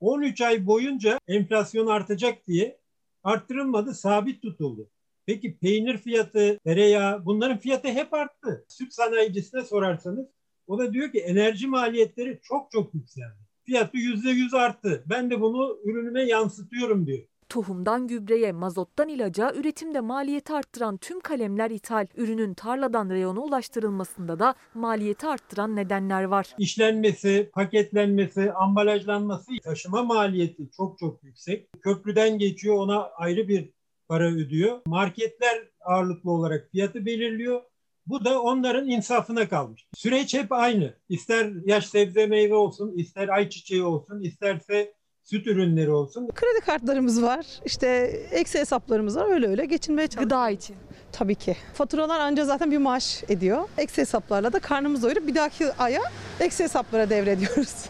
13 0.00 0.40
ay 0.40 0.66
boyunca 0.66 1.18
enflasyon 1.28 1.86
artacak 1.86 2.46
diye 2.46 2.80
arttırılmadı, 3.24 3.94
sabit 3.94 4.42
tutuldu. 4.42 4.90
Peki 5.26 5.58
peynir 5.58 5.98
fiyatı, 5.98 6.58
tereyağı 6.64 7.24
bunların 7.24 7.58
fiyatı 7.58 7.88
hep 7.88 8.14
arttı. 8.14 8.64
Süt 8.68 8.92
sanayicisine 8.92 9.62
sorarsanız 9.64 10.26
o 10.66 10.78
da 10.78 10.92
diyor 10.92 11.12
ki 11.12 11.18
enerji 11.18 11.66
maliyetleri 11.66 12.40
çok 12.42 12.70
çok 12.70 12.94
yükseldi. 12.94 13.36
Fiyatı 13.64 13.96
yüzde 13.96 14.30
yüz 14.30 14.54
arttı. 14.54 15.04
Ben 15.06 15.30
de 15.30 15.40
bunu 15.40 15.78
ürünüme 15.84 16.22
yansıtıyorum 16.22 17.06
diyor. 17.06 17.18
Tohumdan 17.48 18.06
gübreye, 18.06 18.52
mazottan 18.52 19.08
ilaca, 19.08 19.52
üretimde 19.54 20.00
maliyeti 20.00 20.52
arttıran 20.52 20.96
tüm 20.96 21.20
kalemler 21.20 21.70
ithal. 21.70 22.06
Ürünün 22.16 22.54
tarladan 22.54 23.10
reyona 23.10 23.40
ulaştırılmasında 23.40 24.38
da 24.38 24.54
maliyeti 24.74 25.26
arttıran 25.26 25.76
nedenler 25.76 26.24
var. 26.24 26.54
İşlenmesi, 26.58 27.50
paketlenmesi, 27.52 28.52
ambalajlanması, 28.52 29.52
taşıma 29.64 30.02
maliyeti 30.02 30.70
çok 30.76 30.98
çok 30.98 31.24
yüksek. 31.24 31.68
Köprüden 31.80 32.38
geçiyor 32.38 32.76
ona 32.76 33.02
ayrı 33.02 33.48
bir 33.48 33.75
para 34.08 34.24
ödüyor. 34.24 34.80
Marketler 34.86 35.68
ağırlıklı 35.80 36.30
olarak 36.30 36.68
fiyatı 36.72 37.06
belirliyor. 37.06 37.62
Bu 38.06 38.24
da 38.24 38.42
onların 38.42 38.88
insafına 38.88 39.48
kalmış. 39.48 39.86
Süreç 39.94 40.34
hep 40.34 40.52
aynı. 40.52 40.94
İster 41.08 41.52
yaş 41.64 41.86
sebze 41.86 42.26
meyve 42.26 42.54
olsun, 42.54 42.92
ister 42.96 43.28
ayçiçeği 43.28 43.82
olsun, 43.82 44.22
isterse 44.22 44.94
süt 45.22 45.46
ürünleri 45.46 45.90
olsun. 45.90 46.28
Kredi 46.34 46.60
kartlarımız 46.66 47.22
var. 47.22 47.46
İşte 47.64 47.86
eksi 48.30 48.58
hesaplarımız 48.58 49.16
var. 49.16 49.30
Öyle 49.30 49.48
öyle 49.48 49.64
geçinmeye 49.64 50.08
çalışıyoruz. 50.08 50.28
Gıda 50.28 50.50
için. 50.50 50.76
Tabii 51.12 51.34
ki. 51.34 51.56
Faturalar 51.74 52.20
anca 52.20 52.44
zaten 52.44 52.70
bir 52.70 52.78
maaş 52.78 53.24
ediyor. 53.28 53.68
Eksi 53.78 54.00
hesaplarla 54.00 54.52
da 54.52 54.58
karnımızı 54.58 55.02
doyurup 55.02 55.26
bir 55.26 55.34
dahaki 55.34 55.72
aya 55.72 56.02
eksi 56.40 56.64
hesaplara 56.64 57.10
devrediyoruz. 57.10 57.86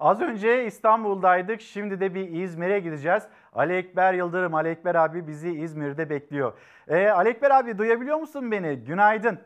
Az 0.00 0.20
önce 0.20 0.66
İstanbul'daydık. 0.66 1.60
Şimdi 1.60 2.00
de 2.00 2.14
bir 2.14 2.28
İzmir'e 2.28 2.80
gideceğiz. 2.80 3.22
Ali 3.52 3.76
Ekber 3.76 4.14
Yıldırım, 4.14 4.54
Ali 4.54 4.68
Ekber 4.68 4.94
abi 4.94 5.26
bizi 5.26 5.50
İzmir'de 5.50 6.10
bekliyor. 6.10 6.52
Ee, 6.88 7.08
Ali 7.08 7.28
Ekber 7.28 7.50
abi 7.50 7.78
duyabiliyor 7.78 8.16
musun 8.16 8.50
beni? 8.52 8.76
Günaydın. 8.76 9.38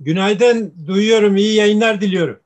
Günaydın, 0.00 0.74
duyuyorum. 0.86 1.36
İyi 1.36 1.56
yayınlar 1.56 2.00
diliyorum. 2.00 2.40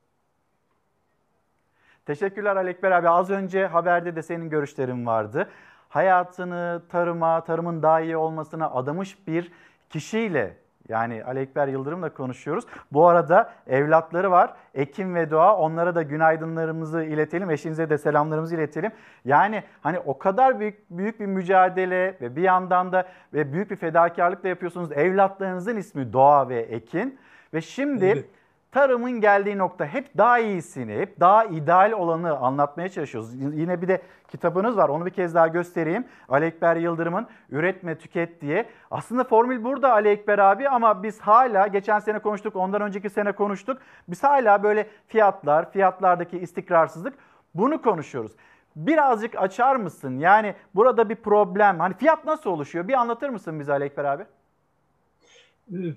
Teşekkürler 2.05 2.55
Ali 2.55 2.69
Ekber 2.69 2.91
abi. 2.91 3.09
Az 3.09 3.29
önce 3.29 3.65
haberde 3.65 4.15
de 4.15 4.23
senin 4.23 4.49
görüşlerin 4.49 5.05
vardı. 5.05 5.49
Hayatını 5.89 6.81
tarıma, 6.89 7.43
tarımın 7.43 7.83
daha 7.83 8.01
iyi 8.01 8.17
olmasına 8.17 8.69
adamış 8.71 9.27
bir 9.27 9.51
kişiyle 9.89 10.57
yani 10.89 11.23
Ali 11.23 11.39
Ekber 11.39 11.67
Yıldırım'la 11.67 12.13
konuşuyoruz. 12.13 12.65
Bu 12.91 13.07
arada 13.07 13.53
evlatları 13.67 14.31
var. 14.31 14.53
Ekim 14.73 15.15
ve 15.15 15.31
Doğa. 15.31 15.57
Onlara 15.57 15.95
da 15.95 16.01
günaydınlarımızı 16.01 17.03
iletelim. 17.03 17.49
Eşinize 17.49 17.89
de 17.89 17.97
selamlarımızı 17.97 18.55
iletelim. 18.55 18.91
Yani 19.25 19.63
hani 19.81 19.99
o 19.99 20.17
kadar 20.17 20.59
büyük 20.59 20.89
büyük 20.89 21.19
bir 21.19 21.25
mücadele 21.25 22.17
ve 22.21 22.35
bir 22.35 22.41
yandan 22.41 22.91
da 22.91 23.07
ve 23.33 23.53
büyük 23.53 23.71
bir 23.71 23.75
fedakarlıkla 23.75 24.49
yapıyorsunuz. 24.49 24.91
Evlatlarınızın 24.91 25.77
ismi 25.77 26.13
Doğa 26.13 26.49
ve 26.49 26.59
Ekin. 26.59 27.19
Ve 27.53 27.61
şimdi 27.61 28.05
evet. 28.05 28.25
Tarımın 28.73 29.11
geldiği 29.11 29.57
nokta 29.57 29.85
hep 29.85 30.17
daha 30.17 30.39
iyisini, 30.39 30.97
hep 30.97 31.19
daha 31.19 31.45
ideal 31.45 31.91
olanı 31.91 32.37
anlatmaya 32.37 32.89
çalışıyoruz. 32.89 33.33
Yine 33.33 33.81
bir 33.81 33.87
de 33.87 34.01
kitabınız 34.27 34.77
var. 34.77 34.89
Onu 34.89 35.05
bir 35.05 35.11
kez 35.11 35.35
daha 35.35 35.47
göstereyim. 35.47 36.05
Ali 36.29 36.45
Ekber 36.45 36.75
Yıldırım'ın 36.75 37.27
Üretme 37.49 37.97
Tüket 37.97 38.41
diye. 38.41 38.65
Aslında 38.91 39.23
formül 39.23 39.63
burada 39.63 39.93
Ali 39.93 40.09
Ekber 40.09 40.39
abi 40.39 40.69
ama 40.69 41.03
biz 41.03 41.19
hala 41.19 41.67
geçen 41.67 41.99
sene 41.99 42.19
konuştuk, 42.19 42.55
ondan 42.55 42.81
önceki 42.81 43.09
sene 43.09 43.31
konuştuk. 43.31 43.77
Biz 44.07 44.23
hala 44.23 44.63
böyle 44.63 44.87
fiyatlar, 45.07 45.71
fiyatlardaki 45.71 46.39
istikrarsızlık 46.39 47.13
bunu 47.55 47.81
konuşuyoruz. 47.81 48.31
Birazcık 48.75 49.41
açar 49.41 49.75
mısın? 49.75 50.19
Yani 50.19 50.55
burada 50.75 51.09
bir 51.09 51.15
problem. 51.15 51.79
Hani 51.79 51.93
fiyat 51.93 52.25
nasıl 52.25 52.49
oluşuyor? 52.49 52.87
Bir 52.87 52.93
anlatır 52.93 53.29
mısın 53.29 53.59
bize 53.59 53.71
Ali 53.71 53.83
Ekber 53.83 54.05
abi? 54.05 54.25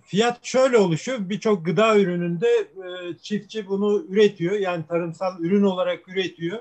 Fiyat 0.05 0.44
şöyle 0.44 0.78
oluşuyor. 0.78 1.18
Birçok 1.20 1.64
gıda 1.64 1.98
ürününde 1.98 2.68
çiftçi 3.22 3.68
bunu 3.68 4.05
üretiyor. 4.09 4.52
Yani 4.52 4.84
tarımsal 4.88 5.40
ürün 5.40 5.62
olarak 5.62 6.09
üretiyor. 6.09 6.59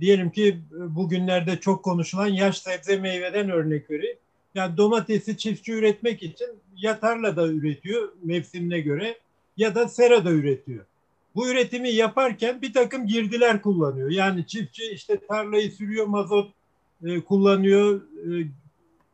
Diyelim 0.00 0.30
ki 0.30 0.58
bugünlerde 0.70 1.60
çok 1.60 1.82
konuşulan 1.82 2.26
yaş 2.26 2.58
sebze 2.58 2.96
meyveden 2.96 3.50
örnek 3.50 3.90
vereyim. 3.90 4.16
Yani 4.54 4.76
domatesi 4.76 5.36
çiftçi 5.36 5.72
üretmek 5.72 6.22
için 6.22 6.48
ya 6.76 7.00
tarlada 7.00 7.48
üretiyor 7.48 8.08
mevsimine 8.22 8.80
göre 8.80 9.18
ya 9.56 9.74
da 9.74 9.88
serada 9.88 10.30
üretiyor. 10.30 10.84
Bu 11.34 11.48
üretimi 11.48 11.90
yaparken 11.90 12.62
bir 12.62 12.72
takım 12.72 13.06
girdiler 13.06 13.62
kullanıyor. 13.62 14.10
Yani 14.10 14.46
çiftçi 14.46 14.90
işte 14.92 15.26
tarlayı 15.28 15.72
sürüyor, 15.72 16.06
mazot 16.06 16.50
e, 17.04 17.20
kullanıyor, 17.20 18.00
e, 18.00 18.30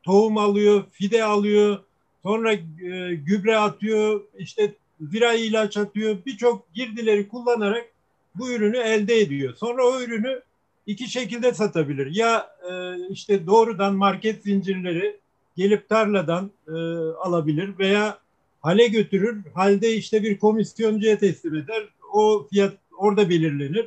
tohum 0.02 0.38
alıyor, 0.38 0.84
fide 0.90 1.24
alıyor, 1.24 1.78
sonra 2.22 2.52
e, 2.52 3.14
gübre 3.14 3.56
atıyor, 3.56 4.20
işte 4.38 4.74
zira 5.00 5.32
ilaç 5.32 5.76
atıyor. 5.76 6.16
Birçok 6.26 6.74
girdileri 6.74 7.28
kullanarak 7.28 7.86
bu 8.34 8.50
ürünü 8.50 8.78
elde 8.78 9.20
ediyor. 9.20 9.54
Sonra 9.54 9.84
o 9.84 10.00
ürünü 10.00 10.42
iki 10.86 11.10
şekilde 11.10 11.54
satabilir. 11.54 12.14
Ya 12.14 12.50
e, 12.70 12.72
işte 13.10 13.46
doğrudan 13.46 13.94
market 13.94 14.42
zincirleri 14.42 15.16
gelip 15.56 15.88
tarladan 15.88 16.50
e, 16.68 16.72
alabilir 17.24 17.78
veya 17.78 18.18
hale 18.60 18.86
götürür. 18.86 19.42
Halde 19.54 19.92
işte 19.92 20.22
bir 20.22 20.38
komisyoncuya 20.38 21.18
teslim 21.18 21.54
eder. 21.54 21.88
O 22.12 22.46
fiyat 22.50 22.72
orada 22.98 23.30
belirlenir. 23.30 23.86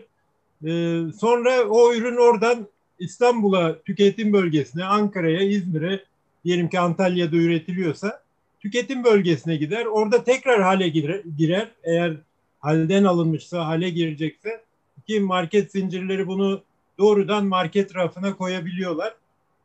E, 0.66 1.02
sonra 1.20 1.64
o 1.64 1.94
ürün 1.94 2.16
oradan 2.16 2.68
İstanbul'a 3.00 3.82
tüketim 3.82 4.34
bölgesine, 4.34 4.84
Ankara'ya, 4.84 5.42
İzmir'e 5.42 6.04
diyelim 6.46 6.70
ki 6.70 6.80
Antalya'da 6.80 7.36
üretiliyorsa 7.36 8.23
tüketim 8.64 9.04
bölgesine 9.04 9.56
gider. 9.56 9.86
Orada 9.86 10.24
tekrar 10.24 10.62
hale 10.62 10.90
girer. 11.38 11.72
Eğer 11.84 12.18
halden 12.60 13.04
alınmışsa, 13.04 13.66
hale 13.66 13.90
girecekse 13.90 14.62
ki 15.08 15.20
market 15.20 15.72
zincirleri 15.72 16.28
bunu 16.28 16.62
doğrudan 17.00 17.46
market 17.46 17.96
rafına 17.96 18.36
koyabiliyorlar. 18.38 19.16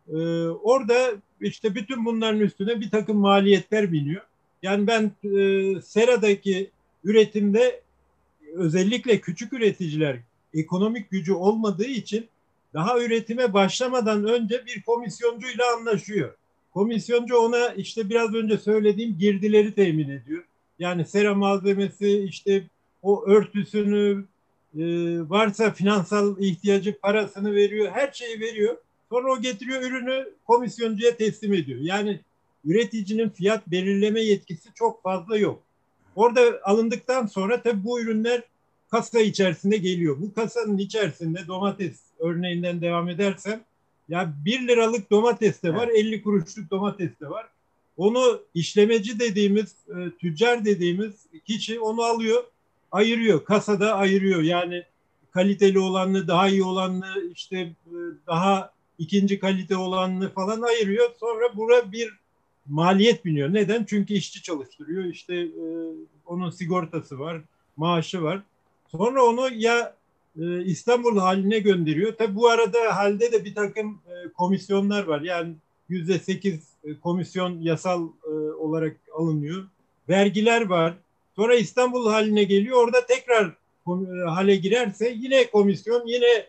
Ee, 0.09 0.16
orada 0.49 1.12
işte 1.41 1.75
bütün 1.75 2.05
bunların 2.05 2.41
üstüne 2.41 2.81
bir 2.81 2.91
takım 2.91 3.16
maliyetler 3.16 3.93
biniyor. 3.93 4.23
Yani 4.62 4.87
ben 4.87 5.11
e, 5.25 5.81
Sera'daki 5.81 6.70
üretimde 7.05 7.81
özellikle 8.55 9.20
küçük 9.20 9.53
üreticiler 9.53 10.16
ekonomik 10.55 11.11
gücü 11.11 11.33
olmadığı 11.33 11.87
için 11.87 12.29
daha 12.75 13.01
üretime 13.01 13.53
başlamadan 13.53 14.25
önce 14.25 14.66
bir 14.66 14.83
komisyoncuyla 14.83 15.65
anlaşıyor. 15.77 16.35
Komisyoncu 16.78 17.36
ona 17.36 17.68
işte 17.68 18.10
biraz 18.10 18.34
önce 18.34 18.59
söylediğim 18.59 19.18
girdileri 19.18 19.74
temin 19.74 20.09
ediyor. 20.09 20.44
Yani 20.78 21.05
sera 21.05 21.34
malzemesi, 21.34 22.18
işte 22.18 22.62
o 23.02 23.26
örtüsünü, 23.26 24.24
e, 24.74 24.84
varsa 25.30 25.70
finansal 25.70 26.38
ihtiyacı 26.40 26.98
parasını 27.00 27.55
veriyor, 27.55 27.90
her 27.92 28.12
şeyi 28.12 28.40
veriyor. 28.40 28.76
Sonra 29.10 29.32
o 29.32 29.40
getiriyor 29.40 29.82
ürünü 29.82 30.28
komisyoncuya 30.46 31.16
teslim 31.16 31.55
ediyor. 31.55 31.80
Yani 31.80 32.20
üreticinin 32.64 33.28
fiyat 33.28 33.66
belirleme 33.66 34.20
yetkisi 34.20 34.68
çok 34.74 35.02
fazla 35.02 35.36
yok. 35.36 35.62
Orada 36.16 36.60
alındıktan 36.64 37.26
sonra 37.26 37.62
tabii 37.62 37.84
bu 37.84 38.00
ürünler 38.00 38.42
kasa 38.90 39.20
içerisinde 39.20 39.76
geliyor. 39.76 40.16
Bu 40.20 40.34
kasanın 40.34 40.78
içerisinde 40.78 41.46
domates 41.46 42.00
örneğinden 42.18 42.80
devam 42.80 43.09
edersem 43.09 43.60
ya 44.09 44.35
1 44.44 44.68
liralık 44.68 45.10
domates 45.10 45.62
de 45.62 45.74
var, 45.74 45.89
50 45.89 46.22
kuruşluk 46.22 46.70
domates 46.70 47.20
de 47.20 47.30
var. 47.30 47.47
Onu 47.97 48.40
işlemeci 48.55 49.20
dediğimiz, 49.20 49.74
e, 49.89 50.10
tüccar 50.18 50.64
dediğimiz 50.64 51.26
kişi 51.47 51.80
onu 51.80 52.02
alıyor, 52.02 52.44
ayırıyor. 52.93 53.44
Kasada 53.44 53.94
ayırıyor. 53.94 54.43
Yani 54.43 54.85
kaliteli 55.30 55.78
olanını, 55.78 56.28
daha 56.28 56.48
iyi 56.48 56.64
olanını, 56.64 57.32
işte 57.35 57.56
e, 57.59 57.97
daha 58.26 58.72
ikinci 58.98 59.39
kalite 59.39 59.76
olanını 59.76 60.32
falan 60.32 60.62
ayırıyor. 60.62 61.10
Sonra 61.20 61.56
bura 61.56 61.93
bir 61.93 62.12
maliyet 62.66 63.24
biniyor. 63.24 63.55
Neden? 63.55 63.85
Çünkü 63.85 64.14
işçi 64.14 64.43
çalıştırıyor. 64.43 65.05
İşte 65.05 65.35
e, 65.35 65.64
onun 66.26 66.51
sigortası 66.51 67.18
var, 67.18 67.40
maaşı 67.76 68.22
var. 68.22 68.43
Sonra 68.89 69.22
onu 69.24 69.51
ya 69.55 69.97
e, 70.40 70.64
İstanbul 70.64 71.18
haline 71.18 71.59
gönderiyor. 71.59 72.12
Tabi 72.12 72.34
bu 72.34 72.48
arada 72.48 72.96
halde 72.96 73.32
de 73.32 73.44
bir 73.44 73.55
takım 73.55 74.00
e, 74.06 74.32
komisyonlar 74.32 75.05
var. 75.05 75.20
Yani 75.20 75.55
yüzde 75.88 76.18
sekiz 76.18 76.60
e, 76.84 76.94
komisyon 76.94 77.60
yasal 77.60 78.09
olarak 78.59 78.96
alınıyor. 79.14 79.64
Vergiler 80.09 80.66
var. 80.66 80.94
Sonra 81.36 81.55
İstanbul 81.55 82.10
haline 82.10 82.44
geliyor. 82.44 82.84
Orada 82.84 83.06
tekrar 83.06 83.55
hale 84.26 84.56
girerse 84.56 85.16
yine 85.18 85.50
komisyon 85.50 86.06
yine 86.06 86.46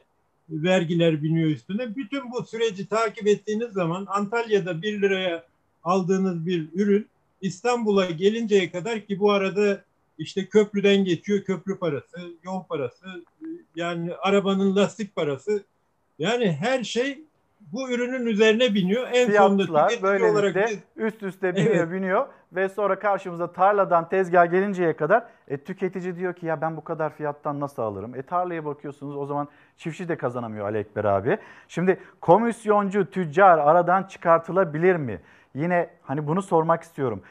vergiler 0.50 1.24
biniyor 1.24 1.50
üstüne. 1.50 1.96
Bütün 1.96 2.32
bu 2.32 2.44
süreci 2.46 2.88
takip 2.88 3.28
ettiğiniz 3.28 3.72
zaman 3.72 4.06
Antalya'da 4.10 4.82
1 4.82 5.02
liraya 5.02 5.44
aldığınız 5.84 6.46
bir 6.46 6.68
ürün 6.74 7.08
İstanbul'a 7.42 8.06
gelinceye 8.06 8.72
kadar 8.72 9.02
ki 9.06 9.20
bu 9.20 9.32
arada 9.32 9.84
işte 10.20 10.46
köprüden 10.46 11.04
geçiyor 11.04 11.44
köprü 11.44 11.80
parası, 11.80 12.18
yol 12.44 12.64
parası, 12.64 13.06
yani 13.76 14.12
arabanın 14.22 14.76
lastik 14.76 15.16
parası. 15.16 15.64
Yani 16.20 16.52
her 16.52 16.84
şey 16.84 17.24
bu 17.62 17.92
ürünün 17.92 18.26
üzerine 18.26 18.74
biniyor. 18.74 19.08
En 19.14 19.32
sonunda 19.32 19.88
tüketici 19.88 20.32
olarak 20.32 20.56
biz- 20.56 20.80
üst 20.96 21.24
üste 21.24 21.56
biniyor 21.56 21.76
Evet. 21.76 21.92
biniyor 21.92 22.28
ve 22.54 22.70
sonra 22.70 23.00
karşımıza 23.00 23.52
tarladan 23.52 24.10
tezgah 24.10 24.52
gelinceye 24.52 24.96
kadar 24.96 25.24
e, 25.48 25.58
tüketici 25.58 26.16
diyor 26.16 26.34
ki 26.34 26.46
ya 26.46 26.62
ben 26.62 26.78
bu 26.78 26.84
kadar 26.84 27.14
fiyattan 27.16 27.60
nasıl 27.60 27.82
alırım? 27.82 28.16
E 28.16 28.22
tarlaya 28.22 28.66
bakıyorsunuz 28.66 29.16
o 29.18 29.26
zaman 29.26 29.48
çiftçi 29.78 30.10
de 30.10 30.18
kazanamıyor 30.18 30.66
Ali 30.66 30.78
Ekber 30.78 31.06
abi. 31.06 31.38
Şimdi 31.68 32.00
komisyoncu, 32.22 33.10
tüccar 33.10 33.58
aradan 33.58 34.04
çıkartılabilir 34.04 34.96
mi? 34.96 35.22
Yine 35.56 35.90
hani 36.02 36.28
bunu 36.28 36.42
sormak 36.42 36.84
istiyorum. 36.84 37.22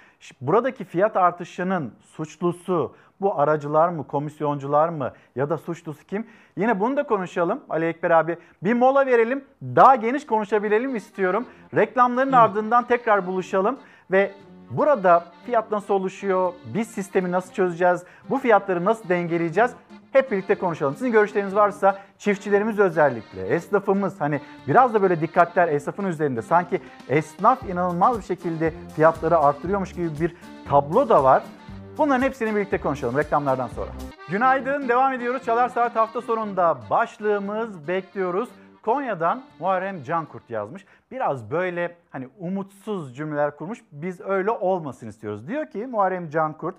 Buradaki 0.40 0.84
fiyat 0.84 1.16
artışının 1.16 1.92
suçlusu 2.00 2.94
bu 3.20 3.40
aracılar 3.40 3.88
mı, 3.88 4.06
komisyoncular 4.06 4.88
mı 4.88 5.12
ya 5.36 5.50
da 5.50 5.58
suçlusu 5.58 6.06
kim? 6.06 6.26
Yine 6.56 6.80
bunu 6.80 6.96
da 6.96 7.02
konuşalım 7.02 7.60
Ali 7.68 7.86
Ekber 7.86 8.10
abi. 8.10 8.36
Bir 8.62 8.74
mola 8.74 9.06
verelim, 9.06 9.44
daha 9.62 9.96
geniş 9.96 10.26
konuşabilelim 10.26 10.96
istiyorum. 10.96 11.46
Reklamların 11.74 12.32
ardından 12.32 12.86
tekrar 12.86 13.26
buluşalım 13.26 13.78
ve 14.10 14.32
burada 14.70 15.24
fiyat 15.46 15.70
nasıl 15.70 15.94
oluşuyor, 15.94 16.52
biz 16.74 16.88
sistemi 16.88 17.32
nasıl 17.32 17.52
çözeceğiz, 17.52 18.04
bu 18.30 18.38
fiyatları 18.38 18.84
nasıl 18.84 19.08
dengeleyeceğiz? 19.08 19.70
Hep 20.18 20.30
birlikte 20.30 20.54
konuşalım. 20.54 20.94
Sizin 20.94 21.12
görüşleriniz 21.12 21.54
varsa 21.54 21.98
çiftçilerimiz 22.18 22.78
özellikle, 22.78 23.46
esnafımız 23.46 24.20
hani 24.20 24.40
biraz 24.68 24.94
da 24.94 25.02
böyle 25.02 25.20
dikkatler 25.20 25.68
esnafın 25.68 26.04
üzerinde. 26.04 26.42
Sanki 26.42 26.80
esnaf 27.08 27.62
inanılmaz 27.62 28.18
bir 28.18 28.24
şekilde 28.24 28.72
fiyatları 28.96 29.38
arttırıyormuş 29.38 29.92
gibi 29.92 30.20
bir 30.20 30.36
tablo 30.68 31.08
da 31.08 31.24
var. 31.24 31.42
Bunların 31.98 32.22
hepsini 32.22 32.56
birlikte 32.56 32.80
konuşalım 32.80 33.16
reklamlardan 33.18 33.68
sonra. 33.68 33.90
Günaydın, 34.28 34.88
devam 34.88 35.12
ediyoruz. 35.12 35.44
Çalar 35.44 35.68
Saat 35.68 35.96
hafta 35.96 36.20
sonunda 36.20 36.78
başlığımız 36.90 37.88
bekliyoruz. 37.88 38.48
Konya'dan 38.82 39.42
Muharrem 39.58 40.02
Cankurt 40.02 40.50
yazmış. 40.50 40.84
Biraz 41.10 41.50
böyle 41.50 41.96
hani 42.10 42.28
umutsuz 42.38 43.16
cümleler 43.16 43.56
kurmuş. 43.56 43.78
Biz 43.92 44.20
öyle 44.20 44.50
olmasın 44.50 45.08
istiyoruz. 45.08 45.48
Diyor 45.48 45.66
ki 45.66 45.86
Muharrem 45.86 46.30
Cankurt, 46.30 46.74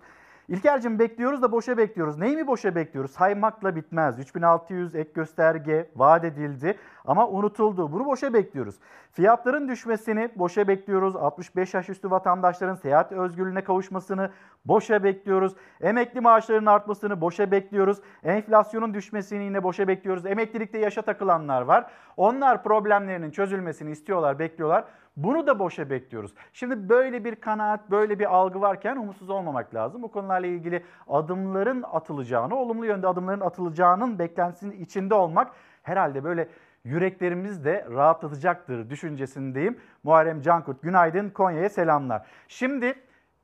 İlker'cim 0.49 0.99
bekliyoruz 0.99 1.41
da 1.41 1.51
boşa 1.51 1.77
bekliyoruz. 1.77 2.17
Neyi 2.17 2.35
mi 2.35 2.47
boşa 2.47 2.76
bekliyoruz? 2.76 3.11
Saymakla 3.11 3.76
bitmez. 3.76 4.19
3600 4.19 4.95
ek 4.95 5.09
gösterge 5.13 5.89
vaat 5.95 6.23
edildi 6.23 6.77
ama 7.05 7.27
unutuldu. 7.27 7.91
Bunu 7.91 8.05
boşa 8.05 8.34
bekliyoruz. 8.34 8.76
Fiyatların 9.11 9.67
düşmesini 9.67 10.30
boşa 10.35 10.67
bekliyoruz. 10.67 11.15
65 11.15 11.73
yaş 11.73 11.89
üstü 11.89 12.11
vatandaşların 12.11 12.76
seyahat 12.76 13.11
özgürlüğüne 13.11 13.63
kavuşmasını 13.63 14.30
boşa 14.65 15.03
bekliyoruz. 15.03 15.55
Emekli 15.81 16.21
maaşlarının 16.21 16.65
artmasını 16.65 17.21
boşa 17.21 17.51
bekliyoruz. 17.51 17.97
Enflasyonun 18.23 18.93
düşmesini 18.93 19.43
yine 19.43 19.63
boşa 19.63 19.88
bekliyoruz. 19.88 20.26
Emeklilikte 20.26 20.77
yaşa 20.77 21.01
takılanlar 21.01 21.61
var. 21.61 21.91
Onlar 22.17 22.63
problemlerinin 22.63 23.31
çözülmesini 23.31 23.91
istiyorlar, 23.91 24.39
bekliyorlar. 24.39 24.85
Bunu 25.23 25.47
da 25.47 25.59
boşa 25.59 25.89
bekliyoruz. 25.89 26.33
Şimdi 26.53 26.89
böyle 26.89 27.23
bir 27.23 27.35
kanaat, 27.35 27.91
böyle 27.91 28.19
bir 28.19 28.35
algı 28.35 28.61
varken 28.61 28.97
umutsuz 28.97 29.29
olmamak 29.29 29.75
lazım. 29.75 30.03
Bu 30.03 30.11
konularla 30.11 30.47
ilgili 30.47 30.83
adımların 31.07 31.83
atılacağını, 31.91 32.55
olumlu 32.55 32.85
yönde 32.85 33.07
adımların 33.07 33.41
atılacağının 33.41 34.19
beklentisinin 34.19 34.79
içinde 34.79 35.13
olmak 35.13 35.51
herhalde 35.83 36.23
böyle 36.23 36.49
yüreklerimiz 36.83 37.65
de 37.65 37.87
rahatlatacaktır 37.91 38.89
düşüncesindeyim. 38.89 39.79
Muharrem 40.03 40.41
Cankurt 40.41 40.81
günaydın 40.81 41.29
Konya'ya 41.29 41.69
selamlar. 41.69 42.27
Şimdi 42.47 42.93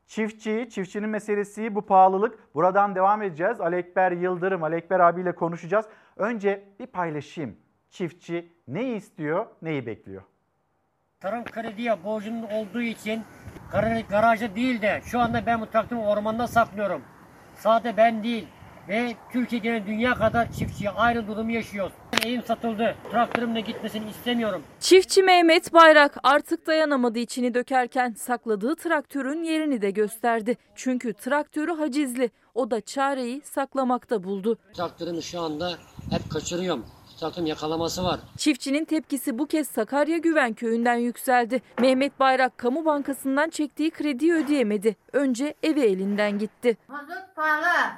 çiftçi, 0.06 0.70
çiftçinin 0.70 1.10
meselesi 1.10 1.76
bu 1.76 1.82
pahalılık. 1.82 2.56
Buradan 2.56 2.96
devam 2.96 3.22
edeceğiz. 3.22 3.62
Ali 3.62 3.76
Ekber 3.76 4.12
Yıldırım, 4.12 4.64
Ali 4.64 4.76
Ekber 4.76 5.00
abiyle 5.00 5.36
konuşacağız. 5.36 5.86
Önce 6.18 6.64
bir 6.80 6.88
paylaşayım. 6.88 7.56
Çiftçi 7.90 8.54
neyi 8.68 8.96
istiyor, 8.96 9.46
neyi 9.62 9.86
bekliyor? 9.86 10.22
Tarım 11.26 11.44
krediye 11.44 12.04
borcum 12.04 12.44
olduğu 12.44 12.82
için 12.82 13.24
gar- 13.72 14.08
garajda 14.10 14.56
değil 14.56 14.82
de 14.82 15.02
şu 15.06 15.20
anda 15.20 15.46
ben 15.46 15.62
bu 15.62 15.66
traktörü 15.66 16.00
ormanda 16.00 16.48
saklıyorum. 16.48 17.02
Sadece 17.58 17.98
ben 17.98 18.24
değil 18.24 18.48
ve 18.88 19.16
Türkiye 19.34 19.62
genel 19.62 19.88
dünya 19.88 20.14
kadar 20.14 20.52
çiftçi 20.52 20.90
aynı 20.90 21.28
durumu 21.28 21.52
yaşıyoruz. 21.52 21.94
Evim 22.26 22.44
satıldı. 22.44 22.96
Traktörümle 23.12 23.62
gitmesini 23.62 24.10
istemiyorum. 24.10 24.64
Çiftçi 24.80 25.24
Mehmet 25.24 25.74
Bayrak 25.74 26.18
artık 26.24 26.68
dayanamadı 26.68 27.20
içini 27.20 27.54
dökerken 27.54 28.14
sakladığı 28.14 28.76
traktörün 28.76 29.44
yerini 29.44 29.82
de 29.82 29.92
gösterdi. 29.92 30.58
Çünkü 30.76 31.14
traktörü 31.14 31.72
hacizli. 31.72 32.30
O 32.54 32.72
da 32.72 32.82
çareyi 32.82 33.42
saklamakta 33.42 34.24
buldu. 34.24 34.58
Traktörümü 34.74 35.22
şu 35.22 35.42
anda 35.42 35.72
hep 36.12 36.32
kaçırıyorum. 36.32 36.86
Traktörün 37.20 37.46
yakalaması 37.46 38.04
var. 38.04 38.20
Çiftçinin 38.38 38.86
tepkisi 38.86 39.40
bu 39.40 39.46
kez 39.48 39.68
Sakarya 39.68 40.18
Güven 40.18 40.54
köyünden 40.54 40.96
yükseldi. 40.96 41.62
Mehmet 41.80 42.20
Bayrak 42.20 42.58
kamu 42.58 42.86
bankasından 42.86 43.50
çektiği 43.50 43.92
krediyi 43.92 44.34
ödeyemedi. 44.34 44.96
Önce 45.14 45.54
evi 45.64 45.82
elinden 45.82 46.40
gitti. 46.40 46.78
Mazot 46.88 47.36
pahalı. 47.36 47.92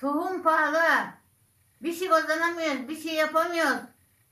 Tohum 0.00 0.42
pahalı. 0.42 0.82
Bir 1.82 1.92
şey 1.92 2.08
kazanamıyoruz, 2.08 2.88
bir 2.88 2.96
şey 2.96 3.14
yapamıyoruz. 3.14 3.80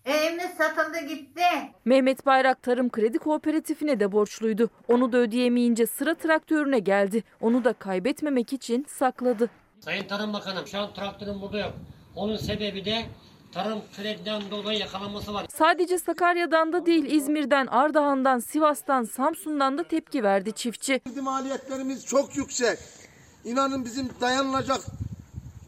Evimiz 0.05 0.51
satıldı 0.59 0.99
gitti. 1.09 1.43
Mehmet 1.85 2.27
Bayrak 2.27 2.63
Tarım 2.63 2.91
Kredi 2.91 3.19
Kooperatifine 3.19 4.01
de 4.01 4.13
borçluydu. 4.13 4.71
Onu 4.89 5.13
da 5.13 5.17
ödeyemeyince 5.19 5.87
sıra 5.87 6.15
traktörüne 6.15 6.79
geldi. 6.79 7.25
Onu 7.41 7.65
da 7.65 7.73
kaybetmemek 7.73 8.53
için 8.53 8.87
sakladı. 8.89 9.51
Sayın 9.81 10.09
Tarım 10.09 10.33
Bakanım 10.33 10.67
şu 10.67 10.79
an 10.79 10.95
traktörüm 10.95 11.41
burada 11.43 11.59
yok. 11.59 11.73
Onun 12.17 12.37
sebebi 12.37 12.85
de 12.85 13.05
tarım 13.55 13.83
krediden 13.97 14.43
dolayı 14.51 14.79
yakalanması 14.79 15.35
var. 15.35 15.47
Sadece 15.55 15.99
Sakarya'dan 15.99 16.73
da 16.73 16.87
değil 16.87 17.05
İzmir'den, 17.05 17.67
Ardahan'dan, 17.67 18.39
Sivas'tan, 18.39 19.05
Samsun'dan 19.05 19.79
da 19.79 19.83
tepki 19.85 20.23
verdi 20.23 20.53
çiftçi. 20.53 21.01
Maliyetlerimiz 21.23 22.07
çok 22.07 22.37
yüksek. 22.37 22.79
İnanın 23.45 23.85
bizim 23.85 24.09
dayanılacak 24.21 24.81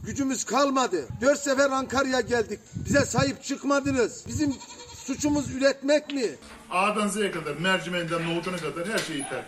gücümüz 0.06 0.44
kalmadı. 0.44 1.08
Dört 1.20 1.38
sefer 1.38 1.70
Ankara'ya 1.70 2.20
geldik. 2.20 2.60
Bize 2.74 3.00
sahip 3.00 3.42
çıkmadınız. 3.42 4.24
Bizim 4.28 4.54
suçumuz 4.94 5.54
üretmek 5.54 6.14
mi? 6.14 6.26
A'dan 6.70 7.08
Z'ye 7.08 7.30
kadar, 7.30 7.54
mercimeğinden 7.56 8.34
nohutuna 8.34 8.56
kadar 8.56 8.88
her 8.88 8.98
şey 8.98 9.18
ithal. 9.18 9.42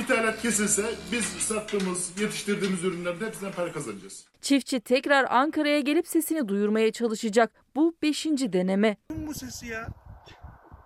İthalat 0.00 0.42
kesilse 0.42 0.82
biz 1.12 1.24
sattığımız, 1.24 2.20
yetiştirdiğimiz 2.20 2.84
ürünlerden 2.84 3.26
hepsinden 3.26 3.52
para 3.52 3.72
kazanacağız. 3.72 4.24
Çiftçi 4.40 4.80
tekrar 4.80 5.26
Ankara'ya 5.30 5.80
gelip 5.80 6.08
sesini 6.08 6.48
duyurmaya 6.48 6.92
çalışacak. 6.92 7.50
Bu 7.76 7.94
beşinci 8.02 8.52
deneme. 8.52 8.96
Bu 9.10 9.34
sesi 9.34 9.66
ya. 9.66 9.88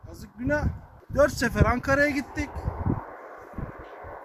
Yazık 0.08 0.38
günah. 0.38 0.64
Dört 1.14 1.32
sefer 1.32 1.64
Ankara'ya 1.64 2.10
gittik. 2.10 2.48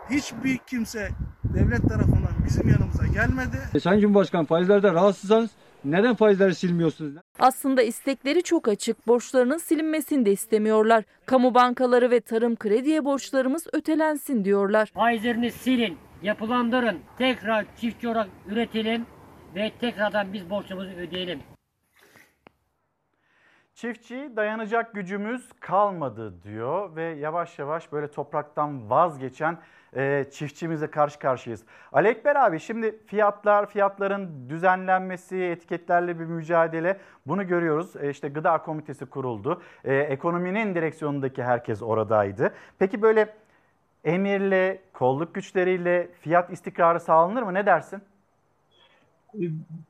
Hiçbir 0.09 0.57
kimse 0.57 1.09
devlet 1.43 1.89
tarafından 1.89 2.31
bizim 2.45 2.69
yanımıza 2.69 3.07
gelmedi. 3.07 3.57
E, 3.73 3.79
Sayın 3.79 4.01
Cumhurbaşkanı 4.01 4.45
faizlerden 4.45 4.93
rahatsızsanız 4.93 5.49
neden 5.85 6.15
faizleri 6.15 6.55
silmiyorsunuz? 6.55 7.15
Aslında 7.39 7.81
istekleri 7.81 8.43
çok 8.43 8.67
açık. 8.67 9.07
Borçlarının 9.07 9.57
silinmesini 9.57 10.25
de 10.25 10.31
istemiyorlar. 10.31 11.03
Kamu 11.25 11.53
bankaları 11.53 12.11
ve 12.11 12.19
tarım 12.19 12.55
krediye 12.55 13.05
borçlarımız 13.05 13.67
ötelensin 13.73 14.45
diyorlar. 14.45 14.91
Faizlerini 14.93 15.51
silin, 15.51 15.97
yapılandırın, 16.23 16.99
tekrar 17.17 17.65
çiftçi 17.77 18.07
olarak 18.07 18.29
üretelim 18.47 19.05
ve 19.55 19.71
tekrardan 19.79 20.33
biz 20.33 20.49
borcumuzu 20.49 20.89
ödeyelim. 20.91 21.39
Çiftçi 23.75 24.31
dayanacak 24.35 24.93
gücümüz 24.93 25.49
kalmadı 25.59 26.43
diyor 26.43 26.95
ve 26.95 27.03
yavaş 27.03 27.59
yavaş 27.59 27.91
böyle 27.91 28.11
topraktan 28.11 28.89
vazgeçen 28.89 29.57
e, 29.95 30.25
çiftçimizle 30.31 30.91
karşı 30.91 31.19
karşıyayız. 31.19 31.63
Ali 31.91 32.07
Ekber 32.07 32.35
abi 32.35 32.59
şimdi 32.59 32.99
fiyatlar, 33.05 33.69
fiyatların 33.69 34.49
düzenlenmesi, 34.49 35.37
etiketlerle 35.37 36.19
bir 36.19 36.25
mücadele 36.25 36.97
bunu 37.27 37.47
görüyoruz. 37.47 37.95
E, 37.95 38.09
işte 38.09 38.29
gıda 38.29 38.57
komitesi 38.57 39.05
kuruldu. 39.05 39.61
E, 39.83 39.95
ekonominin 39.95 40.75
direksiyonundaki 40.75 41.43
herkes 41.43 41.81
oradaydı. 41.81 42.53
Peki 42.79 43.01
böyle 43.01 43.33
emirle, 44.03 44.81
kolluk 44.93 45.35
güçleriyle 45.35 46.09
fiyat 46.21 46.51
istikrarı 46.53 46.99
sağlanır 46.99 47.43
mı? 47.43 47.53
Ne 47.53 47.65
dersin? 47.65 48.01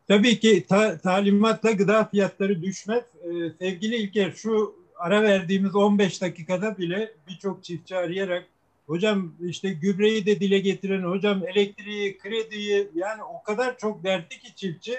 Tabii 0.08 0.40
ki 0.40 0.66
ta- 0.70 0.98
talimatla 0.98 1.72
gıda 1.72 2.06
fiyatları 2.06 2.62
düşmez. 2.62 3.04
Ee, 3.24 3.30
sevgili 3.60 3.96
İlker 3.96 4.32
şu 4.32 4.76
ara 4.96 5.24
verdiğimiz 5.24 5.76
15 5.76 6.22
dakikada 6.22 6.78
bile 6.78 7.12
birçok 7.30 7.64
çiftçi 7.64 7.98
arayarak 7.98 8.44
hocam 8.92 9.34
işte 9.42 9.74
gübreyi 9.74 10.26
de 10.26 10.40
dile 10.40 10.60
getiren 10.60 11.04
hocam 11.04 11.48
elektriği, 11.48 12.18
krediyi 12.18 12.88
yani 12.96 13.24
o 13.24 13.44
kadar 13.44 13.78
çok 13.78 14.04
dertli 14.04 14.40
ki 14.40 14.56
çiftçi. 14.56 14.98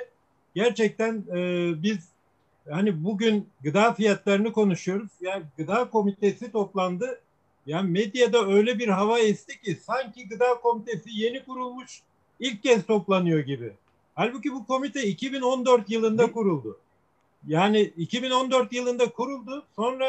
Gerçekten 0.55 1.25
e, 1.37 1.73
biz 1.83 1.99
hani 2.71 3.05
bugün 3.05 3.49
gıda 3.61 3.93
fiyatlarını 3.93 4.53
konuşuyoruz. 4.53 5.11
Yani 5.21 5.43
gıda 5.59 5.91
komitesi 5.91 6.53
toplandı. 6.53 7.21
Yani 7.67 7.91
medyada 7.91 8.47
öyle 8.47 8.79
bir 8.79 8.89
hava 8.89 9.19
esti 9.19 9.61
ki 9.61 9.79
sanki 9.87 10.29
gıda 10.29 10.61
komitesi 10.61 11.11
yeni 11.13 11.45
kurulmuş 11.45 12.03
ilk 12.41 12.63
kez 12.63 12.87
toplanıyor 12.87 13.41
gibi. 13.41 13.73
Halbuki 14.15 14.53
bu 14.53 14.67
komite 14.67 15.03
2014 15.03 15.91
yılında 15.91 16.33
kuruldu. 16.33 16.79
Yani 17.47 17.81
2014 17.81 18.73
yılında 18.73 19.11
kuruldu. 19.11 19.67
Sonra 19.77 20.07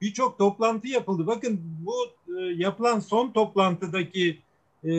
birçok 0.00 0.38
toplantı 0.38 0.88
yapıldı. 0.88 1.26
Bakın 1.26 1.60
bu 1.86 1.94
yapılan 2.40 3.00
son 3.00 3.30
toplantıdaki 3.30 4.38
e, 4.84 4.90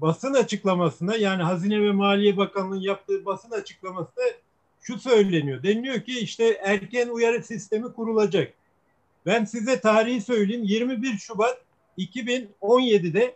basın 0.00 0.34
açıklamasına 0.34 1.16
yani 1.16 1.42
Hazine 1.42 1.82
ve 1.82 1.92
Maliye 1.92 2.36
Bakanlığı'nın 2.36 2.80
yaptığı 2.80 3.24
basın 3.24 3.50
açıklamasında 3.50 4.24
şu 4.80 4.98
söyleniyor. 4.98 5.62
Deniliyor 5.62 6.00
ki 6.00 6.20
işte 6.20 6.60
erken 6.62 7.08
uyarı 7.08 7.42
sistemi 7.42 7.92
kurulacak. 7.92 8.52
Ben 9.26 9.44
size 9.44 9.80
tarihi 9.80 10.20
söyleyeyim. 10.20 10.64
21 10.64 11.18
Şubat 11.18 11.58
2017'de 11.98 13.34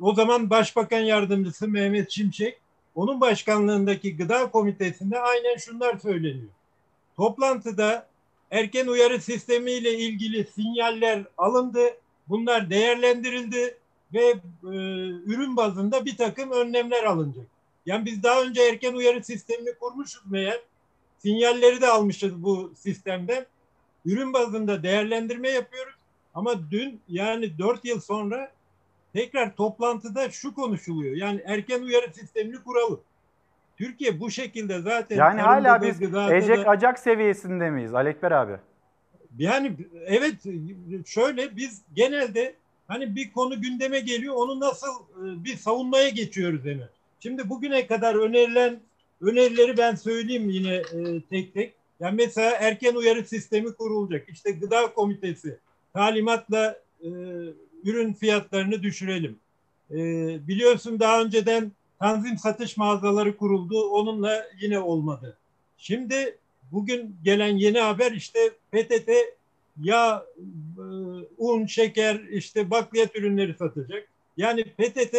o 0.00 0.14
zaman 0.14 0.50
Başbakan 0.50 1.00
Yardımcısı 1.00 1.68
Mehmet 1.68 2.10
Şimşek 2.10 2.60
onun 2.94 3.20
başkanlığındaki 3.20 4.16
gıda 4.16 4.50
komitesinde 4.50 5.20
aynen 5.20 5.56
şunlar 5.56 5.98
söyleniyor. 5.98 6.50
Toplantıda 7.16 8.06
erken 8.50 8.86
uyarı 8.86 9.20
sistemiyle 9.20 9.98
ilgili 9.98 10.44
sinyaller 10.44 11.24
alındı. 11.38 11.80
Bunlar 12.30 12.70
değerlendirildi 12.70 13.78
ve 14.14 14.24
e, 14.64 14.70
ürün 15.26 15.56
bazında 15.56 16.04
bir 16.04 16.16
takım 16.16 16.50
önlemler 16.50 17.04
alınacak. 17.04 17.46
Yani 17.86 18.06
biz 18.06 18.22
daha 18.22 18.42
önce 18.42 18.62
erken 18.62 18.94
uyarı 18.94 19.24
sistemini 19.24 19.74
kurmuşuz 19.74 20.22
meğer. 20.30 20.60
Sinyalleri 21.18 21.80
de 21.80 21.86
almışız 21.86 22.42
bu 22.42 22.72
sistemden. 22.76 23.46
Ürün 24.04 24.32
bazında 24.32 24.82
değerlendirme 24.82 25.50
yapıyoruz. 25.50 25.94
Ama 26.34 26.70
dün 26.70 27.00
yani 27.08 27.58
4 27.58 27.84
yıl 27.84 28.00
sonra 28.00 28.52
tekrar 29.12 29.56
toplantıda 29.56 30.30
şu 30.30 30.54
konuşuluyor. 30.54 31.16
Yani 31.16 31.42
erken 31.46 31.82
uyarı 31.82 32.12
sistemini 32.12 32.62
kuralım. 32.62 33.00
Türkiye 33.78 34.20
bu 34.20 34.30
şekilde 34.30 34.80
zaten 34.80 35.16
Yani 35.16 35.40
hala 35.40 35.82
biz 35.82 36.02
ecek 36.32 36.68
acak 36.68 36.98
seviyesinde 36.98 37.70
miyiz 37.70 37.94
Ali 37.94 38.08
Ekber 38.08 38.32
abi? 38.32 38.56
Yani 39.38 39.72
evet 40.06 40.34
şöyle 41.06 41.56
biz 41.56 41.82
genelde 41.94 42.54
hani 42.88 43.16
bir 43.16 43.32
konu 43.32 43.60
gündeme 43.60 44.00
geliyor 44.00 44.34
onu 44.34 44.60
nasıl 44.60 44.86
e, 44.86 45.44
bir 45.44 45.56
savunmaya 45.56 46.08
geçiyoruz 46.08 46.64
hemen. 46.64 46.88
Şimdi 47.20 47.48
bugüne 47.48 47.86
kadar 47.86 48.14
önerilen 48.14 48.80
önerileri 49.20 49.76
ben 49.76 49.94
söyleyeyim 49.94 50.50
yine 50.50 50.74
e, 50.74 51.20
tek 51.30 51.54
tek. 51.54 51.74
Yani 52.00 52.16
mesela 52.16 52.50
erken 52.50 52.94
uyarı 52.94 53.24
sistemi 53.24 53.72
kurulacak. 53.74 54.28
İşte 54.28 54.50
gıda 54.50 54.94
komitesi 54.94 55.58
talimatla 55.92 56.78
e, 57.02 57.08
ürün 57.84 58.12
fiyatlarını 58.12 58.82
düşürelim. 58.82 59.38
E, 59.90 59.96
biliyorsun 60.48 61.00
daha 61.00 61.22
önceden 61.22 61.72
tanzim 61.98 62.38
satış 62.38 62.76
mağazaları 62.76 63.36
kuruldu. 63.36 63.82
Onunla 63.90 64.46
yine 64.60 64.78
olmadı. 64.78 65.36
Şimdi 65.78 66.38
bugün 66.72 67.16
gelen 67.24 67.56
yeni 67.56 67.80
haber 67.80 68.12
işte 68.12 68.38
PTT 68.72 69.10
yağ, 69.80 70.24
e, 70.78 70.82
un, 71.38 71.66
şeker, 71.66 72.14
işte 72.30 72.70
bakliyat 72.70 73.16
ürünleri 73.16 73.54
satacak. 73.54 74.08
Yani 74.36 74.64
PTT 74.64 75.16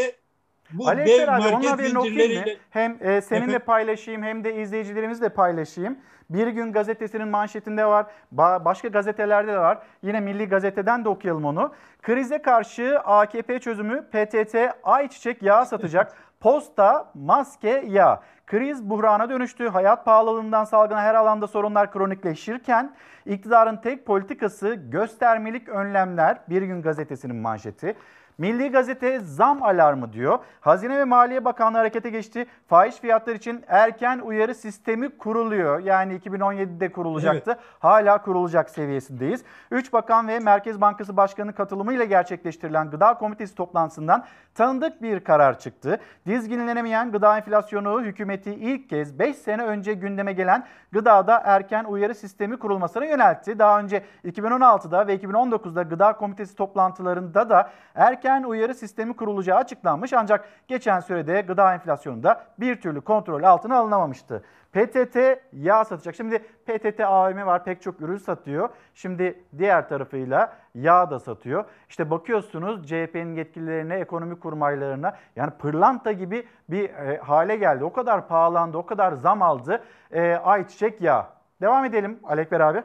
bu 0.71 0.87
Ali 0.87 1.05
dev 1.05 1.27
abi 1.27 1.29
onun 1.29 1.51
market 1.51 1.69
haberini 1.69 1.99
okuyayım 1.99 2.33
mı? 2.33 2.39
zincirleriyle 2.39 2.57
Hem 2.69 2.91
e, 3.01 3.21
seninle 3.21 3.43
Efendim? 3.43 3.65
paylaşayım 3.65 4.23
hem 4.23 4.43
de 4.43 4.55
izleyicilerimizle 4.55 5.29
paylaşayım. 5.29 5.97
Bir 6.29 6.47
gün 6.47 6.71
gazetesinin 6.71 7.27
manşetinde 7.27 7.85
var. 7.85 8.05
ba- 8.35 8.65
başka 8.65 8.87
gazetelerde 8.87 9.51
de 9.51 9.57
var. 9.57 9.77
Yine 10.03 10.19
Milli 10.19 10.45
Gazete'den 10.45 11.05
de 11.05 11.09
okuyalım 11.09 11.45
onu. 11.45 11.73
Krize 12.01 12.41
karşı 12.41 12.99
AKP 12.99 13.59
çözümü 13.59 14.05
PTT 14.11 14.55
ayçiçek 14.83 15.43
yağı 15.43 15.65
satacak. 15.65 16.17
Posta, 16.41 17.11
maske, 17.13 17.83
yağ. 17.87 18.21
Kriz 18.47 18.89
buhrana 18.89 19.29
dönüştü. 19.29 19.67
Hayat 19.67 20.05
pahalılığından 20.05 20.63
salgına 20.63 21.01
her 21.01 21.15
alanda 21.15 21.47
sorunlar 21.47 21.91
kronikleşirken 21.91 22.95
iktidarın 23.25 23.77
tek 23.77 24.05
politikası 24.05 24.73
göstermelik 24.73 25.69
önlemler. 25.69 26.37
Bir 26.49 26.61
gün 26.61 26.81
gazetesinin 26.81 27.35
manşeti. 27.35 27.95
Milli 28.41 28.71
Gazete 28.71 29.19
zam 29.19 29.63
alarmı 29.63 30.13
diyor. 30.13 30.39
Hazine 30.61 30.97
ve 30.97 31.05
Maliye 31.05 31.45
Bakanlığı 31.45 31.77
harekete 31.77 32.09
geçti. 32.09 32.45
Fahiş 32.67 32.95
fiyatlar 32.95 33.35
için 33.35 33.63
erken 33.67 34.19
uyarı 34.19 34.55
sistemi 34.55 35.17
kuruluyor. 35.17 35.79
Yani 35.79 36.17
2017'de 36.17 36.91
kurulacaktı. 36.91 37.57
Hala 37.79 38.21
kurulacak 38.21 38.69
seviyesindeyiz. 38.69 39.43
3 39.71 39.93
bakan 39.93 40.27
ve 40.27 40.39
Merkez 40.39 40.81
Bankası 40.81 41.17
Başkanı 41.17 41.53
katılımıyla 41.53 42.05
gerçekleştirilen 42.05 42.89
Gıda 42.89 43.13
Komitesi 43.13 43.55
toplantısından 43.55 44.25
tanıdık 44.55 45.01
bir 45.01 45.19
karar 45.19 45.59
çıktı. 45.59 45.99
Dizginlenemeyen 46.27 47.11
gıda 47.11 47.37
enflasyonu 47.37 48.01
hükümeti 48.01 48.53
ilk 48.53 48.89
kez 48.89 49.19
5 49.19 49.37
sene 49.37 49.63
önce 49.63 49.93
gündeme 49.93 50.33
gelen 50.33 50.65
gıdada 50.91 51.41
erken 51.45 51.83
uyarı 51.83 52.15
sistemi 52.15 52.59
kurulmasına 52.59 53.05
yöneltti. 53.05 53.59
Daha 53.59 53.79
önce 53.79 54.03
2016'da 54.25 55.07
ve 55.07 55.15
2019'da 55.15 55.81
Gıda 55.81 56.13
Komitesi 56.13 56.55
toplantılarında 56.55 57.49
da 57.49 57.69
erken 57.95 58.30
uyarı 58.39 58.75
sistemi 58.75 59.15
kurulacağı 59.15 59.57
açıklanmış 59.57 60.13
ancak 60.13 60.49
geçen 60.67 60.99
sürede 60.99 61.41
gıda 61.41 61.73
enflasyonunda 61.73 62.45
bir 62.59 62.81
türlü 62.81 63.01
kontrol 63.01 63.43
altına 63.43 63.77
alınamamıştı. 63.77 64.43
PTT 64.71 65.17
yağ 65.53 65.85
satacak. 65.85 66.15
Şimdi 66.15 66.39
PTT 66.39 66.99
AVM 66.99 67.45
var 67.45 67.63
pek 67.63 67.81
çok 67.81 68.01
ürün 68.01 68.17
satıyor. 68.17 68.69
Şimdi 68.93 69.43
diğer 69.57 69.89
tarafıyla 69.89 70.53
yağ 70.75 71.11
da 71.11 71.19
satıyor. 71.19 71.65
İşte 71.89 72.09
bakıyorsunuz 72.09 72.87
CHP'nin 72.87 73.35
yetkililerine, 73.35 73.95
ekonomi 73.95 74.39
kurmaylarına 74.39 75.15
yani 75.35 75.51
pırlanta 75.51 76.11
gibi 76.11 76.47
bir 76.69 76.89
e, 76.89 77.17
hale 77.17 77.55
geldi. 77.55 77.83
O 77.83 77.93
kadar 77.93 78.27
pahalandı, 78.27 78.77
o 78.77 78.85
kadar 78.85 79.13
zam 79.13 79.41
aldı 79.41 79.83
e, 80.11 80.35
ayçiçek 80.35 81.01
yağı. 81.01 81.25
Devam 81.61 81.85
edelim 81.85 82.19
Alekber 82.23 82.59
abi. 82.59 82.83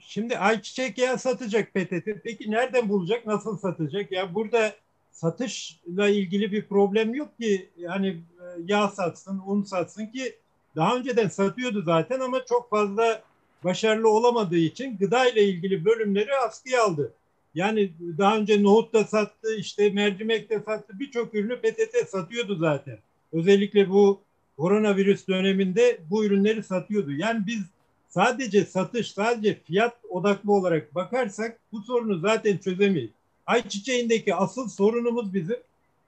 Şimdi 0.00 0.38
ayçiçek 0.38 0.98
yağı 0.98 1.18
satacak 1.18 1.74
PTT. 1.74 2.08
Peki 2.24 2.50
nereden 2.50 2.88
bulacak? 2.88 3.26
Nasıl 3.26 3.58
satacak? 3.58 4.12
Ya 4.12 4.34
burada 4.34 4.74
satışla 5.10 6.08
ilgili 6.08 6.52
bir 6.52 6.66
problem 6.66 7.14
yok 7.14 7.38
ki. 7.38 7.68
Yani 7.78 8.08
e, 8.08 8.44
yağ 8.66 8.88
satsın, 8.88 9.42
un 9.46 9.62
satsın 9.62 10.06
ki 10.06 10.36
daha 10.76 10.96
önceden 10.96 11.28
satıyordu 11.28 11.82
zaten 11.82 12.20
ama 12.20 12.44
çok 12.44 12.70
fazla 12.70 13.22
başarılı 13.64 14.08
olamadığı 14.08 14.58
için 14.58 14.98
gıda 14.98 15.28
ile 15.28 15.44
ilgili 15.44 15.84
bölümleri 15.84 16.36
askıya 16.36 16.84
aldı. 16.84 17.12
Yani 17.54 17.92
daha 18.18 18.36
önce 18.36 18.62
nohut 18.62 18.92
da 18.92 19.04
sattı, 19.04 19.54
işte 19.54 19.90
mercimek 19.90 20.50
de 20.50 20.60
sattı. 20.60 20.98
Birçok 21.00 21.34
ürünü 21.34 21.56
PTT 21.56 22.08
satıyordu 22.08 22.56
zaten. 22.56 22.98
Özellikle 23.32 23.90
bu 23.90 24.20
koronavirüs 24.56 25.28
döneminde 25.28 25.98
bu 26.10 26.24
ürünleri 26.24 26.62
satıyordu. 26.62 27.12
Yani 27.12 27.46
biz 27.46 27.62
sadece 28.08 28.64
satış, 28.64 29.12
sadece 29.12 29.60
fiyat 29.64 29.96
odaklı 30.08 30.52
olarak 30.52 30.94
bakarsak 30.94 31.58
bu 31.72 31.82
sorunu 31.82 32.18
zaten 32.18 32.56
çözemeyiz. 32.56 33.10
Ayçiçeğindeki 33.46 34.34
asıl 34.34 34.68
sorunumuz 34.68 35.34
bizim 35.34 35.56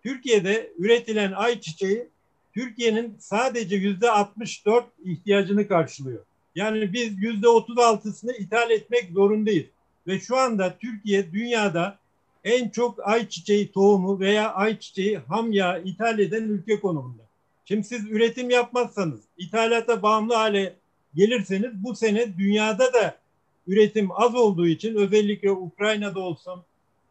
Türkiye'de 0.03 0.73
üretilen 0.79 1.33
ayçiçeği 1.33 2.07
Türkiye'nin 2.55 3.17
sadece 3.19 3.77
yüzde 3.77 4.11
64 4.11 4.85
ihtiyacını 5.05 5.69
karşılıyor. 5.69 6.25
Yani 6.55 6.93
biz 6.93 7.23
yüzde 7.23 7.47
36'sını 7.47 8.37
ithal 8.37 8.71
etmek 8.71 9.11
zorundayız. 9.11 9.67
Ve 10.07 10.21
şu 10.21 10.37
anda 10.37 10.77
Türkiye 10.81 11.33
dünyada 11.33 11.99
en 12.45 12.69
çok 12.69 13.09
ayçiçeği 13.09 13.73
tohumu 13.73 14.21
veya 14.21 14.55
ayçiçeği 14.55 15.19
ham 15.19 15.53
yağ 15.53 15.79
ithal 15.79 16.19
eden 16.19 16.43
ülke 16.43 16.81
konumunda. 16.81 17.23
Şimdi 17.65 17.85
siz 17.85 18.11
üretim 18.11 18.51
yapmazsanız, 18.51 19.21
ithalata 19.39 20.03
bağımlı 20.03 20.35
hale 20.35 20.75
gelirseniz 21.15 21.71
bu 21.85 21.95
sene 21.95 22.39
dünyada 22.39 22.93
da 22.93 23.19
üretim 23.67 24.09
az 24.13 24.35
olduğu 24.35 24.67
için 24.67 24.95
özellikle 24.95 25.51
Ukrayna'da 25.51 26.21
olsun, 26.21 26.63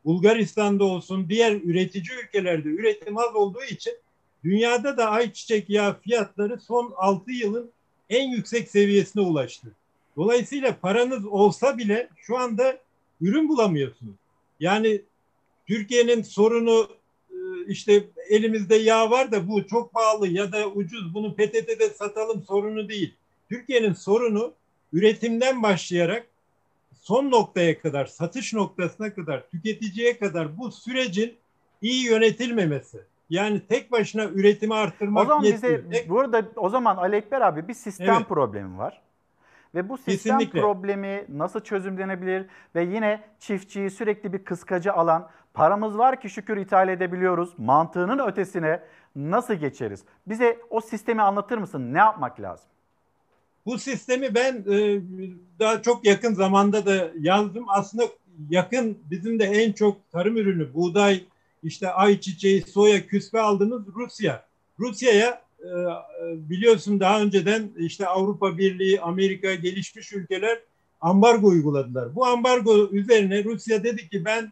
Bulgaristan'da 0.05 0.84
olsun, 0.84 1.30
diğer 1.30 1.51
üretici 1.51 2.17
ülkelerde 2.23 2.69
üretim 2.69 3.17
az 3.17 3.35
olduğu 3.35 3.63
için 3.63 3.93
dünyada 4.43 4.97
da 4.97 5.09
ayçiçek 5.09 5.69
yağı 5.69 5.99
fiyatları 6.01 6.59
son 6.59 6.93
6 6.97 7.31
yılın 7.31 7.71
en 8.09 8.30
yüksek 8.30 8.69
seviyesine 8.69 9.23
ulaştı. 9.23 9.67
Dolayısıyla 10.17 10.80
paranız 10.80 11.26
olsa 11.26 11.77
bile 11.77 12.09
şu 12.17 12.38
anda 12.38 12.77
ürün 13.21 13.49
bulamıyorsunuz. 13.49 14.15
Yani 14.59 15.01
Türkiye'nin 15.67 16.21
sorunu 16.21 16.88
e, 17.31 17.35
işte 17.67 18.03
elimizde 18.30 18.76
yağ 18.76 19.11
var 19.11 19.31
da 19.31 19.47
bu 19.47 19.67
çok 19.67 19.93
pahalı 19.93 20.27
ya 20.27 20.51
da 20.51 20.67
ucuz 20.67 21.13
bunu 21.13 21.35
PTT'de 21.35 21.89
satalım 21.89 22.43
sorunu 22.43 22.89
değil. 22.89 23.13
Türkiye'nin 23.53 23.93
sorunu 23.93 24.53
üretimden 24.93 25.63
başlayarak 25.63 26.27
son 26.93 27.31
noktaya 27.31 27.80
kadar, 27.81 28.05
satış 28.05 28.53
noktasına 28.53 29.13
kadar, 29.13 29.49
tüketiciye 29.49 30.19
kadar 30.19 30.57
bu 30.57 30.71
sürecin 30.71 31.38
iyi 31.81 32.05
yönetilmemesi. 32.05 33.01
Yani 33.30 33.61
tek 33.67 33.91
başına 33.91 34.23
üretimi 34.26 34.73
arttırmak 34.76 35.23
O 35.23 35.27
zaman 35.27 35.43
yetmiyor. 35.43 35.80
bize 35.84 35.89
Tek- 35.89 36.09
burada 36.09 36.45
o 36.55 36.69
zaman 36.69 36.97
Ali 36.97 37.15
Ekber 37.15 37.41
abi 37.41 37.67
bir 37.67 37.73
sistem 37.73 38.15
Evet. 38.15 38.30
problemi 38.30 38.77
var. 38.77 39.01
Ve 39.76 39.89
bu 39.89 39.97
sistem 39.97 40.38
Kesinlikle. 40.39 40.61
problemi 40.61 41.26
nasıl 41.30 41.59
çözümlenebilir 41.59 42.45
ve 42.76 42.84
yine 42.84 43.23
çiftçiyi 43.39 43.89
sürekli 43.91 44.34
bir 44.34 44.43
kıskacı 44.45 44.93
alan 44.93 45.30
paramız 45.53 45.97
var 45.97 46.21
ki 46.21 46.30
şükür 46.30 46.57
ithal 46.57 46.89
edebiliyoruz 46.89 47.53
mantığının 47.59 48.27
ötesine 48.27 48.84
nasıl 49.15 49.53
geçeriz? 49.53 50.03
Bize 50.27 50.57
o 50.69 50.81
sistemi 50.81 51.21
anlatır 51.21 51.57
mısın? 51.57 51.93
Ne 51.93 51.97
yapmak 51.97 52.39
lazım? 52.41 52.69
Bu 53.69 53.79
sistemi 53.79 54.35
ben 54.35 54.65
e, 54.71 55.01
daha 55.59 55.81
çok 55.81 56.05
yakın 56.05 56.33
zamanda 56.33 56.85
da 56.85 57.11
yazdım. 57.19 57.65
Aslında 57.67 58.03
yakın 58.49 58.97
bizim 59.11 59.39
de 59.39 59.43
en 59.43 59.71
çok 59.71 60.11
tarım 60.11 60.37
ürünü, 60.37 60.73
buğday, 60.73 61.23
işte 61.63 61.89
ayçiçeği, 61.89 62.61
soya, 62.61 63.07
küspe 63.07 63.39
aldığımız 63.39 63.81
Rusya. 63.95 64.45
Rusya'ya 64.79 65.41
e, 65.59 65.69
biliyorsun 66.49 66.99
daha 66.99 67.21
önceden 67.21 67.69
işte 67.77 68.07
Avrupa 68.07 68.57
Birliği, 68.57 69.01
Amerika, 69.01 69.55
gelişmiş 69.55 70.13
ülkeler 70.13 70.59
ambargo 71.01 71.47
uyguladılar. 71.47 72.15
Bu 72.15 72.25
ambargo 72.25 72.89
üzerine 72.91 73.43
Rusya 73.43 73.83
dedi 73.83 74.09
ki 74.09 74.25
ben 74.25 74.51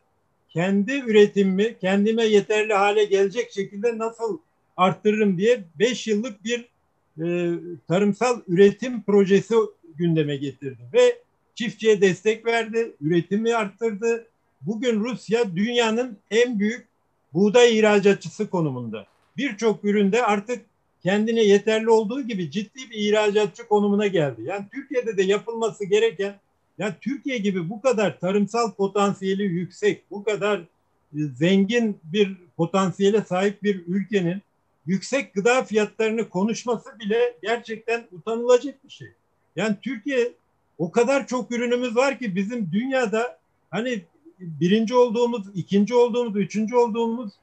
kendi 0.49 0.91
üretimimi 0.91 1.77
kendime 1.81 2.23
yeterli 2.23 2.73
hale 2.73 3.05
gelecek 3.05 3.51
şekilde 3.51 3.97
nasıl 3.97 4.37
arttırırım 4.77 5.37
diye 5.37 5.63
5 5.79 6.07
yıllık 6.07 6.43
bir 6.43 6.76
e, 7.23 7.53
tarımsal 7.87 8.41
üretim 8.47 9.03
projesi 9.03 9.55
gündeme 9.97 10.35
getirdi 10.35 10.81
ve 10.93 11.17
çiftçiye 11.55 12.01
destek 12.01 12.45
verdi, 12.45 12.95
üretimi 13.01 13.55
arttırdı. 13.55 14.27
Bugün 14.61 14.99
Rusya 14.99 15.55
dünyanın 15.55 16.17
en 16.31 16.59
büyük 16.59 16.87
buğday 17.33 17.79
ihracatçısı 17.79 18.49
konumunda. 18.49 19.05
Birçok 19.37 19.85
üründe 19.85 20.23
artık 20.23 20.65
kendine 21.03 21.43
yeterli 21.43 21.89
olduğu 21.89 22.21
gibi 22.21 22.51
ciddi 22.51 22.79
bir 22.91 22.97
ihracatçı 22.97 23.67
konumuna 23.67 24.07
geldi. 24.07 24.41
Yani 24.43 24.65
Türkiye'de 24.73 25.17
de 25.17 25.23
yapılması 25.23 25.85
gereken, 25.85 26.35
yani 26.77 26.93
Türkiye 27.01 27.37
gibi 27.37 27.69
bu 27.69 27.81
kadar 27.81 28.19
tarımsal 28.19 28.71
potansiyeli 28.71 29.43
yüksek, 29.43 30.11
bu 30.11 30.23
kadar 30.23 30.59
e, 30.59 30.65
zengin 31.13 31.99
bir 32.03 32.37
potansiyele 32.57 33.21
sahip 33.21 33.63
bir 33.63 33.83
ülkenin 33.87 34.41
yüksek 34.87 35.33
gıda 35.33 35.63
fiyatlarını 35.63 36.29
konuşması 36.29 36.99
bile 36.99 37.37
gerçekten 37.41 38.07
utanılacak 38.11 38.85
bir 38.85 38.89
şey. 38.89 39.07
Yani 39.55 39.75
Türkiye 39.81 40.33
o 40.77 40.91
kadar 40.91 41.27
çok 41.27 41.51
ürünümüz 41.51 41.95
var 41.95 42.19
ki 42.19 42.35
bizim 42.35 42.71
dünyada 42.71 43.39
hani 43.71 44.03
birinci 44.39 44.95
olduğumuz, 44.95 45.47
ikinci 45.55 45.95
olduğumuz, 45.95 46.35
üçüncü 46.35 46.75
olduğumuz 46.75 47.33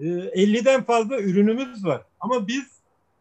e, 0.00 0.04
50'den 0.04 0.84
fazla 0.84 1.20
ürünümüz 1.20 1.84
var. 1.84 2.02
Ama 2.20 2.48
biz 2.48 2.64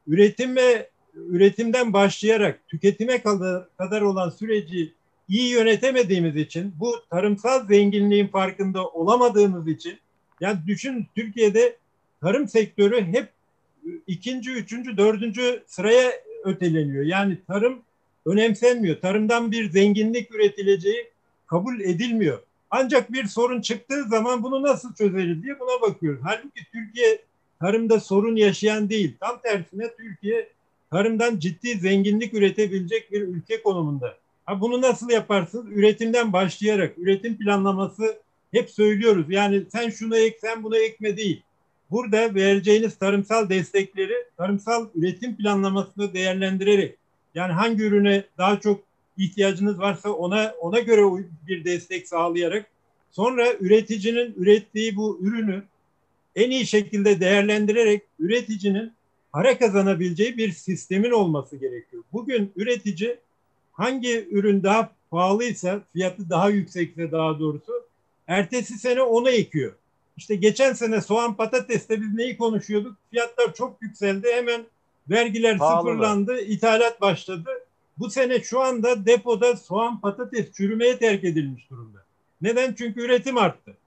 üretim 0.07 0.55
ve 0.55 0.89
üretimden 1.15 1.93
başlayarak 1.93 2.67
tüketime 2.67 3.21
kadar 3.77 4.01
olan 4.01 4.29
süreci 4.29 4.93
iyi 5.27 5.49
yönetemediğimiz 5.51 6.35
için, 6.35 6.73
bu 6.79 6.95
tarımsal 7.09 7.67
zenginliğin 7.67 8.27
farkında 8.27 8.87
olamadığımız 8.87 9.67
için, 9.67 9.99
yani 10.41 10.59
düşün 10.67 11.07
Türkiye'de 11.15 11.77
tarım 12.21 12.47
sektörü 12.47 13.01
hep 13.01 13.36
ikinci, 14.07 14.51
üçüncü, 14.51 14.97
dördüncü 14.97 15.63
sıraya 15.67 16.11
öteleniyor. 16.43 17.05
Yani 17.05 17.37
tarım 17.47 17.79
önemsenmiyor. 18.25 19.01
Tarımdan 19.01 19.51
bir 19.51 19.69
zenginlik 19.69 20.35
üretileceği 20.35 21.09
kabul 21.47 21.79
edilmiyor. 21.79 22.39
Ancak 22.69 23.13
bir 23.13 23.25
sorun 23.25 23.61
çıktığı 23.61 24.03
zaman 24.03 24.43
bunu 24.43 24.61
nasıl 24.63 24.93
çözeriz 24.93 25.43
diye 25.43 25.59
buna 25.59 25.81
bakıyoruz. 25.81 26.21
Halbuki 26.23 26.65
Türkiye 26.71 27.19
tarımda 27.59 27.99
sorun 27.99 28.35
yaşayan 28.35 28.89
değil. 28.89 29.13
Tam 29.19 29.41
tersine 29.41 29.95
Türkiye 29.97 30.49
tarımdan 30.91 31.39
ciddi 31.39 31.77
zenginlik 31.77 32.33
üretebilecek 32.33 33.11
bir 33.11 33.21
ülke 33.21 33.61
konumunda. 33.61 34.17
Ha 34.45 34.61
bunu 34.61 34.81
nasıl 34.81 35.09
yaparsınız? 35.09 35.65
Üretimden 35.71 36.33
başlayarak, 36.33 36.97
üretim 36.97 37.37
planlaması 37.37 38.17
hep 38.51 38.69
söylüyoruz. 38.69 39.25
Yani 39.29 39.63
sen 39.71 39.89
şunu 39.89 40.17
ek, 40.17 40.37
sen 40.41 40.63
bunu 40.63 40.77
ekme 40.77 41.17
değil. 41.17 41.41
Burada 41.91 42.35
vereceğiniz 42.35 42.97
tarımsal 42.97 43.49
destekleri 43.49 44.13
tarımsal 44.37 44.87
üretim 44.95 45.35
planlamasını 45.37 46.13
değerlendirerek 46.13 46.97
yani 47.35 47.53
hangi 47.53 47.83
ürüne 47.83 48.23
daha 48.37 48.59
çok 48.59 48.83
ihtiyacınız 49.17 49.79
varsa 49.79 50.09
ona 50.09 50.53
ona 50.61 50.79
göre 50.79 51.25
bir 51.47 51.63
destek 51.65 52.07
sağlayarak 52.07 52.65
sonra 53.11 53.53
üreticinin 53.59 54.33
ürettiği 54.37 54.95
bu 54.95 55.19
ürünü 55.21 55.63
en 56.35 56.51
iyi 56.51 56.65
şekilde 56.65 57.19
değerlendirerek 57.19 58.03
üreticinin 58.19 58.91
para 59.31 59.57
kazanabileceği 59.57 60.37
bir 60.37 60.51
sistemin 60.51 61.11
olması 61.11 61.57
gerekiyor. 61.57 62.03
Bugün 62.13 62.51
üretici 62.55 63.17
hangi 63.73 64.27
ürün 64.31 64.63
daha 64.63 64.91
pahalıysa, 65.11 65.81
fiyatı 65.93 66.29
daha 66.29 66.49
yüksekse 66.49 67.11
daha 67.11 67.39
doğrusu 67.39 67.73
ertesi 68.27 68.79
sene 68.79 69.01
onu 69.01 69.29
ekiyor. 69.29 69.73
İşte 70.17 70.35
geçen 70.35 70.73
sene 70.73 71.01
soğan 71.01 71.35
patateste 71.35 72.01
biz 72.01 72.13
neyi 72.13 72.37
konuşuyorduk? 72.37 72.95
Fiyatlar 73.11 73.53
çok 73.53 73.81
yükseldi. 73.81 74.27
Hemen 74.33 74.65
vergiler 75.09 75.57
Pahalı 75.57 75.89
sıfırlandı. 75.89 76.41
ithalat 76.41 77.01
başladı. 77.01 77.49
Bu 77.97 78.09
sene 78.09 78.41
şu 78.41 78.61
anda 78.61 79.05
depoda 79.05 79.57
soğan 79.57 80.01
patates 80.01 80.51
çürümeye 80.51 80.97
terk 80.97 81.23
edilmiş 81.23 81.69
durumda. 81.69 82.03
Neden? 82.41 82.73
Çünkü 82.77 83.01
üretim 83.01 83.37
arttı. 83.37 83.77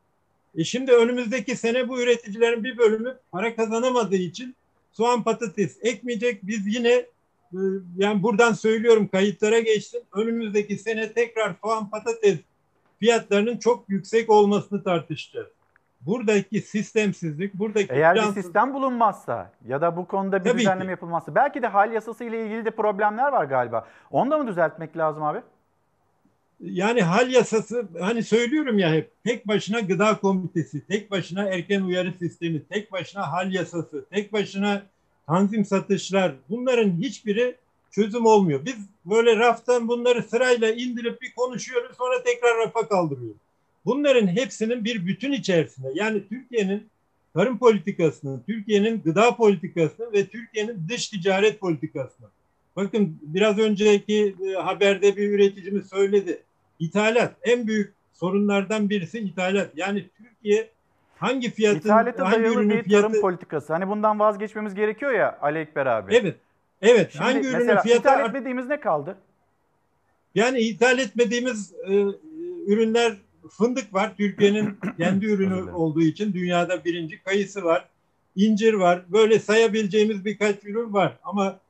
E 0.57 0.65
şimdi 0.65 0.93
önümüzdeki 0.93 1.57
sene 1.57 1.89
bu 1.89 2.03
üreticilerin 2.03 2.65
bir 2.65 2.79
bölümü 2.79 3.19
para 3.33 3.57
kazanamadığı 3.57 4.17
için 4.17 4.55
soğan 4.93 5.23
patates 5.23 5.79
ekmeyecek. 5.83 6.47
Biz 6.47 6.75
yine 6.75 6.93
e, 7.53 7.59
yani 7.97 8.23
buradan 8.23 8.53
söylüyorum 8.53 9.09
kayıtlara 9.09 9.59
geçsin. 9.61 10.03
Önümüzdeki 10.13 10.79
sene 10.79 11.13
tekrar 11.13 11.55
soğan 11.63 11.91
patates 11.91 12.39
fiyatlarının 13.01 13.57
çok 13.57 13.85
yüksek 13.89 14.31
olmasını 14.31 14.83
tartışacağız. 14.83 15.49
Buradaki 16.01 16.61
sistemsizlik, 16.61 17.55
buradaki 17.55 17.93
Eğer 17.93 18.15
bir 18.15 18.21
plansız- 18.21 18.35
sistem 18.43 18.75
bulunmazsa 18.75 19.51
ya 19.69 19.81
da 19.81 19.97
bu 19.97 20.07
konuda 20.07 20.45
bir 20.45 20.51
Tabii 20.51 20.59
düzenleme 20.61 20.85
ki. 20.85 20.91
yapılmazsa 20.91 21.35
belki 21.35 21.63
de 21.63 21.67
hal 21.67 21.93
yasası 21.93 22.25
ile 22.25 22.47
ilgili 22.47 22.65
de 22.65 22.71
problemler 22.71 23.33
var 23.33 23.45
galiba. 23.45 23.87
Onu 24.11 24.31
da 24.31 24.39
mı 24.39 24.47
düzeltmek 24.47 24.97
lazım 24.97 25.23
abi? 25.23 25.39
yani 26.61 27.03
hal 27.03 27.31
yasası 27.31 27.89
hani 28.01 28.23
söylüyorum 28.23 28.79
ya 28.79 28.93
hep 28.93 29.11
tek 29.25 29.49
başına 29.49 29.81
gıda 29.81 30.19
komitesi, 30.21 30.87
tek 30.87 31.11
başına 31.11 31.45
erken 31.45 31.81
uyarı 31.83 32.13
sistemi, 32.13 32.63
tek 32.65 32.93
başına 32.93 33.33
hal 33.33 33.53
yasası, 33.53 34.05
tek 34.11 34.33
başına 34.33 34.83
tanzim 35.27 35.65
satışlar 35.65 36.33
bunların 36.51 36.91
hiçbiri 36.91 37.57
çözüm 37.91 38.27
olmuyor. 38.27 38.61
Biz 38.65 38.77
böyle 39.05 39.37
raftan 39.37 39.89
bunları 39.89 40.23
sırayla 40.23 40.71
indirip 40.73 41.23
bir 41.23 41.33
konuşuyoruz 41.35 41.97
sonra 41.97 42.23
tekrar 42.23 42.59
rafa 42.59 42.89
kaldırıyoruz. 42.89 43.41
Bunların 43.85 44.27
hepsinin 44.27 44.85
bir 44.85 45.07
bütün 45.07 45.33
içerisinde 45.33 45.89
yani 45.95 46.29
Türkiye'nin 46.29 46.89
tarım 47.35 47.59
politikasını, 47.59 48.41
Türkiye'nin 48.47 49.03
gıda 49.03 49.37
politikasını 49.37 50.13
ve 50.13 50.27
Türkiye'nin 50.27 50.89
dış 50.89 51.09
ticaret 51.09 51.61
politikasını. 51.61 52.27
Bakın 52.77 53.19
biraz 53.23 53.59
önceki 53.59 54.37
e, 54.47 54.53
haberde 54.53 55.17
bir 55.17 55.31
üreticimiz 55.31 55.89
söyledi. 55.89 56.43
İthalat 56.79 57.35
en 57.43 57.67
büyük 57.67 57.95
sorunlardan 58.13 58.91
birisi 58.91 59.19
ithalat. 59.19 59.71
Yani 59.77 60.05
Türkiye 60.19 60.69
hangi 61.17 61.51
fiyatın 61.51 61.79
İthalata 61.79 62.27
hangi 62.27 62.49
ürünün 62.49 62.71
bir 62.71 62.83
fiyatı 62.83 63.09
tarım 63.09 63.21
politikası. 63.21 63.73
Hani 63.73 63.89
bundan 63.89 64.19
vazgeçmemiz 64.19 64.75
gerekiyor 64.75 65.13
ya 65.13 65.39
Ali 65.43 65.59
Ekber 65.59 65.87
abi. 65.87 66.15
Evet. 66.15 66.37
Evet. 66.83 67.13
Şimdi 67.13 67.25
hangi 67.25 67.49
ürünün 67.49 67.77
fiyatı 67.77 67.89
ithal 67.89 68.27
etmediğimiz 68.27 68.67
ne 68.67 68.81
kaldı? 68.81 69.17
Yani 70.35 70.59
ithal 70.59 70.99
etmediğimiz 70.99 71.75
e, 71.89 71.93
ürünler 72.67 73.17
fındık 73.49 73.95
var. 73.95 74.17
Türkiye'nin 74.17 74.79
kendi 74.99 75.27
ürünü 75.27 75.73
olduğu 75.73 76.03
için 76.03 76.33
dünyada 76.33 76.85
birinci 76.85 77.23
kayısı 77.23 77.65
var. 77.65 77.89
incir 78.37 78.75
var. 78.75 79.05
Böyle 79.09 79.39
sayabileceğimiz 79.39 80.25
birkaç 80.25 80.65
ürün 80.65 80.93
var. 80.93 81.19
Ama 81.23 81.61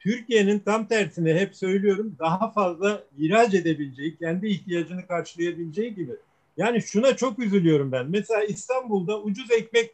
Türkiye'nin 0.00 0.58
tam 0.58 0.86
tersine 0.86 1.34
hep 1.34 1.56
söylüyorum 1.56 2.16
daha 2.18 2.50
fazla 2.50 3.04
ihraç 3.18 3.54
edebileceği, 3.54 4.16
kendi 4.16 4.48
ihtiyacını 4.48 5.06
karşılayabileceği 5.06 5.94
gibi. 5.94 6.12
Yani 6.56 6.82
şuna 6.82 7.16
çok 7.16 7.38
üzülüyorum 7.38 7.92
ben. 7.92 8.06
Mesela 8.10 8.44
İstanbul'da 8.44 9.20
ucuz 9.20 9.50
ekmek 9.50 9.90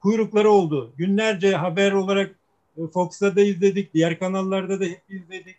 kuyrukları 0.00 0.50
oldu. 0.50 0.92
Günlerce 0.96 1.56
haber 1.56 1.92
olarak 1.92 2.34
e, 2.76 2.86
Fox'ta 2.86 3.36
da 3.36 3.40
izledik, 3.40 3.94
diğer 3.94 4.18
kanallarda 4.18 4.80
da 4.80 4.84
hep 4.84 5.02
izledik. 5.08 5.56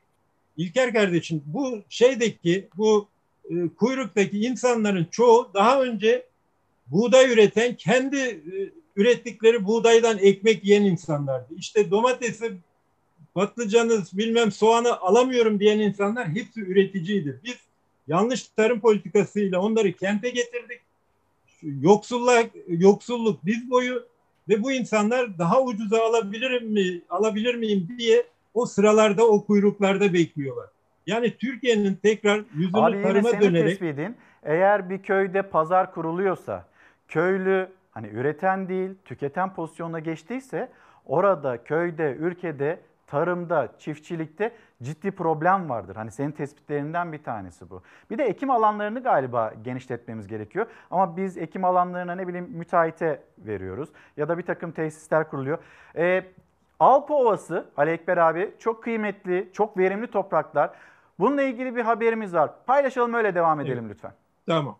İlker 0.58 0.94
kardeşim 0.94 1.44
bu 1.46 1.82
şeydeki 1.90 2.68
bu 2.78 3.08
e, 3.52 3.70
kuyruktaki 3.78 4.40
insanların 4.40 5.08
çoğu 5.12 5.52
daha 5.54 5.82
önce 5.82 6.26
buğday 6.88 7.34
üreten 7.34 7.76
kendi 7.76 8.18
e, 8.18 8.72
ürettikleri 8.96 9.66
buğdaydan 9.66 10.18
ekmek 10.18 10.66
yiyen 10.66 10.84
insanlardı. 10.84 11.54
İşte 11.58 11.92
domatesi, 11.92 12.54
patlıcanı, 13.34 14.04
bilmem 14.14 14.52
soğanı 14.52 15.00
alamıyorum 15.00 15.60
diyen 15.60 15.80
insanlar 15.80 16.28
hepsi 16.28 16.62
üreticiydi. 16.62 17.40
Biz 17.44 17.56
yanlış 18.08 18.44
tarım 18.44 18.80
politikasıyla 18.80 19.60
onları 19.60 19.94
kente 19.94 20.30
getirdik. 20.30 20.82
Yoksulluk, 21.62 22.52
yoksulluk 22.68 23.46
diz 23.46 23.70
boyu 23.70 24.06
ve 24.50 24.64
bu 24.64 24.72
insanlar 24.72 25.38
daha 25.38 25.64
ucuza 25.64 26.02
alabilir 26.02 26.62
mi, 26.62 27.02
alabilir 27.10 27.56
miyim 27.56 27.88
diye 27.98 28.24
o 28.54 28.66
sıralarda, 28.66 29.28
o 29.28 29.46
kuyruklarda 29.46 30.14
bekliyorlar. 30.14 30.70
Yani 31.08 31.38
Türkiye'nin 31.38 31.96
tekrar 31.96 32.42
yüzünü 32.54 32.82
Abi 32.82 33.02
tarıma 33.02 33.30
senin 33.30 33.42
dönerek 33.42 33.80
tespitin 33.80 34.18
eğer 34.44 34.90
bir 34.90 35.04
köyde 35.04 35.42
pazar 35.42 35.94
kuruluyorsa 35.94 36.66
köylü 37.08 37.70
hani 37.92 38.08
üreten 38.08 38.70
değil 38.70 38.92
tüketen 39.06 39.54
pozisyonuna 39.54 40.00
geçtiyse 40.00 40.70
orada 41.06 41.64
köyde 41.64 42.16
ülkede 42.20 42.80
tarımda 43.08 43.68
çiftçilikte 43.80 44.52
ciddi 44.84 45.12
problem 45.12 45.70
vardır. 45.70 45.96
Hani 45.96 46.12
senin 46.12 46.32
tespitlerinden 46.32 47.14
bir 47.14 47.24
tanesi 47.24 47.70
bu. 47.70 47.82
Bir 48.10 48.18
de 48.18 48.24
ekim 48.24 48.50
alanlarını 48.50 49.04
galiba 49.04 49.54
genişletmemiz 49.64 50.28
gerekiyor. 50.28 50.66
Ama 50.92 51.18
biz 51.18 51.38
ekim 51.38 51.66
alanlarına 51.66 52.16
ne 52.16 52.28
bileyim 52.28 52.50
müteahhite 52.50 53.22
veriyoruz 53.38 53.90
ya 54.18 54.30
da 54.30 54.38
bir 54.38 54.44
takım 54.44 54.72
tesisler 54.72 55.30
kuruluyor. 55.30 55.58
Ee, 55.96 56.24
Alpa 56.80 57.14
Ovası 57.14 57.66
Ali 57.78 57.92
Ekber 57.92 58.18
abi 58.18 58.52
çok 58.60 58.84
kıymetli, 58.84 59.50
çok 59.54 59.78
verimli 59.78 60.08
topraklar. 60.08 60.72
Bununla 61.22 61.42
ilgili 61.42 61.76
bir 61.76 61.82
haberimiz 61.82 62.34
var. 62.34 62.52
Paylaşalım 62.66 63.14
öyle 63.14 63.36
devam 63.36 63.60
edelim 63.60 63.90
lütfen. 63.90 64.14
Tamam. 64.48 64.78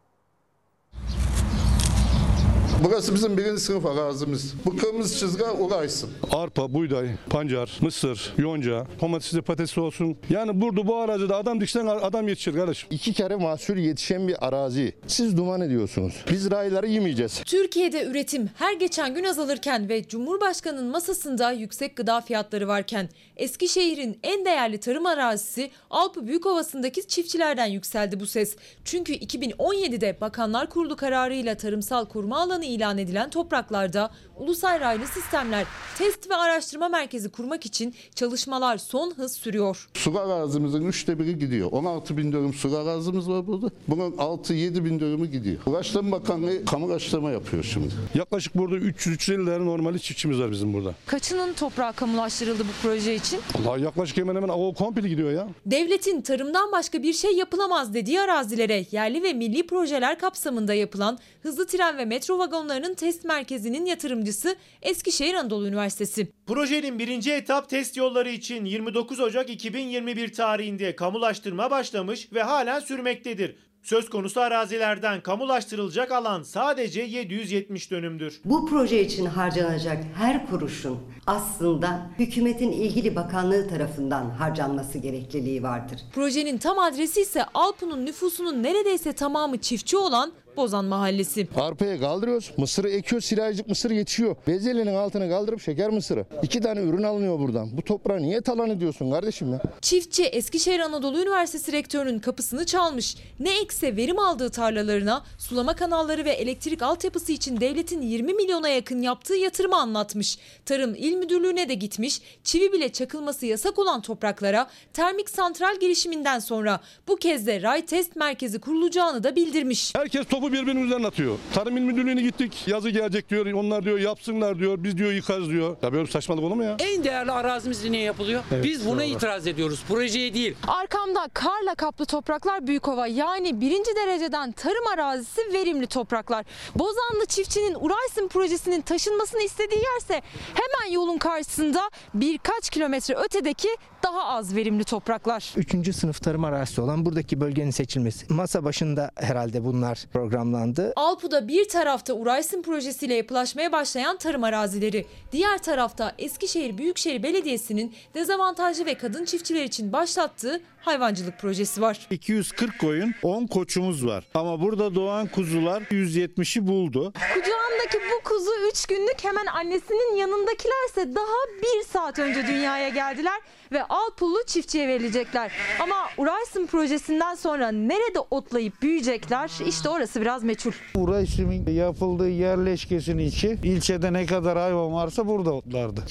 Burası 2.84 3.16
bizim 3.16 3.38
birinci 3.38 3.62
sınıf 3.62 3.86
arazimiz. 3.86 4.54
Bu 4.66 4.78
kırmızı 4.78 5.20
çizgi 5.20 5.44
uğraşsın. 5.44 6.10
Arpa, 6.32 6.74
buğday, 6.74 7.08
pancar, 7.30 7.78
mısır, 7.82 8.34
yonca, 8.38 8.88
domatesli 9.02 9.42
patates 9.42 9.78
olsun. 9.78 10.18
Yani 10.30 10.62
burada 10.62 10.88
bu 10.88 10.96
arazide 10.96 11.36
adam 11.36 11.62
diksen 11.62 11.86
adam 11.86 12.28
yetişir 12.28 12.54
kardeşim. 12.54 12.90
İki 12.92 13.14
kere 13.14 13.36
mahsul 13.36 13.78
yetişen 13.78 14.28
bir 14.28 14.48
arazi. 14.48 14.96
Siz 15.08 15.38
duman 15.38 15.62
ediyorsunuz. 15.62 16.14
Biz 16.32 16.52
rayları 16.52 16.88
yemeyeceğiz. 16.88 17.42
Türkiye'de 17.46 18.04
üretim 18.06 18.50
her 18.56 18.74
geçen 18.74 19.16
gün 19.16 19.24
azalırken 19.24 19.90
ve 19.90 20.08
Cumhurbaşkanı'nın 20.08 20.92
masasında 20.92 21.52
yüksek 21.52 21.96
gıda 21.96 22.22
fiyatları 22.22 22.68
varken 22.68 23.10
Eskişehir'in 23.38 24.20
en 24.24 24.46
değerli 24.46 24.78
tarım 24.78 25.06
arazisi 25.06 25.72
Alpı 25.90 26.28
Büyükovası'ndaki 26.28 27.08
çiftçilerden 27.08 27.66
yükseldi 27.66 28.20
bu 28.20 28.26
ses. 28.28 28.56
Çünkü 28.86 29.14
2017'de 29.14 30.18
Bakanlar 30.22 30.70
Kurulu 30.70 30.96
kararıyla 30.96 31.56
tarımsal 31.56 32.06
koruma 32.06 32.42
alanı 32.42 32.66
ilan 32.72 32.98
edilen 32.98 33.30
topraklarda 33.30 34.12
ulusal 34.38 34.80
raylı 34.80 35.08
sistemler 35.08 35.66
test 35.98 36.30
ve 36.30 36.36
araştırma 36.36 36.90
merkezi 36.90 37.30
kurmak 37.30 37.66
için 37.66 37.96
çalışmalar 38.16 38.78
son 38.78 39.14
hız 39.18 39.34
sürüyor. 39.34 39.90
Su 39.94 40.20
arazimizin 40.20 40.86
üçte 40.86 41.20
biri 41.20 41.40
gidiyor. 41.40 41.72
16 41.72 42.18
bin 42.18 42.32
dönüm 42.32 42.54
su 42.54 42.78
arazimiz 42.78 43.30
var 43.30 43.48
burada. 43.48 43.70
Bunun 43.88 44.12
6-7 44.12 44.86
bin 44.86 45.00
dönümü 45.00 45.28
gidiyor. 45.28 45.58
Ulaştırma 45.66 46.12
Bakanlığı 46.12 46.66
kamu 46.66 46.92
araştırma 46.92 47.32
yapıyor 47.32 47.64
şimdi. 47.64 47.94
Yaklaşık 48.16 48.56
burada 48.56 48.76
300-350 48.76 49.46
tane 49.46 49.66
normali 49.66 50.02
çiftçimiz 50.02 50.40
var 50.40 50.52
bizim 50.52 50.74
burada. 50.74 50.96
Kaçının 51.06 51.54
toprağı 51.54 51.94
kamulaştırıldı 51.94 52.64
bu 52.64 52.72
proje 52.82 53.16
için? 53.16 53.40
Allah 53.60 53.78
yaklaşık 53.78 54.18
hemen 54.18 54.36
hemen 54.36 54.50
o 54.50 54.74
komple 54.74 55.10
gidiyor 55.10 55.32
ya. 55.32 55.48
Devletin 55.66 56.22
tarımdan 56.22 56.72
başka 56.72 57.04
bir 57.04 57.14
şey 57.14 57.32
yapılamaz 57.36 57.94
dediği 57.94 58.22
arazilere 58.22 58.86
yerli 58.92 59.24
ve 59.24 59.34
milli 59.34 59.68
projeler 59.68 60.20
kapsamında 60.20 60.74
yapılan 60.74 61.20
hızlı 61.44 61.68
tren 61.68 61.98
ve 61.98 62.06
metro 62.06 62.40
vagonlarının 62.52 62.94
test 62.94 63.26
merkezinin 63.26 63.86
yatırımcısı 63.86 64.56
Eskişehir 64.82 65.34
Anadolu 65.34 65.68
Üniversitesi. 65.68 66.28
Projenin 66.48 67.00
birinci 67.00 67.32
etap 67.32 67.70
test 67.70 67.98
yolları 67.98 68.30
için 68.30 68.66
29 68.66 69.20
Ocak 69.20 69.50
2021 69.50 70.34
tarihinde 70.34 70.96
kamulaştırma 70.96 71.72
başlamış 71.72 72.34
ve 72.34 72.44
halen 72.44 72.80
sürmektedir. 72.80 73.56
Söz 73.84 74.10
konusu 74.10 74.42
arazilerden 74.42 75.22
kamulaştırılacak 75.22 76.12
alan 76.12 76.44
sadece 76.44 77.02
770 77.02 77.92
dönümdür. 77.92 78.42
Bu 78.46 78.66
proje 78.66 79.02
için 79.02 79.26
harcanacak 79.26 80.04
her 80.16 80.50
kuruşun 80.50 81.00
aslında 81.28 82.12
hükümetin 82.20 82.72
ilgili 82.72 83.16
bakanlığı 83.16 83.70
tarafından 83.70 84.30
harcanması 84.30 84.98
gerekliliği 84.98 85.64
vardır. 85.64 86.02
Projenin 86.16 86.58
tam 86.58 86.80
adresi 86.80 87.22
ise 87.22 87.44
Alpu'nun 87.54 88.06
nüfusunun 88.06 88.64
neredeyse 88.64 89.14
tamamı 89.14 89.58
çiftçi 89.58 89.98
olan 89.98 90.32
Bozan 90.58 90.86
Mahallesi. 90.86 91.48
Arpaya 91.56 92.00
kaldırıyoruz. 92.00 92.52
Mısırı 92.58 92.90
ekiyor. 92.90 93.22
Silajcık 93.22 93.68
mısır 93.68 93.92
yetişiyor. 93.92 94.36
Bezelyenin 94.48 94.96
altına 94.96 95.30
kaldırıp 95.30 95.62
şeker 95.62 95.90
mısırı. 95.90 96.26
İki 96.44 96.62
tane 96.62 96.82
ürün 96.82 97.04
alınıyor 97.04 97.40
buradan. 97.40 97.78
Bu 97.78 97.82
toprağı 97.82 98.22
niye 98.22 98.42
talan 98.42 98.70
ediyorsun 98.70 99.12
kardeşim 99.12 99.52
ya? 99.52 99.62
Çiftçi 99.82 100.24
Eskişehir 100.24 100.80
Anadolu 100.80 101.22
Üniversitesi 101.22 101.72
rektörünün 101.72 102.20
kapısını 102.20 102.66
çalmış. 102.66 103.18
Ne 103.40 103.60
ekse 103.60 103.96
verim 103.96 104.20
aldığı 104.20 104.50
tarlalarına 104.50 105.24
sulama 105.38 105.76
kanalları 105.76 106.26
ve 106.26 106.32
elektrik 106.32 106.82
altyapısı 106.82 107.32
için 107.32 107.60
devletin 107.62 108.02
20 108.02 108.34
milyona 108.34 108.70
yakın 108.70 109.02
yaptığı 109.02 109.36
yatırımı 109.36 109.76
anlatmış. 109.78 110.38
Tarım 110.66 110.96
İl 110.96 111.14
Müdürlüğü'ne 111.16 111.70
de 111.70 111.74
gitmiş. 111.74 112.22
Çivi 112.44 112.74
bile 112.74 112.90
çakılması 112.90 113.46
yasak 113.46 113.80
olan 113.80 114.02
topraklara 114.02 114.68
termik 114.94 115.30
santral 115.30 115.80
girişiminden 115.80 116.40
sonra 116.40 116.80
bu 117.08 117.16
kez 117.16 117.48
de 117.48 117.62
ray 117.62 117.86
test 117.86 118.16
merkezi 118.16 118.60
kurulacağını 118.60 119.24
da 119.24 119.36
bildirmiş. 119.36 119.96
Herkes 119.96 120.26
topu 120.42 120.54
birbirinin 120.54 120.86
üzerine 120.86 121.08
atıyor. 121.08 121.38
Tarım 121.54 121.78
İl 121.78 121.82
Müdürlüğü'ne 121.82 122.22
gittik. 122.22 122.68
Yazı 122.68 122.90
gelecek 122.90 123.30
diyor. 123.30 123.46
Onlar 123.46 123.84
diyor 123.84 124.00
yapsınlar 124.00 124.60
diyor. 124.60 124.84
Biz 124.84 124.98
diyor 124.98 125.12
yıkarız 125.12 125.50
diyor. 125.50 125.78
Ya 125.82 125.94
böyle 125.94 126.06
bir 126.06 126.10
saçmalık 126.12 126.44
olur 126.44 126.56
mu 126.56 126.64
ya? 126.64 126.76
En 126.80 127.04
değerli 127.04 127.32
arazimiz 127.32 127.84
niye 127.86 128.04
yapılıyor? 128.04 128.44
Evet, 128.52 128.64
Biz 128.64 128.86
buna 128.86 128.96
doğru. 128.96 129.04
itiraz 129.04 129.48
ediyoruz. 129.48 129.84
Projeye 129.88 130.34
değil. 130.34 130.56
Arkamda 130.68 131.28
karla 131.34 131.76
kaplı 131.76 132.06
topraklar 132.06 132.68
Büyükova 132.68 133.08
yani 133.08 133.62
birinci 133.62 133.96
dereceden 133.96 134.52
tarım 134.52 134.88
arazisi 134.94 135.42
verimli 135.54 135.88
topraklar. 135.88 136.46
Bozanlı 136.76 137.26
çiftçinin 137.28 137.76
Uraysın 137.80 138.28
projesinin 138.28 138.82
taşınmasını 138.82 139.42
istediği 139.42 139.82
yerse 139.94 140.22
hemen 140.54 140.94
yolun 140.94 141.18
karşısında 141.18 141.90
birkaç 142.14 142.70
kilometre 142.70 143.16
ötedeki 143.16 143.70
daha 144.04 144.24
az 144.24 144.56
verimli 144.56 144.84
topraklar. 144.84 145.54
Üçüncü 145.58 145.94
sınıf 145.94 146.22
tarım 146.22 146.44
arazisi 146.44 146.82
olan 146.82 147.06
buradaki 147.06 147.42
bölgenin 147.42 147.72
seçilmesi. 147.72 148.34
Masa 148.34 148.64
başında 148.64 149.12
herhalde 149.16 149.66
bunlar 149.66 150.06
programlandı. 150.14 150.94
Alpu'da 150.96 151.48
bir 151.48 151.70
tarafta 151.70 152.14
Uraysin 152.14 152.62
projesiyle 152.62 153.14
yapılaşmaya 153.14 153.72
başlayan 153.72 154.18
tarım 154.18 154.44
arazileri, 154.44 155.06
diğer 155.32 155.58
tarafta 155.58 156.16
Eskişehir 156.18 156.78
Büyükşehir 156.78 157.24
Belediyesi'nin 157.24 157.96
dezavantajlı 158.14 158.86
ve 158.86 158.94
kadın 158.96 159.26
çiftçiler 159.26 159.64
için 159.64 159.94
başlattığı 159.94 160.62
hayvancılık 160.82 161.40
projesi 161.40 161.82
var. 161.82 162.08
240 162.12 162.80
koyun 162.80 163.14
10 163.24 163.48
koçumuz 163.48 164.06
var. 164.06 164.24
Ama 164.34 164.62
burada 164.62 164.96
doğan 164.96 165.28
kuzular 165.28 165.82
170'i 165.82 166.68
buldu. 166.68 167.14
Kucağındaki 167.34 167.98
bu 168.12 168.30
kuzu 168.30 168.52
3 168.72 168.86
günlük 168.86 169.24
hemen 169.24 169.46
annesinin 169.46 170.16
yanındakilerse 170.16 171.16
daha 171.16 171.62
1 171.82 171.88
saat 171.88 172.20
önce 172.20 172.48
dünyaya 172.48 172.90
geldiler 172.90 173.42
ve 173.72 173.84
Alpullu 173.92 174.38
çiftçiye 174.48 174.88
verilecekler. 174.88 175.52
Ama 175.80 175.96
Uraysın 176.18 176.66
projesinden 176.66 177.36
sonra 177.36 177.72
nerede 177.72 178.20
otlayıp 178.32 178.82
büyüyecekler 178.82 179.52
işte 179.68 179.90
orası 179.90 180.22
biraz 180.22 180.44
meçhul. 180.44 180.72
Uraysim'in 180.96 181.72
yapıldığı 181.72 182.30
yerleşkesinin 182.30 183.24
içi 183.24 183.58
ilçede 183.64 184.14
ne 184.14 184.26
kadar 184.26 184.58
hayvan 184.58 184.94
varsa 184.94 185.28
burada 185.28 185.54
otlardı. 185.54 186.02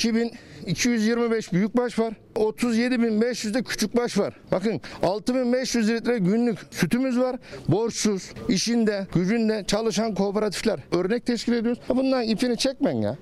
2225 0.66 1.52
büyükbaş 1.52 1.98
var. 1.98 2.14
37.500 2.34 3.54
de 3.54 3.62
küçükbaş 3.62 4.18
var. 4.18 4.34
Bakın 4.52 4.80
6500 5.02 5.88
litre 5.90 6.18
günlük 6.18 6.58
sütümüz 6.70 7.18
var. 7.18 7.36
Borçsuz, 7.68 8.30
işinde, 8.48 9.06
gücünde 9.14 9.64
çalışan 9.66 10.14
kooperatifler. 10.14 10.80
Örnek 10.92 11.26
teşkil 11.26 11.52
ediyoruz. 11.52 11.82
Bundan 11.88 12.22
ipini 12.22 12.56
çekmen 12.56 12.92
ya. 12.92 13.16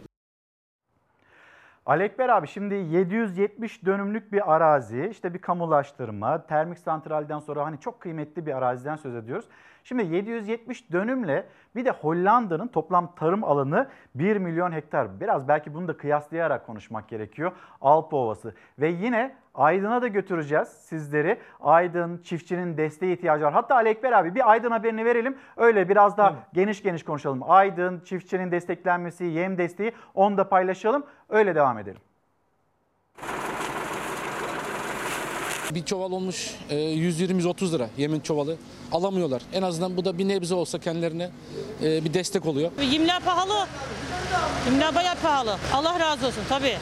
Alekber 1.89 2.29
abi 2.29 2.49
şimdi 2.49 2.75
770 2.75 3.85
dönümlük 3.85 4.33
bir 4.33 4.55
arazi, 4.55 5.09
işte 5.11 5.35
bir 5.35 5.39
kamulaştırma, 5.39 6.47
termik 6.47 6.79
santralden 6.79 7.39
sonra 7.39 7.65
hani 7.65 7.81
çok 7.81 8.01
kıymetli 8.01 8.47
bir 8.47 8.53
araziden 8.53 8.97
söz 8.97 9.15
ediyoruz. 9.15 9.45
Şimdi 9.89 10.15
770 10.17 10.93
dönümle 10.93 11.47
bir 11.77 11.85
de 11.85 11.91
Hollanda'nın 11.91 12.69
toplam 12.69 13.15
tarım 13.15 13.45
alanı 13.45 13.89
1 14.15 14.37
milyon 14.37 14.73
hektar. 14.73 15.21
Biraz 15.21 15.49
belki 15.49 15.75
bunu 15.75 15.89
da 15.89 15.97
kıyaslayarak 15.97 16.67
konuşmak 16.67 17.09
gerekiyor. 17.09 17.53
Alp 17.81 18.15
Ovası 18.15 18.55
ve 18.79 18.89
yine 18.89 19.35
Aydın'a 19.55 20.03
da 20.03 20.09
götüreceğiz 20.09 20.69
sizleri. 20.69 21.39
Aydın 21.61 22.19
çiftçinin 22.19 22.77
desteği 22.77 23.17
ihtiyacı 23.17 23.45
var. 23.45 23.53
Hatta 23.53 23.75
Ali 23.75 23.89
Ekber 23.89 24.13
abi 24.13 24.35
bir 24.35 24.51
Aydın 24.51 24.71
haberini 24.71 25.05
verelim. 25.05 25.37
Öyle 25.57 25.89
biraz 25.89 26.17
daha 26.17 26.31
evet. 26.31 26.39
geniş 26.53 26.83
geniş 26.83 27.05
konuşalım. 27.05 27.51
Aydın 27.51 28.01
çiftçinin 28.01 28.51
desteklenmesi, 28.51 29.25
yem 29.25 29.59
desteği 29.59 29.93
onu 30.15 30.39
da 30.39 30.49
paylaşalım. 30.49 31.07
Öyle 31.29 31.55
devam 31.55 31.79
edelim. 31.79 32.01
Bir 35.75 35.85
çuval 35.85 36.13
olmuş 36.13 36.51
120-130 36.71 37.73
lira 37.73 37.91
yemin 37.99 38.21
çuvalı. 38.21 38.57
Alamıyorlar. 38.93 39.43
En 39.53 39.63
azından 39.63 39.97
bu 39.97 40.05
da 40.05 40.19
bir 40.19 40.29
nebze 40.29 40.55
olsa 40.55 40.79
kendilerine 40.79 41.31
bir 41.83 42.15
destek 42.15 42.47
oluyor. 42.47 42.71
Yemler 42.91 43.21
pahalı. 43.21 43.67
Yemler 44.67 44.95
bayağı 44.95 45.17
pahalı. 45.17 45.57
Allah 45.73 46.01
razı 46.01 46.27
olsun 46.27 46.43
tabii. 46.49 46.77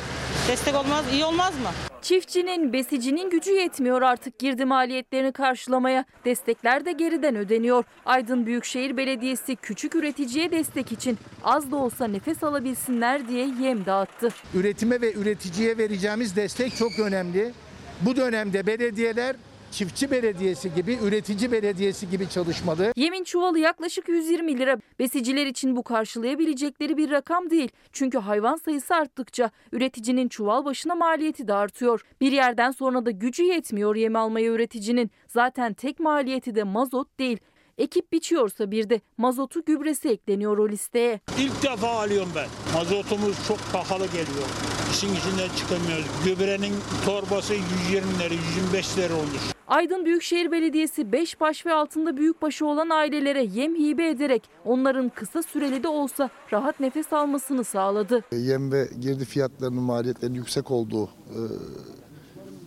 Destek 0.49 0.75
olmaz, 0.75 1.05
iyi 1.13 1.25
olmaz 1.25 1.55
mı? 1.55 1.69
Çiftçinin, 2.03 2.73
besicinin 2.73 3.31
gücü 3.31 3.51
yetmiyor 3.51 4.03
artık 4.03 4.39
girdi 4.39 4.65
maliyetlerini 4.65 5.33
karşılamaya. 5.33 6.05
Destekler 6.25 6.85
de 6.85 6.93
geriden 6.93 7.37
ödeniyor. 7.37 7.85
Aydın 8.05 8.47
Büyükşehir 8.47 8.97
Belediyesi 8.97 9.57
küçük 9.57 9.95
üreticiye 9.95 10.51
destek 10.53 10.93
için 10.93 11.19
az 11.45 11.71
da 11.71 11.77
olsa 11.77 12.07
nefes 12.07 12.45
alabilsinler 12.45 13.29
diye 13.29 13.49
yem 13.63 13.87
dağıttı. 13.87 14.29
Üretime 14.55 15.01
ve 15.01 15.13
üreticiye 15.13 15.79
vereceğimiz 15.79 16.37
destek 16.37 16.77
çok 16.77 16.99
önemli. 16.99 17.53
Bu 18.01 18.17
dönemde 18.17 18.67
belediyeler 18.67 19.37
çiftçi 19.71 20.11
belediyesi 20.11 20.75
gibi, 20.75 20.99
üretici 21.03 21.53
belediyesi 21.53 22.11
gibi 22.11 22.29
çalışmalı. 22.29 22.93
Yemin 22.97 23.25
çuvalı 23.25 23.59
yaklaşık 23.59 24.09
120 24.09 24.59
lira. 24.59 24.77
Besiciler 24.99 25.47
için 25.47 25.77
bu 25.77 25.83
karşılayabilecekleri 25.83 26.97
bir 26.97 27.11
rakam 27.11 27.51
değil. 27.51 27.69
Çünkü 27.93 28.19
hayvan 28.19 28.57
sayısı 28.57 28.95
arttıkça 28.95 29.51
üreticinin 29.73 30.29
çuval 30.29 30.65
başına 30.65 30.95
maliyeti 30.95 31.49
de 31.49 31.55
artıyor. 31.55 32.07
Bir 32.21 32.33
yerden 32.33 32.71
sonra 32.71 33.07
da 33.07 33.11
gücü 33.11 33.43
yetmiyor 33.43 33.97
yem 33.97 34.17
almaya 34.17 34.51
üreticinin. 34.53 35.11
Zaten 35.29 35.75
tek 35.75 36.01
maliyeti 36.01 36.55
de 36.55 36.63
mazot 36.63 37.19
değil. 37.19 37.39
Ekip 37.79 38.13
biçiyorsa 38.13 38.71
bir 38.71 38.91
de 38.91 39.01
mazotu 39.19 39.65
gübresi 39.65 40.09
ekleniyor 40.09 40.59
o 40.59 40.69
listeye. 40.69 41.21
İlk 41.41 41.63
defa 41.63 41.89
alıyorum 41.89 42.29
ben. 42.35 42.49
Mazotumuz 42.75 43.49
çok 43.49 43.59
pahalı 43.73 44.07
geliyor. 44.07 44.49
İşin 44.91 45.09
içinden 45.15 45.49
çıkamıyoruz. 45.57 46.07
Gübrenin 46.25 46.75
torbası 47.05 47.55
120 47.55 48.19
lira, 48.19 48.35
125 48.35 48.99
lira 48.99 49.15
olmuş. 49.15 49.57
Aydın 49.69 50.05
Büyükşehir 50.05 50.53
Belediyesi 50.53 51.13
5 51.13 51.41
baş 51.41 51.67
ve 51.67 51.73
altında 51.73 52.17
büyükbaşı 52.17 52.67
olan 52.67 52.91
ailelere 52.91 53.45
yem 53.45 53.75
hibe 53.75 54.09
ederek 54.09 54.43
onların 54.65 55.09
kısa 55.09 55.43
süreli 55.43 55.83
de 55.83 55.89
olsa 55.89 56.31
rahat 56.53 56.81
nefes 56.81 57.13
almasını 57.13 57.65
sağladı. 57.65 58.25
Yem 58.33 58.73
ve 58.73 58.89
girdi 59.01 59.25
fiyatlarının 59.25 59.83
maliyetlerinin 59.83 60.37
yüksek 60.37 60.71
olduğu 60.71 61.05
e, 61.05 61.41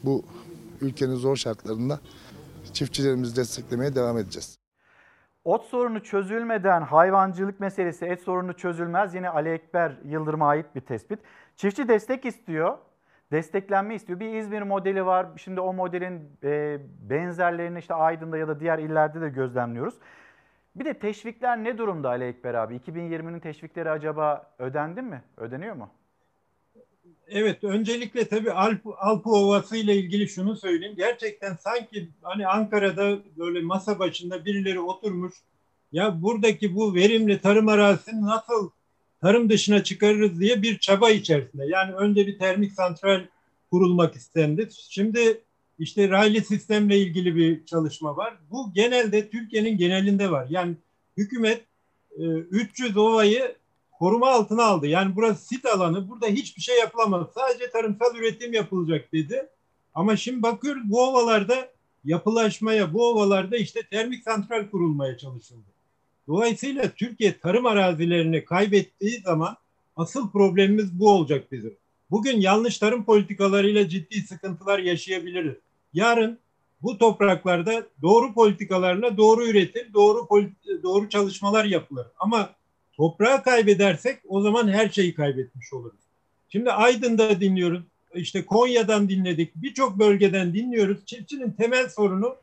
bu 0.03 0.23
ülkenin 0.81 1.15
zor 1.15 1.35
şartlarında 1.35 1.99
çiftçilerimizi 2.73 3.35
desteklemeye 3.35 3.95
devam 3.95 4.17
edeceğiz. 4.17 4.58
Ot 5.45 5.65
sorunu 5.65 6.03
çözülmeden 6.03 6.81
hayvancılık 6.81 7.59
meselesi, 7.59 8.05
et 8.05 8.21
sorunu 8.21 8.53
çözülmez. 8.53 9.15
Yine 9.15 9.29
Ali 9.29 9.49
Ekber 9.49 9.91
Yıldırım'a 10.03 10.47
ait 10.47 10.75
bir 10.75 10.81
tespit. 10.81 11.19
Çiftçi 11.55 11.87
destek 11.87 12.25
istiyor, 12.25 12.77
desteklenme 13.31 13.95
istiyor. 13.95 14.19
Bir 14.19 14.33
İzmir 14.33 14.61
modeli 14.61 15.05
var. 15.05 15.27
Şimdi 15.37 15.61
o 15.61 15.73
modelin 15.73 16.31
e, 16.43 16.79
benzerlerini 17.09 17.79
işte 17.79 17.93
Aydın'da 17.93 18.37
ya 18.37 18.47
da 18.47 18.59
diğer 18.59 18.79
illerde 18.79 19.21
de 19.21 19.29
gözlemliyoruz. 19.29 19.95
Bir 20.75 20.85
de 20.85 20.93
teşvikler 20.93 21.63
ne 21.63 21.77
durumda 21.77 22.09
Ali 22.09 22.23
Ekber 22.23 22.53
abi? 22.53 22.75
2020'nin 22.75 23.39
teşvikleri 23.39 23.89
acaba 23.91 24.51
ödendi 24.59 25.01
mi? 25.01 25.21
Ödeniyor 25.37 25.75
mu? 25.75 25.89
Evet, 27.31 27.63
öncelikle 27.63 28.27
tabii 28.27 28.51
Alp, 28.51 28.81
Alpı 28.97 29.29
Ovası 29.29 29.77
ile 29.77 29.95
ilgili 29.95 30.29
şunu 30.29 30.55
söyleyeyim. 30.55 30.95
Gerçekten 30.97 31.55
sanki 31.55 32.09
hani 32.21 32.47
Ankara'da 32.47 33.19
böyle 33.37 33.61
masa 33.61 33.99
başında 33.99 34.45
birileri 34.45 34.79
oturmuş. 34.79 35.33
Ya 35.91 36.21
buradaki 36.21 36.75
bu 36.75 36.95
verimli 36.95 37.41
tarım 37.41 37.67
arazisini 37.67 38.21
nasıl 38.21 38.69
tarım 39.21 39.49
dışına 39.49 39.83
çıkarırız 39.83 40.39
diye 40.39 40.61
bir 40.61 40.79
çaba 40.79 41.09
içerisinde. 41.09 41.65
Yani 41.65 41.93
önce 41.93 42.27
bir 42.27 42.39
termik 42.39 42.73
santral 42.73 43.21
kurulmak 43.71 44.15
istendi. 44.15 44.69
Şimdi 44.89 45.41
işte 45.79 46.09
raylı 46.09 46.41
sistemle 46.41 46.97
ilgili 46.97 47.35
bir 47.35 47.65
çalışma 47.65 48.17
var. 48.17 48.37
Bu 48.51 48.73
genelde 48.73 49.29
Türkiye'nin 49.29 49.77
genelinde 49.77 50.31
var. 50.31 50.47
Yani 50.49 50.75
hükümet 51.17 51.65
300 52.17 52.97
ovayı 52.97 53.55
koruma 53.99 54.29
altına 54.29 54.63
aldı. 54.63 54.87
Yani 54.87 55.15
burası 55.15 55.47
sit 55.47 55.65
alanı. 55.65 56.09
Burada 56.09 56.27
hiçbir 56.27 56.61
şey 56.61 56.79
yapılamaz. 56.79 57.27
Sadece 57.35 57.69
tarımsal 57.71 58.15
üretim 58.15 58.53
yapılacak 58.53 59.13
dedi. 59.13 59.47
Ama 59.93 60.15
şimdi 60.15 60.41
bakıyoruz 60.41 60.83
bu 60.85 61.09
ovalarda 61.09 61.69
yapılaşmaya, 62.05 62.93
bu 62.93 63.09
ovalarda 63.09 63.57
işte 63.57 63.83
termik 63.83 64.23
santral 64.23 64.69
kurulmaya 64.69 65.17
çalışıldı. 65.17 65.67
Dolayısıyla 66.27 66.89
Türkiye 66.89 67.39
tarım 67.39 67.65
arazilerini 67.65 68.45
kaybettiği 68.45 69.19
zaman 69.19 69.57
asıl 69.95 70.31
problemimiz 70.31 70.99
bu 70.99 71.09
olacak 71.09 71.51
bizim. 71.51 71.77
Bugün 72.11 72.41
yanlış 72.41 72.77
tarım 72.77 73.03
politikalarıyla 73.03 73.89
ciddi 73.89 74.21
sıkıntılar 74.21 74.79
yaşayabiliriz. 74.79 75.55
Yarın 75.93 76.39
bu 76.81 76.97
topraklarda 76.97 77.83
doğru 78.01 78.33
politikalarla 78.33 79.17
doğru 79.17 79.47
üretim, 79.47 79.93
doğru 79.93 80.27
doğru 80.83 81.09
çalışmalar 81.09 81.65
yapılır. 81.65 82.07
Ama 82.19 82.49
toprağı 82.99 83.43
kaybedersek 83.43 84.19
o 84.27 84.41
zaman 84.41 84.67
her 84.67 84.89
şeyi 84.89 85.13
kaybetmiş 85.13 85.73
oluruz. 85.73 85.99
Şimdi 86.49 86.71
Aydın'da 86.71 87.41
dinliyoruz, 87.41 87.83
işte 88.13 88.45
Konya'dan 88.45 89.09
dinledik, 89.09 89.55
birçok 89.55 89.99
bölgeden 89.99 90.53
dinliyoruz. 90.53 91.05
Çiftçinin 91.05 91.51
temel 91.51 91.89
sorunu 91.89 92.35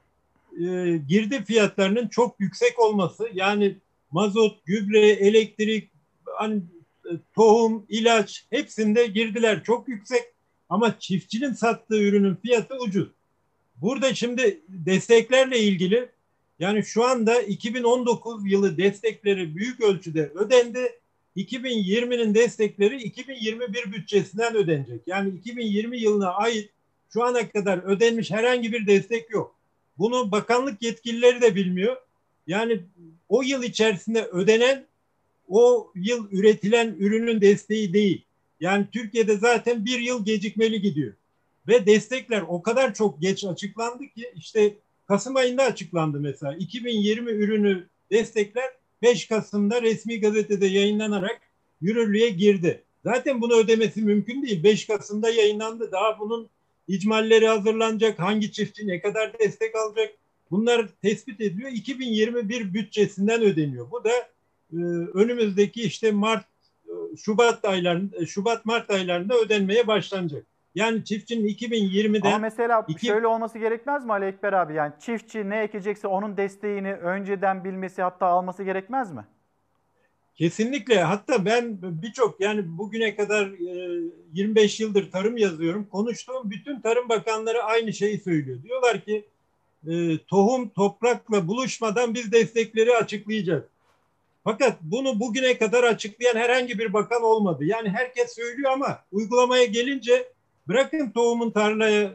e, 0.52 0.96
girdi 1.08 1.44
fiyatlarının 1.44 2.08
çok 2.08 2.40
yüksek 2.40 2.78
olması. 2.78 3.28
Yani 3.34 3.76
mazot, 4.10 4.66
gübre, 4.66 5.08
elektrik, 5.08 5.90
hani, 6.24 6.56
e, 7.04 7.12
tohum, 7.34 7.86
ilaç 7.88 8.46
hepsinde 8.50 9.06
girdiler 9.06 9.64
çok 9.64 9.88
yüksek. 9.88 10.22
Ama 10.68 10.98
çiftçinin 10.98 11.52
sattığı 11.52 12.02
ürünün 12.02 12.34
fiyatı 12.34 12.74
ucuz. 12.74 13.08
Burada 13.76 14.14
şimdi 14.14 14.60
desteklerle 14.68 15.58
ilgili 15.58 16.08
yani 16.58 16.84
şu 16.84 17.04
anda 17.04 17.42
2019 17.42 18.50
yılı 18.50 18.78
destekleri 18.78 19.56
büyük 19.56 19.80
ölçüde 19.80 20.30
ödendi. 20.34 20.92
2020'nin 21.36 22.34
destekleri 22.34 23.02
2021 23.02 23.92
bütçesinden 23.92 24.54
ödenecek. 24.56 25.00
Yani 25.06 25.30
2020 25.38 25.98
yılına 25.98 26.30
ait 26.30 26.70
şu 27.12 27.24
ana 27.24 27.48
kadar 27.48 27.78
ödenmiş 27.78 28.30
herhangi 28.30 28.72
bir 28.72 28.86
destek 28.86 29.30
yok. 29.30 29.54
Bunu 29.98 30.32
bakanlık 30.32 30.82
yetkilileri 30.82 31.40
de 31.40 31.54
bilmiyor. 31.54 31.96
Yani 32.46 32.80
o 33.28 33.42
yıl 33.42 33.62
içerisinde 33.62 34.24
ödenen 34.24 34.86
o 35.48 35.92
yıl 35.94 36.30
üretilen 36.30 36.96
ürünün 36.98 37.40
desteği 37.40 37.92
değil. 37.92 38.24
Yani 38.60 38.86
Türkiye'de 38.92 39.36
zaten 39.36 39.84
bir 39.84 39.98
yıl 39.98 40.24
gecikmeli 40.24 40.80
gidiyor. 40.80 41.12
Ve 41.68 41.86
destekler 41.86 42.44
o 42.48 42.62
kadar 42.62 42.94
çok 42.94 43.22
geç 43.22 43.44
açıklandı 43.44 44.04
ki 44.06 44.32
işte 44.36 44.74
Kasım 45.08 45.36
ayında 45.36 45.62
açıklandı 45.62 46.20
mesela. 46.20 46.56
2020 46.56 47.30
ürünü 47.30 47.86
destekler 48.10 48.70
5 49.02 49.26
Kasım'da 49.26 49.82
resmi 49.82 50.20
gazetede 50.20 50.66
yayınlanarak 50.66 51.40
yürürlüğe 51.80 52.28
girdi. 52.28 52.82
Zaten 53.04 53.40
bunu 53.40 53.54
ödemesi 53.54 54.02
mümkün 54.02 54.42
değil. 54.42 54.62
5 54.62 54.86
Kasım'da 54.86 55.30
yayınlandı. 55.30 55.92
Daha 55.92 56.18
bunun 56.18 56.48
icmalleri 56.88 57.48
hazırlanacak. 57.48 58.18
Hangi 58.18 58.52
çiftçi 58.52 58.86
ne 58.86 59.00
kadar 59.00 59.38
destek 59.38 59.76
alacak? 59.76 60.14
Bunlar 60.50 60.88
tespit 61.02 61.40
ediliyor. 61.40 61.70
2021 61.70 62.74
bütçesinden 62.74 63.42
ödeniyor. 63.42 63.90
Bu 63.90 64.04
da 64.04 64.10
e, 64.72 64.76
önümüzdeki 65.14 65.82
işte 65.82 66.10
Mart, 66.12 66.44
e, 66.84 67.16
Şubat 67.16 67.64
aylarında, 67.64 68.26
Şubat 68.26 68.64
Mart 68.64 68.90
aylarında 68.90 69.38
ödenmeye 69.38 69.86
başlanacak. 69.86 70.46
Yani 70.76 71.04
çiftçinin 71.04 71.48
2020'de 71.48 72.28
Ama 72.28 72.38
mesela 72.38 72.84
iki- 72.88 73.06
şöyle 73.06 73.26
olması 73.26 73.58
gerekmez 73.58 74.04
mi 74.04 74.12
Ali 74.12 74.24
Ekber 74.24 74.52
abi? 74.52 74.74
Yani 74.74 74.92
çiftçi 75.00 75.50
ne 75.50 75.62
ekecekse 75.62 76.08
onun 76.08 76.36
desteğini 76.36 76.92
önceden 76.92 77.64
bilmesi 77.64 78.02
hatta 78.02 78.26
alması 78.26 78.62
gerekmez 78.62 79.12
mi? 79.12 79.24
Kesinlikle. 80.34 81.02
Hatta 81.02 81.44
ben 81.44 81.78
birçok 81.82 82.40
yani 82.40 82.78
bugüne 82.78 83.16
kadar 83.16 83.46
e, 83.46 84.00
25 84.32 84.80
yıldır 84.80 85.10
tarım 85.10 85.36
yazıyorum. 85.36 85.86
Konuştuğum 85.92 86.50
bütün 86.50 86.80
tarım 86.80 87.08
bakanları 87.08 87.62
aynı 87.62 87.92
şeyi 87.92 88.18
söylüyor. 88.18 88.62
Diyorlar 88.62 89.00
ki 89.00 89.24
e, 89.88 90.18
tohum 90.18 90.68
toprakla 90.68 91.48
buluşmadan 91.48 92.14
biz 92.14 92.32
destekleri 92.32 92.96
açıklayacağız. 92.96 93.64
Fakat 94.44 94.78
bunu 94.82 95.20
bugüne 95.20 95.58
kadar 95.58 95.84
açıklayan 95.84 96.36
herhangi 96.36 96.78
bir 96.78 96.92
bakan 96.92 97.22
olmadı. 97.22 97.64
Yani 97.64 97.88
herkes 97.88 98.34
söylüyor 98.34 98.72
ama 98.72 98.98
uygulamaya 99.12 99.64
gelince 99.64 100.35
bırakın 100.68 101.10
tohumun 101.10 101.50
tarlaya 101.50 102.02
e, 102.02 102.14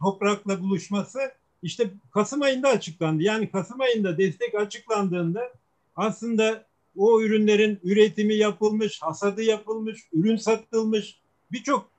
toprakla 0.00 0.60
buluşması 0.60 1.18
işte 1.62 1.90
Kasım 2.10 2.42
ayında 2.42 2.68
açıklandı. 2.68 3.22
Yani 3.22 3.50
Kasım 3.50 3.80
ayında 3.80 4.18
destek 4.18 4.54
açıklandığında 4.54 5.52
aslında 5.96 6.64
o 6.96 7.22
ürünlerin 7.22 7.78
üretimi 7.84 8.34
yapılmış, 8.34 9.02
hasadı 9.02 9.42
yapılmış, 9.42 10.00
ürün 10.12 10.36
satılmış. 10.36 11.18
Birçok 11.52 11.90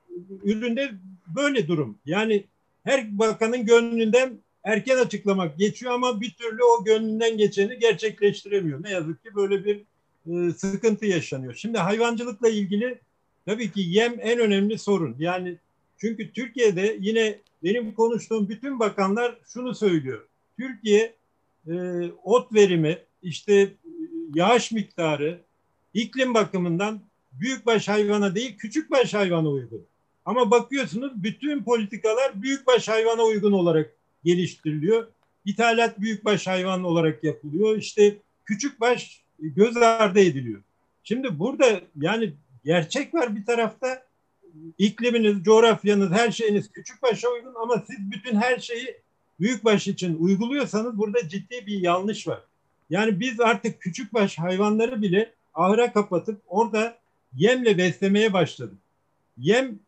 üründe 0.44 0.90
böyle 1.36 1.68
durum. 1.68 1.98
Yani 2.04 2.44
her 2.84 3.18
bakanın 3.18 3.66
gönlünden 3.66 4.38
erken 4.64 4.98
açıklamak 4.98 5.58
geçiyor 5.58 5.92
ama 5.92 6.20
bir 6.20 6.30
türlü 6.30 6.64
o 6.64 6.84
gönlünden 6.84 7.36
geçeni 7.36 7.78
gerçekleştiremiyor. 7.78 8.82
Ne 8.82 8.90
yazık 8.90 9.24
ki 9.24 9.34
böyle 9.34 9.64
bir 9.64 9.82
e, 10.26 10.52
sıkıntı 10.52 11.06
yaşanıyor. 11.06 11.54
Şimdi 11.54 11.78
hayvancılıkla 11.78 12.48
ilgili 12.48 12.98
tabii 13.46 13.72
ki 13.72 13.80
yem 13.80 14.16
en 14.20 14.38
önemli 14.38 14.78
sorun. 14.78 15.16
Yani 15.18 15.56
çünkü 16.00 16.32
Türkiye'de 16.32 16.96
yine 17.00 17.38
benim 17.62 17.94
konuştuğum 17.94 18.48
bütün 18.48 18.78
bakanlar 18.78 19.38
şunu 19.52 19.74
söylüyor. 19.74 20.26
Türkiye 20.58 21.14
e, 21.68 21.72
ot 22.24 22.54
verimi, 22.54 22.98
işte 23.22 23.54
e, 23.54 23.72
yağış 24.34 24.72
miktarı, 24.72 25.40
iklim 25.94 26.34
bakımından 26.34 27.00
büyükbaş 27.32 27.88
hayvana 27.88 28.34
değil 28.34 28.56
küçükbaş 28.58 29.14
hayvana 29.14 29.48
uygun. 29.48 29.86
Ama 30.24 30.50
bakıyorsunuz 30.50 31.22
bütün 31.22 31.62
politikalar 31.62 32.42
büyükbaş 32.42 32.88
hayvana 32.88 33.22
uygun 33.22 33.52
olarak 33.52 33.94
geliştiriliyor. 34.24 35.08
İthalat 35.44 36.00
büyükbaş 36.00 36.46
hayvan 36.46 36.84
olarak 36.84 37.24
yapılıyor. 37.24 37.76
İşte 37.76 38.16
küçükbaş 38.44 39.22
göz 39.38 39.76
ardı 39.76 40.20
ediliyor. 40.20 40.60
Şimdi 41.04 41.38
burada 41.38 41.80
yani 42.00 42.32
gerçek 42.64 43.14
var 43.14 43.36
bir 43.36 43.44
tarafta 43.44 44.09
ikliminiz, 44.78 45.42
coğrafyanız, 45.42 46.10
her 46.10 46.30
şeyiniz 46.30 46.72
küçükbaşa 46.72 47.28
uygun 47.28 47.54
ama 47.62 47.82
siz 47.86 48.10
bütün 48.10 48.36
her 48.36 48.58
şeyi 48.58 48.96
büyükbaş 49.40 49.88
için 49.88 50.16
uyguluyorsanız 50.20 50.98
burada 50.98 51.28
ciddi 51.28 51.66
bir 51.66 51.80
yanlış 51.80 52.28
var. 52.28 52.40
Yani 52.90 53.20
biz 53.20 53.40
artık 53.40 53.80
küçükbaş 53.80 54.38
hayvanları 54.38 55.02
bile 55.02 55.32
ahıra 55.54 55.92
kapatıp 55.92 56.40
orada 56.48 56.98
yemle 57.36 57.78
beslemeye 57.78 58.32
başladık. 58.32 58.78
Yem 59.38 59.78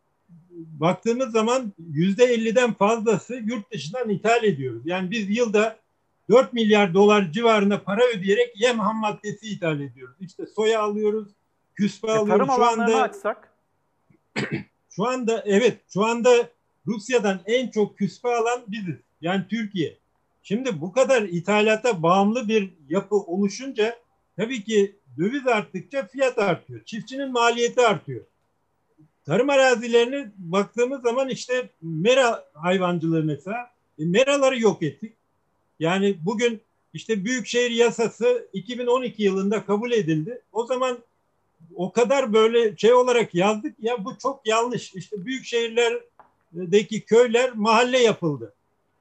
baktığımız 0.51 1.33
zaman 1.33 1.73
yüzde 1.93 2.25
elliden 2.25 2.73
fazlası 2.73 3.35
yurt 3.35 3.73
dışından 3.73 4.09
ithal 4.09 4.45
ediyoruz. 4.45 4.83
Yani 4.85 5.11
biz 5.11 5.37
yılda 5.37 5.77
4 6.31 6.53
milyar 6.53 6.95
dolar 6.95 7.33
civarında 7.33 7.83
para 7.83 8.01
ödeyerek 8.05 8.61
yem 8.61 8.79
ham 8.79 8.97
maddesi 8.97 9.49
ithal 9.49 9.81
ediyoruz. 9.81 10.17
İşte 10.21 10.47
soya 10.47 10.83
alıyoruz, 10.83 11.29
küspe 11.75 12.09
E, 12.09 12.11
alıyoruz. 12.11 12.47
tarım 12.47 12.57
Şu 12.57 12.65
anda 12.65 13.03
açsak 13.03 13.52
şu 14.91 15.07
anda 15.07 15.43
evet 15.47 15.79
şu 15.93 16.05
anda 16.05 16.49
Rusya'dan 16.87 17.41
en 17.47 17.69
çok 17.69 17.99
küspe 17.99 18.29
alan 18.29 18.63
biziz. 18.69 18.97
Yani 19.21 19.45
Türkiye. 19.51 19.97
Şimdi 20.43 20.81
bu 20.81 20.93
kadar 20.93 21.23
ithalata 21.23 22.03
bağımlı 22.03 22.49
bir 22.49 22.71
yapı 22.89 23.17
oluşunca 23.17 23.99
tabii 24.37 24.65
ki 24.65 24.97
döviz 25.19 25.47
arttıkça 25.47 26.07
fiyat 26.07 26.39
artıyor. 26.39 26.85
Çiftçinin 26.85 27.33
maliyeti 27.33 27.81
artıyor. 27.81 28.25
Tarım 29.25 29.51
arazilerine 29.51 30.33
baktığımız 30.37 31.03
zaman 31.03 31.29
işte 31.29 31.69
mera 31.83 32.45
hayvancılığı 32.55 33.25
mesela 33.25 33.71
e, 33.99 34.05
meraları 34.05 34.61
yok 34.61 34.83
ettik. 34.83 35.13
Yani 35.81 36.17
bugün 36.25 36.61
işte 36.95 37.25
Büyükşehir 37.25 37.71
Yasası 37.71 38.49
2012 38.53 39.23
yılında 39.23 39.65
kabul 39.65 39.93
edildi. 39.93 40.43
O 40.53 40.67
zaman 40.67 40.99
o 41.75 41.93
kadar 41.93 42.33
böyle 42.33 42.77
şey 42.77 42.93
olarak 42.93 43.35
yazdık 43.35 43.77
ya 43.81 44.05
bu 44.05 44.19
çok 44.19 44.47
yanlış. 44.47 44.95
İşte 44.95 45.25
büyük 45.25 45.45
şehirlerdeki 45.45 47.01
köyler 47.01 47.53
mahalle 47.55 47.99
yapıldı. 47.99 48.55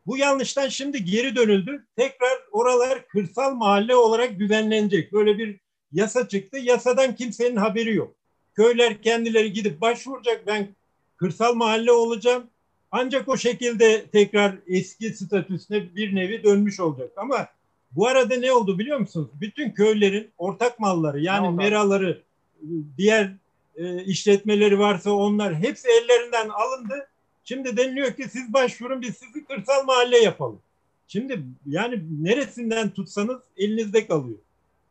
Bu 0.07 0.17
yanlıştan 0.17 0.69
şimdi 0.69 1.05
geri 1.05 1.35
dönüldü. 1.35 1.85
Tekrar 1.95 2.39
oralar 2.51 3.07
kırsal 3.07 3.55
mahalle 3.55 3.95
olarak 3.95 4.39
düzenlenecek. 4.39 5.13
Böyle 5.13 5.37
bir 5.37 5.59
yasa 5.91 6.27
çıktı. 6.27 6.57
Yasadan 6.57 7.15
kimsenin 7.15 7.55
haberi 7.55 7.95
yok. 7.95 8.15
Köyler 8.55 9.01
kendileri 9.01 9.53
gidip 9.53 9.81
başvuracak. 9.81 10.47
Ben 10.47 10.67
kırsal 11.17 11.53
mahalle 11.53 11.91
olacağım. 11.91 12.43
Ancak 12.91 13.29
o 13.29 13.37
şekilde 13.37 14.05
tekrar 14.05 14.55
eski 14.67 15.09
statüsüne 15.09 15.95
bir 15.95 16.15
nevi 16.15 16.43
dönmüş 16.43 16.79
olacak. 16.79 17.11
Ama 17.17 17.47
bu 17.91 18.07
arada 18.07 18.35
ne 18.35 18.51
oldu 18.51 18.79
biliyor 18.79 18.99
musunuz? 18.99 19.27
Bütün 19.41 19.71
köylerin 19.71 20.31
ortak 20.37 20.79
malları 20.79 21.19
yani 21.19 21.55
meraları, 21.55 22.21
diğer 22.97 23.31
e, 23.75 24.03
işletmeleri 24.03 24.79
varsa 24.79 25.11
onlar 25.11 25.55
hepsi 25.55 25.87
ellerinden 25.87 26.49
alındı. 26.49 27.07
Şimdi 27.43 27.77
deniliyor 27.77 28.13
ki 28.13 28.23
siz 28.29 28.53
başvurun 28.53 29.01
biz 29.01 29.17
sizi 29.17 29.45
kırsal 29.45 29.85
mahalle 29.85 30.17
yapalım. 30.17 30.59
Şimdi 31.07 31.43
yani 31.65 32.03
neresinden 32.21 32.89
tutsanız 32.89 33.41
elinizde 33.57 34.07
kalıyor. 34.07 34.37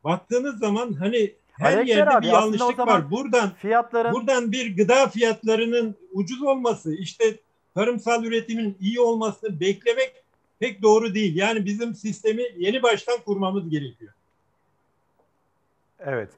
Baktığınız 0.04 0.58
zaman 0.58 0.92
hani 0.92 1.32
her 1.52 1.72
Ali 1.72 1.80
Ekber 1.80 1.96
yerde 1.96 2.10
abi, 2.10 2.26
bir 2.26 2.32
yanlışlık 2.32 2.78
var. 2.78 3.10
Buradan 3.10 3.54
fiyatların 3.54 4.12
buradan 4.12 4.52
bir 4.52 4.76
gıda 4.76 5.08
fiyatlarının 5.08 5.96
ucuz 6.12 6.42
olması, 6.42 6.94
işte 6.94 7.36
tarımsal 7.74 8.24
üretimin 8.24 8.76
iyi 8.80 9.00
olmasını 9.00 9.60
beklemek 9.60 10.12
pek 10.58 10.82
doğru 10.82 11.14
değil. 11.14 11.36
Yani 11.36 11.64
bizim 11.64 11.94
sistemi 11.94 12.42
yeni 12.56 12.82
baştan 12.82 13.18
kurmamız 13.24 13.70
gerekiyor. 13.70 14.12
Evet. 16.00 16.30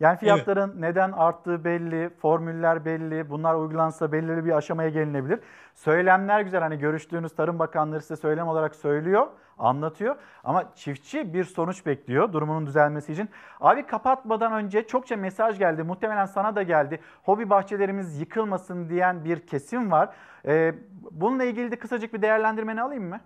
Yani 0.00 0.18
fiyatların 0.18 0.80
neden 0.80 1.12
arttığı 1.12 1.64
belli, 1.64 2.10
formüller 2.22 2.84
belli, 2.84 3.30
bunlar 3.30 3.54
uygulansa 3.54 4.12
belirli 4.12 4.44
bir 4.44 4.56
aşamaya 4.56 4.88
gelinebilir. 4.88 5.40
Söylemler 5.74 6.40
güzel 6.40 6.60
hani 6.60 6.78
görüştüğünüz 6.78 7.34
Tarım 7.34 7.58
Bakanları 7.58 8.00
size 8.00 8.16
söylem 8.16 8.48
olarak 8.48 8.74
söylüyor, 8.74 9.26
anlatıyor. 9.58 10.16
Ama 10.44 10.72
çiftçi 10.74 11.34
bir 11.34 11.44
sonuç 11.44 11.86
bekliyor 11.86 12.32
durumunun 12.32 12.66
düzelmesi 12.66 13.12
için. 13.12 13.28
Abi 13.60 13.86
kapatmadan 13.86 14.52
önce 14.52 14.86
çokça 14.86 15.16
mesaj 15.16 15.58
geldi, 15.58 15.82
muhtemelen 15.82 16.26
sana 16.26 16.56
da 16.56 16.62
geldi. 16.62 17.00
Hobi 17.22 17.50
bahçelerimiz 17.50 18.20
yıkılmasın 18.20 18.88
diyen 18.88 19.24
bir 19.24 19.46
kesim 19.46 19.90
var. 19.90 20.08
Ee, 20.46 20.74
bununla 21.10 21.44
ilgili 21.44 21.70
de 21.70 21.76
kısacık 21.76 22.14
bir 22.14 22.22
değerlendirmeni 22.22 22.82
alayım 22.82 23.04
mı? 23.04 23.20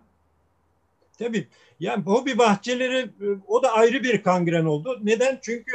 Tabii. 1.19 1.49
Yani 1.81 2.05
hobi 2.05 2.39
bahçeleri 2.39 2.99
e, 2.99 3.27
o 3.47 3.63
da 3.63 3.73
ayrı 3.73 4.03
bir 4.03 4.23
kangren 4.23 4.65
oldu. 4.65 5.01
Neden? 5.03 5.39
Çünkü 5.43 5.73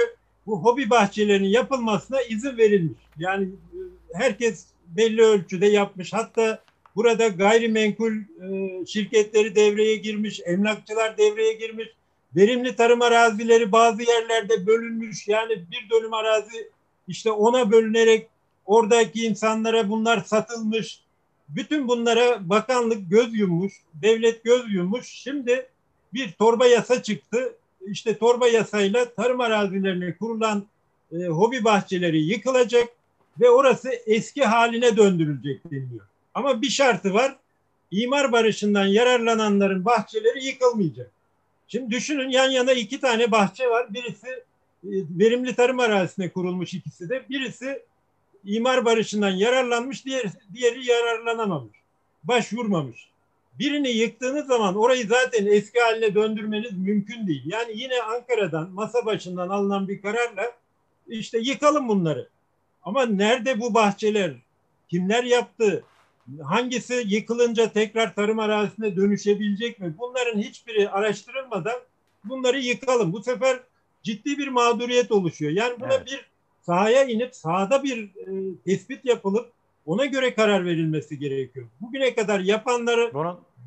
bu 0.50 0.64
hobi 0.64 0.90
bahçelerinin 0.90 1.48
yapılmasına 1.48 2.22
izin 2.22 2.58
verilmiş. 2.58 3.00
Yani 3.18 3.46
e, 3.46 3.80
herkes 4.14 4.66
belli 4.88 5.22
ölçüde 5.22 5.66
yapmış. 5.66 6.14
Hatta 6.14 6.64
burada 6.96 7.28
gayrimenkul 7.28 8.14
e, 8.14 8.86
şirketleri 8.86 9.56
devreye 9.56 9.96
girmiş, 9.96 10.42
emlakçılar 10.46 11.18
devreye 11.18 11.54
girmiş. 11.54 11.88
Verimli 12.36 12.76
tarım 12.76 13.02
arazileri 13.02 13.72
bazı 13.72 14.04
yerlerde 14.04 14.68
bölünmüş. 14.68 15.28
Yani 15.28 15.66
bir 15.72 15.90
dönüm 15.90 16.14
arazi 16.14 16.70
işte 17.08 17.32
ona 17.32 17.72
bölünerek 17.72 18.28
oradaki 18.66 19.26
insanlara 19.26 19.90
bunlar 19.90 20.24
satılmış. 20.24 21.02
Bütün 21.50 21.88
bunlara 21.88 22.50
bakanlık 22.50 23.12
göz 23.12 23.40
yummuş, 23.40 23.74
devlet 23.94 24.44
göz 24.44 24.74
yummuş. 24.74 25.08
Şimdi 25.08 25.70
bir 26.14 26.32
torba 26.32 26.68
yasa 26.68 27.04
çıktı. 27.04 27.56
İşte 27.86 28.18
torba 28.18 28.48
yasayla 28.48 29.14
tarım 29.14 29.42
arazilerine 29.42 30.18
kurulan 30.18 30.66
e, 31.12 31.26
hobi 31.26 31.64
bahçeleri 31.64 32.22
yıkılacak 32.24 32.90
ve 33.40 33.50
orası 33.50 33.90
eski 34.06 34.44
haline 34.44 34.98
döndürülecek 34.98 35.72
deniliyor. 35.72 36.06
Ama 36.34 36.62
bir 36.62 36.70
şartı 36.70 37.14
var. 37.14 37.36
İmar 37.92 38.32
barışından 38.32 38.86
yararlananların 38.86 39.86
bahçeleri 39.86 40.46
yıkılmayacak. 40.46 41.12
Şimdi 41.68 41.92
düşünün 41.92 42.30
yan 42.30 42.50
yana 42.50 42.72
iki 42.72 43.00
tane 43.00 43.32
bahçe 43.32 43.70
var. 43.70 43.94
Birisi 43.94 44.28
e, 44.84 44.90
verimli 45.20 45.56
tarım 45.56 45.80
arazisine 45.80 46.30
kurulmuş 46.30 46.74
ikisi 46.74 47.10
de. 47.10 47.24
Birisi 47.30 47.84
imar 48.46 48.86
barışından 48.86 49.30
yararlanmış, 49.30 50.06
diğeri, 50.06 50.30
diğeri 50.54 50.86
yararlanamamış. 50.86 51.78
Başvurmamış. 52.24 53.10
Birini 53.60 53.90
yıktığınız 53.90 54.48
zaman 54.48 54.76
orayı 54.76 55.08
zaten 55.08 55.46
eski 55.46 55.80
haline 55.80 56.16
döndürmeniz 56.16 56.78
mümkün 56.78 57.28
değil. 57.28 57.44
Yani 57.46 57.72
yine 57.76 58.02
Ankara'dan 58.02 58.70
masa 58.72 59.06
başından 59.06 59.50
alınan 59.50 59.88
bir 59.88 60.02
kararla 60.02 60.52
işte 61.08 61.40
yıkalım 61.40 61.88
bunları. 61.88 62.30
Ama 62.84 63.06
nerede 63.06 63.60
bu 63.60 63.74
bahçeler? 63.74 64.34
Kimler 64.90 65.24
yaptı? 65.24 65.84
Hangisi 66.44 67.04
yıkılınca 67.06 67.72
tekrar 67.72 68.16
tarım 68.16 68.40
arazisine 68.40 68.96
dönüşebilecek 68.96 69.80
mi? 69.80 69.94
Bunların 70.00 70.40
hiçbiri 70.40 70.90
araştırılmadan 70.90 71.76
bunları 72.24 72.60
yıkalım. 72.60 73.14
Bu 73.14 73.24
sefer 73.24 73.60
ciddi 74.04 74.38
bir 74.38 74.48
mağduriyet 74.48 75.12
oluşuyor. 75.12 75.52
Yani 75.52 75.80
buna 75.80 75.94
Evet. 75.94 76.08
bir 76.08 76.26
sahaya 76.62 77.04
inip 77.04 77.36
sahada 77.36 77.84
bir 77.84 78.04
e, 78.04 78.56
tespit 78.66 79.06
yapılıp 79.06 79.52
ona 79.86 80.06
göre 80.06 80.34
karar 80.34 80.66
verilmesi 80.66 81.20
gerekiyor. 81.20 81.68
Bugüne 81.82 82.16
kadar 82.16 82.40
yapanları 82.40 83.14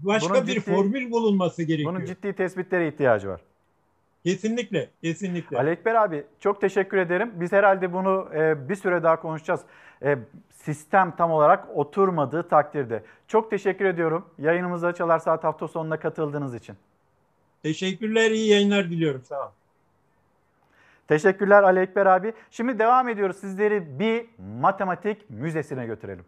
başka 0.02 0.34
bunun 0.34 0.46
bir 0.46 0.52
ciddi- 0.52 0.74
formül 0.74 1.10
bulunması 1.10 1.62
gerekiyor. 1.62 1.94
Bunun 1.94 2.04
ciddi 2.04 2.32
tespitlere 2.32 2.88
ihtiyacı 2.88 3.28
var. 3.28 3.40
Kesinlikle, 4.24 4.88
kesinlikle. 5.02 5.58
Ali 5.58 5.70
Ekber 5.70 5.94
abi 5.94 6.24
çok 6.40 6.60
teşekkür 6.60 6.96
ederim. 6.98 7.32
Biz 7.34 7.52
herhalde 7.52 7.92
bunu 7.92 8.28
e, 8.34 8.68
bir 8.68 8.74
süre 8.74 9.02
daha 9.02 9.20
konuşacağız. 9.20 9.60
E, 10.02 10.18
sistem 10.50 11.16
tam 11.16 11.30
olarak 11.30 11.68
oturmadığı 11.76 12.48
takdirde. 12.48 13.02
Çok 13.28 13.50
teşekkür 13.50 13.84
ediyorum. 13.84 14.26
Yayınımıza 14.38 14.94
Çalar 14.94 15.18
Saat 15.18 15.44
hafta 15.44 15.68
sonuna 15.68 16.00
katıldığınız 16.00 16.54
için. 16.54 16.76
Teşekkürler, 17.62 18.30
iyi 18.30 18.50
yayınlar 18.50 18.90
diliyorum. 18.90 19.22
Sağ 19.24 19.40
olun. 19.40 19.52
Teşekkürler 21.08 21.62
Ali 21.62 21.80
Ekber 21.80 22.06
abi. 22.06 22.32
Şimdi 22.50 22.78
devam 22.78 23.08
ediyoruz. 23.08 23.36
Sizleri 23.36 23.98
bir 23.98 24.26
matematik 24.60 25.30
müzesine 25.30 25.86
götürelim. 25.86 26.24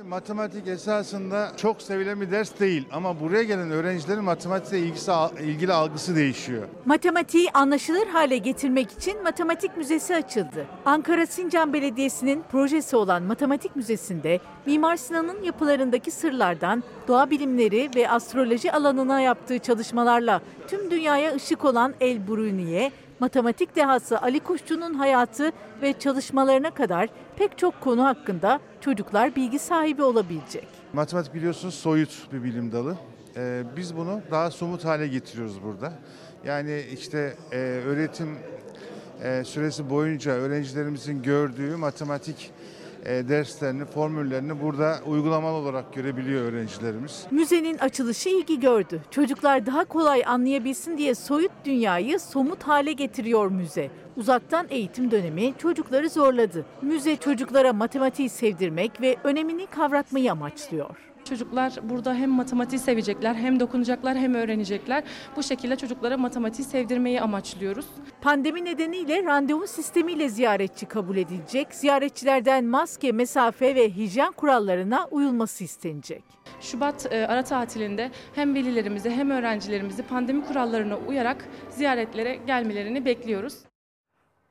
Matematik 0.00 0.68
esasında 0.68 1.52
çok 1.56 1.82
sevilen 1.82 2.20
bir 2.20 2.30
ders 2.30 2.60
değil 2.60 2.86
ama 2.92 3.20
buraya 3.20 3.42
gelen 3.42 3.70
öğrencilerin 3.70 4.24
matematikle 4.24 4.78
ilgisi, 4.78 5.12
ilgili 5.40 5.72
algısı 5.72 6.16
değişiyor. 6.16 6.68
Matematiği 6.84 7.50
anlaşılır 7.50 8.06
hale 8.06 8.38
getirmek 8.38 8.92
için 8.92 9.22
Matematik 9.22 9.76
Müzesi 9.76 10.16
açıldı. 10.16 10.66
Ankara 10.84 11.26
Sincan 11.26 11.72
Belediyesi'nin 11.72 12.44
projesi 12.52 12.96
olan 12.96 13.22
Matematik 13.22 13.76
Müzesi'nde 13.76 14.40
Mimar 14.66 14.96
Sinan'ın 14.96 15.42
yapılarındaki 15.42 16.10
sırlardan 16.10 16.82
doğa 17.08 17.30
bilimleri 17.30 17.90
ve 17.96 18.10
astroloji 18.10 18.72
alanına 18.72 19.20
yaptığı 19.20 19.58
çalışmalarla 19.58 20.40
tüm 20.68 20.90
dünyaya 20.90 21.34
ışık 21.34 21.64
olan 21.64 21.94
El 22.00 22.28
Bruni'ye, 22.28 22.92
matematik 23.22 23.76
dehası 23.76 24.20
Ali 24.20 24.40
Kuşçu'nun 24.40 24.94
hayatı 24.94 25.52
ve 25.82 25.98
çalışmalarına 25.98 26.70
kadar 26.70 27.08
pek 27.36 27.58
çok 27.58 27.80
konu 27.80 28.04
hakkında 28.04 28.60
çocuklar 28.80 29.36
bilgi 29.36 29.58
sahibi 29.58 30.02
olabilecek. 30.02 30.68
Matematik 30.92 31.34
biliyorsunuz 31.34 31.74
soyut 31.74 32.32
bir 32.32 32.42
bilim 32.44 32.72
dalı. 32.72 32.96
Ee, 33.36 33.62
biz 33.76 33.96
bunu 33.96 34.20
daha 34.30 34.50
somut 34.50 34.84
hale 34.84 35.08
getiriyoruz 35.08 35.62
burada. 35.62 35.92
Yani 36.44 36.82
işte 36.92 37.36
e, 37.52 37.56
öğretim 37.56 38.38
e, 39.22 39.44
süresi 39.44 39.90
boyunca 39.90 40.32
öğrencilerimizin 40.32 41.22
gördüğü 41.22 41.76
matematik 41.76 42.50
e, 43.06 43.28
derslerini, 43.28 43.84
formüllerini 43.84 44.62
burada 44.62 44.98
uygulamalı 45.06 45.56
olarak 45.56 45.94
görebiliyor 45.94 46.42
öğrencilerimiz. 46.44 47.26
Müzenin 47.30 47.78
açılışı 47.78 48.28
ilgi 48.28 48.60
gördü. 48.60 49.00
Çocuklar 49.10 49.66
daha 49.66 49.84
kolay 49.84 50.22
anlayabilsin 50.26 50.98
diye 50.98 51.14
soyut 51.14 51.52
dünyayı 51.64 52.20
somut 52.20 52.62
hale 52.62 52.92
getiriyor 52.92 53.50
müze. 53.50 53.90
Uzaktan 54.16 54.66
eğitim 54.70 55.10
dönemi 55.10 55.54
çocukları 55.58 56.10
zorladı. 56.10 56.66
Müze 56.82 57.16
çocuklara 57.16 57.72
matematiği 57.72 58.28
sevdirmek 58.28 59.00
ve 59.00 59.16
önemini 59.24 59.66
kavratmayı 59.66 60.32
amaçlıyor. 60.32 61.11
Çocuklar 61.32 61.72
burada 61.82 62.14
hem 62.14 62.30
matematiği 62.30 62.78
sevecekler, 62.78 63.34
hem 63.34 63.60
dokunacaklar, 63.60 64.16
hem 64.16 64.34
öğrenecekler. 64.34 65.02
Bu 65.36 65.42
şekilde 65.42 65.76
çocuklara 65.76 66.16
matematiği 66.16 66.68
sevdirmeyi 66.68 67.20
amaçlıyoruz. 67.20 67.86
Pandemi 68.20 68.64
nedeniyle 68.64 69.24
randevu 69.24 69.66
sistemiyle 69.66 70.28
ziyaretçi 70.28 70.86
kabul 70.86 71.16
edilecek. 71.16 71.74
Ziyaretçilerden 71.74 72.64
maske, 72.64 73.12
mesafe 73.12 73.74
ve 73.74 73.90
hijyen 73.90 74.32
kurallarına 74.32 75.08
uyulması 75.10 75.64
istenecek. 75.64 76.24
Şubat 76.60 77.12
e, 77.12 77.26
ara 77.26 77.44
tatilinde 77.44 78.10
hem 78.34 78.54
velilerimizi 78.54 79.10
hem 79.10 79.30
öğrencilerimizi 79.30 80.02
pandemi 80.02 80.44
kurallarına 80.44 80.96
uyarak 80.96 81.44
ziyaretlere 81.70 82.34
gelmelerini 82.46 83.04
bekliyoruz. 83.04 83.54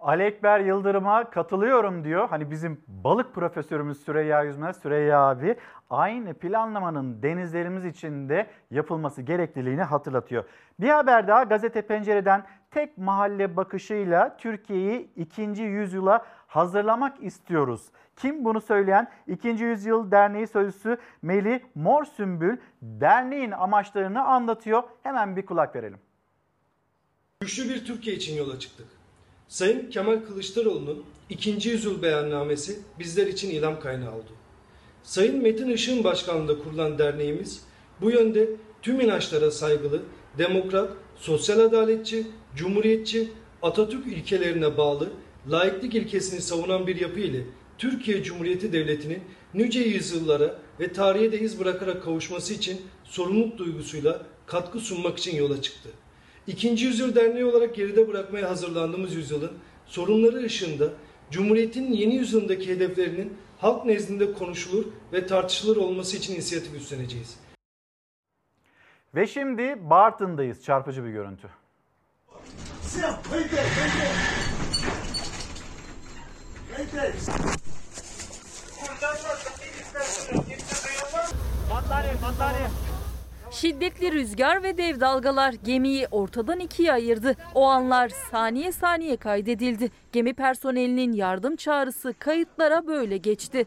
Ali 0.02 0.24
Ekber 0.24 0.60
Yıldırım'a 0.60 1.30
katılıyorum 1.30 2.04
diyor. 2.04 2.30
Hani 2.30 2.52
bizim 2.52 2.82
balık 2.88 3.34
profesörümüz 3.34 4.04
Süreyya 4.04 4.44
Yüzmez, 4.44 4.78
Süreyya 4.78 5.20
abi 5.20 5.56
aynı 5.90 6.34
planlamanın 6.34 7.24
denizlerimiz 7.24 7.86
için 7.86 8.30
de 8.30 8.48
yapılması 8.72 9.22
gerekliliğini 9.22 9.84
hatırlatıyor. 9.84 10.44
Bir 10.80 10.90
haber 10.90 11.28
daha 11.28 11.44
gazete 11.44 11.82
pencereden 11.82 12.46
tek 12.72 12.98
mahalle 12.98 13.58
bakışıyla 13.58 14.38
Türkiye'yi 14.38 15.10
ikinci 15.16 15.64
yüzyıla 15.64 16.26
hazırlamak 16.48 17.24
istiyoruz. 17.24 17.92
Kim 18.16 18.46
bunu 18.46 18.62
söyleyen? 18.62 19.12
İkinci 19.28 19.64
Yüzyıl 19.64 20.12
Derneği 20.12 20.48
Sözcüsü 20.48 20.98
Melih 21.22 21.60
Mor 21.76 22.06
Sümbül 22.06 22.58
derneğin 22.82 23.52
amaçlarını 23.52 24.24
anlatıyor. 24.24 24.84
Hemen 25.04 25.36
bir 25.36 25.46
kulak 25.46 25.76
verelim. 25.76 26.00
Güçlü 27.42 27.70
bir 27.70 27.86
Türkiye 27.86 28.16
için 28.16 28.38
yola 28.38 28.60
çıktık. 28.60 29.01
Sayın 29.52 29.90
Kemal 29.90 30.20
Kılıçdaroğlu'nun 30.20 31.04
ikinci 31.30 31.70
yüzyıl 31.70 32.02
beyannamesi 32.02 32.80
bizler 33.00 33.28
için 33.28 33.50
ilham 33.50 33.80
kaynağı 33.80 34.16
oldu. 34.16 34.30
Sayın 35.04 35.44
Metin 35.44 35.70
Işık'ın 35.70 36.04
başkanlığında 36.04 36.60
kurulan 36.60 36.98
derneğimiz 37.00 37.62
bu 38.02 38.12
yönde 38.12 38.50
tüm 38.82 39.02
inançlara 39.02 39.52
saygılı, 39.52 40.02
demokrat, 40.38 40.92
sosyal 41.16 41.60
adaletçi, 41.60 42.28
cumhuriyetçi, 42.56 43.32
Atatürk 43.62 44.08
ilkelerine 44.08 44.78
bağlı, 44.78 45.10
laiklik 45.52 45.96
ilkesini 45.96 46.42
savunan 46.42 46.88
bir 46.88 47.02
yapı 47.02 47.20
ile 47.20 47.44
Türkiye 47.78 48.24
Cumhuriyeti 48.24 48.74
Devleti'nin 48.74 49.20
nice 49.54 49.80
yüzyıllara 49.80 50.60
ve 50.80 50.94
tarihe 50.94 51.32
de 51.32 51.40
iz 51.40 51.60
bırakarak 51.60 52.04
kavuşması 52.04 52.54
için 52.54 52.82
sorumluluk 53.04 53.58
duygusuyla 53.58 54.22
katkı 54.46 54.80
sunmak 54.80 55.18
için 55.18 55.36
yola 55.36 55.62
çıktı. 55.62 55.90
İkinci 56.48 56.86
Yüzyıl 56.86 57.16
Derneği 57.16 57.46
olarak 57.46 57.76
geride 57.76 58.08
bırakmaya 58.08 58.50
hazırlandığımız 58.50 59.16
yüzyılın 59.16 59.52
sorunları 59.86 60.38
ışığında 60.44 60.90
Cumhuriyet'in 61.32 61.92
yeni 61.92 62.16
yüzyılındaki 62.16 62.70
hedeflerinin 62.70 63.38
halk 63.60 63.86
nezdinde 63.86 64.34
konuşulur 64.34 64.86
ve 65.14 65.28
tartışılır 65.28 65.78
olması 65.78 66.18
için 66.18 66.36
inisiyatif 66.36 66.76
üstleneceğiz. 66.76 67.40
Ve 69.16 69.28
şimdi 69.28 69.90
Bartın'dayız. 69.90 70.64
Çarpıcı 70.64 71.04
bir 71.06 71.10
görüntü. 71.10 71.48
Şiddetli 83.52 84.12
rüzgar 84.12 84.64
ve 84.64 84.78
dev 84.78 85.00
dalgalar 85.00 85.54
gemiyi 85.54 86.08
ortadan 86.12 86.60
ikiye 86.60 86.94
ayırdı. 86.94 87.36
O 87.56 87.66
anlar 87.66 88.12
saniye 88.32 88.72
saniye 88.72 89.18
kaydedildi. 89.18 89.92
Gemi 90.12 90.34
personelinin 90.34 91.14
yardım 91.14 91.56
çağrısı 91.56 92.14
kayıtlara 92.20 92.88
böyle 92.88 93.18
geçti. 93.18 93.66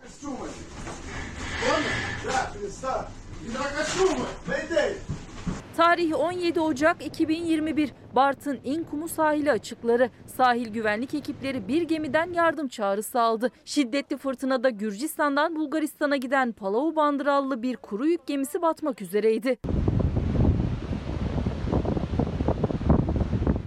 Tarih 5.77 6.15
17 6.21 6.61
Ocak 6.61 7.07
2021. 7.07 7.93
Bartın 8.17 8.61
İnkumu 8.65 9.09
sahili 9.09 9.51
açıkları. 9.51 10.11
Sahil 10.27 10.69
güvenlik 10.69 11.15
ekipleri 11.15 11.69
bir 11.69 11.83
gemiden 11.83 12.33
yardım 12.33 12.69
çağrısı 12.69 13.21
aldı. 13.21 13.51
Şiddetli 13.65 14.17
fırtınada 14.17 14.71
Gürcistan'dan 14.71 15.57
Bulgaristan'a 15.57 16.17
giden 16.17 16.53
Palau 16.53 16.97
bandırallı 16.97 17.63
bir 17.63 17.77
kuru 17.77 18.07
yük 18.07 18.27
gemisi 18.27 18.63
batmak 18.63 19.03
üzereydi. 19.03 19.59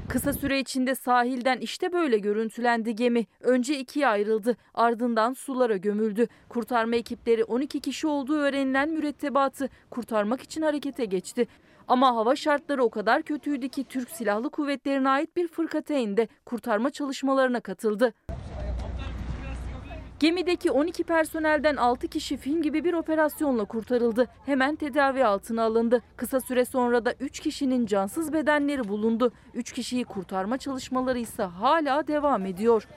Kısa 0.09 0.33
süre 0.33 0.59
içinde 0.59 0.95
sahilden 0.95 1.57
işte 1.57 1.93
böyle 1.93 2.17
görüntülendi 2.17 2.95
gemi. 2.95 3.25
Önce 3.41 3.79
ikiye 3.79 4.07
ayrıldı, 4.07 4.57
ardından 4.73 5.33
sulara 5.33 5.77
gömüldü. 5.77 6.27
Kurtarma 6.49 6.95
ekipleri 6.95 7.43
12 7.43 7.79
kişi 7.79 8.07
olduğu 8.07 8.37
öğrenilen 8.37 8.89
mürettebatı 8.89 9.69
kurtarmak 9.89 10.41
için 10.41 10.61
harekete 10.61 11.05
geçti. 11.05 11.47
Ama 11.87 12.15
hava 12.15 12.35
şartları 12.35 12.83
o 12.83 12.89
kadar 12.89 13.21
kötüydü 13.21 13.69
ki 13.69 13.83
Türk 13.83 14.09
Silahlı 14.09 14.49
Kuvvetleri'ne 14.49 15.09
ait 15.09 15.35
bir 15.35 15.47
fırkateyn 15.47 16.17
de 16.17 16.27
kurtarma 16.45 16.89
çalışmalarına 16.89 17.59
katıldı. 17.59 18.13
Gemideki 20.19 20.71
12 20.71 21.03
personelden 21.03 21.75
6 21.75 22.07
kişi 22.07 22.37
film 22.37 22.61
gibi 22.61 22.83
bir 22.83 22.93
operasyonla 22.93 23.65
kurtarıldı. 23.65 24.27
Hemen 24.45 24.75
tedavi 24.75 25.25
altına 25.25 25.63
alındı. 25.63 26.01
Kısa 26.17 26.39
süre 26.41 26.65
sonra 26.65 27.05
da 27.05 27.13
3 27.19 27.39
kişinin 27.39 27.85
cansız 27.85 28.33
bedenleri 28.33 28.87
bulundu. 28.87 29.31
3 29.53 29.71
kişiyi 29.71 30.05
kurtarma 30.05 30.57
çalışmaları 30.57 31.19
ise 31.19 31.43
hala 31.43 32.07
devam 32.07 32.45
ediyor. 32.45 32.87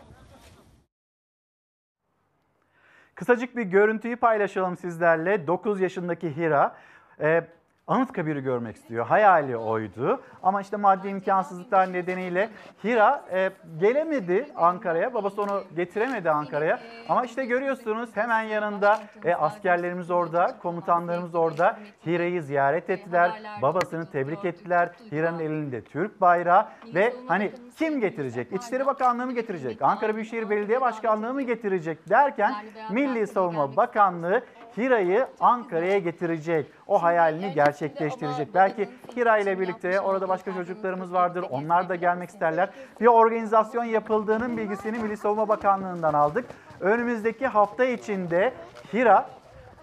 Kısacık 3.14 3.56
bir 3.56 3.62
görüntüyü 3.62 4.16
paylaşalım 4.16 4.76
sizlerle. 4.76 5.46
9 5.46 5.80
yaşındaki 5.80 6.36
Hira 6.36 6.76
e, 7.20 7.46
Anıtkabir'i 7.90 8.40
görmek 8.40 8.76
istiyor. 8.76 9.06
Hayali 9.06 9.56
oydu. 9.56 10.20
Ama 10.42 10.60
işte 10.60 10.76
maddi 10.76 11.08
imkansızlıklar 11.08 11.92
nedeniyle 11.92 12.48
Hira 12.84 13.24
e, 13.32 13.50
gelemedi 13.80 14.48
Ankara'ya. 14.56 15.14
Babası 15.14 15.42
onu 15.42 15.64
getiremedi 15.76 16.30
Ankara'ya. 16.30 16.80
Ama 17.08 17.24
işte 17.24 17.44
görüyorsunuz 17.44 18.10
hemen 18.14 18.42
yanında 18.42 19.00
e, 19.24 19.34
askerlerimiz 19.34 20.10
orada, 20.10 20.58
komutanlarımız 20.62 21.34
orada. 21.34 21.78
Hira'yı 22.06 22.42
ziyaret 22.42 22.90
ettiler. 22.90 23.42
Babasını 23.62 24.10
tebrik 24.10 24.44
ettiler. 24.44 24.90
Hira'nın 25.12 25.38
elinde 25.38 25.84
Türk 25.84 26.20
bayrağı 26.20 26.68
ve 26.94 27.12
hani 27.28 27.52
kim 27.78 28.00
getirecek? 28.00 28.52
İçişleri 28.52 28.86
Bakanlığı 28.86 29.26
mı 29.26 29.32
getirecek? 29.32 29.82
Ankara 29.82 30.14
Büyükşehir 30.14 30.50
Belediye 30.50 30.80
Başkanlığı 30.80 31.34
mı 31.34 31.42
getirecek 31.42 32.10
derken 32.10 32.54
Milli 32.90 33.26
Savunma 33.26 33.76
Bakanlığı 33.76 34.42
Hira'yı 34.76 35.26
Ankara'ya 35.40 35.98
getirecek. 35.98 36.66
O 36.86 37.02
hayalini 37.02 37.52
gerçekleştirecek. 37.52 38.54
Belki 38.54 38.88
Hira 39.16 39.38
ile 39.38 39.60
birlikte 39.60 40.00
orada 40.00 40.28
başka 40.28 40.54
çocuklarımız 40.54 41.12
vardır. 41.12 41.44
Onlar 41.50 41.88
da 41.88 41.94
gelmek 41.94 42.30
isterler. 42.30 42.70
Bir 43.00 43.06
organizasyon 43.06 43.84
yapıldığının 43.84 44.56
bilgisini 44.56 44.98
Milli 44.98 45.16
Savunma 45.16 45.48
Bakanlığı'ndan 45.48 46.14
aldık. 46.14 46.44
Önümüzdeki 46.80 47.46
hafta 47.46 47.84
içinde 47.84 48.52
Hira 48.92 49.26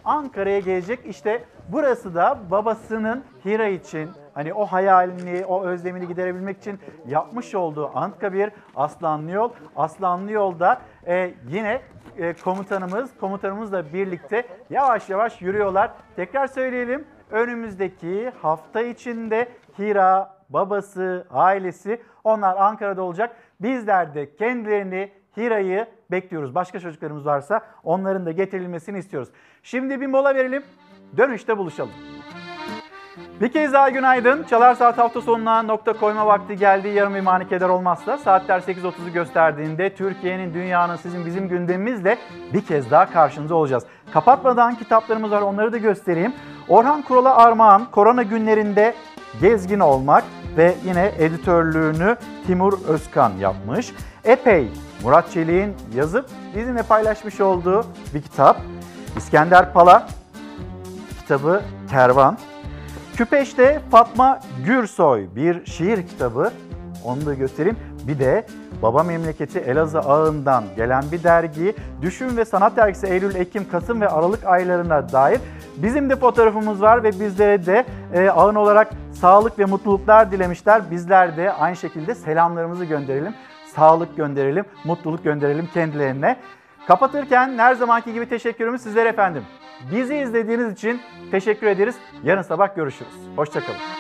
Ankara'ya 0.05 0.59
gelecek. 0.59 0.99
İşte 1.05 1.43
burası 1.69 2.15
da 2.15 2.39
babasının 2.51 3.23
Hira 3.45 3.68
için 3.68 4.09
hani 4.34 4.53
o 4.53 4.65
hayalini, 4.65 5.45
o 5.45 5.64
özlemini 5.64 6.07
giderebilmek 6.07 6.57
için 6.57 6.80
yapmış 7.07 7.55
olduğu 7.55 7.91
Anıtkabir 7.95 8.51
Aslanlı 8.76 9.31
Yol. 9.31 9.49
Aslanlı 9.76 10.31
Yol'da 10.31 10.81
e, 11.07 11.34
yine 11.47 11.81
e, 12.18 12.34
komutanımız, 12.34 13.10
komutanımızla 13.19 13.94
birlikte 13.94 14.45
yavaş 14.69 15.10
yavaş 15.10 15.41
yürüyorlar. 15.41 15.91
Tekrar 16.15 16.48
söyleyelim. 16.48 17.06
Önümüzdeki 17.31 18.31
hafta 18.41 18.81
içinde 18.81 19.48
Hira, 19.80 20.38
babası, 20.49 21.27
ailesi 21.30 22.02
onlar 22.23 22.57
Ankara'da 22.57 23.02
olacak. 23.02 23.35
Bizler 23.61 24.15
de 24.15 24.35
kendilerini 24.35 25.11
Hira'yı 25.38 25.88
bekliyoruz. 26.11 26.56
Başka 26.56 26.80
çocuklarımız 26.80 27.26
varsa 27.26 27.61
onların 27.84 28.26
da 28.26 28.31
getirilmesini 28.31 28.99
istiyoruz. 28.99 29.30
Şimdi 29.64 30.02
bir 30.02 30.07
mola 30.07 30.35
verelim. 30.35 30.64
Dönüşte 31.18 31.57
buluşalım. 31.57 32.16
Bir 33.41 33.52
kez 33.52 33.73
daha 33.73 33.89
günaydın. 33.89 34.44
Çalar 34.44 34.76
Saat 34.76 34.98
hafta 34.98 35.22
sonuna 35.22 35.64
nokta 35.64 35.94
koyma 35.94 36.27
vakti 36.27 36.57
geldi. 36.57 36.88
Yarın 36.88 37.15
bir 37.15 37.22
mani 37.22 37.49
keder 37.49 37.69
olmazsa 37.69 38.18
saatler 38.18 38.60
8.30'u 38.60 39.14
gösterdiğinde 39.14 39.95
Türkiye'nin, 39.95 40.53
dünyanın, 40.53 40.95
sizin, 40.95 41.26
bizim 41.26 41.49
gündemimizle 41.49 42.18
bir 42.53 42.61
kez 42.61 42.91
daha 42.91 43.11
karşınızda 43.11 43.56
olacağız. 43.56 43.84
Kapatmadan 44.14 44.76
kitaplarımız 44.76 45.31
var 45.31 45.41
onları 45.41 45.72
da 45.72 45.77
göstereyim. 45.77 46.34
Orhan 46.68 47.02
Kural'a 47.02 47.35
armağan 47.35 47.91
korona 47.91 48.23
günlerinde 48.23 48.94
gezgin 49.41 49.80
olmak 49.80 50.23
ve 50.57 50.76
yine 50.85 51.11
editörlüğünü 51.18 52.18
Timur 52.48 52.73
Özkan 52.88 53.31
yapmış. 53.39 53.94
Epey 54.23 54.68
Murat 55.03 55.31
Çelik'in 55.31 55.76
yazıp 55.95 56.26
bizimle 56.56 56.84
paylaşmış 56.84 57.41
olduğu 57.41 57.85
bir 58.14 58.22
kitap. 58.22 58.57
İskender 59.18 59.73
Pala 59.73 60.07
kitabı 61.19 61.61
Kervan. 61.89 62.38
Küpeş'te 63.18 63.81
Fatma 63.91 64.39
Gürsoy 64.65 65.27
bir 65.35 65.65
şiir 65.65 66.07
kitabı. 66.07 66.52
Onu 67.06 67.26
da 67.26 67.34
göstereyim. 67.34 67.77
Bir 68.07 68.19
de 68.19 68.45
baba 68.81 69.03
memleketi 69.03 69.60
Elazığ 69.60 69.99
ağından 69.99 70.64
gelen 70.76 71.03
bir 71.11 71.23
dergi. 71.23 71.76
Düşün 72.02 72.38
ve 72.38 72.45
Sanat 72.45 72.77
Dergisi 72.77 73.07
Eylül, 73.07 73.35
Ekim, 73.35 73.69
Kasım 73.69 74.02
ve 74.02 74.10
Aralık 74.10 74.45
aylarına 74.45 75.11
dair 75.11 75.39
bizim 75.77 76.10
de 76.10 76.15
fotoğrafımız 76.15 76.81
var 76.81 77.03
ve 77.03 77.19
bizlere 77.19 77.65
de 77.65 77.85
e, 78.14 78.30
ağın 78.30 78.56
olarak 78.56 78.89
sağlık 79.11 79.60
ve 79.60 79.65
mutluluklar 79.65 80.31
dilemişler. 80.31 80.91
Bizler 80.91 81.38
de 81.38 81.52
aynı 81.52 81.76
şekilde 81.76 82.15
selamlarımızı 82.15 82.85
gönderelim. 82.85 83.34
Sağlık 83.76 84.18
gönderelim, 84.18 84.65
mutluluk 84.84 85.23
gönderelim 85.23 85.69
kendilerine. 85.73 86.38
Kapatırken 86.88 87.57
her 87.57 87.73
zamanki 87.76 88.14
gibi 88.14 88.30
teşekkürümüz 88.30 88.81
sizlere 88.81 89.09
efendim. 89.09 89.43
Bizi 89.91 90.15
izlediğiniz 90.15 90.73
için 90.73 91.01
teşekkür 91.31 91.68
ederiz. 91.68 91.95
Yarın 92.23 92.41
sabah 92.41 92.76
görüşürüz. 92.76 93.14
Hoşçakalın. 93.35 93.80